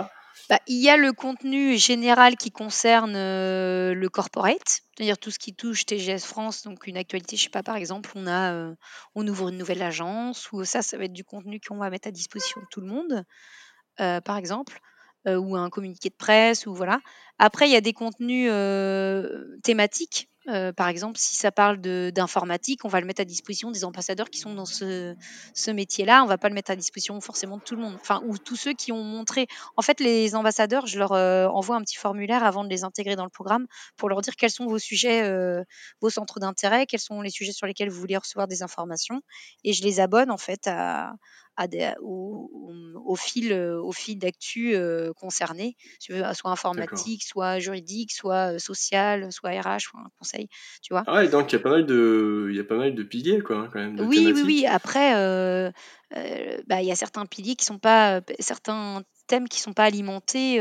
Bah, 0.49 0.59
il 0.67 0.81
y 0.81 0.89
a 0.89 0.97
le 0.97 1.11
contenu 1.13 1.77
général 1.77 2.35
qui 2.35 2.51
concerne 2.51 3.13
le 3.13 4.07
corporate, 4.11 4.81
c'est-à-dire 4.95 5.17
tout 5.17 5.31
ce 5.31 5.39
qui 5.39 5.55
touche 5.55 5.85
TGS 5.85 6.25
France, 6.25 6.63
donc 6.63 6.87
une 6.87 6.97
actualité, 6.97 7.35
je 7.35 7.43
sais 7.43 7.49
pas, 7.49 7.63
par 7.63 7.75
exemple, 7.77 8.11
on 8.15 8.27
a, 8.27 8.73
on 9.15 9.27
ouvre 9.27 9.49
une 9.49 9.57
nouvelle 9.57 9.81
agence, 9.81 10.51
ou 10.51 10.63
ça, 10.63 10.81
ça 10.81 10.97
va 10.97 11.05
être 11.05 11.13
du 11.13 11.23
contenu 11.23 11.59
qu'on 11.59 11.77
va 11.77 11.89
mettre 11.89 12.07
à 12.07 12.11
disposition 12.11 12.61
de 12.61 12.67
tout 12.69 12.81
le 12.81 12.87
monde, 12.87 13.23
par 13.97 14.37
exemple. 14.37 14.79
Euh, 15.27 15.37
ou 15.37 15.55
un 15.55 15.71
communiqué 15.71 16.09
de 16.09 16.15
presse, 16.15 16.67
ou 16.67 16.75
voilà. 16.75 16.99
Après, 17.39 17.67
il 17.67 17.71
y 17.71 17.75
a 17.75 17.81
des 17.81 17.93
contenus 17.93 18.47
euh, 18.51 19.57
thématiques. 19.63 20.29
Euh, 20.47 20.71
par 20.71 20.87
exemple, 20.87 21.17
si 21.17 21.35
ça 21.35 21.51
parle 21.51 21.79
d'informatique, 21.79 22.85
on 22.85 22.87
va 22.87 22.99
le 22.99 23.07
mettre 23.07 23.21
à 23.21 23.25
disposition 23.25 23.71
des 23.71 23.83
ambassadeurs 23.83 24.29
qui 24.29 24.39
sont 24.39 24.53
dans 24.53 24.65
ce, 24.65 25.15
métier-là. 25.71 26.23
On 26.23 26.27
va 26.27 26.37
pas 26.37 26.49
le 26.49 26.55
mettre 26.55 26.71
à 26.71 26.75
disposition 26.75 27.19
forcément 27.21 27.57
de 27.57 27.63
tout 27.63 27.75
le 27.75 27.81
monde. 27.81 27.97
Enfin, 27.99 28.21
ou 28.25 28.37
tous 28.37 28.55
ceux 28.55 28.73
qui 28.73 28.91
ont 28.91 29.03
montré. 29.03 29.47
En 29.77 29.81
fait, 29.81 29.99
les 29.99 30.35
ambassadeurs, 30.35 30.85
je 30.87 30.99
leur 30.99 31.11
envoie 31.11 31.75
un 31.75 31.81
petit 31.81 31.97
formulaire 31.97 32.43
avant 32.43 32.63
de 32.63 32.69
les 32.69 32.83
intégrer 32.83 33.15
dans 33.15 33.23
le 33.23 33.29
programme 33.29 33.65
pour 33.97 34.09
leur 34.09 34.21
dire 34.21 34.35
quels 34.35 34.51
sont 34.51 34.67
vos 34.67 34.79
sujets, 34.79 35.29
vos 36.01 36.09
centres 36.09 36.39
d'intérêt, 36.39 36.85
quels 36.85 36.99
sont 36.99 37.21
les 37.21 37.29
sujets 37.29 37.51
sur 37.51 37.67
lesquels 37.67 37.89
vous 37.89 37.99
voulez 37.99 38.17
recevoir 38.17 38.47
des 38.47 38.63
informations. 38.63 39.21
Et 39.63 39.73
je 39.73 39.83
les 39.83 39.99
abonne 39.99 40.31
en 40.31 40.37
fait 40.37 40.67
à, 40.67 41.13
au, 42.01 43.15
fil, 43.15 43.53
au 43.53 43.91
fil 43.91 44.19
d'actu 44.19 44.75
euh, 44.75 45.13
concerné, 45.13 45.75
soit 45.99 46.51
informatique, 46.51 47.23
soit 47.23 47.59
juridique, 47.59 48.11
soit 48.11 48.53
euh, 48.53 48.59
social, 48.59 49.31
soit 49.31 49.51
RH, 49.51 49.79
soit 49.79 49.99
un 49.99 50.09
conseil, 50.19 50.47
tu 50.81 50.93
vois. 50.93 51.03
Ah 51.07 51.15
ouais, 51.15 51.29
donc 51.29 51.51
il 51.51 51.55
y 51.55 51.59
a 51.59 51.61
pas 51.61 51.69
mal 51.69 51.85
de, 51.85 52.47
il 52.49 52.55
y 52.55 52.59
a 52.59 52.63
pas 52.63 52.77
mal 52.77 52.93
de 52.95 53.03
piliers 53.03 53.41
quoi, 53.41 53.57
hein, 53.57 53.69
quand 53.71 53.79
même. 53.79 53.99
oui, 54.01 54.31
oui, 54.33 54.41
oui. 54.45 54.65
Après, 54.67 55.15
euh, 55.15 55.71
bah, 56.67 56.81
il 56.81 56.87
y 56.87 56.91
a 56.91 56.95
certains 56.95 57.25
piliers 57.25 57.55
qui 57.55 57.65
sont 57.65 57.79
pas, 57.79 58.21
certains 58.39 59.03
thèmes 59.27 59.47
qui 59.47 59.59
sont 59.59 59.73
pas 59.73 59.85
alimentés 59.85 60.59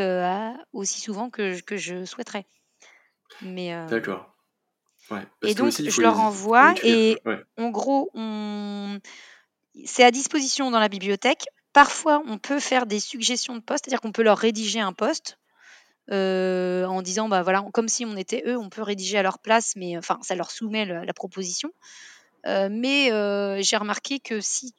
aussi 0.72 1.00
souvent 1.00 1.30
que, 1.30 1.60
que 1.60 1.76
je 1.76 2.04
souhaiterais. 2.04 2.46
Mais 3.42 3.74
D'accord. 3.88 4.30
Ouais, 5.10 5.20
et 5.42 5.54
donc, 5.54 5.72
je 5.72 6.00
leur 6.00 6.18
envoie 6.18 6.74
et 6.82 7.18
en 7.58 7.70
gros, 7.70 8.10
on, 8.14 8.98
c'est 9.84 10.04
à 10.04 10.10
disposition 10.10 10.70
dans 10.70 10.78
la 10.78 10.88
bibliothèque. 10.88 11.46
Parfois, 11.72 12.22
on 12.26 12.38
peut 12.38 12.60
faire 12.60 12.86
des 12.86 13.00
suggestions 13.00 13.56
de 13.56 13.60
poste, 13.60 13.84
c'est-à-dire 13.84 14.00
qu'on 14.00 14.12
peut 14.12 14.22
leur 14.22 14.38
rédiger 14.38 14.80
un 14.80 14.92
poste 14.92 15.38
euh, 16.12 16.84
en 16.84 17.02
disant, 17.02 17.28
bah 17.28 17.42
voilà, 17.42 17.64
comme 17.72 17.88
si 17.88 18.04
on 18.04 18.16
était 18.16 18.42
eux, 18.46 18.56
on 18.56 18.68
peut 18.68 18.82
rédiger 18.82 19.18
à 19.18 19.22
leur 19.22 19.38
place, 19.38 19.74
mais 19.76 19.96
enfin, 19.96 20.18
ça 20.22 20.34
leur 20.34 20.50
soumet 20.50 20.84
la 20.84 21.14
proposition. 21.14 21.70
Euh, 22.46 22.68
mais 22.70 23.10
euh, 23.10 23.60
j'ai 23.62 23.76
remarqué 23.76 24.20
que 24.20 24.40
si 24.40 24.74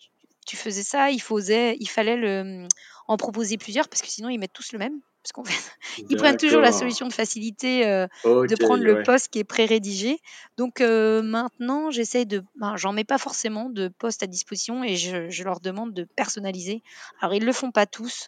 tu 0.46 0.56
faisais 0.56 0.84
ça, 0.84 1.10
il, 1.10 1.20
fallait 1.20 2.68
en 3.08 3.18
proposer 3.18 3.58
plusieurs 3.58 3.90
parce 3.90 4.02
que 4.04 4.08
sinon 4.08 4.30
ils 4.30 4.38
mettent 4.38 4.54
tous 4.54 4.72
le 4.72 4.80
même 4.80 5.00
parce 5.26 5.32
qu'en 5.32 5.44
fait, 5.44 5.72
ils 6.10 6.18
prennent 6.18 6.38
toujours 6.38 6.62
la 6.62 6.72
solution 6.72 7.08
de 7.08 7.14
facilité 7.14 7.88
euh, 7.88 8.06
de 8.26 8.56
prendre 8.56 8.84
le 8.84 9.02
poste 9.02 9.30
qui 9.30 9.40
est 9.40 9.44
pré-rédigé. 9.44 10.20
Donc 10.56 10.82
euh, 10.82 11.24
maintenant, 11.24 11.90
j'essaie 11.90 12.26
de, 12.26 12.44
ben, 12.60 12.78
j'en 12.78 12.94
mets 12.94 13.06
pas 13.06 13.18
forcément 13.18 13.70
de 13.70 13.88
poste 13.88 14.22
à 14.22 14.28
disposition 14.28 14.84
et 14.84 14.96
je, 14.96 15.44
leur 15.44 15.62
demande 15.62 15.96
de 15.96 16.04
personnaliser. 16.04 16.84
Alors 17.22 17.34
ils 17.34 17.44
le 17.44 17.52
font 17.54 17.72
pas 17.72 17.88
tous, 17.88 18.28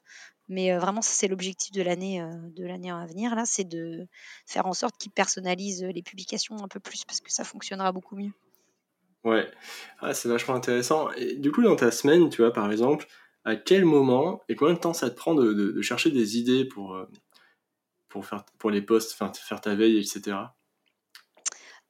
mais 0.49 0.73
euh, 0.73 0.79
vraiment 0.79 1.03
c'est 1.03 1.27
l'objectif 1.27 1.71
de 1.71 1.83
l'année 1.83 2.19
de 2.55 2.65
l'année 2.65 2.89
à 2.89 3.05
venir 3.05 3.35
là, 3.35 3.43
c'est 3.45 3.63
de 3.63 4.07
faire 4.47 4.65
en 4.65 4.73
sorte 4.73 4.97
qu'ils 4.97 5.11
personnalisent 5.11 5.83
les 5.83 6.01
publications 6.01 6.55
un 6.63 6.67
peu 6.67 6.79
plus 6.79 7.05
parce 7.05 7.21
que 7.21 7.31
ça 7.31 7.43
fonctionnera 7.43 7.91
beaucoup 7.91 8.15
mieux. 8.15 8.31
Ouais, 9.23 9.47
ah, 9.99 10.15
c'est 10.15 10.29
vachement 10.29 10.55
intéressant. 10.55 11.11
Et 11.11 11.35
du 11.35 11.51
coup, 11.51 11.61
dans 11.61 11.75
ta 11.75 11.91
semaine, 11.91 12.29
tu 12.29 12.41
vois, 12.41 12.53
par 12.53 12.71
exemple, 12.71 13.07
à 13.47 13.55
quel 13.55 13.85
moment 13.85 14.43
et 14.49 14.55
combien 14.55 14.73
de 14.73 14.79
temps 14.79 14.93
ça 14.93 15.09
te 15.09 15.15
prend 15.15 15.33
de, 15.33 15.81
chercher 15.81 16.11
des 16.11 16.37
idées 16.37 16.65
pour, 16.65 16.95
euh, 16.95 17.09
pour, 18.09 18.25
faire, 18.25 18.43
pour 18.59 18.69
les 18.69 18.81
posts, 18.81 19.13
faire, 19.13 19.33
faire 19.33 19.61
ta 19.61 19.73
veille, 19.73 19.97
etc. 19.97 20.37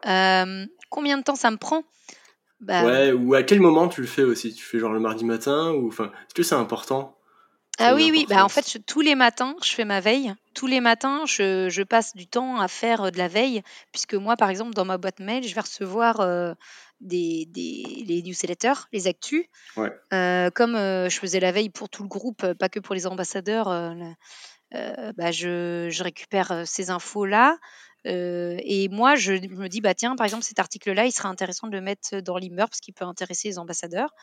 Euh, 0.05 0.68
combien 0.91 1.18
de 1.18 1.24
temps 1.24 1.36
ça 1.36 1.49
me 1.49 1.58
prend? 1.58 1.84
Bah, 2.60 2.86
Ouais, 2.86 3.12
ou 3.12 3.34
à 3.34 3.41
quel 3.41 3.60
moment 3.60 3.88
tu 3.88 4.01
le 4.01 4.08
fais 4.08 4.22
aussi? 4.22 4.53
Tu 4.53 4.64
fais 4.64 4.78
genre 4.78 4.93
le 4.93 4.99
mardi 4.99 5.26
matin 5.26 5.72
ou 5.72 5.88
enfin, 5.88 6.12
Est-ce 6.28 6.36
que 6.36 6.43
c'est 6.43 6.53
important? 6.53 7.18
Ah 7.80 7.95
oui, 7.95 8.10
oui, 8.12 8.26
bah 8.28 8.43
en 8.43 8.49
fait, 8.49 8.80
tous 8.88 9.01
les 9.01 9.14
matins, 9.14 9.55
je 9.64 9.72
fais 9.72 9.86
ma 9.86 9.99
veille. 9.99 10.34
Tous 10.55 10.66
les 10.66 10.80
matins, 10.80 11.26
je, 11.26 11.70
je, 11.70 11.84
passe 11.84 12.16
du 12.16 12.26
temps 12.28 12.60
à 12.60 12.68
faire 12.68 13.03
euh, 13.03 13.12
de 13.12 13.20
la 13.20 13.28
veille, 13.28 13.62
puisque 13.91 14.16
moi, 14.16 14.36
par 14.36 14.49
exemple, 14.49 14.74
dans 14.74 14.86
ma 14.86 14.97
boîte 14.97 15.20
mail, 15.20 15.43
je 15.43 15.53
vais 15.53 15.62
recevoir 15.62 16.55
des, 17.02 17.45
des, 17.48 18.04
les 18.08 18.22
newsletters, 18.22 18.88
les 18.91 19.08
actus. 19.08 19.45
Euh, 20.14 20.50
comme 20.52 20.76
euh, 20.76 21.10
je 21.10 21.20
faisais 21.20 21.39
la 21.39 21.52
veille 21.52 21.70
pour 21.70 21.89
tout 21.89 22.04
le 22.04 22.10
groupe, 22.10 22.43
euh, 22.43 22.54
pas 22.54 22.70
que 22.70 22.80
pour 22.80 22.95
les 22.95 23.08
ambassadeurs, 23.08 23.66
bah, 24.72 25.32
je, 25.32 25.88
je, 25.89 26.04
récupère 26.04 26.64
ces 26.66 26.89
infos-là. 26.89 27.58
et 28.06 28.89
moi, 28.89 29.16
je 29.16 29.34
me 29.34 29.68
dis, 29.68 29.82
bah 29.82 29.93
tiens, 29.93 30.16
par 30.16 30.26
exemple, 30.26 30.43
cet 30.43 30.60
article-là, 30.60 31.06
il 31.06 31.12
serait 31.12 31.30
intéressant 31.30 31.68
de 31.68 31.74
le 31.74 31.82
mettre 31.82 32.20
dans 32.20 32.38
Limber 32.38 32.66
parce 32.70 32.82
qu'il 32.82 32.93
peut 32.93 33.06
intéresser 33.06 33.50
les 33.50 33.60
ambassadeurs. 33.60 34.14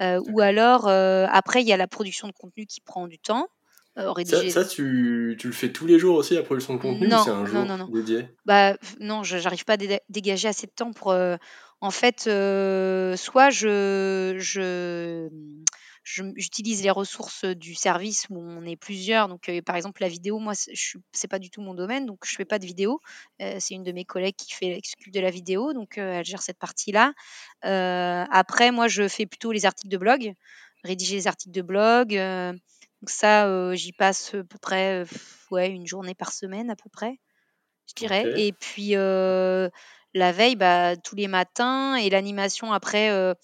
ou 0.00 0.40
alors, 0.40 0.88
après, 0.88 1.62
il 1.62 1.68
y 1.68 1.72
a 1.72 1.76
la 1.76 1.88
production 1.88 2.28
de 2.28 2.32
contenu 2.32 2.66
qui 2.66 2.80
prend 2.80 3.06
du 3.06 3.18
temps. 3.18 3.48
Ça, 3.94 4.48
ça 4.48 4.64
tu, 4.64 5.36
tu, 5.38 5.48
le 5.48 5.52
fais 5.52 5.70
tous 5.70 5.86
les 5.86 5.98
jours 5.98 6.16
aussi, 6.16 6.34
la 6.34 6.42
production 6.42 6.76
de 6.76 6.78
contenu 6.78 7.08
Non, 7.08 7.22
c'est 7.22 7.30
un 7.30 7.44
jour 7.44 7.66
non, 7.66 7.76
non, 7.76 7.88
dédié? 7.88 8.26
Bah, 8.46 8.74
Non, 9.00 9.22
je 9.22 9.36
n'arrive 9.36 9.66
pas 9.66 9.74
à 9.74 9.98
dégager 10.08 10.48
assez 10.48 10.66
de 10.66 10.72
temps 10.74 10.92
pour, 10.92 11.14
en 11.82 11.90
fait, 11.90 12.28
euh, 12.28 13.16
soit 13.16 13.50
je, 13.50 14.38
j'utilise 16.04 16.84
les 16.84 16.90
ressources 16.90 17.44
du 17.44 17.74
service 17.74 18.26
où 18.30 18.38
on 18.38 18.64
est 18.64 18.76
plusieurs. 18.76 19.26
Donc, 19.26 19.48
euh, 19.48 19.60
par 19.62 19.74
exemple, 19.74 20.00
la 20.00 20.06
vidéo, 20.08 20.38
moi, 20.38 20.54
ce 20.54 20.70
n'est 20.70 21.28
pas 21.28 21.40
du 21.40 21.50
tout 21.50 21.60
mon 21.60 21.74
domaine, 21.74 22.06
donc 22.06 22.20
je 22.24 22.36
fais 22.36 22.44
pas 22.44 22.60
de 22.60 22.66
vidéo. 22.66 23.00
Euh, 23.40 23.56
c'est 23.58 23.74
une 23.74 23.82
de 23.82 23.90
mes 23.90 24.04
collègues 24.04 24.36
qui 24.36 24.54
fait 24.54 24.80
de 25.08 25.20
la 25.20 25.30
vidéo, 25.30 25.72
donc 25.72 25.98
elle 25.98 26.24
gère 26.24 26.40
cette 26.40 26.60
partie-là. 26.60 27.14
après, 27.62 28.70
moi, 28.70 28.86
je 28.86 29.08
fais 29.08 29.26
plutôt 29.26 29.50
les 29.50 29.66
articles 29.66 29.90
de 29.90 29.98
blog, 29.98 30.34
rédiger 30.84 31.16
les 31.16 31.26
articles 31.26 31.52
de 31.52 31.62
blog. 31.62 32.10
donc 32.10 33.10
ça, 33.10 33.74
j'y 33.74 33.92
passe 33.92 34.34
à 34.34 34.44
peu 34.44 34.58
près, 34.60 35.02
ouais, 35.50 35.68
une 35.68 35.88
journée 35.88 36.14
par 36.14 36.32
semaine 36.32 36.70
à 36.70 36.76
peu 36.76 36.88
près, 36.90 37.18
je 37.88 37.94
dirais. 37.96 38.24
Et 38.36 38.52
puis 38.52 38.94
la 40.14 40.32
veille, 40.32 40.56
bah, 40.56 40.96
tous 40.96 41.16
les 41.16 41.28
matins 41.28 41.94
et 41.96 42.10
l'animation 42.10 42.72
après, 42.72 43.10
euh, 43.10 43.34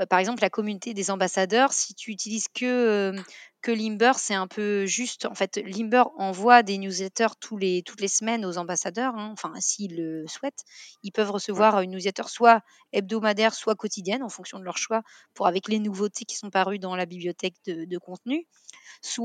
euh, 0.00 0.06
par 0.06 0.18
exemple, 0.18 0.42
la 0.42 0.50
communauté 0.50 0.94
des 0.94 1.10
ambassadeurs, 1.10 1.72
si 1.72 1.94
tu 1.94 2.10
utilises 2.10 2.46
que, 2.54 3.14
que 3.60 3.72
Limber, 3.72 4.12
c'est 4.16 4.34
un 4.34 4.46
peu 4.46 4.86
juste. 4.86 5.26
En 5.26 5.34
fait, 5.34 5.56
Limber 5.56 6.04
envoie 6.16 6.62
des 6.62 6.78
newsletters 6.78 7.34
tous 7.40 7.56
les, 7.56 7.82
toutes 7.82 8.00
les 8.00 8.08
semaines 8.08 8.44
aux 8.44 8.56
ambassadeurs, 8.56 9.14
hein, 9.16 9.30
enfin, 9.32 9.52
s'ils 9.58 9.96
le 9.96 10.26
souhaitent. 10.28 10.64
Ils 11.02 11.12
peuvent 11.12 11.30
recevoir 11.30 11.80
une 11.80 11.90
newsletter 11.90 12.24
soit 12.26 12.62
hebdomadaire, 12.92 13.54
soit 13.54 13.74
quotidienne, 13.74 14.22
en 14.22 14.28
fonction 14.28 14.58
de 14.58 14.64
leur 14.64 14.78
choix, 14.78 15.02
pour 15.34 15.46
avec 15.46 15.68
les 15.68 15.78
nouveautés 15.78 16.24
qui 16.24 16.36
sont 16.36 16.50
parues 16.50 16.78
dans 16.78 16.96
la 16.96 17.06
bibliothèque 17.06 17.56
de, 17.66 17.98
contenu. 17.98 18.46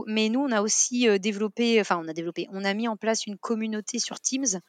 mais 0.08 0.30
nous, 0.30 0.42
on 0.42 0.52
a 0.52 0.62
aussi 0.62 1.08
développé, 1.20 1.80
enfin, 1.80 2.00
on 2.04 2.08
a 2.08 2.14
développé, 2.14 2.48
on 2.52 2.66
a 2.66 2.74
mis 2.74 2.88
en 2.88 2.98
place 2.98 3.26
une 3.26 3.38
communauté 3.38 4.00
sur 4.00 4.20
Teams 4.20 4.60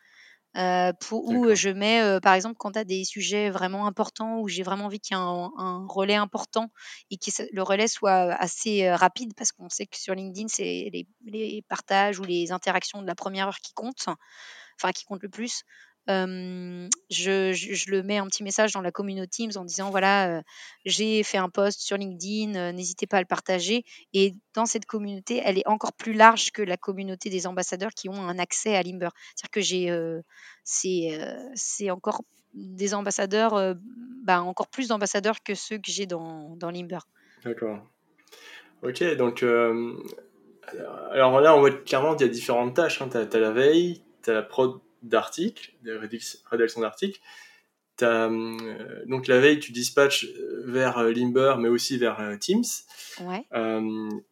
euh, 0.56 0.92
pour, 1.00 1.28
où 1.28 1.54
je 1.54 1.68
mets, 1.68 2.00
euh, 2.00 2.20
par 2.20 2.34
exemple, 2.34 2.56
quand 2.58 2.72
tu 2.72 2.78
as 2.78 2.84
des 2.84 3.04
sujets 3.04 3.50
vraiment 3.50 3.86
importants, 3.86 4.40
où 4.40 4.48
j'ai 4.48 4.62
vraiment 4.62 4.86
envie 4.86 4.98
qu'il 4.98 5.16
y 5.16 5.20
ait 5.20 5.22
un, 5.22 5.86
relais 5.88 6.14
important 6.14 6.70
et 7.10 7.18
que 7.18 7.30
le 7.52 7.62
relais 7.62 7.86
soit 7.86 8.32
assez 8.34 8.86
euh, 8.86 8.96
rapide, 8.96 9.34
parce 9.36 9.52
qu'on 9.52 9.68
sait 9.68 9.86
que 9.86 9.98
sur 9.98 10.14
LinkedIn, 10.14 10.48
c'est 10.48 10.90
les, 10.92 11.06
les, 11.26 11.62
partages 11.68 12.18
ou 12.18 12.24
les 12.24 12.50
interactions 12.50 13.02
de 13.02 13.06
la 13.06 13.14
première 13.14 13.48
heure 13.48 13.60
qui 13.60 13.72
comptent, 13.74 14.08
enfin 14.76 14.92
qui 14.92 15.04
comptent 15.04 15.22
le 15.22 15.28
plus 15.28 15.64
je, 16.08 17.90
le 17.90 18.02
mets 18.02 18.18
un 18.18 18.26
petit 18.26 18.42
message 18.42 18.72
dans 18.72 18.80
la 18.80 18.90
communauté 18.90 19.28
Teams 19.28 19.52
en 19.56 19.64
disant 19.64 19.90
voilà, 19.90 20.42
j'ai 20.84 21.22
fait 21.22 21.38
un 21.38 21.50
post 21.50 21.80
sur 21.80 21.96
LinkedIn, 21.96 22.72
n'hésitez 22.72 23.06
pas 23.06 23.18
à 23.18 23.20
le 23.20 23.26
partager. 23.26 23.84
Et 24.14 24.34
dans 24.54 24.66
cette 24.66 24.86
communauté, 24.86 25.42
elle 25.44 25.58
est 25.58 25.66
encore 25.66 25.92
plus 25.92 26.14
large 26.14 26.50
que 26.50 26.62
la 26.62 26.76
communauté 26.76 27.28
des 27.28 27.46
ambassadeurs 27.46 27.90
qui 27.90 28.08
ont 28.08 28.22
un 28.22 28.38
accès 28.38 28.74
à 28.74 28.82
Limber. 28.82 29.10
C'est-à-dire 29.34 29.50
que 29.50 29.60
j'ai, 29.60 30.20
c'est, 30.64 31.90
encore 31.90 32.22
des 32.54 32.94
ambassadeurs, 32.94 33.76
bah, 34.24 34.40
encore 34.40 34.68
plus 34.68 34.88
d'ambassadeurs 34.88 35.42
que 35.42 35.54
ceux 35.54 35.76
que 35.76 35.90
j'ai 35.90 36.06
dans, 36.06 36.56
dans 36.56 36.70
Limber. 36.70 37.00
D'accord. 37.44 37.80
Ok, 38.82 39.02
donc 39.16 39.44
alors 41.12 41.40
là, 41.40 41.54
on 41.54 41.60
voit 41.60 41.70
clairement 41.70 42.14
qu'il 42.14 42.26
y 42.26 42.30
a 42.30 42.32
différentes 42.32 42.74
tâches. 42.74 43.00
Hein. 43.02 43.08
Tu 43.10 43.16
as, 43.16 43.40
la 43.40 43.50
veille, 43.50 44.02
tu 44.22 44.30
as 44.30 44.34
la 44.34 44.42
prod 44.42 44.80
d'articles, 45.02 45.72
de 45.82 46.00
rédaction 46.50 46.80
d'articles. 46.80 47.20
Euh, 48.02 49.04
donc 49.06 49.26
la 49.26 49.40
veille, 49.40 49.58
tu 49.58 49.72
dispatches 49.72 50.24
euh, 50.24 50.62
vers 50.66 50.98
euh, 50.98 51.12
Limber, 51.12 51.54
mais 51.58 51.68
aussi 51.68 51.98
vers 51.98 52.20
Teams. 52.40 52.64
Ouais. 53.20 53.44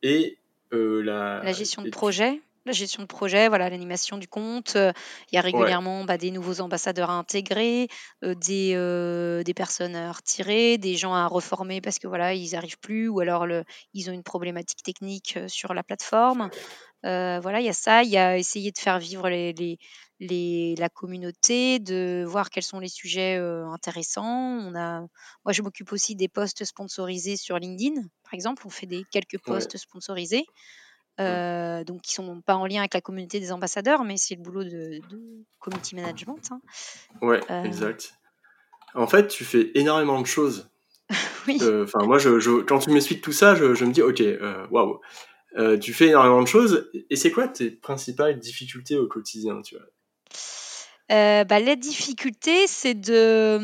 et 0.03 0.39
la, 0.73 1.43
la 1.43 1.53
gestion 1.53 1.83
de 1.83 1.89
projet. 1.89 2.41
la 2.67 2.73
gestion 2.73 3.03
de 3.03 3.07
projet, 3.07 3.49
voilà, 3.49 3.71
l'animation 3.71 4.19
du 4.19 4.29
compte. 4.29 4.75
il 4.75 5.35
y 5.35 5.39
a 5.39 5.41
régulièrement 5.41 6.05
bah, 6.05 6.19
des 6.19 6.31
nouveaux 6.31 6.61
ambassadeurs 6.61 7.09
à 7.09 7.15
intégrer, 7.15 7.89
des, 8.23 9.43
des 9.45 9.55
personnes 9.55 9.97
à 9.97 10.13
retirer, 10.13 10.77
des 10.77 10.97
gens 10.97 11.15
à 11.15 11.27
reformer 11.27 11.81
parce 11.81 11.99
que 11.99 12.07
voilà, 12.07 12.35
ils 12.35 12.53
n'arrivent 12.53 12.79
plus 12.79 13.09
ou 13.09 13.21
alors 13.21 13.47
le, 13.47 13.65
ils 13.95 14.11
ont 14.11 14.13
une 14.13 14.23
problématique 14.23 14.83
technique 14.83 15.39
sur 15.47 15.73
la 15.73 15.83
plateforme. 15.83 16.51
voilà, 17.03 17.61
il 17.61 17.67
y 17.67 17.71
a 17.71 17.73
ça. 17.73 18.03
Il 18.03 18.11
y 18.11 18.19
a 18.19 18.37
essayer 18.37 18.71
de 18.71 18.79
faire 18.79 18.99
vivre 18.99 19.31
les, 19.31 19.55
les, 19.55 19.79
la 20.21 20.89
communauté, 20.89 21.79
de 21.79 22.25
voir 22.27 22.51
quels 22.51 22.63
sont 22.63 22.79
les 22.79 22.89
sujets 22.89 23.37
intéressants. 23.37 24.25
On 24.25 24.75
a, 24.75 25.01
moi, 25.01 25.53
je 25.53 25.63
m'occupe 25.63 25.93
aussi 25.93 26.15
des 26.15 26.29
posts 26.29 26.65
sponsorisés 26.65 27.37
sur 27.37 27.59
LinkedIn, 27.59 28.03
par 28.25 28.35
exemple. 28.35 28.63
On 28.67 28.71
fait 28.71 28.87
des 28.87 29.05
quelques 29.11 29.39
posts 29.39 29.77
sponsorisés. 29.77 30.47
Mmh. 31.19 31.85
donc 31.85 32.03
qui 32.03 32.13
sont 32.13 32.43
pas 32.43 32.57
en 32.57 32.67
lien 32.67 32.81
avec 32.81 32.93
la 32.93 33.01
communauté 33.01 33.41
des 33.41 33.51
ambassadeurs, 33.51 34.05
mais 34.05 34.19
c'est 34.19 34.35
le 34.35 34.43
boulot 34.43 34.65
de, 34.65 35.01
community 35.61 35.95
management. 35.95 36.51
Hein. 36.51 36.61
Ouais, 37.23 37.41
exact. 37.65 38.13
En 38.95 39.07
fait, 39.07 39.29
tu 39.29 39.45
fais 39.45 39.71
énormément 39.75 40.21
de 40.21 40.27
choses. 40.27 40.69
oui. 41.49 41.59
Enfin, 41.83 42.05
moi, 42.05 42.19
je, 42.19 42.61
quand 42.63 42.81
tu 42.81 42.91
m'expliques 42.91 43.23
tout 43.23 43.33
ça, 43.33 43.55
je, 43.55 43.85
me 43.85 43.93
dis, 43.93 44.03
ok, 44.03 44.23
waouh, 44.71 45.01
tu 45.81 45.95
fais 45.95 46.09
énormément 46.09 46.43
de 46.43 46.49
choses. 46.49 46.91
Et 47.09 47.17
c'est 47.17 47.31
quoi 47.31 47.49
tes 47.49 47.71
principales 47.71 48.39
difficultés 48.39 48.99
au 48.99 49.07
quotidien, 49.07 49.63
tu 49.63 49.77
vois? 49.77 49.87
Euh, 51.13 51.45
bah, 51.45 51.61
la 51.61 51.77
difficulté, 51.77 52.67
c'est 52.67 52.95
de, 52.95 53.57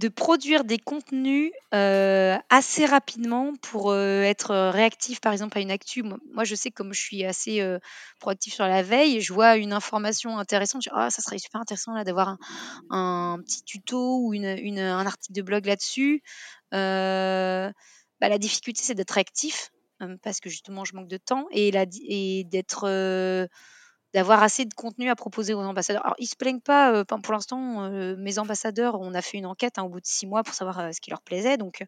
hum, 0.00 0.08
produire 0.16 0.64
des 0.64 0.78
contenus 0.78 1.52
euh, 1.72 2.36
assez 2.50 2.84
rapidement 2.86 3.52
pour 3.62 3.90
euh, 3.92 4.22
être 4.22 4.70
réactif, 4.70 5.20
par 5.20 5.32
exemple, 5.32 5.56
à 5.58 5.60
une 5.60 5.70
actu. 5.70 6.02
Moi, 6.02 6.44
je 6.44 6.54
sais, 6.54 6.70
comme 6.70 6.92
je 6.92 7.00
suis 7.00 7.24
assez 7.24 7.62
proactif 8.20 8.54
sur 8.54 8.66
la 8.66 8.82
veille, 8.82 9.20
je 9.20 9.32
vois 9.32 9.56
une 9.56 9.72
information 9.72 10.38
intéressante, 10.38 10.82
je 10.82 10.90
dis, 10.90 10.94
«Ah, 10.96 11.10
ça 11.10 11.22
serait 11.22 11.38
super 11.38 11.60
intéressant 11.60 11.94
là, 11.94 12.02
d'avoir 12.04 12.36
un, 12.90 13.38
petit 13.44 13.62
tuto 13.62 14.18
ou 14.20 14.34
un 14.34 15.06
article 15.06 15.34
de 15.34 15.42
blog 15.42 15.66
là-dessus. 15.66 16.22
bah, 16.72 17.72
la 18.20 18.38
difficulté, 18.38 18.82
c'est 18.82 18.94
d'être 18.94 19.12
réactif 19.12 19.70
parce 20.22 20.40
que 20.40 20.50
justement, 20.50 20.84
je 20.84 20.94
manque 20.96 21.08
de 21.08 21.16
temps 21.16 21.46
et 21.52 21.70
d'être 22.44 23.48
d'avoir 24.14 24.44
assez 24.44 24.64
de 24.64 24.72
contenu 24.72 25.10
à 25.10 25.16
proposer 25.16 25.54
aux 25.54 25.60
ambassadeurs. 25.60 26.04
Alors, 26.04 26.14
ils 26.18 26.28
se 26.28 26.36
plaignent 26.36 26.60
pas, 26.60 26.94
euh, 26.94 27.04
pour 27.04 27.32
l'instant, 27.32 27.82
euh, 27.82 28.14
mes 28.16 28.38
ambassadeurs, 28.38 29.00
on 29.00 29.12
a 29.12 29.20
fait 29.20 29.38
une 29.38 29.46
enquête 29.46 29.76
hein, 29.76 29.82
au 29.82 29.88
bout 29.88 30.00
de 30.00 30.06
six 30.06 30.26
mois 30.26 30.44
pour 30.44 30.54
savoir 30.54 30.78
euh, 30.78 30.92
ce 30.92 31.00
qui 31.00 31.10
leur 31.10 31.20
plaisait. 31.20 31.56
Donc, 31.56 31.84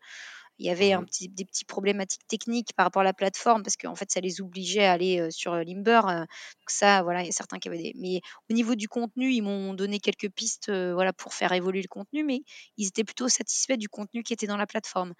il 0.59 0.67
y 0.67 0.71
avait 0.71 0.93
un 0.93 1.03
mmh 1.03 1.07
petit, 1.07 1.29
des 1.29 1.45
petites 1.45 1.69
problématiques 1.69 2.27
techniques 2.27 2.73
par 2.75 2.87
rapport 2.87 3.03
à 3.03 3.05
la 3.05 3.13
plateforme 3.13 3.63
parce 3.63 3.77
qu'en 3.77 3.95
fait, 3.95 4.11
ça 4.11 4.21
les 4.21 4.41
obligeait 4.41 4.87
à 4.87 4.93
aller 4.93 5.31
sur 5.31 5.55
Limber. 5.55 6.01
donc 6.03 6.27
ça, 6.69 7.03
voilà, 7.03 7.21
il 7.23 7.27
y 7.27 7.29
a 7.29 7.33
certains 7.33 7.59
qui 7.59 7.69
avaient 7.69 7.77
des. 7.77 7.93
Mais 7.97 8.23
au 8.51 8.55
niveau 8.55 8.75
du 8.75 8.89
contenu, 8.89 9.31
ils 9.33 9.43
m'ont 9.43 9.75
donné 9.75 10.01
quelques 10.01 10.31
pistes, 10.31 10.71
voilà, 10.71 11.13
pour 11.13 11.35
faire 11.35 11.53
évoluer 11.53 11.83
le 11.83 11.89
contenu, 11.89 12.25
mais 12.25 12.41
ils 12.79 12.89
étaient 12.89 13.05
plutôt 13.05 13.29
satisfaits 13.29 13.77
du 13.77 13.91
contenu 13.91 14.23
qui 14.23 14.33
était 14.33 14.47
dans 14.47 14.57
la 14.57 14.67
plateforme, 14.67 15.13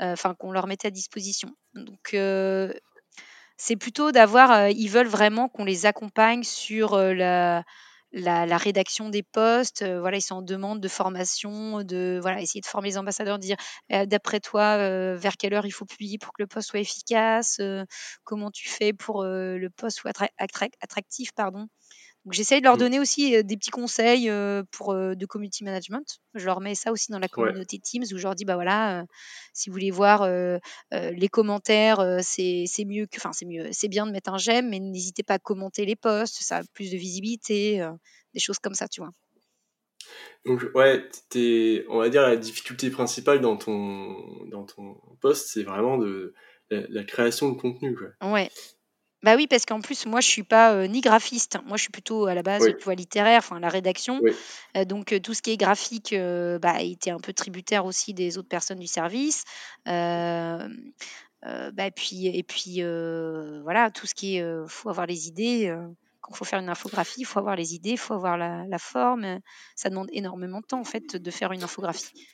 enfin 0.00 0.34
qu'on 0.34 0.52
leur 0.52 0.66
mettait 0.66 0.88
à 0.88 0.90
disposition. 0.90 1.48
Donc 1.72 2.14
c'est 3.56 3.76
plutôt 3.76 4.12
d'avoir, 4.12 4.68
ils 4.70 4.88
veulent 4.88 5.06
vraiment 5.08 5.48
qu'on 5.48 5.64
les 5.64 5.86
accompagne 5.86 6.42
sur 6.42 6.96
la, 6.98 7.64
la, 8.12 8.56
rédaction 8.56 9.08
des 9.10 9.22
postes. 9.22 9.84
voilà, 9.84 10.16
ils 10.16 10.22
sont 10.22 10.36
en 10.36 10.42
demande 10.42 10.80
de 10.80 10.88
formation, 10.88 11.82
de 11.82 12.18
voilà, 12.22 12.40
essayer 12.40 12.60
de 12.60 12.66
former 12.66 12.88
les 12.90 12.98
ambassadeurs, 12.98 13.38
de 13.38 13.44
dire 13.44 13.56
«Eh, 13.90 14.06
d'après 14.06 14.40
toi, 14.40 14.76
vers 15.16 15.36
quelle 15.36 15.54
heure 15.54 15.66
il 15.66 15.72
faut 15.72 15.84
publier 15.84 16.18
pour 16.18 16.32
que 16.32 16.42
le 16.42 16.46
poste 16.46 16.68
soit 16.70 16.80
efficace, 16.80 17.60
comment 18.24 18.50
tu 18.50 18.68
fais 18.68 18.92
pour 18.92 19.24
le 19.24 19.68
poste 19.76 19.98
soit 19.98 20.12
attractif, 20.38 21.32
pardon. 21.32 21.68
Donc 22.24 22.32
j'essaye 22.32 22.60
de 22.60 22.64
leur 22.64 22.76
mmh. 22.76 22.78
donner 22.78 23.00
aussi 23.00 23.44
des 23.44 23.56
petits 23.56 23.70
conseils 23.70 24.30
pour 24.70 24.94
de 24.94 25.26
community 25.26 25.62
management. 25.62 26.20
Je 26.34 26.46
leur 26.46 26.60
mets 26.60 26.74
ça 26.74 26.90
aussi 26.90 27.12
dans 27.12 27.18
la 27.18 27.28
communauté 27.28 27.78
Teams 27.78 28.04
où 28.04 28.16
je 28.16 28.22
leur 28.22 28.34
dis 28.34 28.44
bah 28.44 28.54
voilà, 28.54 29.04
si 29.52 29.68
vous 29.68 29.74
voulez 29.74 29.90
voir 29.90 30.26
les 30.90 31.28
commentaires, 31.28 32.02
c'est 32.22 32.66
mieux 32.86 33.06
que, 33.06 33.18
enfin 33.18 33.32
c'est 33.32 33.44
mieux, 33.44 33.68
c'est 33.72 33.88
bien 33.88 34.06
de 34.06 34.12
mettre 34.12 34.32
un 34.32 34.38
j'aime, 34.38 34.70
mais 34.70 34.80
n'hésitez 34.80 35.22
pas 35.22 35.34
à 35.34 35.38
commenter 35.38 35.84
les 35.84 35.96
posts, 35.96 36.42
ça 36.42 36.58
a 36.58 36.62
plus 36.72 36.90
de 36.90 36.96
visibilité, 36.96 37.86
des 38.32 38.40
choses 38.40 38.58
comme 38.58 38.74
ça, 38.74 38.88
tu 38.88 39.02
vois. 39.02 39.10
Donc 40.44 40.62
ouais, 40.74 41.08
on 41.88 41.98
va 41.98 42.08
dire 42.08 42.22
la 42.22 42.36
difficulté 42.36 42.90
principale 42.90 43.40
dans 43.40 43.56
ton 43.56 44.44
dans 44.46 44.64
ton 44.64 44.96
poste, 45.20 45.48
c'est 45.48 45.62
vraiment 45.62 45.96
de 45.98 46.34
la, 46.70 47.04
création 47.04 47.50
de 47.50 47.60
contenu 47.60 47.94
quoi. 47.94 48.32
Ouais. 48.32 48.50
Bah 49.24 49.36
oui, 49.36 49.46
parce 49.46 49.64
qu'en 49.64 49.80
plus, 49.80 50.04
moi, 50.04 50.20
je 50.20 50.28
suis 50.28 50.42
pas 50.42 50.86
ni 50.86 51.00
graphiste. 51.00 51.56
Moi, 51.64 51.78
je 51.78 51.82
suis 51.84 51.90
plutôt 51.90 52.26
à 52.26 52.34
la 52.34 52.42
base, 52.42 52.66
tu 52.78 52.84
vois, 52.84 52.94
littéraire, 52.94 53.38
enfin 53.38 53.58
la 53.58 53.70
rédaction. 53.70 54.20
donc, 54.86 55.18
tout 55.22 55.32
ce 55.32 55.40
qui 55.40 55.52
est 55.52 55.56
graphique, 55.56 56.14
bah, 56.60 56.82
était 56.82 57.10
un 57.10 57.18
peu 57.18 57.32
tributaire 57.32 57.86
aussi 57.86 58.12
des 58.12 58.36
autres 58.36 58.50
personnes 58.50 58.80
du 58.80 58.86
service. 58.86 59.44
bah, 59.86 60.58
puis, 61.96 62.26
et 62.26 62.42
puis, 62.42 62.82
voilà, 63.62 63.90
tout 63.90 64.06
ce 64.06 64.14
qui 64.14 64.36
est, 64.36 64.44
faut 64.68 64.90
avoir 64.90 65.06
les 65.06 65.26
idées. 65.26 65.74
quand 66.20 66.32
il 66.34 66.36
faut 66.36 66.44
faire 66.44 66.60
une 66.60 66.68
infographie, 66.68 67.20
il 67.20 67.26
faut 67.26 67.38
avoir 67.38 67.56
les 67.56 67.74
idées, 67.74 67.92
il 67.92 67.98
faut 67.98 68.12
avoir 68.12 68.36
la, 68.36 68.78
forme. 68.78 69.40
Ça 69.74 69.88
demande 69.88 70.10
énormément 70.12 70.60
de 70.60 70.66
temps, 70.66 70.80
en 70.80 70.84
fait, 70.84 71.16
de 71.16 71.30
faire 71.30 71.52
une 71.52 71.62
infographie. 71.62 72.26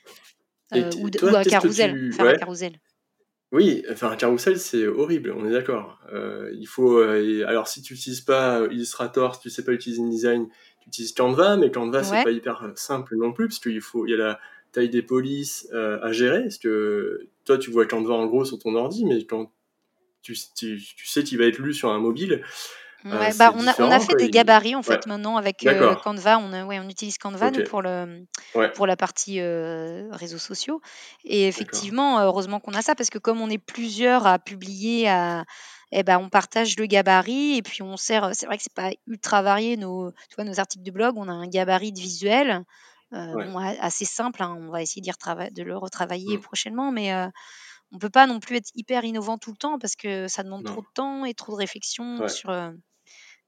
ou, 0.73 1.07
un 1.37 1.43
carousel, 1.45 2.11
faire 2.11 2.25
un 2.25 2.35
carousel. 2.35 2.73
Oui, 3.51 3.83
faire 3.95 4.11
un 4.11 4.15
carrousel, 4.15 4.57
c'est 4.57 4.87
horrible, 4.87 5.33
on 5.37 5.45
est 5.45 5.51
d'accord. 5.51 5.99
Euh, 6.13 6.49
il 6.57 6.67
faut, 6.67 6.99
euh, 6.99 7.43
alors 7.45 7.67
si 7.67 7.81
tu 7.81 7.93
n'utilises 7.93 8.21
pas 8.21 8.65
Illustrator, 8.71 9.35
si 9.35 9.41
tu 9.41 9.49
sais 9.49 9.65
pas 9.65 9.73
utiliser 9.73 10.01
InDesign, 10.01 10.47
tu 10.79 10.87
utilises 10.87 11.11
Canva, 11.11 11.57
mais 11.57 11.69
Canva 11.69 12.01
c'est 12.03 12.23
pas 12.23 12.31
hyper 12.31 12.71
simple 12.75 13.17
non 13.17 13.33
plus 13.33 13.49
parce 13.49 13.59
qu'il 13.59 13.81
faut, 13.81 14.05
il 14.05 14.11
y 14.11 14.13
a 14.13 14.17
la 14.17 14.39
taille 14.71 14.89
des 14.89 15.01
polices 15.01 15.67
euh, 15.73 15.99
à 16.01 16.13
gérer. 16.13 16.43
Parce 16.43 16.59
que 16.59 17.27
toi, 17.43 17.57
tu 17.57 17.71
vois 17.71 17.85
Canva 17.85 18.13
en 18.13 18.25
gros 18.25 18.45
sur 18.45 18.57
ton 18.57 18.75
ordi, 18.75 19.03
mais 19.05 19.25
quand 19.25 19.51
tu, 20.21 20.33
tu, 20.55 20.79
tu 20.95 21.07
sais 21.07 21.23
qu'il 21.23 21.37
va 21.37 21.45
être 21.45 21.59
lu 21.59 21.73
sur 21.73 21.89
un 21.89 21.99
mobile, 21.99 22.43
euh, 23.05 23.31
bah, 23.37 23.51
on, 23.55 23.67
a, 23.67 23.73
on, 23.79 23.89
a, 23.89 23.99
fait 23.99 24.15
des 24.15 24.29
gabarits 24.29 24.75
en 24.75 24.83
fait 24.83 25.07
maintenant 25.07 25.37
avec 25.37 25.65
euh, 25.65 25.95
Canva. 25.95 26.37
On, 26.37 26.67
ouais, 26.67 26.79
on 26.79 26.87
utilise 26.87 27.17
Canva 27.17 27.51
pour, 27.69 27.81
le, 27.81 28.25
pour 28.75 28.85
la 28.85 28.95
partie 28.95 29.39
euh, 29.39 30.07
réseaux 30.11 30.37
sociaux. 30.37 30.81
Et 31.23 31.47
effectivement, 31.47 32.19
heureusement 32.19 32.59
qu'on 32.59 32.73
a 32.73 32.81
ça 32.81 32.93
parce 32.93 33.09
que 33.09 33.17
comme 33.17 33.41
on 33.41 33.49
est 33.49 33.57
plusieurs 33.57 34.27
à 34.27 34.37
publier, 34.37 35.09
à, 35.09 35.45
eh 35.91 36.03
ben, 36.03 36.19
on 36.19 36.29
partage 36.29 36.77
le 36.77 36.85
gabarit 36.85 37.57
et 37.57 37.61
puis 37.61 37.81
on 37.81 37.97
sert. 37.97 38.31
C'est 38.33 38.45
vrai 38.45 38.57
que 38.57 38.63
c'est 38.63 38.73
pas 38.73 38.91
ultra 39.07 39.41
varié 39.41 39.77
nos, 39.77 40.11
tu 40.11 40.35
vois, 40.35 40.45
nos 40.45 40.59
articles 40.59 40.83
de 40.83 40.91
blog. 40.91 41.15
On 41.17 41.27
a 41.27 41.33
un 41.33 41.47
gabarit 41.47 41.91
de 41.91 41.99
visuel 41.99 42.63
assez 43.11 44.05
simple. 44.05 44.43
Hein. 44.43 44.57
on 44.61 44.69
va 44.69 44.81
essayer 44.81 45.01
de 45.01 45.63
le 45.63 45.77
retravailler 45.77 46.37
mmh. 46.37 46.41
prochainement, 46.41 46.91
mais 46.91 47.11
on 47.91 47.97
peut 47.97 48.09
pas 48.09 48.27
non 48.27 48.39
plus 48.39 48.57
être 48.57 48.69
hyper 48.75 49.03
innovant 49.03 49.37
tout 49.37 49.51
le 49.51 49.57
temps 49.57 49.79
parce 49.79 49.95
que 49.95 50.27
ça 50.27 50.43
demande 50.43 50.63
trop 50.63 50.81
de 50.81 50.87
temps 50.93 51.25
et 51.25 51.33
trop 51.33 51.53
de 51.53 51.57
réflexion 51.57 52.27
sur 52.29 52.51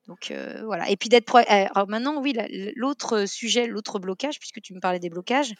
donc 0.08 0.34
voilà. 0.66 0.90
Et 0.90 0.98
puis 0.98 1.10
d'être. 1.10 1.44
Eh, 1.48 1.68
alors 1.74 1.88
maintenant, 1.88 2.22
oui, 2.22 2.36
l'autre 2.76 3.26
sujet, 3.26 3.68
l'autre 3.68 4.00
blocage, 4.00 4.40
puisque 4.40 4.62
tu 4.62 4.74
me 4.74 4.80
parlais 4.80 5.00
des 5.00 5.10
blocages, 5.10 5.54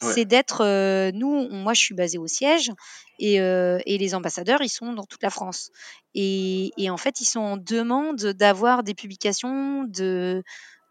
c'est 0.00 0.24
d'être. 0.24 1.10
nous, 1.12 1.48
moi, 1.50 1.74
je 1.74 1.80
suis 1.80 1.94
basée 1.94 2.18
au 2.18 2.26
siège 2.26 2.72
et, 3.18 3.34
et, 3.34 3.98
les 3.98 4.14
ambassadeurs, 4.14 4.62
ils 4.62 4.70
sont 4.70 4.92
dans 4.94 5.04
toute 5.04 5.22
la 5.22 5.30
France. 5.30 5.70
Et, 6.14 6.72
et 6.78 6.88
en 6.88 6.96
fait, 6.96 7.20
ils 7.20 7.26
sont 7.26 7.40
en 7.40 7.56
demande 7.56 8.20
d'avoir 8.20 8.82
des 8.82 8.94
publications 8.94 9.84
de 9.84 10.42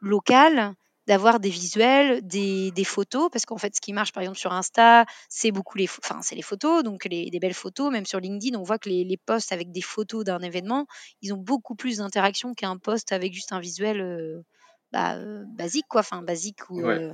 locales 0.01 0.75
d'avoir 1.09 1.39
des 1.39 1.49
visuels, 1.49 2.21
des, 2.21 2.83
photos, 2.85 3.29
parce 3.31 3.47
qu'en 3.47 3.57
fait, 3.57 3.75
ce 3.75 3.81
qui 3.81 3.93
marche 3.93 4.11
par 4.11 4.21
exemple 4.21 4.37
sur 4.37 4.53
Insta, 4.53 5.05
c'est 5.27 5.49
beaucoup 5.49 5.75
les, 5.79 5.89
enfin, 6.03 6.21
c'est 6.21 6.35
les 6.35 6.43
photos, 6.43 6.83
donc 6.83 7.05
les, 7.05 7.31
des 7.31 7.39
belles 7.39 7.55
photos. 7.55 7.91
Même 7.91 8.05
sur 8.05 8.19
LinkedIn, 8.19 8.55
on 8.55 8.61
voit 8.61 8.77
que 8.77 8.89
les, 8.89 9.17
posts 9.17 9.51
avec 9.51 9.71
des 9.71 9.81
photos 9.81 10.23
d'un 10.23 10.39
événement, 10.39 10.85
ils 11.23 11.33
ont 11.33 11.37
beaucoup 11.37 11.73
plus 11.73 11.97
d'interaction 11.97 12.53
qu'un 12.53 12.77
post 12.77 13.11
avec 13.11 13.33
juste 13.33 13.51
un 13.53 13.59
visuel. 13.59 14.01
Euh, 14.01 14.43
bah, 14.91 15.15
euh, 15.15 15.43
basique, 15.47 15.85
quoi, 15.87 16.01
enfin 16.01 16.23
basique 16.23 16.67
ou 16.69 16.81
euh, 16.81 17.13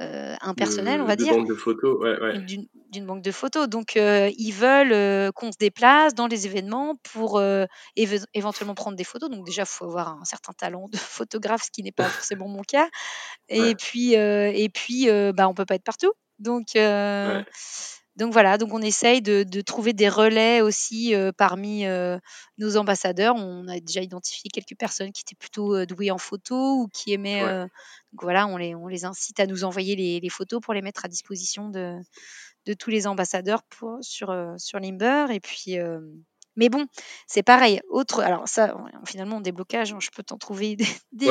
euh, 0.00 0.34
impersonnel, 0.40 1.00
on 1.00 1.04
va 1.04 1.14
dire. 1.14 1.32
D'une 1.32 1.42
banque 1.42 1.48
de 1.48 1.54
photos, 1.54 2.00
ouais, 2.00 2.20
ouais. 2.20 2.38
D'une 2.40 3.06
banque 3.06 3.22
de 3.22 3.30
photos. 3.30 3.68
Donc, 3.68 3.94
ils 3.94 4.52
veulent 4.52 5.32
qu'on 5.32 5.52
se 5.52 5.58
déplace 5.58 6.14
dans 6.14 6.26
les 6.26 6.46
événements 6.46 6.96
pour 7.12 7.40
éventuellement 7.96 8.74
prendre 8.74 8.96
des 8.96 9.04
photos. 9.04 9.30
Donc, 9.30 9.46
déjà, 9.46 9.62
il 9.62 9.68
faut 9.68 9.84
avoir 9.84 10.20
un 10.20 10.24
certain 10.24 10.52
talent 10.52 10.88
de 10.88 10.96
photographe, 10.98 11.62
ce 11.64 11.70
qui 11.70 11.82
n'est 11.82 11.92
pas 11.92 12.04
forcément 12.34 12.48
mon 12.48 12.62
cas. 12.62 12.88
Et 13.48 13.74
puis, 13.76 14.14
et 14.14 14.68
puis 14.72 15.08
bah, 15.32 15.48
on 15.48 15.54
peut 15.54 15.66
pas 15.66 15.76
être 15.76 15.84
partout. 15.84 16.12
Donc, 16.38 16.74
donc 18.16 18.32
voilà, 18.34 18.58
donc 18.58 18.74
on 18.74 18.82
essaye 18.82 19.22
de, 19.22 19.60
trouver 19.62 19.94
des 19.94 20.08
relais 20.08 20.60
aussi 20.60 21.14
euh, 21.14 21.32
parmi 21.34 21.86
euh, 21.86 22.18
nos 22.58 22.76
ambassadeurs. 22.76 23.34
On 23.36 23.66
a 23.68 23.80
déjà 23.80 24.02
identifié 24.02 24.50
quelques 24.50 24.78
personnes 24.78 25.12
qui 25.12 25.22
étaient 25.22 25.34
plutôt 25.34 25.74
euh, 25.74 25.86
douées 25.86 26.10
en 26.10 26.18
photo 26.18 26.82
ou 26.82 26.88
qui 26.88 27.12
aimaient. 27.12 27.40
donc 27.40 28.22
voilà, 28.22 28.46
on 28.46 28.58
les, 28.58 28.74
on 28.74 28.86
les 28.86 29.04
incite 29.04 29.40
à 29.40 29.46
nous 29.46 29.64
envoyer 29.64 30.20
les, 30.20 30.28
photos 30.28 30.60
pour 30.60 30.74
les 30.74 30.82
mettre 30.82 31.04
à 31.06 31.08
disposition 31.08 31.70
de, 31.70 31.96
de 32.66 32.74
tous 32.74 32.90
les 32.90 33.06
ambassadeurs 33.06 33.62
pour, 33.62 33.98
sur, 34.02 34.34
sur 34.58 34.78
Limber. 34.78 35.26
Et 35.30 35.40
puis, 35.40 35.78
Mais 36.56 36.68
bon, 36.68 36.86
c'est 37.26 37.42
pareil. 37.42 37.80
Autre, 37.88 38.20
alors 38.20 38.46
ça, 38.46 38.76
finalement, 39.06 39.40
déblocage, 39.40 39.94
hein, 39.94 39.98
je 40.00 40.10
peux 40.14 40.22
t'en 40.22 40.36
trouver 40.36 40.76
des, 41.12 41.26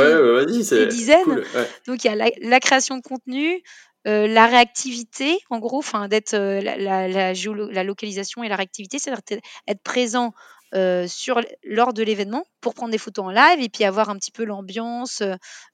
dizaines. 0.88 1.43
Donc 1.86 2.03
il 2.03 2.07
y 2.07 2.09
a 2.09 2.15
la, 2.15 2.59
création 2.59 2.97
de 2.97 3.03
contenu, 3.03 3.61
euh, 4.08 4.28
la 4.28 4.47
réactivité, 4.47 5.39
en 5.49 5.60
gros, 5.60 5.78
enfin 5.78 6.08
d'être 6.08 6.34
euh, 6.34 6.60
la, 6.62 7.08
la, 7.08 7.84
localisation 7.84 8.43
et 8.43 8.49
la 8.49 8.56
réactivité, 8.56 8.97
c'est-à-dire 8.97 9.39
être 9.68 9.84
présent 9.84 10.34
euh, 10.74 11.08
sur, 11.08 11.39
lors 11.64 11.93
de 11.93 12.02
l'événement 12.02 12.43
pour 12.62 12.74
prendre 12.74 12.91
des 12.91 12.97
photos 12.97 13.26
en 13.26 13.30
live 13.30 13.60
et 13.60 13.70
puis 13.70 13.84
avoir 13.84 14.10
un 14.10 14.16
petit 14.16 14.32
peu 14.32 14.43
l'ambiance 14.43 15.22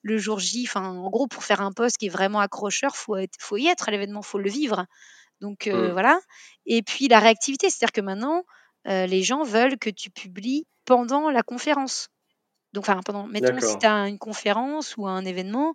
le 0.01 0.17
jour 0.17 0.39
J. 0.39 0.65
Enfin, 0.67 0.89
en 0.89 1.09
gros, 1.09 1.27
pour 1.27 1.43
faire 1.43 1.61
un 1.61 1.71
post 1.71 1.97
qui 1.97 2.07
est 2.07 2.09
vraiment 2.09 2.39
accrocheur, 2.39 2.97
faut 2.97 3.17
faut 3.39 3.57
y 3.57 3.67
être 3.67 3.87
à 3.87 3.91
l'événement, 3.91 4.21
faut 4.21 4.39
le 4.39 4.49
vivre. 4.49 4.85
Donc 5.39 5.67
mmh. 5.67 5.91
voilà. 5.91 6.19
Et 6.65 6.81
puis 6.81 7.07
la 7.07 7.19
réactivité, 7.19 7.69
c'est-à-dire 7.69 7.93
que 7.93 8.01
maintenant, 8.01 8.43
les 8.85 9.23
gens 9.23 9.43
veulent 9.43 9.77
que 9.77 9.89
tu 9.89 10.09
publies 10.09 10.65
pendant 10.85 11.29
la 11.29 11.43
conférence. 11.43 12.09
Donc, 12.73 12.89
enfin, 12.89 12.99
pendant, 13.05 13.27
mettons, 13.27 13.59
si 13.59 13.77
tu 13.77 13.85
as 13.85 14.07
une 14.07 14.19
conférence 14.19 14.97
ou 14.97 15.07
un 15.07 15.23
événement, 15.25 15.73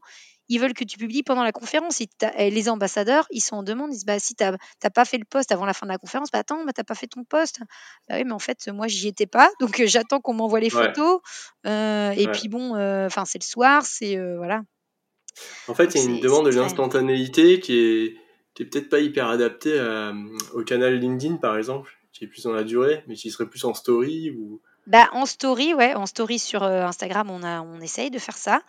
ils 0.53 0.59
veulent 0.59 0.74
que 0.74 0.84
tu 0.84 0.98
publies 0.98 1.22
pendant 1.22 1.42
la 1.42 1.53
conférence. 1.53 2.03
Et 2.03 2.50
les 2.50 2.68
ambassadeurs, 2.68 3.26
ils 3.30 3.40
sont 3.40 3.57
en 3.57 3.62
demande, 3.62 3.88
ils 3.90 3.94
disent 3.94 4.05
bah, 4.05 4.18
si 4.18 4.34
tu 4.34 4.44
n'as 4.44 4.90
pas 4.90 5.07
fait 5.07 5.16
le 5.16 5.24
poste 5.24 5.50
avant 5.50 5.64
la 5.64 5.72
fin 5.72 5.86
de 5.86 5.92
la 5.92 5.96
conférence, 5.96 6.30
bah, 6.30 6.40
attends, 6.40 6.62
bah, 6.66 6.72
tu 6.74 6.80
n'as 6.80 6.84
pas 6.84 6.94
fait 6.94 7.07
ton 7.07 7.24
poste. 7.24 7.61
Bah 8.07 8.16
oui, 8.18 8.24
mais 8.24 8.32
en 8.32 8.38
fait, 8.38 8.68
moi, 8.68 8.86
j'y 8.86 9.09
étais 9.09 9.26
pas, 9.26 9.50
donc 9.61 9.82
j'attends 9.86 10.20
qu'on 10.20 10.34
m'envoie 10.34 10.61
les 10.61 10.68
photos. 10.68 11.20
et 11.64 12.28
puis 12.32 12.48
bon, 12.48 12.76
enfin, 13.07 13.24
c'est 13.24 13.40
le 13.40 13.46
soir, 13.46 13.82
c'est. 13.84 14.18
voilà. 14.36 14.62
En 15.68 15.74
fait, 15.74 15.94
il 15.94 16.00
y 16.03 16.07
a 16.07 16.11
une 16.11 16.20
demande 16.20 16.46
de 16.46 16.50
l'instantanéité 16.50 17.59
qui 17.59 17.78
est, 17.78 18.16
qui 18.53 18.62
est 18.62 18.66
peut-être 18.66 18.90
pas 18.90 19.00
hyper 19.00 19.28
adaptée 19.28 19.80
au 20.53 20.62
canal 20.64 20.98
LinkedIn, 20.98 21.36
par 21.36 21.57
exemple, 21.57 21.90
qui 22.12 22.24
est 22.24 22.28
plus 22.28 22.42
dans 22.42 22.53
la 22.53 22.64
durée, 22.64 23.05
mais 23.07 23.14
qui 23.14 23.30
serait 23.30 23.48
plus 23.48 23.64
en 23.64 23.72
story 23.72 24.30
ou. 24.32 24.61
Bah, 24.86 25.09
en 25.12 25.24
story, 25.24 25.72
ouais, 25.72 25.94
en 25.94 26.05
story 26.05 26.38
sur 26.38 26.62
Instagram, 26.62 27.30
on, 27.30 27.42
a, 27.42 27.62
on 27.62 27.80
essaye 27.80 28.11
de 28.11 28.18
faire 28.18 28.36
ça. 28.36 28.61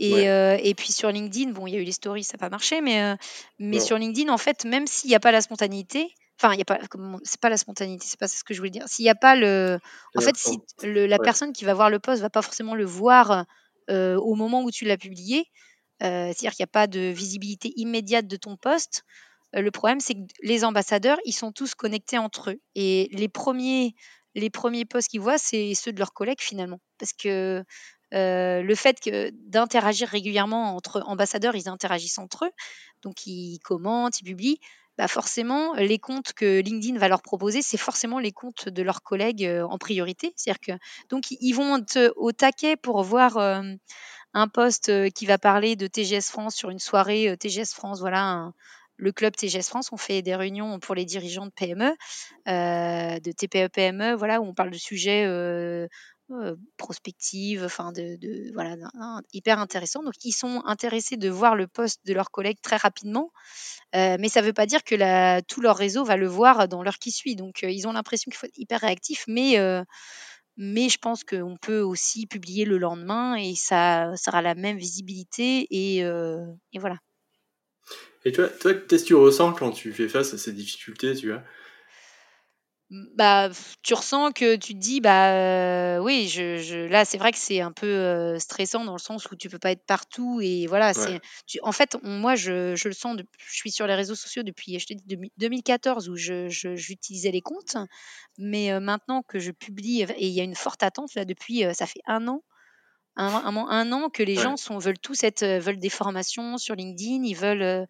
Euh, 0.00 0.58
et, 0.62 0.74
puis 0.74 0.92
sur 0.92 1.10
LinkedIn, 1.10 1.52
bon, 1.52 1.66
il 1.66 1.74
y 1.74 1.76
a 1.76 1.80
eu 1.80 1.84
les 1.84 1.92
stories, 1.92 2.24
ça 2.24 2.34
n'a 2.34 2.38
pas 2.38 2.48
marché, 2.48 2.80
mais, 2.80 3.02
euh, 3.02 3.16
mais 3.58 3.80
sur 3.80 3.98
LinkedIn, 3.98 4.32
en 4.32 4.38
fait, 4.38 4.64
même 4.64 4.86
s'il 4.86 5.08
n'y 5.08 5.16
a 5.16 5.20
pas 5.20 5.32
la 5.32 5.40
spontanéité, 5.40 6.08
enfin, 6.38 6.54
il 6.54 6.58
y 6.58 6.62
a 6.62 6.64
pas, 6.64 6.78
c'est 7.22 7.40
pas 7.40 7.50
la 7.50 7.56
spontanéité, 7.56 8.06
c'est 8.08 8.18
pas 8.18 8.28
ce 8.28 8.42
que 8.42 8.54
je 8.54 8.58
voulais 8.58 8.70
dire. 8.70 8.88
S'il 8.88 9.04
n'y 9.04 9.10
a 9.10 9.14
pas 9.14 9.36
le, 9.36 9.78
en 10.16 10.20
fait, 10.20 10.36
si 10.36 10.58
la 10.82 11.18
personne 11.18 11.52
qui 11.52 11.64
va 11.64 11.74
voir 11.74 11.90
le 11.90 11.98
post 11.98 12.22
va 12.22 12.30
pas 12.30 12.42
forcément 12.42 12.74
le 12.74 12.84
voir 12.84 13.44
euh, 13.90 14.16
au 14.16 14.34
moment 14.34 14.62
où 14.62 14.70
tu 14.70 14.84
l'as 14.84 14.98
publié, 14.98 15.44
c'est-à-dire 16.00 16.52
qu'il 16.52 16.62
n'y 16.62 16.70
a 16.70 16.72
pas 16.72 16.86
de 16.86 17.00
visibilité 17.10 17.74
immédiate 17.76 18.26
de 18.26 18.36
ton 18.36 18.56
post. 18.56 19.04
le 19.52 19.70
problème, 19.70 20.00
c'est 20.00 20.14
que 20.14 20.20
les 20.42 20.64
ambassadeurs, 20.64 21.18
ils 21.26 21.34
sont 21.34 21.52
tous 21.52 21.74
connectés 21.74 22.16
entre 22.16 22.52
eux, 22.52 22.60
et 22.74 23.10
les 23.12 23.28
premiers 23.28 23.94
les 24.34 24.50
premiers 24.50 24.84
posts 24.84 25.08
qu'ils 25.08 25.20
voient, 25.20 25.38
c'est 25.38 25.74
ceux 25.74 25.92
de 25.92 25.98
leurs 25.98 26.12
collègues 26.12 26.40
finalement. 26.40 26.80
Parce 26.98 27.12
que 27.12 27.64
euh, 28.14 28.62
le 28.62 28.74
fait 28.74 29.00
que 29.00 29.30
d'interagir 29.30 30.08
régulièrement 30.08 30.74
entre 30.74 31.02
ambassadeurs, 31.06 31.54
ils 31.54 31.68
interagissent 31.68 32.18
entre 32.18 32.46
eux, 32.46 32.50
donc 33.02 33.26
ils 33.26 33.58
commentent, 33.60 34.20
ils 34.20 34.24
publient. 34.24 34.58
Bah 34.98 35.08
forcément, 35.08 35.74
les 35.74 35.98
comptes 35.98 36.32
que 36.34 36.60
LinkedIn 36.60 36.98
va 36.98 37.08
leur 37.08 37.22
proposer, 37.22 37.62
c'est 37.62 37.78
forcément 37.78 38.18
les 38.18 38.32
comptes 38.32 38.68
de 38.68 38.82
leurs 38.82 39.02
collègues 39.02 39.44
euh, 39.46 39.64
en 39.64 39.78
priorité. 39.78 40.32
C'est-à-dire 40.36 40.60
que 40.60 40.72
donc 41.08 41.30
ils 41.30 41.52
vont 41.52 41.82
au 42.16 42.32
taquet 42.32 42.76
pour 42.76 43.02
voir 43.02 43.36
euh, 43.38 43.62
un 44.34 44.48
poste 44.48 45.10
qui 45.12 45.26
va 45.26 45.38
parler 45.38 45.76
de 45.76 45.86
TGS 45.86 46.30
France 46.30 46.54
sur 46.54 46.70
une 46.70 46.78
soirée 46.78 47.34
TGS 47.38 47.72
France. 47.72 48.00
Voilà, 48.00 48.52
le 48.96 49.12
club 49.12 49.34
TGS 49.34 49.68
France, 49.68 49.90
on 49.92 49.96
fait 49.96 50.20
des 50.20 50.34
réunions 50.36 50.78
pour 50.80 50.94
les 50.94 51.04
dirigeants 51.04 51.46
de 51.46 51.52
PME, 51.52 51.94
de 52.46 53.32
TPE-PME, 53.32 54.14
voilà, 54.14 54.40
où 54.40 54.44
on 54.44 54.54
parle 54.54 54.70
de 54.70 54.78
sujets 54.78 55.26
prospective, 56.76 57.64
enfin 57.64 57.92
de, 57.92 58.52
voilà, 58.52 58.76
hyper 59.32 59.58
intéressant. 59.58 60.02
Donc 60.02 60.14
ils 60.24 60.32
sont 60.32 60.62
intéressés 60.64 61.16
de 61.16 61.28
voir 61.28 61.54
le 61.56 61.66
poste 61.66 62.00
de 62.06 62.14
leurs 62.14 62.30
collègues 62.30 62.60
très 62.62 62.76
rapidement, 62.76 63.30
euh, 63.94 64.16
mais 64.20 64.28
ça 64.28 64.40
ne 64.40 64.46
veut 64.46 64.52
pas 64.52 64.66
dire 64.66 64.84
que 64.84 65.40
tout 65.42 65.60
leur 65.60 65.76
réseau 65.76 66.04
va 66.04 66.16
le 66.16 66.26
voir 66.26 66.68
dans 66.68 66.82
l'heure 66.82 66.98
qui 66.98 67.10
suit. 67.10 67.36
Donc 67.36 67.64
euh, 67.64 67.70
ils 67.70 67.86
ont 67.88 67.92
l'impression 67.92 68.30
qu'il 68.30 68.38
faut 68.38 68.46
être 68.46 68.58
hyper 68.58 68.80
réactif, 68.80 69.24
mais 69.28 69.56
mais 70.56 70.88
je 70.88 70.98
pense 70.98 71.24
qu'on 71.24 71.56
peut 71.60 71.80
aussi 71.80 72.26
publier 72.26 72.64
le 72.64 72.76
lendemain 72.76 73.34
et 73.34 73.54
ça, 73.54 74.12
ça 74.16 74.30
aura 74.30 74.42
la 74.42 74.54
même 74.54 74.76
visibilité 74.76 75.66
et, 75.70 75.98
et 76.00 76.78
voilà. 76.78 76.96
Et 78.24 78.32
toi, 78.32 78.48
toi 78.48 78.74
qu'est-ce 78.74 79.04
que 79.04 79.08
tu 79.08 79.14
ressens 79.14 79.54
quand 79.54 79.70
tu 79.70 79.92
fais 79.92 80.08
face 80.08 80.34
à 80.34 80.38
ces 80.38 80.52
difficultés, 80.52 81.14
tu 81.14 81.28
vois? 81.28 81.42
Bah, 82.90 83.50
tu 83.82 83.94
ressens 83.94 84.32
que 84.32 84.56
tu 84.56 84.74
te 84.74 84.78
dis, 84.78 85.00
bah, 85.00 85.32
euh, 85.32 85.98
oui, 85.98 86.26
je 86.28 86.56
je 86.56 86.76
là, 86.76 87.04
c'est 87.04 87.18
vrai 87.18 87.30
que 87.30 87.38
c'est 87.38 87.60
un 87.60 87.70
peu, 87.70 87.86
euh, 87.86 88.38
stressant 88.40 88.84
dans 88.84 88.94
le 88.94 88.98
sens 88.98 89.30
où 89.30 89.36
tu 89.36 89.48
peux 89.48 89.60
pas 89.60 89.70
être 89.70 89.86
partout 89.86 90.40
et 90.42 90.66
voilà, 90.66 90.92
c'est 90.92 91.20
tu 91.46 91.60
en 91.62 91.70
fait, 91.70 91.96
moi, 92.02 92.34
je 92.34 92.74
je 92.74 92.88
le 92.88 92.94
sens 92.94 93.16
je 93.38 93.54
suis 93.54 93.70
sur 93.70 93.86
les 93.86 93.94
réseaux 93.94 94.16
sociaux 94.16 94.42
depuis, 94.42 94.76
je 94.80 94.86
te 94.86 94.94
dis, 94.94 95.30
2014 95.38 96.08
où 96.08 96.16
je 96.16 96.48
j'utilisais 96.48 97.30
les 97.30 97.40
comptes, 97.42 97.76
mais 98.38 98.72
euh, 98.72 98.80
maintenant 98.80 99.22
que 99.22 99.38
je 99.38 99.52
publie 99.52 100.02
et 100.02 100.26
il 100.26 100.32
y 100.32 100.40
a 100.40 100.44
une 100.44 100.56
forte 100.56 100.82
attente 100.82 101.14
là 101.14 101.24
depuis, 101.24 101.62
ça 101.72 101.86
fait 101.86 102.02
un 102.06 102.26
an, 102.26 102.42
un 103.14 103.28
un 103.28 103.92
an 103.92 104.08
que 104.10 104.24
les 104.24 104.34
gens 104.34 104.56
sont 104.56 104.78
veulent 104.78 104.98
tous 104.98 105.22
être, 105.22 105.44
veulent 105.44 105.78
des 105.78 105.90
formations 105.90 106.58
sur 106.58 106.74
LinkedIn, 106.74 107.22
ils 107.22 107.36
veulent, 107.36 107.86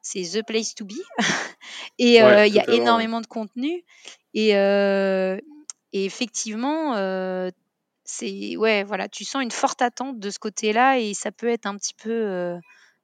c'est 0.00 0.22
the 0.22 0.42
place 0.42 0.74
to 0.74 0.86
be. 0.86 0.94
Et 1.98 2.16
il 2.16 2.54
y 2.54 2.60
a 2.60 2.70
énormément 2.70 3.20
de 3.20 3.26
contenu 3.26 3.84
et, 4.38 6.04
effectivement, 6.04 6.94
c'est 8.04 8.56
ouais, 8.56 8.84
voilà, 8.84 9.08
tu 9.08 9.24
sens 9.24 9.42
une 9.42 9.50
forte 9.50 9.82
attente 9.82 10.18
de 10.18 10.30
ce 10.30 10.38
côté-là 10.38 10.98
et 10.98 11.14
ça 11.14 11.30
peut 11.30 11.48
être 11.48 11.66
un 11.66 11.76
petit 11.76 11.94
peu 11.94 12.54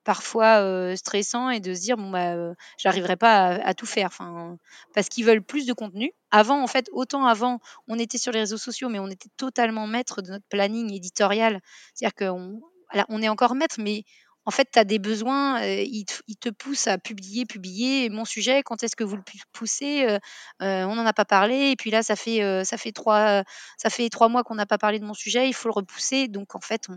parfois 0.05 0.97
stressant 0.97 1.51
et 1.51 1.61
de 1.61 1.75
se 1.75 1.81
dire 1.81 1.97
bon 1.97 2.11
bah 2.11 2.55
j'arriverai 2.79 3.17
pas 3.17 3.47
à, 3.47 3.75
tout 3.75 3.87
faire. 3.87 4.07
Enfin 4.07 4.59
parce 4.95 5.09
qu'ils 5.09 5.25
veulent 5.25 5.43
plus 5.43 5.67
de 5.67 5.73
contenu. 5.73 6.13
Avant 6.31 6.63
en 6.63 6.67
fait 6.67 6.89
autant 6.93 7.27
avant 7.27 7.61
on 7.89 7.99
était 7.99 8.19
sur 8.19 8.33
les 8.33 8.41
réseaux 8.41 8.59
sociaux 8.59 8.89
mais 8.89 8.99
on 8.99 9.09
était 9.09 9.31
totalement 9.37 9.87
maître 9.87 10.23
de 10.23 10.31
notre 10.31 10.47
planning 10.49 10.93
éditorial. 10.93 11.61
C'est-à-dire 11.95 12.15
qu'on 12.15 12.61
on 13.09 13.23
est 13.23 13.29
encore 13.29 13.55
maître 13.55 13.77
mais 13.79 14.05
en 14.47 14.51
fait, 14.51 14.69
tu 14.73 14.79
as 14.79 14.85
des 14.85 14.99
besoins, 14.99 15.63
ils, 15.63 16.05
te, 16.05 16.51
poussent 16.51 16.87
à 16.87 16.99
publier, 16.99 17.47
publier 17.47 18.11
mon 18.11 18.25
sujet, 18.25 18.63
quand 18.63 18.83
est-ce 18.83 18.97
que 18.97 19.05
vous 19.05 19.17
le 19.17 19.23
poussez 19.53 20.19
On 20.61 20.95
n'en 20.95 21.07
a 21.07 21.13
pas 21.13 21.25
parlé, 21.25 21.71
et 21.71 21.77
puis 21.77 21.91
là, 21.91 22.03
ça 22.03 22.17
fait, 22.17 22.65
ça 22.65 22.77
fait, 22.77 22.93
trois, 22.93 23.43
ça 23.79 23.91
fait 23.91 24.09
trois 24.11 24.29
mois 24.29 24.45
qu'on 24.45 24.55
n'a 24.55 24.67
pas 24.67 24.79
parlé 24.79 24.99
de 24.99 25.05
mon 25.05 25.15
sujet, 25.15 25.49
il 25.49 25.55
faut 25.55 25.69
le 25.69 25.75
repousser. 25.75 26.29
Donc, 26.29 26.55
en 26.55 26.61
fait, 26.61 26.89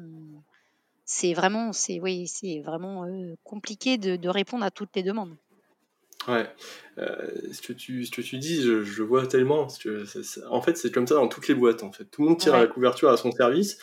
c'est 1.05 1.33
vraiment, 1.33 1.71
c'est, 1.71 1.99
oui, 2.01 2.27
c'est 2.27 2.61
vraiment 2.61 3.05
compliqué 3.43 3.97
de, 3.97 4.29
répondre 4.29 4.65
à 4.65 4.71
toutes 4.71 4.95
les 4.95 5.03
demandes. 5.03 5.35
Ouais, 6.28 6.45
ce, 6.97 7.61
que 7.61 7.73
tu, 7.73 8.05
ce 8.05 8.11
que 8.11 8.21
tu 8.21 8.38
dis, 8.38 8.61
je, 8.61 9.03
vois 9.03 9.28
tellement. 9.28 9.67
en 10.49 10.61
fait, 10.61 10.78
c'est 10.78 10.91
comme 10.91 11.07
ça 11.07 11.15
dans 11.15 11.28
toutes 11.28 11.47
les 11.47 11.55
boîtes. 11.55 11.84
En 11.84 11.91
fait, 11.91 12.05
tout 12.05 12.21
le 12.23 12.30
monde 12.30 12.38
tire 12.38 12.55
à 12.55 12.59
la 12.59 12.67
couverture 12.67 13.09
à 13.09 13.17
son 13.17 13.32
service 13.32 13.78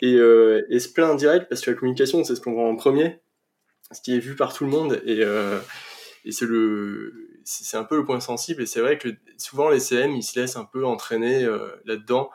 et, 0.00 0.14
et, 0.14 0.80
se 0.80 0.88
plaint 0.88 1.18
direct 1.18 1.48
parce 1.48 1.60
que 1.60 1.70
la 1.70 1.76
communication, 1.76 2.22
c'est 2.22 2.36
ce 2.36 2.40
qu'on 2.40 2.52
voit 2.52 2.68
en 2.68 2.76
premier, 2.76 3.20
ce 3.90 4.00
qui 4.00 4.14
est 4.14 4.20
vu 4.20 4.36
par 4.36 4.54
tout 4.54 4.64
le 4.64 4.70
monde 4.70 5.00
et, 5.04 5.24
et 6.24 6.32
c'est 6.32 6.46
le, 6.46 7.40
c'est 7.44 7.76
un 7.76 7.84
peu 7.84 7.96
le 7.96 8.04
point 8.04 8.20
sensible. 8.20 8.62
Et 8.62 8.66
c'est 8.66 8.80
vrai 8.80 8.98
que 8.98 9.08
souvent 9.38 9.70
les 9.70 9.80
CM, 9.80 10.14
ils 10.14 10.22
se 10.22 10.38
laissent 10.38 10.56
un 10.56 10.64
peu 10.64 10.84
entraîner 10.84 11.48
là-dedans 11.84 12.30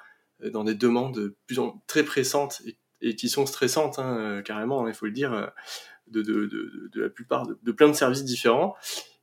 dans 0.52 0.64
des 0.64 0.76
demandes 0.76 1.34
plus 1.48 1.60
en, 1.60 1.82
très 1.88 2.04
pressantes 2.04 2.62
et, 3.02 3.16
qui 3.16 3.30
sont 3.30 3.46
stressantes 3.46 4.00
hein, 4.00 4.42
carrément. 4.44 4.86
Hein, 4.86 4.90
il 4.90 4.94
faut 4.94 5.06
le 5.06 5.12
dire. 5.12 5.52
De, 6.08 6.22
de, 6.22 6.46
de, 6.48 6.90
de, 6.92 7.02
la 7.02 7.10
plupart 7.10 7.48
de, 7.48 7.72
plein 7.72 7.88
de 7.88 7.94
services 7.94 8.26
différents 8.26 8.76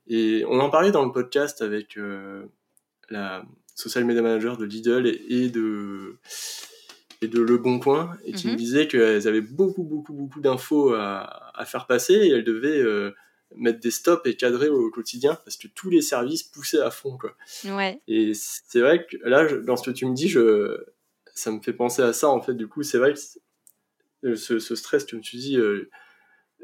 et 0.07 0.43
on 0.47 0.59
en 0.59 0.69
parlait 0.69 0.91
dans 0.91 1.05
le 1.05 1.11
podcast 1.11 1.61
avec 1.61 1.97
euh, 1.97 2.43
la 3.09 3.43
social 3.75 4.05
media 4.05 4.21
manager 4.21 4.57
de 4.57 4.65
Lidl 4.65 5.07
et, 5.07 5.49
de 5.49 6.17
et 7.21 7.27
de 7.27 7.39
Le 7.39 7.57
Bon 7.57 7.79
Coin, 7.79 8.17
et 8.25 8.33
qui 8.33 8.47
me 8.47 8.53
mhm. 8.53 8.57
disait 8.57 8.87
qu'elles 8.87 9.27
avaient 9.27 9.41
beaucoup, 9.41 9.83
beaucoup, 9.83 10.13
beaucoup 10.13 10.41
d'infos 10.41 10.93
à, 10.93 11.51
à, 11.57 11.65
faire 11.65 11.85
passer, 11.85 12.13
et 12.13 12.29
elles 12.29 12.43
devaient 12.43 12.81
euh, 12.81 13.11
mettre 13.55 13.79
des 13.79 13.91
stops 13.91 14.27
et 14.27 14.35
cadrer 14.35 14.69
au 14.69 14.89
quotidien, 14.89 15.35
parce 15.35 15.57
que 15.57 15.67
tous 15.67 15.89
les 15.89 16.01
services 16.01 16.43
poussaient 16.43 16.81
à 16.81 16.89
fond. 16.89 17.17
Quoi. 17.17 17.35
Ouais. 17.65 18.01
Et 18.07 18.33
c'est 18.33 18.79
vrai 18.79 19.05
que 19.05 19.17
là, 19.23 19.45
dans 19.57 19.77
ce 19.77 19.89
que 19.89 19.95
tu 19.95 20.05
me 20.07 20.15
dis, 20.15 20.29
je, 20.29 20.83
ça 21.33 21.51
me 21.51 21.61
fait 21.61 21.73
penser 21.73 22.01
à 22.01 22.13
ça, 22.13 22.29
en 22.29 22.41
fait, 22.41 22.53
du 22.53 22.67
coup, 22.67 22.83
c'est 22.83 22.97
vrai 22.97 23.13
que 23.13 24.35
ce, 24.35 24.59
ce, 24.59 24.75
stress, 24.75 25.05
tu 25.05 25.15
me 25.15 25.21
dis, 25.21 25.57
euh, 25.57 25.89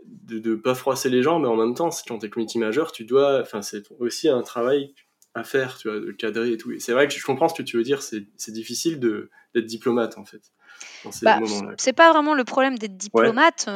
de 0.05 0.49
ne 0.49 0.55
pas 0.55 0.75
froisser 0.75 1.09
les 1.09 1.23
gens, 1.23 1.39
mais 1.39 1.47
en 1.47 1.55
même 1.55 1.73
temps, 1.73 1.89
quand 2.07 2.19
tu 2.19 2.25
es 2.25 2.29
community 2.29 2.59
majeur, 2.59 2.91
tu 2.91 3.05
dois, 3.05 3.41
enfin, 3.41 3.61
c'est 3.61 3.83
aussi 3.99 4.29
un 4.29 4.41
travail 4.41 4.93
à 5.33 5.43
faire, 5.43 5.77
tu 5.77 5.89
vois, 5.89 5.99
de 5.99 6.11
cadrer 6.11 6.51
et 6.51 6.57
tout. 6.57 6.71
Et 6.71 6.79
c'est 6.79 6.93
vrai 6.93 7.07
que 7.07 7.13
je 7.13 7.25
comprends 7.25 7.47
ce 7.47 7.55
que 7.55 7.63
tu 7.63 7.77
veux 7.77 7.83
dire, 7.83 8.01
c'est 8.01 8.51
difficile 8.51 8.99
d'être 8.99 9.65
diplomate, 9.65 10.17
en 10.17 10.25
fait. 10.25 10.51
Bah, 11.21 11.41
c'est 11.78 11.93
pas 11.93 12.11
vraiment 12.11 12.34
le 12.34 12.43
problème 12.43 12.78
d'être 12.78 12.97
diplomate, 12.97 13.69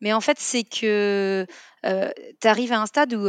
mais 0.00 0.12
en 0.12 0.20
fait, 0.20 0.38
c'est 0.40 0.64
que, 0.64 1.46
tu 1.82 2.48
arrives 2.48 2.72
à 2.72 2.80
un 2.80 2.86
stade 2.86 3.14
où, 3.14 3.20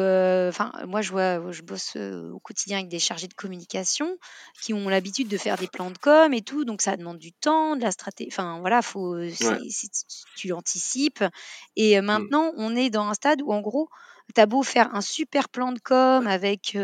enfin, 0.49 0.71
moi, 0.87 1.01
je 1.01 1.11
vois 1.11 1.51
je 1.51 1.61
bosse, 1.61 1.95
au 1.97 2.39
quotidien 2.39 2.77
avec 2.79 2.89
des 2.89 2.99
chargés 2.99 3.27
de 3.27 3.33
communication 3.33 4.17
qui 4.59 4.73
ont 4.73 4.87
l'habitude 4.89 5.27
de 5.27 5.37
faire 5.37 5.57
des 5.57 5.67
plans 5.67 5.91
de 5.91 5.97
com 5.97 6.33
et 6.33 6.41
tout, 6.41 6.65
donc 6.65 6.81
ça 6.81 6.95
demande 6.97 7.17
du 7.19 7.33
temps, 7.33 7.75
de 7.75 7.81
la 7.81 7.91
stratégie. 7.91 8.29
enfin, 8.31 8.59
voilà, 8.61 8.81
faut 8.81 9.17
tu 10.35 10.51
anticipes 10.53 11.23
et 11.75 11.99
Mmh. 12.01 12.05
maintenant, 12.05 12.51
on 12.57 12.75
est 12.75 12.89
dans 12.89 13.03
un 13.07 13.13
stade 13.13 13.41
où, 13.41 13.51
en 13.51 13.61
gros, 13.61 13.89
tu 14.31 14.41
as 14.41 14.45
beau 14.45 14.63
faire 14.63 14.93
un 14.93 15.01
super 15.01 15.49
plan 15.49 15.71
de 15.71 15.79
com 15.79 16.27
avec, 16.27 16.77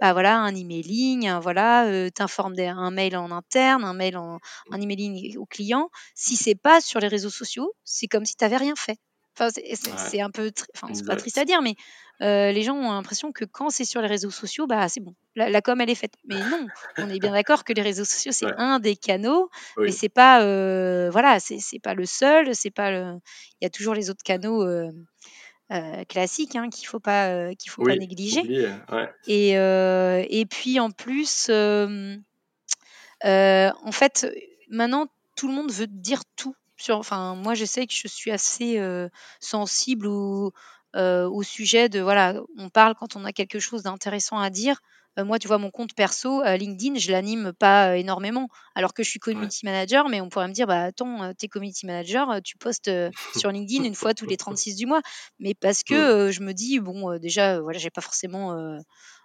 bah, 0.00 0.12
voilà, 0.12 0.38
un 0.38 0.54
emailing, 0.54 1.28
un 1.28 1.40
voilà, 1.40 1.86
heu, 1.88 2.10
tu 2.14 2.22
un 2.22 2.90
mail 2.90 3.16
en 3.16 3.30
interne, 3.30 3.84
un 3.84 3.94
mail 3.94 4.16
en 4.16 4.38
un 4.70 4.80
emailing 4.80 5.36
au 5.36 5.46
client. 5.46 5.90
Si 6.14 6.36
c'est 6.36 6.54
pas 6.54 6.80
sur 6.80 7.00
les 7.00 7.08
réseaux 7.08 7.30
sociaux, 7.30 7.72
c'est 7.84 8.06
comme 8.06 8.24
si 8.24 8.36
tu 8.36 8.44
avais 8.44 8.56
rien 8.56 8.74
fait. 8.76 8.98
Enfin, 9.40 9.50
c'est 9.52 10.20
un 10.20 10.30
peu 10.30 10.50
enfin, 10.74 10.92
c'est 10.94 11.06
pas 11.06 11.14
triste 11.14 11.38
à 11.38 11.44
dire, 11.44 11.62
mais 11.62 11.76
les 12.20 12.62
gens 12.62 12.74
ont 12.74 12.90
l'impression 12.90 13.30
que 13.30 13.44
quand 13.44 13.70
c'est 13.70 13.84
sur 13.84 14.00
les 14.00 14.08
réseaux 14.08 14.30
sociaux, 14.30 14.66
bah, 14.66 14.88
c'est 14.88 15.00
bon, 15.00 15.14
la 15.36 15.62
com, 15.62 15.80
elle 15.80 15.90
est 15.90 15.94
faite. 15.94 16.14
Mais 16.26 16.36
non, 16.36 16.66
on 16.98 17.08
est 17.08 17.20
bien 17.20 17.32
d'accord 17.32 17.64
que 17.64 17.72
les 17.72 17.82
réseaux 17.82 18.04
sociaux, 18.04 18.32
c'est 18.32 18.52
un 18.56 18.80
des 18.80 18.96
canaux, 18.96 19.48
mais 19.78 19.92
c'est 19.92 20.08
pas, 20.08 20.40
voilà, 21.10 21.38
c'est 21.40 21.80
pas 21.82 21.94
le 21.94 22.06
seul, 22.06 22.54
c'est 22.54 22.70
pas 22.70 22.90
le 22.90 23.14
il 23.60 23.64
y 23.64 23.66
a 23.66 23.70
toujours 23.70 23.94
les 23.94 24.10
autres 24.10 24.22
canaux, 24.24 24.62
euh, 24.62 24.90
classique 26.08 26.56
hein, 26.56 26.70
qu'il 26.70 26.86
faut 26.86 27.00
pas 27.00 27.28
euh, 27.28 27.54
qu'il 27.54 27.70
faut 27.70 27.84
pas 27.84 27.96
négliger. 27.96 28.42
Et, 29.26 29.58
euh, 29.58 30.24
et 30.28 30.46
puis 30.46 30.80
en 30.80 30.90
plus, 30.90 31.50
en 31.50 32.22
fait, 33.92 34.26
maintenant 34.70 35.06
tout 35.36 35.48
le 35.48 35.54
monde 35.54 35.70
veut 35.70 35.86
dire 35.86 36.22
tout. 36.36 36.54
Sur, 36.76 36.96
enfin, 36.96 37.34
moi, 37.34 37.54
je 37.54 37.64
sais 37.64 37.86
que 37.86 37.92
je 37.92 38.06
suis 38.06 38.30
assez 38.30 38.80
sensible 39.40 40.06
au, 40.06 40.52
au 40.94 41.42
sujet 41.42 41.88
de 41.88 42.00
voilà, 42.00 42.40
on 42.56 42.70
parle 42.70 42.94
quand 42.94 43.16
on 43.16 43.24
a 43.24 43.32
quelque 43.32 43.58
chose 43.58 43.82
d'intéressant 43.82 44.38
à 44.38 44.50
dire. 44.50 44.80
Euh, 45.18 45.24
moi, 45.24 45.38
tu 45.38 45.48
vois, 45.48 45.58
mon 45.58 45.70
compte 45.70 45.94
perso, 45.94 46.42
euh, 46.42 46.56
LinkedIn, 46.56 46.98
je 46.98 47.10
l'anime 47.10 47.52
pas 47.52 47.90
euh, 47.90 47.94
énormément, 47.94 48.48
alors 48.74 48.94
que 48.94 49.02
je 49.02 49.10
suis 49.10 49.18
community 49.18 49.64
manager, 49.64 50.08
mais 50.08 50.20
on 50.20 50.28
pourrait 50.28 50.48
me 50.48 50.52
dire, 50.52 50.66
bah 50.66 50.84
attends, 50.84 51.32
tu 51.34 51.46
es 51.46 51.48
community 51.48 51.86
manager, 51.86 52.40
tu 52.42 52.56
postes 52.56 52.90
sur 53.36 53.50
LinkedIn 53.50 53.84
une 53.84 53.94
fois 53.94 54.14
tous 54.14 54.26
les 54.26 54.36
36 54.36 54.76
du 54.76 54.86
mois. 54.86 55.02
Mais 55.38 55.54
parce 55.54 55.82
que 55.82 56.30
je 56.30 56.40
me 56.42 56.52
dis, 56.52 56.78
bon, 56.78 57.18
déjà, 57.18 57.60
voilà, 57.60 57.78
j'ai 57.78 57.90
pas 57.90 58.00
forcément 58.00 58.56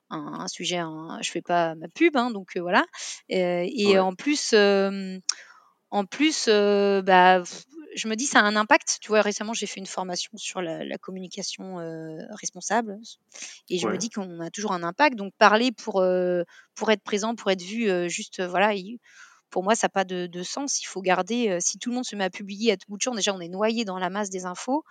un, 0.10 0.48
sujet, 0.48 0.82
je 1.22 1.32
fais 1.32 1.42
pas 1.42 1.76
ma 1.76 1.88
pub, 1.88 2.16
hein, 2.18 2.32
donc 2.32 2.58
voilà. 2.58 2.86
et 3.30 4.00
en 4.00 4.14
plus, 4.14 4.54
en 4.54 6.06
plus, 6.06 6.48
bah, 6.48 7.44
je 7.96 8.08
me 8.08 8.16
dis 8.16 8.26
ça 8.26 8.40
a 8.40 8.44
un 8.44 8.56
impact. 8.56 8.98
Tu 9.02 9.10
vois, 9.10 9.22
récemment, 9.22 9.54
j'ai 9.54 9.68
fait 9.68 9.80
une 9.80 9.86
formation 9.86 10.32
sur 10.36 10.62
la, 10.62 10.98
communication 10.98 11.78
responsable 12.32 12.98
et 13.70 13.78
je 13.78 13.88
me 13.88 13.98
dis 13.98 14.10
qu'on 14.10 14.40
a 14.40 14.50
toujours 14.50 14.74
un 14.74 14.84
impact. 14.84 15.16
Donc, 15.16 15.34
parler 15.38 15.72
pour, 15.72 16.04
pour 16.76 16.92
être 16.92 17.04
présent, 17.04 17.36
pour 17.36 17.52
être 17.52 17.62
vu, 17.62 18.10
juste, 18.10 18.42
voilà, 18.42 18.74
pour 19.50 19.64
moi, 19.64 19.76
ça 19.76 19.86
n'a 19.86 19.90
pas 19.90 20.04
de, 20.04 20.44
sens. 20.44 20.82
Il 20.82 20.86
faut 20.86 21.02
garder, 21.02 21.58
si 21.60 21.78
tout 21.78 21.90
le 21.90 21.96
monde 21.96 22.06
se 22.06 22.16
met 22.16 22.24
à 22.24 22.30
publier 22.30 22.72
à 22.72 22.78
tout 22.78 22.86
bout 22.90 22.98
de 22.98 23.02
champ, 23.02 23.14
déjà, 23.14 23.34
on 23.34 23.40
est 23.40 23.50
noyé 23.50 23.86
dans 23.86 24.00
la 24.00 24.10
masse 24.10 24.30
des 24.30 24.46
infos. 24.46 24.84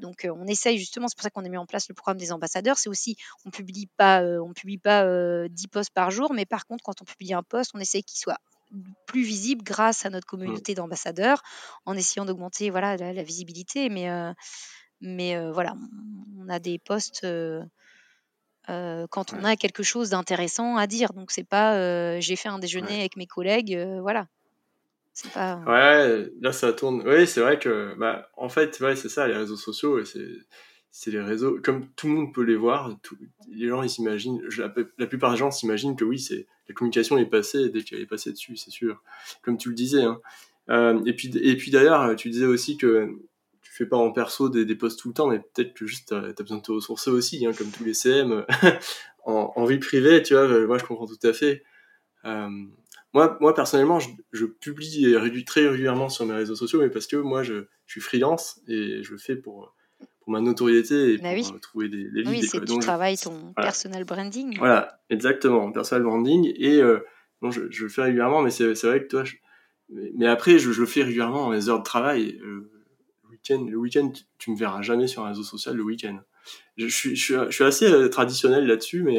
donc, 0.00 0.28
on 0.30 0.46
essaye 0.46 0.78
justement, 0.78 1.08
c'est 1.08 1.16
pour 1.16 1.24
ça 1.24 1.30
qu'on 1.30 1.44
a 1.44 1.48
mis 1.48 1.56
en 1.56 1.66
place 1.66 1.88
le 1.88 1.94
programme 1.94 2.18
des 2.18 2.32
ambassadeurs. 2.32 2.78
C'est 2.78 2.88
aussi, 2.88 3.16
on 3.44 3.50
publie 3.50 3.88
pas, 3.96 4.22
on 4.22 4.52
publie 4.52 4.78
pas 4.78 5.04
10 5.48 5.68
posts 5.68 5.92
par 5.92 6.10
jour, 6.10 6.32
mais 6.32 6.46
par 6.46 6.66
contre, 6.66 6.82
quand 6.84 7.00
on 7.02 7.04
publie 7.04 7.34
un 7.34 7.42
post, 7.42 7.72
on 7.74 7.80
essaye 7.80 8.02
qu'il 8.02 8.18
soit 8.18 8.38
plus 9.06 9.22
visible 9.22 9.62
grâce 9.62 10.04
à 10.06 10.10
notre 10.10 10.26
mmh. 10.26 10.30
communauté 10.30 10.74
d'ambassadeurs, 10.74 11.42
en 11.84 11.94
essayant 11.94 12.24
d'augmenter 12.24 12.70
voilà, 12.70 12.96
la, 12.96 13.22
visibilité. 13.22 13.88
Mais, 13.88 14.10
euh, 14.10 14.32
mais 15.00 15.36
euh, 15.36 15.52
voilà, 15.52 15.74
on 16.38 16.48
a 16.48 16.58
des 16.58 16.78
postes 16.78 17.24
euh, 17.24 17.62
quand 18.66 19.32
on 19.32 19.44
a 19.44 19.56
quelque 19.56 19.82
chose 19.82 20.10
d'intéressant 20.10 20.76
à 20.76 20.86
dire. 20.86 21.12
Donc, 21.12 21.30
c'est 21.30 21.44
pas 21.48 22.18
j'ai 22.20 22.36
fait 22.36 22.48
un 22.48 22.58
déjeuner 22.58 23.00
avec 23.00 23.16
mes 23.16 23.26
collègues, 23.26 23.78
voilà. 24.00 24.26
Pas... 25.32 25.62
Ouais, 25.64 26.28
là 26.40 26.52
ça 26.52 26.72
tourne. 26.72 27.04
Oui, 27.06 27.28
c'est 27.28 27.40
vrai 27.40 27.60
que, 27.60 27.94
bah, 27.98 28.28
en 28.36 28.48
fait, 28.48 28.80
ouais, 28.80 28.96
c'est 28.96 29.08
ça, 29.08 29.28
les 29.28 29.36
réseaux 29.36 29.56
sociaux, 29.56 30.04
c'est 30.04 30.26
c'est 30.96 31.10
les 31.10 31.20
réseaux, 31.20 31.58
comme 31.60 31.88
tout 31.96 32.06
le 32.06 32.12
monde 32.12 32.32
peut 32.32 32.44
les 32.44 32.54
voir, 32.54 32.96
les 33.48 33.66
gens 33.66 33.82
ils 33.82 33.90
s'imaginent, 33.90 34.40
la, 34.56 35.06
plupart 35.08 35.32
des 35.32 35.36
gens 35.36 35.50
s'imaginent 35.50 35.96
que 35.96 36.04
oui, 36.04 36.20
c'est 36.20 36.46
la 36.68 36.74
communication 36.74 37.18
est 37.18 37.26
passée 37.26 37.68
dès 37.68 37.82
qu'elle 37.82 38.00
est 38.00 38.06
passée 38.06 38.30
dessus, 38.30 38.56
c'est 38.56 38.70
sûr, 38.70 39.02
comme 39.42 39.58
tu 39.58 39.70
le 39.70 39.74
disais. 39.74 40.04
Hein. 40.04 40.20
Euh, 40.70 41.02
et 41.04 41.12
puis, 41.12 41.32
et 41.36 41.56
puis 41.56 41.72
d'ailleurs, 41.72 42.14
tu 42.14 42.30
disais 42.30 42.46
aussi 42.46 42.76
que 42.76 43.08
tu 43.60 43.72
fais 43.72 43.86
pas 43.86 43.96
en 43.96 44.12
perso 44.12 44.48
des, 44.48 44.72
posts 44.76 45.00
tout 45.00 45.08
le 45.08 45.14
temps, 45.14 45.26
mais 45.26 45.40
peut-être 45.40 45.74
que 45.74 45.84
juste 45.84 46.10
tu 46.10 46.14
as, 46.14 46.32
besoin 46.40 46.58
de 46.58 46.62
te 46.62 46.70
ressourcer 46.70 47.10
aussi, 47.10 47.44
hein, 47.44 47.50
comme 47.58 47.72
tous 47.72 47.82
les 47.82 47.94
CM, 47.94 48.46
en, 49.24 49.64
vie 49.64 49.78
privée, 49.78 50.22
tu 50.22 50.34
vois, 50.34 50.46
moi 50.64 50.78
je 50.78 50.84
comprends 50.84 51.08
tout 51.08 51.26
à 51.26 51.32
fait. 51.32 51.64
Euh, 52.24 52.48
moi, 53.12 53.36
moi 53.40 53.52
personnellement, 53.52 53.98
je, 53.98 54.44
publie 54.44 55.44
très 55.44 55.66
régulièrement 55.66 56.08
sur 56.08 56.24
mes 56.24 56.34
réseaux 56.34 56.54
sociaux, 56.54 56.78
mais 56.82 56.88
parce 56.88 57.08
que 57.08 57.16
moi 57.16 57.42
je, 57.42 57.64
je 57.86 57.92
suis 57.92 58.00
freelance 58.00 58.60
et 58.68 59.02
je 59.02 59.10
le 59.10 59.18
fais 59.18 59.34
pour 59.34 59.74
pour 60.24 60.32
ma 60.32 60.40
notoriété 60.40 61.14
et 61.14 61.18
bah 61.18 61.34
pour 61.34 61.54
euh, 61.54 61.58
trouver 61.58 61.88
des, 61.88 62.10
des 62.10 62.26
Oui, 62.26 62.42
c'est 62.42 62.64
tu 62.64 62.78
travailles 62.78 63.18
ton 63.18 63.52
personal 63.54 64.04
branding. 64.04 64.56
Voilà, 64.58 65.00
exactement, 65.10 65.70
personal 65.70 66.02
branding. 66.02 66.52
Et 66.56 66.80
euh, 66.80 67.00
je, 67.42 67.70
je, 67.70 67.84
le 67.84 67.88
fais 67.90 68.02
régulièrement, 68.02 68.40
mais 68.40 68.50
c'est 68.50 68.72
vrai 68.72 69.02
que 69.02 69.08
toi, 69.08 69.24
mais 69.90 70.26
après, 70.26 70.58
je, 70.58 70.72
je, 70.72 70.80
le 70.80 70.86
fais 70.86 71.02
régulièrement 71.02 71.44
dans 71.44 71.52
les 71.52 71.68
heures 71.68 71.78
de 71.78 71.84
travail. 71.84 72.40
Euh, 72.42 72.70
le 73.24 73.30
week-end, 73.30 73.66
le 73.68 73.76
week-end, 73.76 74.12
tu, 74.38 74.50
me 74.50 74.56
verras 74.56 74.80
jamais 74.80 75.06
sur 75.06 75.24
un 75.24 75.28
réseau 75.28 75.42
social 75.42 75.76
le 75.76 75.82
week-end. 75.82 76.18
Je, 76.78 76.86
suis, 76.86 77.16
je, 77.16 77.50
suis, 77.50 77.64
assez 77.64 78.10
traditionnel 78.10 78.66
là-dessus, 78.66 79.02
mais 79.02 79.18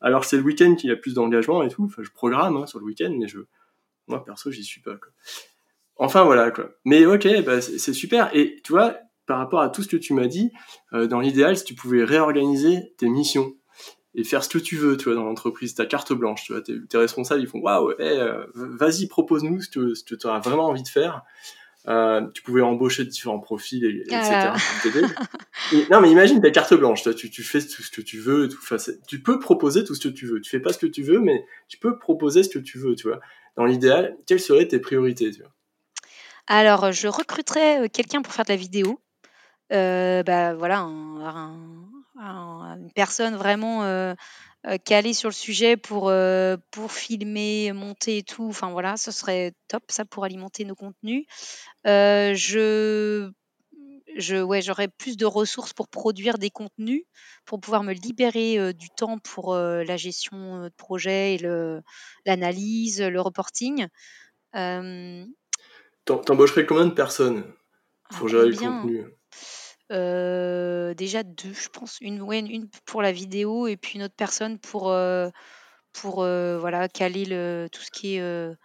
alors 0.00 0.24
c'est 0.24 0.38
le 0.38 0.42
week-end 0.42 0.74
qu'il 0.74 0.88
y 0.88 0.92
a 0.92 0.96
plus 0.96 1.12
d'engagement 1.12 1.62
et 1.62 1.68
tout. 1.68 1.84
Enfin, 1.84 2.02
je 2.02 2.10
programme 2.10 2.56
hein, 2.56 2.66
sur 2.66 2.78
le 2.78 2.86
week-end, 2.86 3.14
mais 3.18 3.28
je, 3.28 3.40
moi 4.06 4.24
perso, 4.24 4.50
j'y 4.50 4.64
suis 4.64 4.80
pas. 4.80 4.96
Quoi. 4.96 5.10
Enfin 5.96 6.24
voilà 6.24 6.50
quoi. 6.50 6.70
Mais 6.84 7.04
ok, 7.04 7.42
bah, 7.44 7.60
c'est 7.60 7.92
super. 7.92 8.30
Et 8.34 8.60
tu 8.64 8.72
vois, 8.72 8.98
par 9.26 9.38
rapport 9.38 9.60
à 9.60 9.68
tout 9.68 9.82
ce 9.82 9.88
que 9.88 9.96
tu 9.96 10.14
m'as 10.14 10.26
dit, 10.26 10.52
euh, 10.92 11.06
dans 11.06 11.20
l'idéal, 11.20 11.56
si 11.56 11.64
tu 11.64 11.74
pouvais 11.74 12.04
réorganiser 12.04 12.94
tes 12.96 13.08
missions 13.08 13.54
et 14.14 14.24
faire 14.24 14.42
ce 14.42 14.48
que 14.48 14.58
tu 14.58 14.76
veux, 14.76 14.96
tu 14.96 15.04
vois, 15.04 15.14
dans 15.14 15.24
l'entreprise, 15.24 15.74
ta 15.74 15.84
carte 15.84 16.12
blanche, 16.12 16.44
tu 16.44 16.52
vois, 16.52 16.62
tes, 16.62 16.98
responsables, 16.98 17.42
ils 17.42 17.48
font 17.48 17.58
waouh, 17.58 17.90
euh, 18.00 18.46
vas-y, 18.54 19.08
propose-nous 19.08 19.60
ce 19.60 19.68
que, 19.68 20.14
tu 20.14 20.26
auras 20.26 20.40
vraiment 20.40 20.66
envie 20.66 20.82
de 20.82 20.88
faire. 20.88 21.22
Euh, 21.88 22.26
tu 22.34 22.42
pouvais 22.42 22.62
embaucher 22.62 23.04
différents 23.04 23.38
profils, 23.38 23.84
etc. 23.84 24.18
Ah. 24.32 24.56
non, 25.90 26.00
mais 26.00 26.10
imagine 26.10 26.40
ta 26.40 26.50
carte 26.50 26.74
blanche, 26.74 27.02
tu, 27.14 27.30
tu 27.30 27.44
fais 27.44 27.60
tout 27.60 27.82
ce 27.82 27.90
que 27.90 28.00
tu 28.00 28.18
veux, 28.18 28.48
tout, 28.48 28.58
tu 29.06 29.22
peux 29.22 29.38
proposer 29.38 29.84
tout 29.84 29.94
ce 29.94 30.08
que 30.08 30.12
tu 30.12 30.26
veux. 30.26 30.40
Tu 30.40 30.50
fais 30.50 30.58
pas 30.58 30.72
ce 30.72 30.78
que 30.78 30.86
tu 30.86 31.02
veux, 31.02 31.20
mais 31.20 31.44
tu 31.68 31.78
peux 31.78 31.96
proposer 31.96 32.42
ce 32.42 32.48
que 32.48 32.58
tu 32.58 32.78
veux, 32.78 32.96
tu 32.96 33.06
vois. 33.06 33.20
Dans 33.56 33.64
l'idéal, 33.64 34.16
quelles 34.26 34.40
seraient 34.40 34.66
tes 34.66 34.80
priorités, 34.80 35.30
tu 35.30 35.42
vois? 35.42 35.52
Alors, 36.48 36.90
je 36.92 37.08
recruterais 37.08 37.88
quelqu'un 37.88 38.22
pour 38.22 38.32
faire 38.32 38.44
de 38.44 38.50
la 38.50 38.56
vidéo. 38.56 39.00
Euh, 39.72 40.22
bah, 40.22 40.54
voilà, 40.54 40.82
une 40.82 42.90
personne 42.94 43.34
vraiment, 43.34 43.84
euh, 43.84 44.14
euh, 44.66 44.78
calée 44.78 45.12
sur 45.12 45.28
le 45.28 45.34
sujet 45.34 45.76
pour, 45.76 46.12
pour 46.70 46.92
filmer, 46.92 47.72
monter 47.72 48.18
et 48.18 48.22
tout, 48.22 48.48
enfin 48.48 48.70
voilà, 48.70 48.96
ce 48.96 49.10
serait 49.10 49.52
top 49.68 49.82
ça 49.88 50.04
pour 50.04 50.24
alimenter 50.24 50.64
nos 50.64 50.74
contenus. 50.74 51.24
je 51.84 53.30
je 54.16 54.36
ouais, 54.36 54.62
j'aurais 54.62 54.88
plus 54.88 55.18
de 55.18 55.26
ressources 55.26 55.74
pour 55.74 55.88
produire 55.88 56.38
des 56.38 56.48
contenus, 56.48 57.02
pour 57.44 57.60
pouvoir 57.60 57.82
me 57.82 57.92
libérer, 57.92 58.72
du 58.72 58.88
temps 58.88 59.18
pour, 59.18 59.54
la 59.54 59.96
gestion, 59.96 60.62
de 60.62 60.68
projet 60.70 61.34
et 61.34 61.38
le 61.38 61.82
l'analyse, 62.24 63.02
le 63.02 63.20
reporting. 63.20 63.88
t'embaucherais 66.04 66.64
combien 66.64 66.86
de 66.86 66.94
personnes 66.94 67.44
pour 68.16 68.28
gérer 68.28 68.50
le 68.50 68.56
contenu? 68.56 69.04
Déjà 69.90 71.22
deux, 71.22 71.54
je 71.54 71.68
pense. 71.68 71.98
Une, 72.00 72.24
une 72.32 72.68
pour 72.84 73.02
la 73.02 73.12
vidéo 73.12 73.66
et 73.66 73.76
puis 73.76 73.98
une 73.98 74.04
autre 74.04 74.14
personne 74.16 74.58
pour, 74.58 74.94
pour 75.92 76.16
voilà, 76.16 76.88
caler 76.88 77.24
le, 77.24 77.68
tout 77.70 77.82
ce 77.82 77.90
qui 77.90 78.16
est 78.16 78.56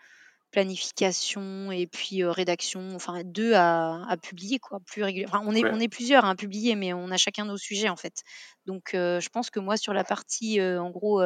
planification 0.51 1.71
et 1.71 1.87
puis 1.87 2.23
rédaction. 2.25 2.95
Enfin, 2.95 3.23
deux 3.23 3.53
à, 3.53 4.05
à 4.09 4.17
publier, 4.17 4.59
quoi, 4.59 4.79
plus 4.85 5.03
régulièrement. 5.03 5.43
on, 5.45 5.53
est, 5.53 5.63
on 5.63 5.79
est 5.79 5.87
plusieurs 5.87 6.25
à 6.25 6.35
publier, 6.35 6.75
mais 6.75 6.91
on 6.91 7.09
a 7.09 7.17
chacun 7.17 7.45
nos 7.45 7.57
sujets, 7.57 7.89
en 7.89 7.95
fait. 7.95 8.23
Donc, 8.65 8.89
je 8.93 9.29
pense 9.29 9.49
que 9.49 9.59
moi, 9.59 9.77
sur 9.77 9.93
la 9.93 10.03
partie, 10.03 10.61
en 10.61 10.89
gros, 10.89 11.21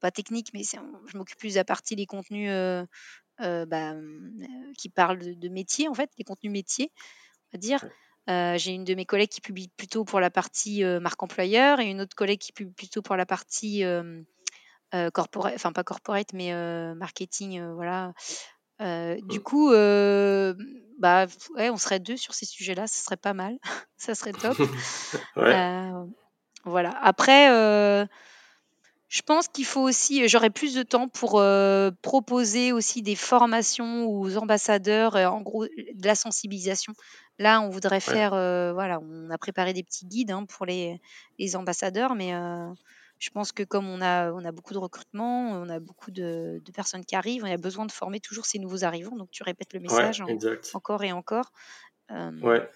pas 0.00 0.10
technique, 0.12 0.50
mais 0.54 0.62
je 0.64 1.16
m'occupe 1.16 1.38
plus 1.38 1.54
de 1.54 1.58
la 1.58 1.64
partie 1.64 1.94
des 1.96 2.06
contenus 2.06 2.50
bah, 3.38 3.94
qui 4.76 4.88
parlent 4.88 5.18
de, 5.18 5.34
de 5.34 5.48
métier, 5.48 5.88
en 5.88 5.94
fait, 5.94 6.10
les 6.18 6.24
contenus 6.24 6.52
métiers 6.52 6.90
va 7.52 7.58
dire. 7.58 7.84
j'ai 8.58 8.72
une 8.72 8.84
de 8.84 8.94
mes 8.94 9.06
collègues 9.06 9.30
qui 9.30 9.40
publie 9.40 9.68
plutôt 9.76 10.04
pour 10.04 10.20
la 10.20 10.30
partie 10.30 10.84
marque 10.84 11.22
employeur 11.22 11.80
et 11.80 11.90
une 11.90 12.00
autre 12.00 12.16
collègue 12.16 12.38
qui 12.38 12.52
publie 12.52 12.74
plutôt 12.74 13.02
pour 13.02 13.16
la 13.16 13.26
partie 13.26 13.84
corporate, 15.12 15.54
enfin 15.54 15.72
pas 15.72 15.84
corporate, 15.84 16.32
mais 16.32 16.52
marketing, 16.94 17.62
voilà, 17.72 18.12
du 18.80 19.40
coup, 19.40 19.70
bah, 19.70 21.26
ouais, 21.56 21.70
on 21.70 21.76
serait 21.76 22.00
deux 22.00 22.16
sur 22.16 22.34
ces 22.34 22.46
sujets-là, 22.46 22.86
ce 22.86 23.02
serait 23.02 23.16
pas 23.16 23.34
mal, 23.34 23.58
ça 23.96 24.14
serait 24.14 24.32
top. 24.32 24.56
voilà. 26.64 26.90
Après, 27.00 28.08
je 29.08 29.22
pense 29.22 29.48
qu'il 29.48 29.64
faut 29.64 29.80
aussi 29.80 30.28
j'aurais 30.28 30.50
plus 30.50 30.74
de 30.74 30.82
temps 30.82 31.08
pour, 31.08 31.42
proposer 32.02 32.72
aussi 32.72 33.02
des 33.02 33.16
formations 33.16 34.06
aux 34.06 34.36
ambassadeurs, 34.36 35.16
en 35.16 35.40
gros, 35.40 35.64
de 35.66 36.06
la 36.06 36.14
sensibilisation. 36.14 36.92
Là, 37.38 37.60
on 37.60 37.70
voudrait 37.70 38.00
faire, 38.00 38.30
voilà, 38.74 39.00
on 39.00 39.30
a 39.30 39.38
préparé 39.38 39.72
des 39.72 39.82
petits 39.82 40.06
guides, 40.06 40.30
hein, 40.30 40.44
pour 40.44 40.66
les 40.66 41.00
les 41.38 41.56
ambassadeurs, 41.56 42.14
mais 42.14 42.32
je 43.18 43.30
pense 43.30 43.50
que 43.52 43.62
comme 43.62 43.88
on 43.88 44.00
a 44.02 44.30
on 44.32 44.44
a 44.44 44.52
beaucoup 44.52 44.74
de 44.74 44.78
recrutement, 44.78 45.52
on 45.52 45.68
a 45.70 45.80
beaucoup 45.80 46.10
de 46.10 46.60
de 46.64 46.72
personnes 46.72 47.04
qui 47.04 47.16
arrivent, 47.16 47.44
on 47.44 47.50
a 47.50 47.56
besoin 47.56 47.86
de 47.86 47.92
former 47.92 48.20
toujours 48.20 48.44
ces 48.44 48.58
nouveaux 48.58 48.84
arrivants, 48.84 49.16
donc 49.16 49.30
tu 49.30 49.42
répètes 49.42 49.72
le 49.72 49.80
message 49.80 50.22
encore 50.74 51.02
et 51.02 51.12
encore. 51.12 51.52
Ouais. 52.10 52.68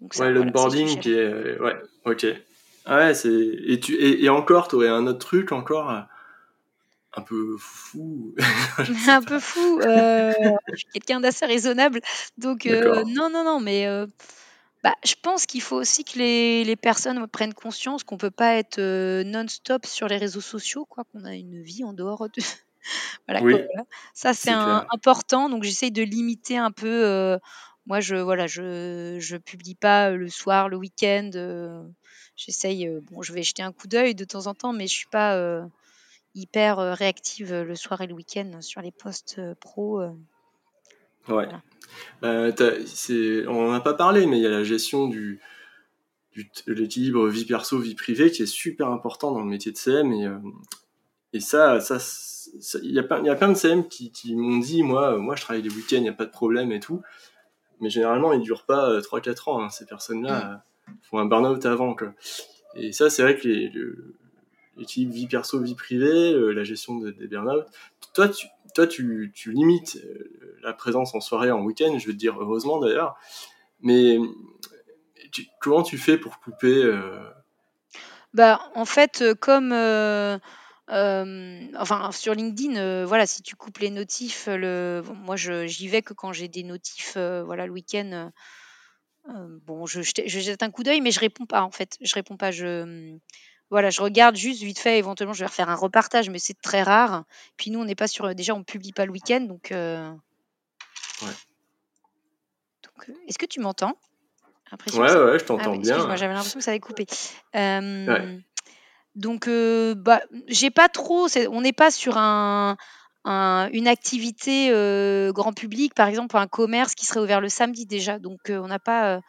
donc 0.00 0.14
Ouais, 0.18 0.30
l'onboarding 0.30 1.00
qui 1.00 1.12
est, 1.14 1.58
ouais, 1.60 1.76
OK. 2.04 2.26
Ouais, 2.88 3.14
c'est 3.14 3.32
et 3.32 3.80
tu 3.80 3.94
et, 4.00 4.28
encore, 4.28 4.68
tu 4.68 4.76
aurais 4.76 4.88
un 4.88 5.06
autre 5.06 5.18
truc 5.18 5.50
encore 5.50 5.90
euh, 5.90 6.00
un 7.14 7.22
peu 7.22 7.56
fou. 7.58 8.34
un 9.08 9.22
peu 9.22 9.40
fou. 9.40 9.80
Euh, 9.80 10.32
je 10.68 10.76
suis 10.76 10.86
quelqu'un 10.92 11.20
d'assez 11.20 11.46
raisonnable, 11.46 12.00
donc 12.38 12.66
euh, 12.66 13.04
non, 13.08 13.28
non, 13.28 13.44
non, 13.44 13.60
mais 13.60 13.86
bah, 14.84 14.94
je 15.04 15.14
pense 15.20 15.46
qu'il 15.46 15.62
faut 15.62 15.76
aussi 15.76 16.04
que 16.04 16.18
les, 16.18 16.62
les 16.62 16.76
personnes 16.76 17.26
prennent 17.26 17.54
conscience 17.54 18.04
qu'on 18.04 18.18
peut 18.18 18.30
pas 18.30 18.54
être 18.54 18.80
non-stop 19.24 19.84
sur 19.84 20.06
les 20.06 20.16
réseaux 20.16 20.40
sociaux, 20.40 20.86
quoi, 20.88 21.04
qu'on 21.12 21.24
a 21.24 21.34
une 21.34 21.60
vie 21.60 21.82
en 21.82 21.92
dehors 21.92 22.28
de. 22.28 22.42
voilà, 23.26 23.42
oui, 23.42 23.56
Ça, 24.14 24.32
c'est 24.32 24.50
important. 24.52 25.48
Donc, 25.48 25.64
j'essaye 25.64 25.90
de 25.90 26.04
limiter 26.04 26.56
un 26.56 26.70
peu. 26.70 27.36
moi, 27.86 27.98
je 27.98 28.14
voilà, 28.14 28.46
je 28.46 29.16
je 29.18 29.36
publie 29.36 29.74
pas 29.74 30.10
le 30.10 30.28
soir, 30.28 30.68
le 30.68 30.76
week-end 30.76 31.32
j'essaye, 32.36 32.88
bon, 33.10 33.22
je 33.22 33.32
vais 33.32 33.42
jeter 33.42 33.62
un 33.62 33.72
coup 33.72 33.88
d'œil 33.88 34.14
de 34.14 34.24
temps 34.24 34.46
en 34.46 34.54
temps, 34.54 34.72
mais 34.72 34.86
je 34.86 34.94
suis 34.94 35.08
pas 35.08 35.66
hyper 36.34 36.78
réactive 36.96 37.52
le 37.52 37.74
soir 37.74 38.00
et 38.02 38.06
le 38.06 38.14
week-end 38.14 38.60
sur 38.60 38.80
les 38.82 38.92
posts 38.92 39.40
pro. 39.60 40.02
ouais. 41.28 41.48
Bah, 42.20 42.48
on 43.48 43.66
n'en 43.66 43.72
a 43.72 43.80
pas 43.80 43.94
parlé, 43.94 44.26
mais 44.26 44.38
il 44.38 44.42
y 44.42 44.46
a 44.46 44.50
la 44.50 44.64
gestion 44.64 45.08
du, 45.08 45.40
de 46.66 46.72
l'équilibre 46.72 47.28
vie 47.28 47.44
perso, 47.44 47.78
vie 47.78 47.94
privée 47.94 48.30
qui 48.30 48.42
est 48.42 48.46
super 48.46 48.88
important 48.88 49.32
dans 49.32 49.40
le 49.40 49.46
métier 49.46 49.72
de 49.72 49.76
CM. 49.76 50.12
Et, 50.12 50.28
et 51.32 51.40
ça, 51.40 51.80
ça, 51.80 51.98
il 52.82 52.92
y, 52.92 52.98
a 52.98 53.02
plein, 53.02 53.22
y 53.24 53.28
a 53.28 53.34
plein 53.34 53.48
de 53.48 53.54
CM 53.54 53.88
qui, 53.88 54.10
qui 54.10 54.34
m'ont 54.34 54.58
dit, 54.58 54.82
moi, 54.82 55.16
moi, 55.18 55.36
je 55.36 55.42
travaille 55.42 55.62
les 55.62 55.70
week-ends, 55.70 55.96
il 55.96 56.02
n'y 56.02 56.08
a 56.08 56.14
pas 56.14 56.26
de 56.26 56.30
problème 56.30 56.72
et 56.72 56.80
tout. 56.80 57.02
Mais 57.80 57.90
généralement, 57.90 58.32
ils 58.32 58.40
ne 58.40 58.44
durent 58.44 58.64
pas 58.64 58.98
3-4 59.00 59.50
ans, 59.50 59.62
hein, 59.62 59.68
ces 59.70 59.86
personnes-là. 59.86 60.62
Font 61.02 61.18
un 61.18 61.26
burn-out 61.26 61.64
avant. 61.66 61.96
Et 62.74 62.92
ça, 62.92 63.10
c'est 63.10 63.22
vrai 63.22 63.36
que 63.36 63.48
l'équilibre 64.76 65.12
vie 65.12 65.26
perso, 65.26 65.60
vie 65.60 65.74
privée, 65.74 66.32
euh, 66.32 66.52
la 66.52 66.64
gestion 66.64 66.96
des 66.98 67.26
burn-out, 67.26 67.66
toi, 68.14 68.28
tu, 68.28 68.46
toi 68.74 68.86
tu, 68.86 69.32
limites 69.46 69.98
euh, 70.04 70.58
la 70.62 70.72
présence 70.72 71.14
en 71.14 71.20
soirée, 71.20 71.50
en 71.50 71.62
week-end, 71.62 71.98
je 71.98 72.06
veux 72.06 72.12
te 72.12 72.18
dire 72.18 72.36
heureusement 72.38 72.78
d'ailleurs, 72.78 73.16
mais 73.80 74.18
comment 75.60 75.82
tu 75.82 75.98
fais 75.98 76.18
pour 76.18 76.38
couper 76.40 76.82
euh... 76.84 77.18
bah, 78.34 78.60
En 78.74 78.84
fait, 78.84 79.24
comme... 79.40 79.72
Enfin, 80.88 82.12
sur 82.12 82.34
LinkedIn, 82.34 83.04
voilà, 83.06 83.26
si 83.26 83.42
tu 83.42 83.56
coupes 83.56 83.78
les 83.78 83.90
notifs, 83.90 84.46
le, 84.48 85.02
moi 85.24 85.36
j'y 85.36 85.88
vais 85.88 86.02
que 86.02 86.14
quand 86.14 86.32
j'ai 86.32 86.48
des 86.48 86.62
notifs, 86.62 87.16
voilà, 87.16 87.66
le 87.66 87.72
week-end 87.72 88.30
bon, 89.66 89.86
je, 89.86 90.02
jette 90.02 90.62
un 90.62 90.70
coup 90.70 90.82
d'œil, 90.82 91.00
mais 91.00 91.10
je 91.10 91.20
réponds 91.20 91.46
pas 91.46 91.62
en 91.62 91.70
fait. 91.70 91.96
Je 92.00 92.14
réponds 92.14 92.36
pas. 92.36 92.50
Je 92.50 92.84
mmh, 92.84 93.20
voilà, 93.70 93.90
je 93.90 94.00
regarde 94.00 94.36
juste 94.36 94.62
vite 94.62 94.78
fait. 94.78 94.98
Éventuellement, 94.98 95.34
je 95.34 95.40
vais 95.40 95.46
refaire 95.46 95.68
un 95.68 95.74
repartage, 95.74 96.30
mais 96.30 96.38
c'est 96.38 96.60
très 96.60 96.82
rare. 96.82 97.24
Puis 97.56 97.70
nous, 97.70 97.80
on 97.80 97.84
n'est 97.84 97.94
pas 97.94 98.08
sur. 98.08 98.34
Déjà, 98.34 98.54
on 98.54 98.62
publie 98.62 98.92
pas 98.92 99.06
le 99.06 99.12
week-end, 99.12 99.40
donc. 99.40 99.68
Ouais. 99.70 100.08
Donc, 102.82 103.10
est-ce 103.26 103.38
que 103.38 103.46
tu 103.46 103.60
m'entends? 103.60 103.96
Ouais, 104.94 104.98
ouais, 104.98 105.38
je 105.38 105.44
t'entends 105.44 105.74
ah, 105.74 105.78
bien. 105.78 106.16
J'avais 106.16 106.34
l'impression 106.34 106.58
que 106.58 106.64
ça 106.64 106.72
avait 106.72 106.80
coupé. 106.80 107.06
Donc, 109.14 109.48
bah, 109.48 110.20
j'ai 110.48 110.70
pas 110.70 110.88
trop. 110.88 111.26
On 111.50 111.60
n'est 111.60 111.72
pas 111.72 111.90
sur 111.90 112.18
un, 112.18 112.76
une 113.26 113.88
activité 113.88 114.70
grand 115.34 115.52
public, 115.52 115.94
par 115.94 116.08
exemple 116.08 116.36
un 116.36 116.46
commerce 116.46 116.94
qui 116.94 117.06
serait 117.06 117.20
ouvert 117.20 117.40
le 117.40 117.48
samedi 117.48 117.86
déjà. 117.86 118.18
Donc 118.18 118.40
on 118.48 118.66
n'a 118.68 118.78
pas, 118.78 119.20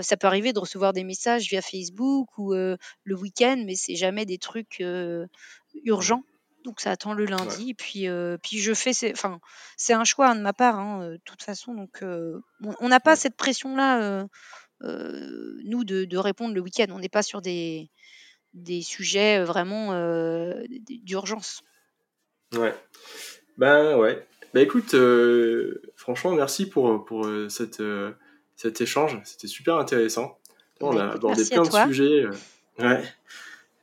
ça 0.00 0.16
peut 0.16 0.26
arriver 0.26 0.52
de 0.52 0.58
recevoir 0.58 0.92
des 0.92 1.04
messages 1.04 1.48
via 1.48 1.60
Facebook 1.62 2.28
ou 2.38 2.52
le 2.52 2.78
week-end, 3.14 3.62
mais 3.66 3.74
c'est 3.74 3.96
jamais 3.96 4.26
des 4.26 4.38
trucs 4.38 4.82
urgents. 5.84 6.22
Donc 6.64 6.80
ça 6.80 6.92
attend 6.92 7.12
le 7.12 7.24
lundi. 7.24 7.70
Et 7.70 7.74
puis, 7.74 8.06
puis 8.42 8.58
je 8.58 8.74
fais, 8.74 8.92
enfin 9.12 9.40
c'est 9.76 9.94
un 9.94 10.04
choix 10.04 10.28
hein, 10.28 10.36
de 10.36 10.42
ma 10.42 10.52
part, 10.52 10.78
hein, 10.78 11.10
de 11.10 11.20
toute 11.24 11.42
façon. 11.42 11.74
Donc 11.74 12.02
on 12.02 12.88
n'a 12.88 13.00
pas 13.00 13.16
cette 13.16 13.36
pression-là, 13.36 14.26
nous, 14.80 15.84
de, 15.84 16.04
de, 16.04 16.16
répondre 16.16 16.54
le 16.54 16.60
week-end. 16.60 16.86
On 16.90 17.00
n'est 17.00 17.08
pas 17.08 17.22
sur 17.22 17.42
des, 17.42 17.90
des 18.54 18.82
sujets 18.82 19.42
vraiment 19.42 19.92
d'urgence. 21.04 21.62
Ouais. 22.54 22.74
Ben 23.62 23.96
ouais. 23.96 24.26
Ben 24.54 24.60
écoute, 24.64 24.94
euh, 24.94 25.82
franchement, 25.94 26.32
merci 26.32 26.68
pour, 26.68 27.04
pour 27.04 27.28
euh, 27.28 27.48
cette, 27.48 27.78
euh, 27.78 28.10
cet 28.56 28.80
échange. 28.80 29.20
C'était 29.22 29.46
super 29.46 29.76
intéressant. 29.76 30.36
On 30.80 30.96
a 30.96 31.12
abordé 31.12 31.44
plein 31.44 31.62
de 31.62 31.86
sujets. 31.86 32.26
ouais. 32.80 33.04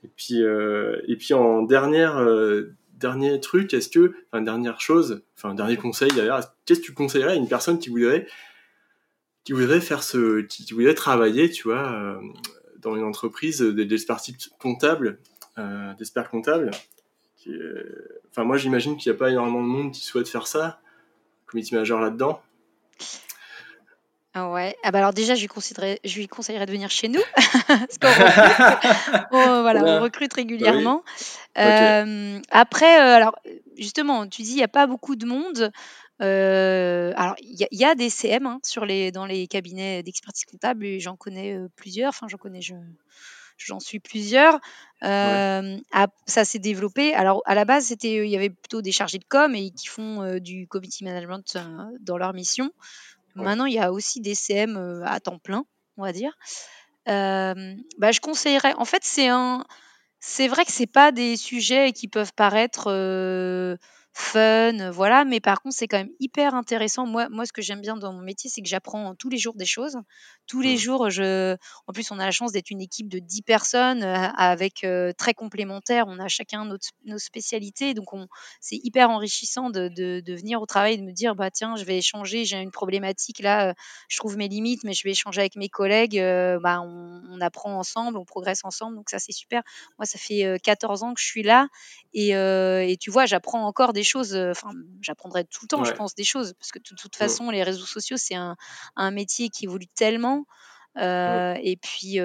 Et 0.04 0.10
puis, 0.18 0.42
et 0.42 1.16
puis 1.16 1.34
en 1.34 1.62
dernière, 1.62 2.22
dernier 2.96 3.40
truc, 3.40 3.74
est-ce 3.74 3.88
que, 3.88 4.14
enfin, 4.30 4.42
dernière 4.42 4.82
chose, 4.82 5.24
enfin, 5.38 5.56
dernier 5.56 5.78
conseil 5.78 6.10
d'ailleurs, 6.10 6.42
qu'est-ce 6.66 6.82
que 6.82 6.86
tu 6.86 6.94
conseillerais 6.94 7.32
à 7.32 7.36
une 7.36 7.48
personne 7.48 7.80
qui 7.80 7.88
voudrait, 7.88 8.28
qui 9.46 9.54
voudrait 9.54 9.80
faire 9.80 10.04
ce, 10.04 10.42
qui, 10.42 10.74
voudrait 10.74 10.94
travailler, 10.94 11.50
tu 11.50 11.70
vois, 11.70 12.20
dans 12.80 12.98
une 12.98 13.04
entreprise 13.04 13.62
d'expertise 13.62 14.50
comptable, 14.60 15.22
Enfin, 18.32 18.44
moi, 18.44 18.58
j'imagine 18.58 18.98
qu'il 18.98 19.12
n'y 19.12 19.16
a 19.16 19.20
pas 19.20 19.30
énormément 19.30 19.62
de 19.62 19.68
monde 19.68 19.92
qui 19.92 20.02
souhaite 20.02 20.28
faire 20.28 20.48
ça, 20.48 20.82
community 21.46 21.74
manager 21.74 22.00
là-dedans. 22.00 22.42
Ah 24.36 24.52
ouais. 24.52 24.76
Ah 24.84 24.92
bah 24.92 25.00
alors 25.00 25.14
déjà, 25.14 25.34
je 25.34 25.42
lui, 25.42 25.48
conseillerais, 25.48 26.00
je 26.04 26.16
lui 26.16 26.28
conseillerais 26.28 26.68
de 26.68 26.72
venir 26.72 26.92
chez 26.92 27.08
nous. 27.08 27.22
Parce 27.68 27.98
qu'on 27.98 28.08
recrute, 28.08 29.28
on, 29.32 29.62
voilà, 29.62 29.84
on 29.84 30.02
recrute 30.04 30.34
régulièrement. 30.34 31.04
Euh, 31.58 32.40
après, 32.52 33.02
euh, 33.02 33.16
alors 33.16 33.36
justement, 33.78 34.28
tu 34.28 34.44
dis 34.44 34.52
il 34.52 34.58
n'y 34.58 34.64
a 34.64 34.68
pas 34.68 34.86
beaucoup 34.86 35.16
de 35.16 35.26
monde. 35.26 35.72
Euh, 36.22 37.12
alors, 37.16 37.36
il 37.40 37.68
y, 37.72 37.86
a 37.86 37.96
des 37.96 38.10
CM 38.10 38.46
hein, 38.46 38.60
sur 38.62 38.86
les, 38.86 39.12
dans 39.12 39.26
les 39.26 39.48
cabinets 39.48 40.04
d'expertise 40.04 40.46
comptable, 40.46 40.86
et 40.86 41.00
j'en 41.00 41.16
connais 41.16 41.58
plusieurs. 41.78 42.10
Enfin, 42.10 42.28
j'en 42.28 42.38
connais, 42.38 42.62
je, 42.62 42.76
j'en 43.66 43.80
suis 43.80 44.00
plusieurs. 44.00 44.60
Euh, 45.04 45.78
ça 46.26 46.46
s'est 46.46 46.60
développé. 46.60 47.14
Alors 47.14 47.42
à 47.46 47.56
la 47.56 47.66
base, 47.66 47.86
c'était 47.86 48.26
il 48.26 48.30
y 48.30 48.36
avait 48.36 48.50
plutôt 48.50 48.82
des 48.82 48.92
chargés 48.92 49.20
de 49.20 49.26
com 49.28 49.56
et 49.56 49.72
qui 49.72 49.88
font 49.88 50.22
euh, 50.22 50.40
du 50.40 50.68
community 50.68 51.04
management 51.04 51.56
euh, 51.56 51.62
dans 52.00 52.18
leur 52.18 52.34
mission. 52.34 52.72
Maintenant, 53.36 53.66
il 53.66 53.74
y 53.74 53.80
a 53.80 53.94
aussi 53.94 54.20
des 54.20 54.36
CM 54.36 55.04
à 55.06 55.22
temps 55.22 55.40
plein, 55.40 55.64
on 55.96 56.04
va 56.04 56.12
dire. 56.12 56.34
bah, 57.06 58.12
je 58.12 58.20
conseillerais. 58.20 58.74
En 58.74 58.86
fait, 58.86 59.04
c'est 59.04 59.30
un. 59.30 59.64
C'est 60.20 60.50
vrai 60.50 60.66
que 60.66 60.74
c'est 60.74 60.92
pas 60.92 61.14
des 61.14 61.38
sujets 61.38 61.94
qui 61.94 62.10
peuvent 62.10 62.34
paraître 62.34 62.90
fun, 64.20 64.92
voilà. 64.92 65.26
Mais 65.26 65.40
par 65.40 65.62
contre, 65.62 65.76
c'est 65.76 65.88
quand 65.88 65.98
même 65.98 66.12
hyper 66.20 66.54
intéressant. 66.54 67.06
Moi, 67.06 67.30
moi 67.30 67.46
ce 67.46 67.54
que 67.54 67.62
j'aime 67.62 67.82
bien 67.82 67.96
dans 67.96 68.14
mon 68.14 68.22
métier, 68.22 68.50
c'est 68.50 68.62
que 68.62 68.68
j'apprends 68.68 69.16
tous 69.16 69.30
les 69.30 69.38
jours 69.38 69.56
des 69.56 69.66
choses. 69.66 69.98
Tous 70.46 70.62
les 70.62 70.76
mmh. 70.76 70.78
jours, 70.78 71.10
je... 71.10 71.56
en 71.88 71.94
plus, 71.94 72.12
on 72.12 72.20
a 72.20 72.26
la 72.26 72.32
chance 72.32 72.52
d'être 72.52 72.70
une 72.72 72.82
équipe 72.82 73.08
de 73.08 73.20
10 73.20 73.44
personnes 73.44 74.04
euh, 74.04 74.28
avec 74.36 74.84
euh, 74.84 75.14
très 75.18 75.34
complémentaires. 75.34 76.06
On 76.08 76.20
a 76.20 76.28
chacun 76.28 76.66
nos 76.66 77.18
spécialités. 77.18 77.94
Donc, 77.94 78.14
on... 78.14 78.28
c'est 78.60 78.80
hyper 78.84 79.10
enrichissant 79.10 79.70
de, 79.70 79.88
de, 79.88 80.36
venir 80.36 80.62
au 80.62 80.66
travail 80.66 80.96
et 80.96 80.98
de 80.98 81.04
me 81.04 81.12
dire, 81.12 81.36
bah 81.36 81.52
tiens, 81.52 81.76
je 81.76 81.84
vais 81.84 81.98
échanger, 81.98 82.46
j'ai 82.46 82.58
une 82.58 82.72
problématique 82.72 83.40
là, 83.40 83.70
euh, 83.70 83.74
je 84.08 84.18
trouve 84.18 84.38
mes 84.38 84.48
limites, 84.48 84.84
mais 84.84 84.94
je 84.94 85.04
vais 85.04 85.12
échanger 85.12 85.42
avec 85.42 85.56
mes 85.56 85.70
collègues. 85.70 86.20
bah, 86.62 86.82
on, 86.82 87.22
on, 87.30 87.42
apprend 87.42 87.78
ensemble, 87.78 88.18
on 88.18 88.26
progresse 88.26 88.62
ensemble. 88.64 88.96
Donc, 88.96 89.10
ça, 89.10 89.20
c'est 89.20 89.32
super. 89.32 89.62
Moi, 89.98 90.06
ça 90.06 90.18
fait 90.18 90.60
14 90.62 91.04
ans 91.04 91.14
que 91.14 91.22
je 91.22 91.26
suis 91.26 91.44
là 91.44 91.68
et, 92.14 92.30
et 92.30 92.98
tu 93.00 93.12
vois, 93.12 93.26
j'apprends 93.26 93.66
encore 93.66 93.94
des 93.94 94.04
choses. 94.10 94.36
Enfin, 94.36 94.72
j'apprendrai 95.02 95.46
tout 95.46 95.62
le 95.64 95.68
temps, 95.68 95.84
je 95.84 95.94
pense, 95.94 96.16
des 96.16 96.24
choses 96.24 96.54
parce 96.60 96.72
que 96.72 96.80
de 96.80 96.96
toute 96.96 97.16
façon, 97.16 97.50
les 97.50 97.64
réseaux 97.64 97.86
sociaux, 97.86 98.18
c'est 98.18 98.36
un, 98.36 98.56
un 98.96 99.12
métier 99.12 99.50
qui 99.50 99.66
évolue 99.66 99.88
tellement 99.88 100.46
Et 100.98 101.78
puis, 101.82 102.20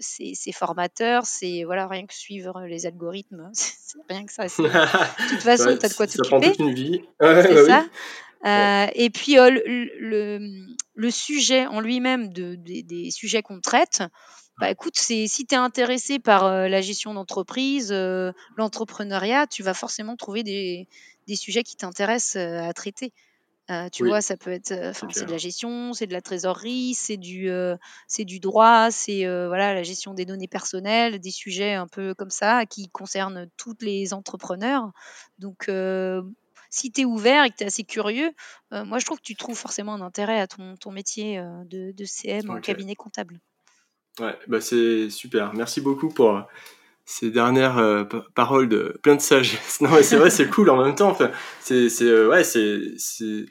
c'est 0.00 0.52
formateur, 0.52 1.26
c'est 1.26 1.64
voilà, 1.64 1.86
rien 1.86 2.06
que 2.06 2.14
suivre 2.14 2.62
les 2.62 2.86
algorithmes, 2.86 3.50
c'est 3.52 3.98
rien 4.08 4.24
que 4.24 4.32
ça. 4.32 4.44
de 4.44 5.28
toute 5.28 5.40
façon, 5.42 5.76
tu 5.76 5.86
as 5.86 5.88
de 5.88 5.94
quoi 5.94 6.06
t'occuper. 6.06 6.24
Ça 6.24 6.28
prend 6.28 6.40
toute 6.40 6.58
une 6.58 6.74
vie. 6.74 7.02
c'est 7.20 7.66
ça. 7.66 8.88
et 8.94 9.10
puis 9.10 9.34
le, 9.34 10.66
le, 10.94 11.10
sujet 11.10 11.66
en 11.66 11.80
lui-même 11.80 12.32
de, 12.32 12.54
des 12.56 13.10
sujets 13.10 13.42
qu'on 13.42 13.60
traite, 13.60 14.02
bah 14.58 14.70
écoute, 14.70 14.94
c'est 14.96 15.26
si 15.26 15.46
tu 15.46 15.54
es 15.54 15.58
intéressé 15.58 16.18
par 16.18 16.50
la 16.68 16.80
gestion 16.80 17.14
d'entreprise, 17.14 17.92
l'entrepreneuriat, 18.56 19.46
tu 19.46 19.62
vas 19.62 19.74
forcément 19.74 20.16
trouver 20.16 20.42
des, 20.42 20.88
des 21.26 21.36
sujets 21.36 21.62
qui 21.62 21.76
t'intéressent 21.76 22.36
à 22.36 22.72
traiter. 22.72 23.12
tu 23.92 24.04
vois, 24.04 24.20
ça 24.20 24.36
peut 24.36 24.50
être, 24.50 24.72
enfin, 24.72 25.08
c'est 25.12 25.26
de 25.26 25.30
la 25.30 25.38
gestion, 25.38 25.92
c'est 25.92 26.06
de 26.06 26.12
la 26.12 26.22
trésorerie, 26.22 26.94
c'est 26.94 27.16
du, 27.18 27.50
c'est 28.08 28.24
du 28.24 28.40
droit, 28.40 28.90
c'est 28.90 29.24
voilà 29.46 29.74
la 29.74 29.82
gestion 29.82 30.14
des 30.14 30.24
données 30.24 30.48
personnelles, 30.48 31.20
des 31.20 31.30
sujets 31.30 31.74
un 31.74 31.86
peu 31.86 32.14
comme 32.14 32.30
ça 32.30 32.66
qui 32.66 32.88
concernent 32.88 33.48
tous 33.56 33.76
les 33.80 34.14
entrepreneurs. 34.14 34.90
Donc, 35.38 35.70
si 36.70 36.90
tu 36.92 37.02
es 37.02 37.04
ouvert 37.04 37.44
et 37.44 37.50
que 37.50 37.56
tu 37.56 37.64
es 37.64 37.66
assez 37.66 37.84
curieux, 37.84 38.32
moi 38.72 38.98
je 38.98 39.04
trouve 39.06 39.18
que 39.18 39.22
tu 39.24 39.36
trouves 39.36 39.56
forcément 39.58 39.94
un 39.94 40.00
intérêt 40.02 40.40
à 40.40 40.46
ton, 40.46 40.76
ton 40.76 40.90
métier 40.92 41.38
de, 41.66 41.92
de 41.92 42.04
CM 42.04 42.50
en 42.50 42.58
cabinet 42.60 42.94
comptable. 42.94 43.40
Ouais, 44.20 44.36
bah 44.48 44.60
c'est 44.60 45.10
super. 45.10 45.54
Merci 45.54 45.80
beaucoup 45.80 46.08
pour 46.08 46.36
euh, 46.36 46.40
ces 47.04 47.30
dernières 47.30 47.78
euh, 47.78 48.04
paroles 48.34 48.68
de 48.68 48.98
plein 49.02 49.16
de 49.16 49.20
sagesse. 49.20 49.80
Non, 49.80 49.90
mais 49.90 50.02
c'est 50.02 50.16
vrai, 50.16 50.30
c'est 50.30 50.48
cool 50.48 50.70
en 50.70 50.82
même 50.82 50.94
temps. 50.94 51.10
Enfin, 51.10 51.30
c'est, 51.60 51.88
c'est, 51.88 52.04
euh, 52.04 52.28
ouais, 52.28 52.44
c'est, 52.44 52.80
c'est. 52.96 53.46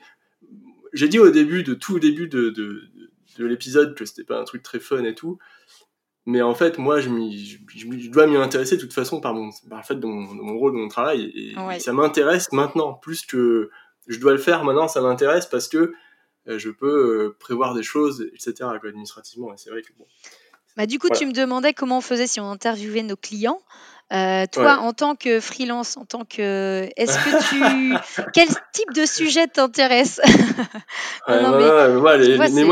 J'ai 0.94 1.08
dit 1.08 1.20
au 1.20 1.30
début, 1.30 1.64
de 1.64 1.74
tout 1.74 1.96
au 1.96 2.00
début 2.00 2.28
de, 2.28 2.50
de, 2.50 2.84
de 3.38 3.46
l'épisode, 3.46 3.96
que 3.96 4.06
c'était 4.06 4.24
pas 4.24 4.40
un 4.40 4.44
truc 4.44 4.64
très 4.64 4.80
fun 4.80 5.04
et 5.04 5.16
tout. 5.16 5.38
Mais 6.26 6.42
en 6.42 6.54
fait, 6.54 6.78
moi, 6.78 7.00
je, 7.00 7.10
je, 7.10 7.78
je 7.98 8.10
dois 8.10 8.28
m'y 8.28 8.36
intéresser 8.36 8.76
de 8.76 8.82
toute 8.82 8.94
façon 8.94 9.22
par, 9.22 9.34
mon, 9.34 9.50
par 9.70 9.80
le 9.80 9.84
fait 9.86 9.96
de 9.96 10.06
mon, 10.06 10.36
de 10.36 10.42
mon 10.42 10.58
rôle, 10.58 10.74
de 10.74 10.78
mon 10.78 10.90
travail. 10.90 11.32
Et, 11.34 11.80
ça 11.80 11.94
m'intéresse 11.94 12.52
maintenant, 12.52 12.94
plus 12.94 13.26
que 13.26 13.70
je 14.08 14.20
dois 14.20 14.34
le 14.34 14.38
faire 14.38 14.66
maintenant, 14.66 14.90
ça 14.90 15.00
m'intéresse 15.02 15.46
parce 15.46 15.70
que 15.70 15.94
je 16.46 16.70
peux 16.70 17.36
prévoir 17.40 17.74
des 17.74 17.84
choses, 17.84 18.30
etc. 18.34 18.70
administrativement. 18.84 19.54
Et 19.54 19.58
c'est 19.58 19.70
vrai 19.70 19.82
que 19.82 19.94
bon, 19.98 20.06
bah, 20.78 20.86
du 20.86 21.00
coup, 21.00 21.10
tu 21.10 21.26
me 21.26 21.34
demandais 21.34 21.74
comment 21.74 21.98
on 21.98 22.02
faisait 22.02 22.28
si 22.28 22.40
on 22.40 22.50
interviewait 22.50 23.02
nos 23.02 23.16
clients. 23.18 23.60
Euh, 24.14 24.46
toi, 24.50 24.78
en 24.78 24.94
tant 24.94 25.16
que 25.16 25.42
freelance, 25.42 25.98
en 25.98 26.06
tant 26.06 26.24
que, 26.24 26.88
est-ce 26.96 27.18
que 27.18 27.50
tu, 27.50 28.26
quel 28.34 28.48
type 28.72 28.94
de 28.94 29.06
sujet 29.06 29.48
t'intéresse? 29.48 30.22
Mais, 31.28 31.42
moi, 31.42 32.16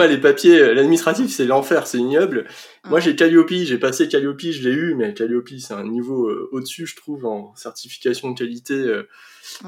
les, 0.08 0.18
papiers, 0.18 0.58
euh, 0.60 0.74
l'administratif, 0.74 1.30
c'est 1.30 1.46
l'enfer, 1.46 1.88
c'est 1.88 1.98
ignoble. 1.98 2.48
Moi, 2.86 3.02
j'ai 3.02 3.18
Calliope, 3.18 3.52
j'ai 3.52 3.78
passé 3.78 4.08
Calliope, 4.08 4.40
je 4.40 4.70
l'ai 4.70 4.74
eu, 4.74 4.96
mais 4.96 5.14
Calliope, 5.14 5.50
c'est 5.60 5.74
un 5.74 5.84
niveau 5.84 6.30
euh, 6.30 6.48
au-dessus, 6.54 6.86
je 6.86 6.96
trouve, 6.96 7.26
en 7.26 7.54
certification 7.58 8.32
de 8.32 8.38
qualité. 8.38 8.76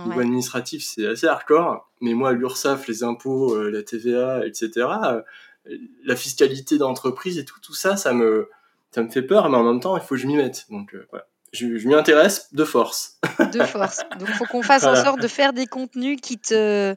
niveau 0.05 0.21
administratif, 0.21 0.85
c'est 0.85 1.05
assez 1.05 1.27
hardcore. 1.27 1.89
Mais 1.99 2.13
moi, 2.13 2.31
l'URSSAF, 2.31 2.87
les 2.87 3.03
impôts, 3.03 3.61
la 3.69 3.83
TVA, 3.83 4.45
etc 4.45 4.85
la 6.03 6.15
fiscalité 6.15 6.77
d'entreprise 6.77 7.37
et 7.37 7.45
tout, 7.45 7.59
tout 7.61 7.73
ça, 7.73 7.97
ça 7.97 8.13
me, 8.13 8.49
ça 8.91 9.01
me 9.03 9.09
fait 9.09 9.21
peur, 9.21 9.49
mais 9.49 9.57
en 9.57 9.63
même 9.63 9.79
temps, 9.79 9.97
il 9.97 10.01
faut 10.01 10.15
que 10.15 10.21
je 10.21 10.27
m'y 10.27 10.35
mette. 10.35 10.65
Donc 10.69 10.93
euh, 10.93 11.07
voilà. 11.11 11.25
Je, 11.53 11.65
m'y 11.87 11.95
intéresse 11.95 12.53
de 12.53 12.63
force. 12.65 13.19
de 13.53 13.63
force. 13.63 13.99
Donc, 14.19 14.27
il 14.27 14.35
faut 14.35 14.45
qu'on 14.45 14.61
fasse 14.61 14.83
en 14.83 14.95
sorte 14.95 15.21
de 15.21 15.27
faire 15.27 15.53
des 15.53 15.65
contenus 15.65 16.19
qui 16.21 16.37
te, 16.37 16.93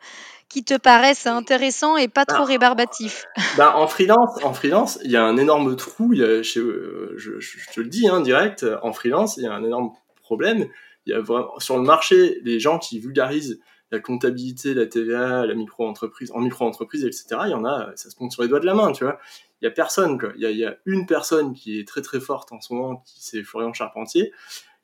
qui 0.48 0.64
te 0.64 0.76
paraissent 0.76 1.26
intéressants 1.26 1.97
et 1.97 2.09
pas 2.09 2.26
trop 2.26 2.40
bah, 2.40 2.47
rébarbatifs. 2.47 3.26
Bah, 3.56 3.76
en 3.76 3.86
freelance, 3.86 4.42
en 4.42 4.52
freelance, 4.52 4.98
il 5.05 5.10
y 5.10 5.16
a 5.16 5.22
un 5.22 5.36
énorme 5.36 5.76
trou. 5.76 6.12
Euh, 6.14 6.42
je, 6.42 7.72
te 7.72 7.80
le 7.80 7.88
dis 7.88 8.09
hein, 8.09 8.20
direct. 8.20 8.66
En 8.82 8.92
freelance, 8.92 9.36
il 9.36 9.44
y 9.44 9.47
a 9.47 9.52
un 9.52 9.64
énorme 9.64 9.92
problème. 10.20 10.66
Il 11.06 11.12
y 11.12 11.14
a 11.14 11.20
vraiment 11.20 11.59
sur 11.59 11.76
le 11.76 11.84
marché 11.84 12.40
les 12.42 12.59
gens 12.59 12.78
qui 12.78 12.98
vulgarisent 12.98 13.60
la 13.91 14.01
comptabilité, 14.01 14.75
la 14.75 14.87
TVA, 14.87 15.47
la 15.47 15.55
micro-entreprise, 15.55 16.31
en 16.33 16.41
micro-entreprise, 16.41 17.05
etc. 17.05 17.43
Il 17.47 17.51
y 17.51 17.55
en 17.55 17.65
a, 17.65 17.93
ça 17.97 18.11
se 18.11 18.17
compte 18.17 18.33
sur 18.33 18.43
les 18.43 18.49
doigts 18.49 18.61
de 18.61 18.67
la 18.67 18.75
main, 18.75 18.93
tu 18.93 19.05
vois. 19.05 19.19
Il 19.61 19.65
y 19.65 19.69
a 19.69 19.71
personne. 19.71 20.19
Il 20.37 20.43
y 20.43 20.65
a, 20.65 20.77
une 20.87 21.07
personne 21.07 21.53
qui 21.55 21.79
est 21.79 21.87
très 21.87 22.03
très 22.03 22.21
forte 22.21 22.53
en 22.53 22.61
ce 22.61 22.73
moment, 22.73 22.97
qui 23.05 23.23
c'est 23.23 23.43
Florian 23.43 23.73
Charpentier, 23.73 24.33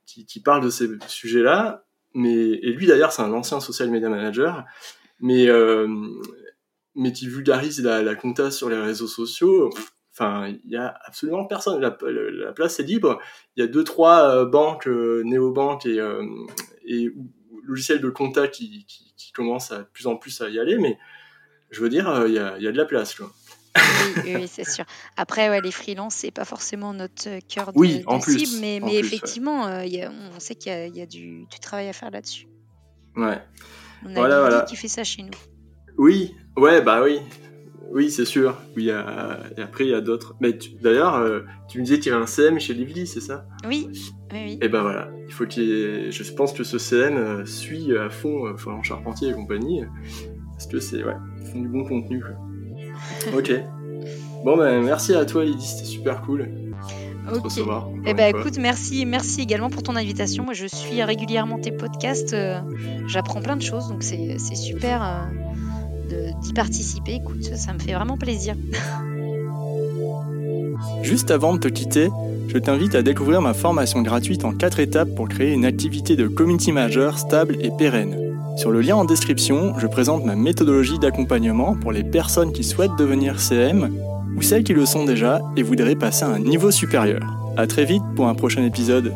qui, 0.04 0.40
parle 0.40 0.62
de 0.62 0.70
ces 0.70 0.88
sujets-là. 1.06 1.84
Mais 2.14 2.34
et 2.34 2.72
lui 2.72 2.86
d'ailleurs, 2.86 3.12
c'est 3.12 3.22
un 3.22 3.32
ancien 3.32 3.60
social 3.60 3.90
media 3.90 4.08
manager, 4.08 4.64
mais 5.20 5.48
euh, 5.48 5.86
mais 6.94 7.12
qui 7.12 7.28
vulgarise 7.28 7.82
la, 7.82 8.02
la 8.02 8.14
compta 8.14 8.50
sur 8.50 8.70
les 8.70 8.78
réseaux 8.78 9.06
sociaux. 9.06 9.70
Enfin, 10.18 10.48
il 10.64 10.70
y 10.70 10.76
a 10.76 10.98
absolument 11.04 11.44
personne. 11.44 11.78
La, 11.80 11.96
la, 12.00 12.52
place 12.52 12.80
est 12.80 12.84
libre. 12.84 13.20
Il 13.54 13.60
y 13.60 13.64
a 13.64 13.66
deux 13.66 13.84
trois 13.84 14.34
euh, 14.34 14.44
banques, 14.46 14.88
euh, 14.88 15.22
néobanques 15.26 15.84
et, 15.84 16.00
euh, 16.00 16.24
et 16.86 17.10
logiciel 17.66 18.00
de 18.00 18.10
compta 18.10 18.48
qui, 18.48 18.86
qui, 18.86 19.32
commence 19.32 19.70
à 19.70 19.80
de 19.80 19.88
plus 19.92 20.06
en 20.06 20.16
plus 20.16 20.40
à 20.40 20.48
y 20.48 20.58
aller, 20.58 20.78
mais 20.78 20.98
je 21.70 21.80
veux 21.80 21.90
dire, 21.90 22.08
euh, 22.08 22.26
il 22.26 22.34
y, 22.34 22.38
a, 22.38 22.56
y, 22.58 22.66
a, 22.66 22.72
de 22.72 22.76
la 22.76 22.86
place. 22.86 23.14
Quoi. 23.14 23.30
Oui, 24.24 24.48
c'est 24.48 24.68
sûr. 24.68 24.84
Après, 25.16 25.50
ouais, 25.50 25.60
les 25.60 25.70
freelances, 25.70 26.14
c'est 26.14 26.30
pas 26.30 26.46
forcément 26.46 26.94
notre 26.94 27.38
cœur 27.46 27.72
de, 27.72 27.78
oui, 27.78 28.02
en 28.06 28.18
plus, 28.18 28.60
mais, 28.60 28.80
mais 28.82 28.96
effectivement, 28.96 29.66
euh, 29.66 29.84
y 29.84 30.00
a, 30.00 30.10
on 30.10 30.40
sait 30.40 30.54
qu'il 30.54 30.72
y, 30.72 30.98
y 30.98 31.02
a, 31.02 31.06
du, 31.06 31.44
du, 31.44 31.60
travail 31.60 31.88
à 31.88 31.92
faire 31.92 32.10
là-dessus. 32.10 32.46
Ouais. 33.16 33.42
On 34.04 34.10
a 34.10 34.14
voilà, 34.14 34.40
voilà. 34.40 34.62
qui 34.62 34.76
fait 34.76 34.88
ça 34.88 35.04
chez 35.04 35.22
nous. 35.22 35.30
Oui, 35.98 36.34
ouais, 36.56 36.80
bah 36.80 37.02
oui. 37.02 37.20
Oui, 37.92 38.10
c'est 38.10 38.24
sûr. 38.24 38.56
Oui, 38.76 38.88
et 38.88 39.60
après, 39.62 39.84
il 39.84 39.90
y 39.90 39.94
a 39.94 40.00
d'autres. 40.00 40.36
Mais 40.40 40.58
d'ailleurs, 40.82 41.16
euh, 41.16 41.40
tu 41.68 41.78
me 41.78 41.84
disais 41.84 41.98
qu'il 41.98 42.12
y 42.12 42.14
avait 42.14 42.22
un 42.22 42.26
CM 42.26 42.58
chez 42.58 42.74
Lively, 42.74 43.06
c'est 43.06 43.20
ça? 43.20 43.46
Oui, 43.66 43.88
oui, 44.32 44.38
oui. 44.44 44.58
Et 44.60 44.68
ben 44.68 44.82
voilà, 44.82 45.08
il 45.26 45.32
faut 45.32 45.46
qu'il 45.46 46.10
Je 46.10 46.32
pense 46.34 46.52
que 46.52 46.64
ce 46.64 46.78
CM 46.78 47.16
euh, 47.16 47.44
suit 47.46 47.96
à 47.96 48.10
fond 48.10 48.46
euh, 48.46 48.56
Florent 48.56 48.82
Charpentier 48.82 49.30
et 49.30 49.32
compagnie, 49.32 49.82
parce 50.52 50.66
que 50.66 50.80
c'est... 50.80 51.04
Ouais, 51.04 51.14
ils 51.40 51.46
font 51.46 51.60
du 51.60 51.68
bon 51.68 51.84
contenu. 51.84 52.22
ok. 53.36 53.52
Bon, 54.44 54.56
ben 54.56 54.82
merci 54.82 55.14
à 55.14 55.24
toi, 55.24 55.44
Lydie, 55.44 55.66
c'était 55.66 55.86
super 55.86 56.22
cool. 56.22 56.48
Ok. 57.32 57.50
Eh 58.04 58.14
ben 58.14 58.36
écoute, 58.36 58.58
merci, 58.58 59.04
merci 59.04 59.40
également 59.40 59.70
pour 59.70 59.82
ton 59.82 59.96
invitation. 59.96 60.44
Moi, 60.44 60.54
je 60.54 60.66
suis 60.66 61.02
régulièrement 61.02 61.58
tes 61.58 61.72
podcasts. 61.72 62.36
J'apprends 63.06 63.42
plein 63.42 63.56
de 63.56 63.62
choses, 63.62 63.88
donc 63.88 64.02
c'est 64.02 64.38
super 64.38 65.28
d'y 66.42 66.52
participer. 66.52 67.14
Écoute, 67.14 67.44
ça 67.56 67.72
me 67.72 67.78
fait 67.78 67.94
vraiment 67.94 68.16
plaisir. 68.16 68.54
Juste 71.02 71.30
avant 71.30 71.54
de 71.54 71.58
te 71.58 71.68
quitter, 71.68 72.10
je 72.48 72.58
t'invite 72.58 72.94
à 72.94 73.02
découvrir 73.02 73.40
ma 73.40 73.54
formation 73.54 74.02
gratuite 74.02 74.44
en 74.44 74.52
4 74.52 74.80
étapes 74.80 75.14
pour 75.14 75.28
créer 75.28 75.52
une 75.52 75.64
activité 75.64 76.16
de 76.16 76.26
community 76.26 76.72
manager 76.72 77.18
stable 77.18 77.56
et 77.60 77.70
pérenne. 77.70 78.16
Sur 78.56 78.70
le 78.70 78.80
lien 78.80 78.96
en 78.96 79.04
description, 79.04 79.78
je 79.78 79.86
présente 79.86 80.24
ma 80.24 80.34
méthodologie 80.34 80.98
d'accompagnement 80.98 81.76
pour 81.76 81.92
les 81.92 82.04
personnes 82.04 82.52
qui 82.52 82.64
souhaitent 82.64 82.96
devenir 82.98 83.38
CM 83.40 83.90
ou 84.36 84.42
celles 84.42 84.64
qui 84.64 84.72
le 84.72 84.86
sont 84.86 85.04
déjà 85.04 85.42
et 85.56 85.62
voudraient 85.62 85.94
passer 85.94 86.24
à 86.24 86.28
un 86.28 86.38
niveau 86.38 86.70
supérieur. 86.70 87.20
A 87.56 87.66
très 87.66 87.84
vite 87.84 88.02
pour 88.14 88.28
un 88.28 88.34
prochain 88.34 88.64
épisode. 88.64 89.12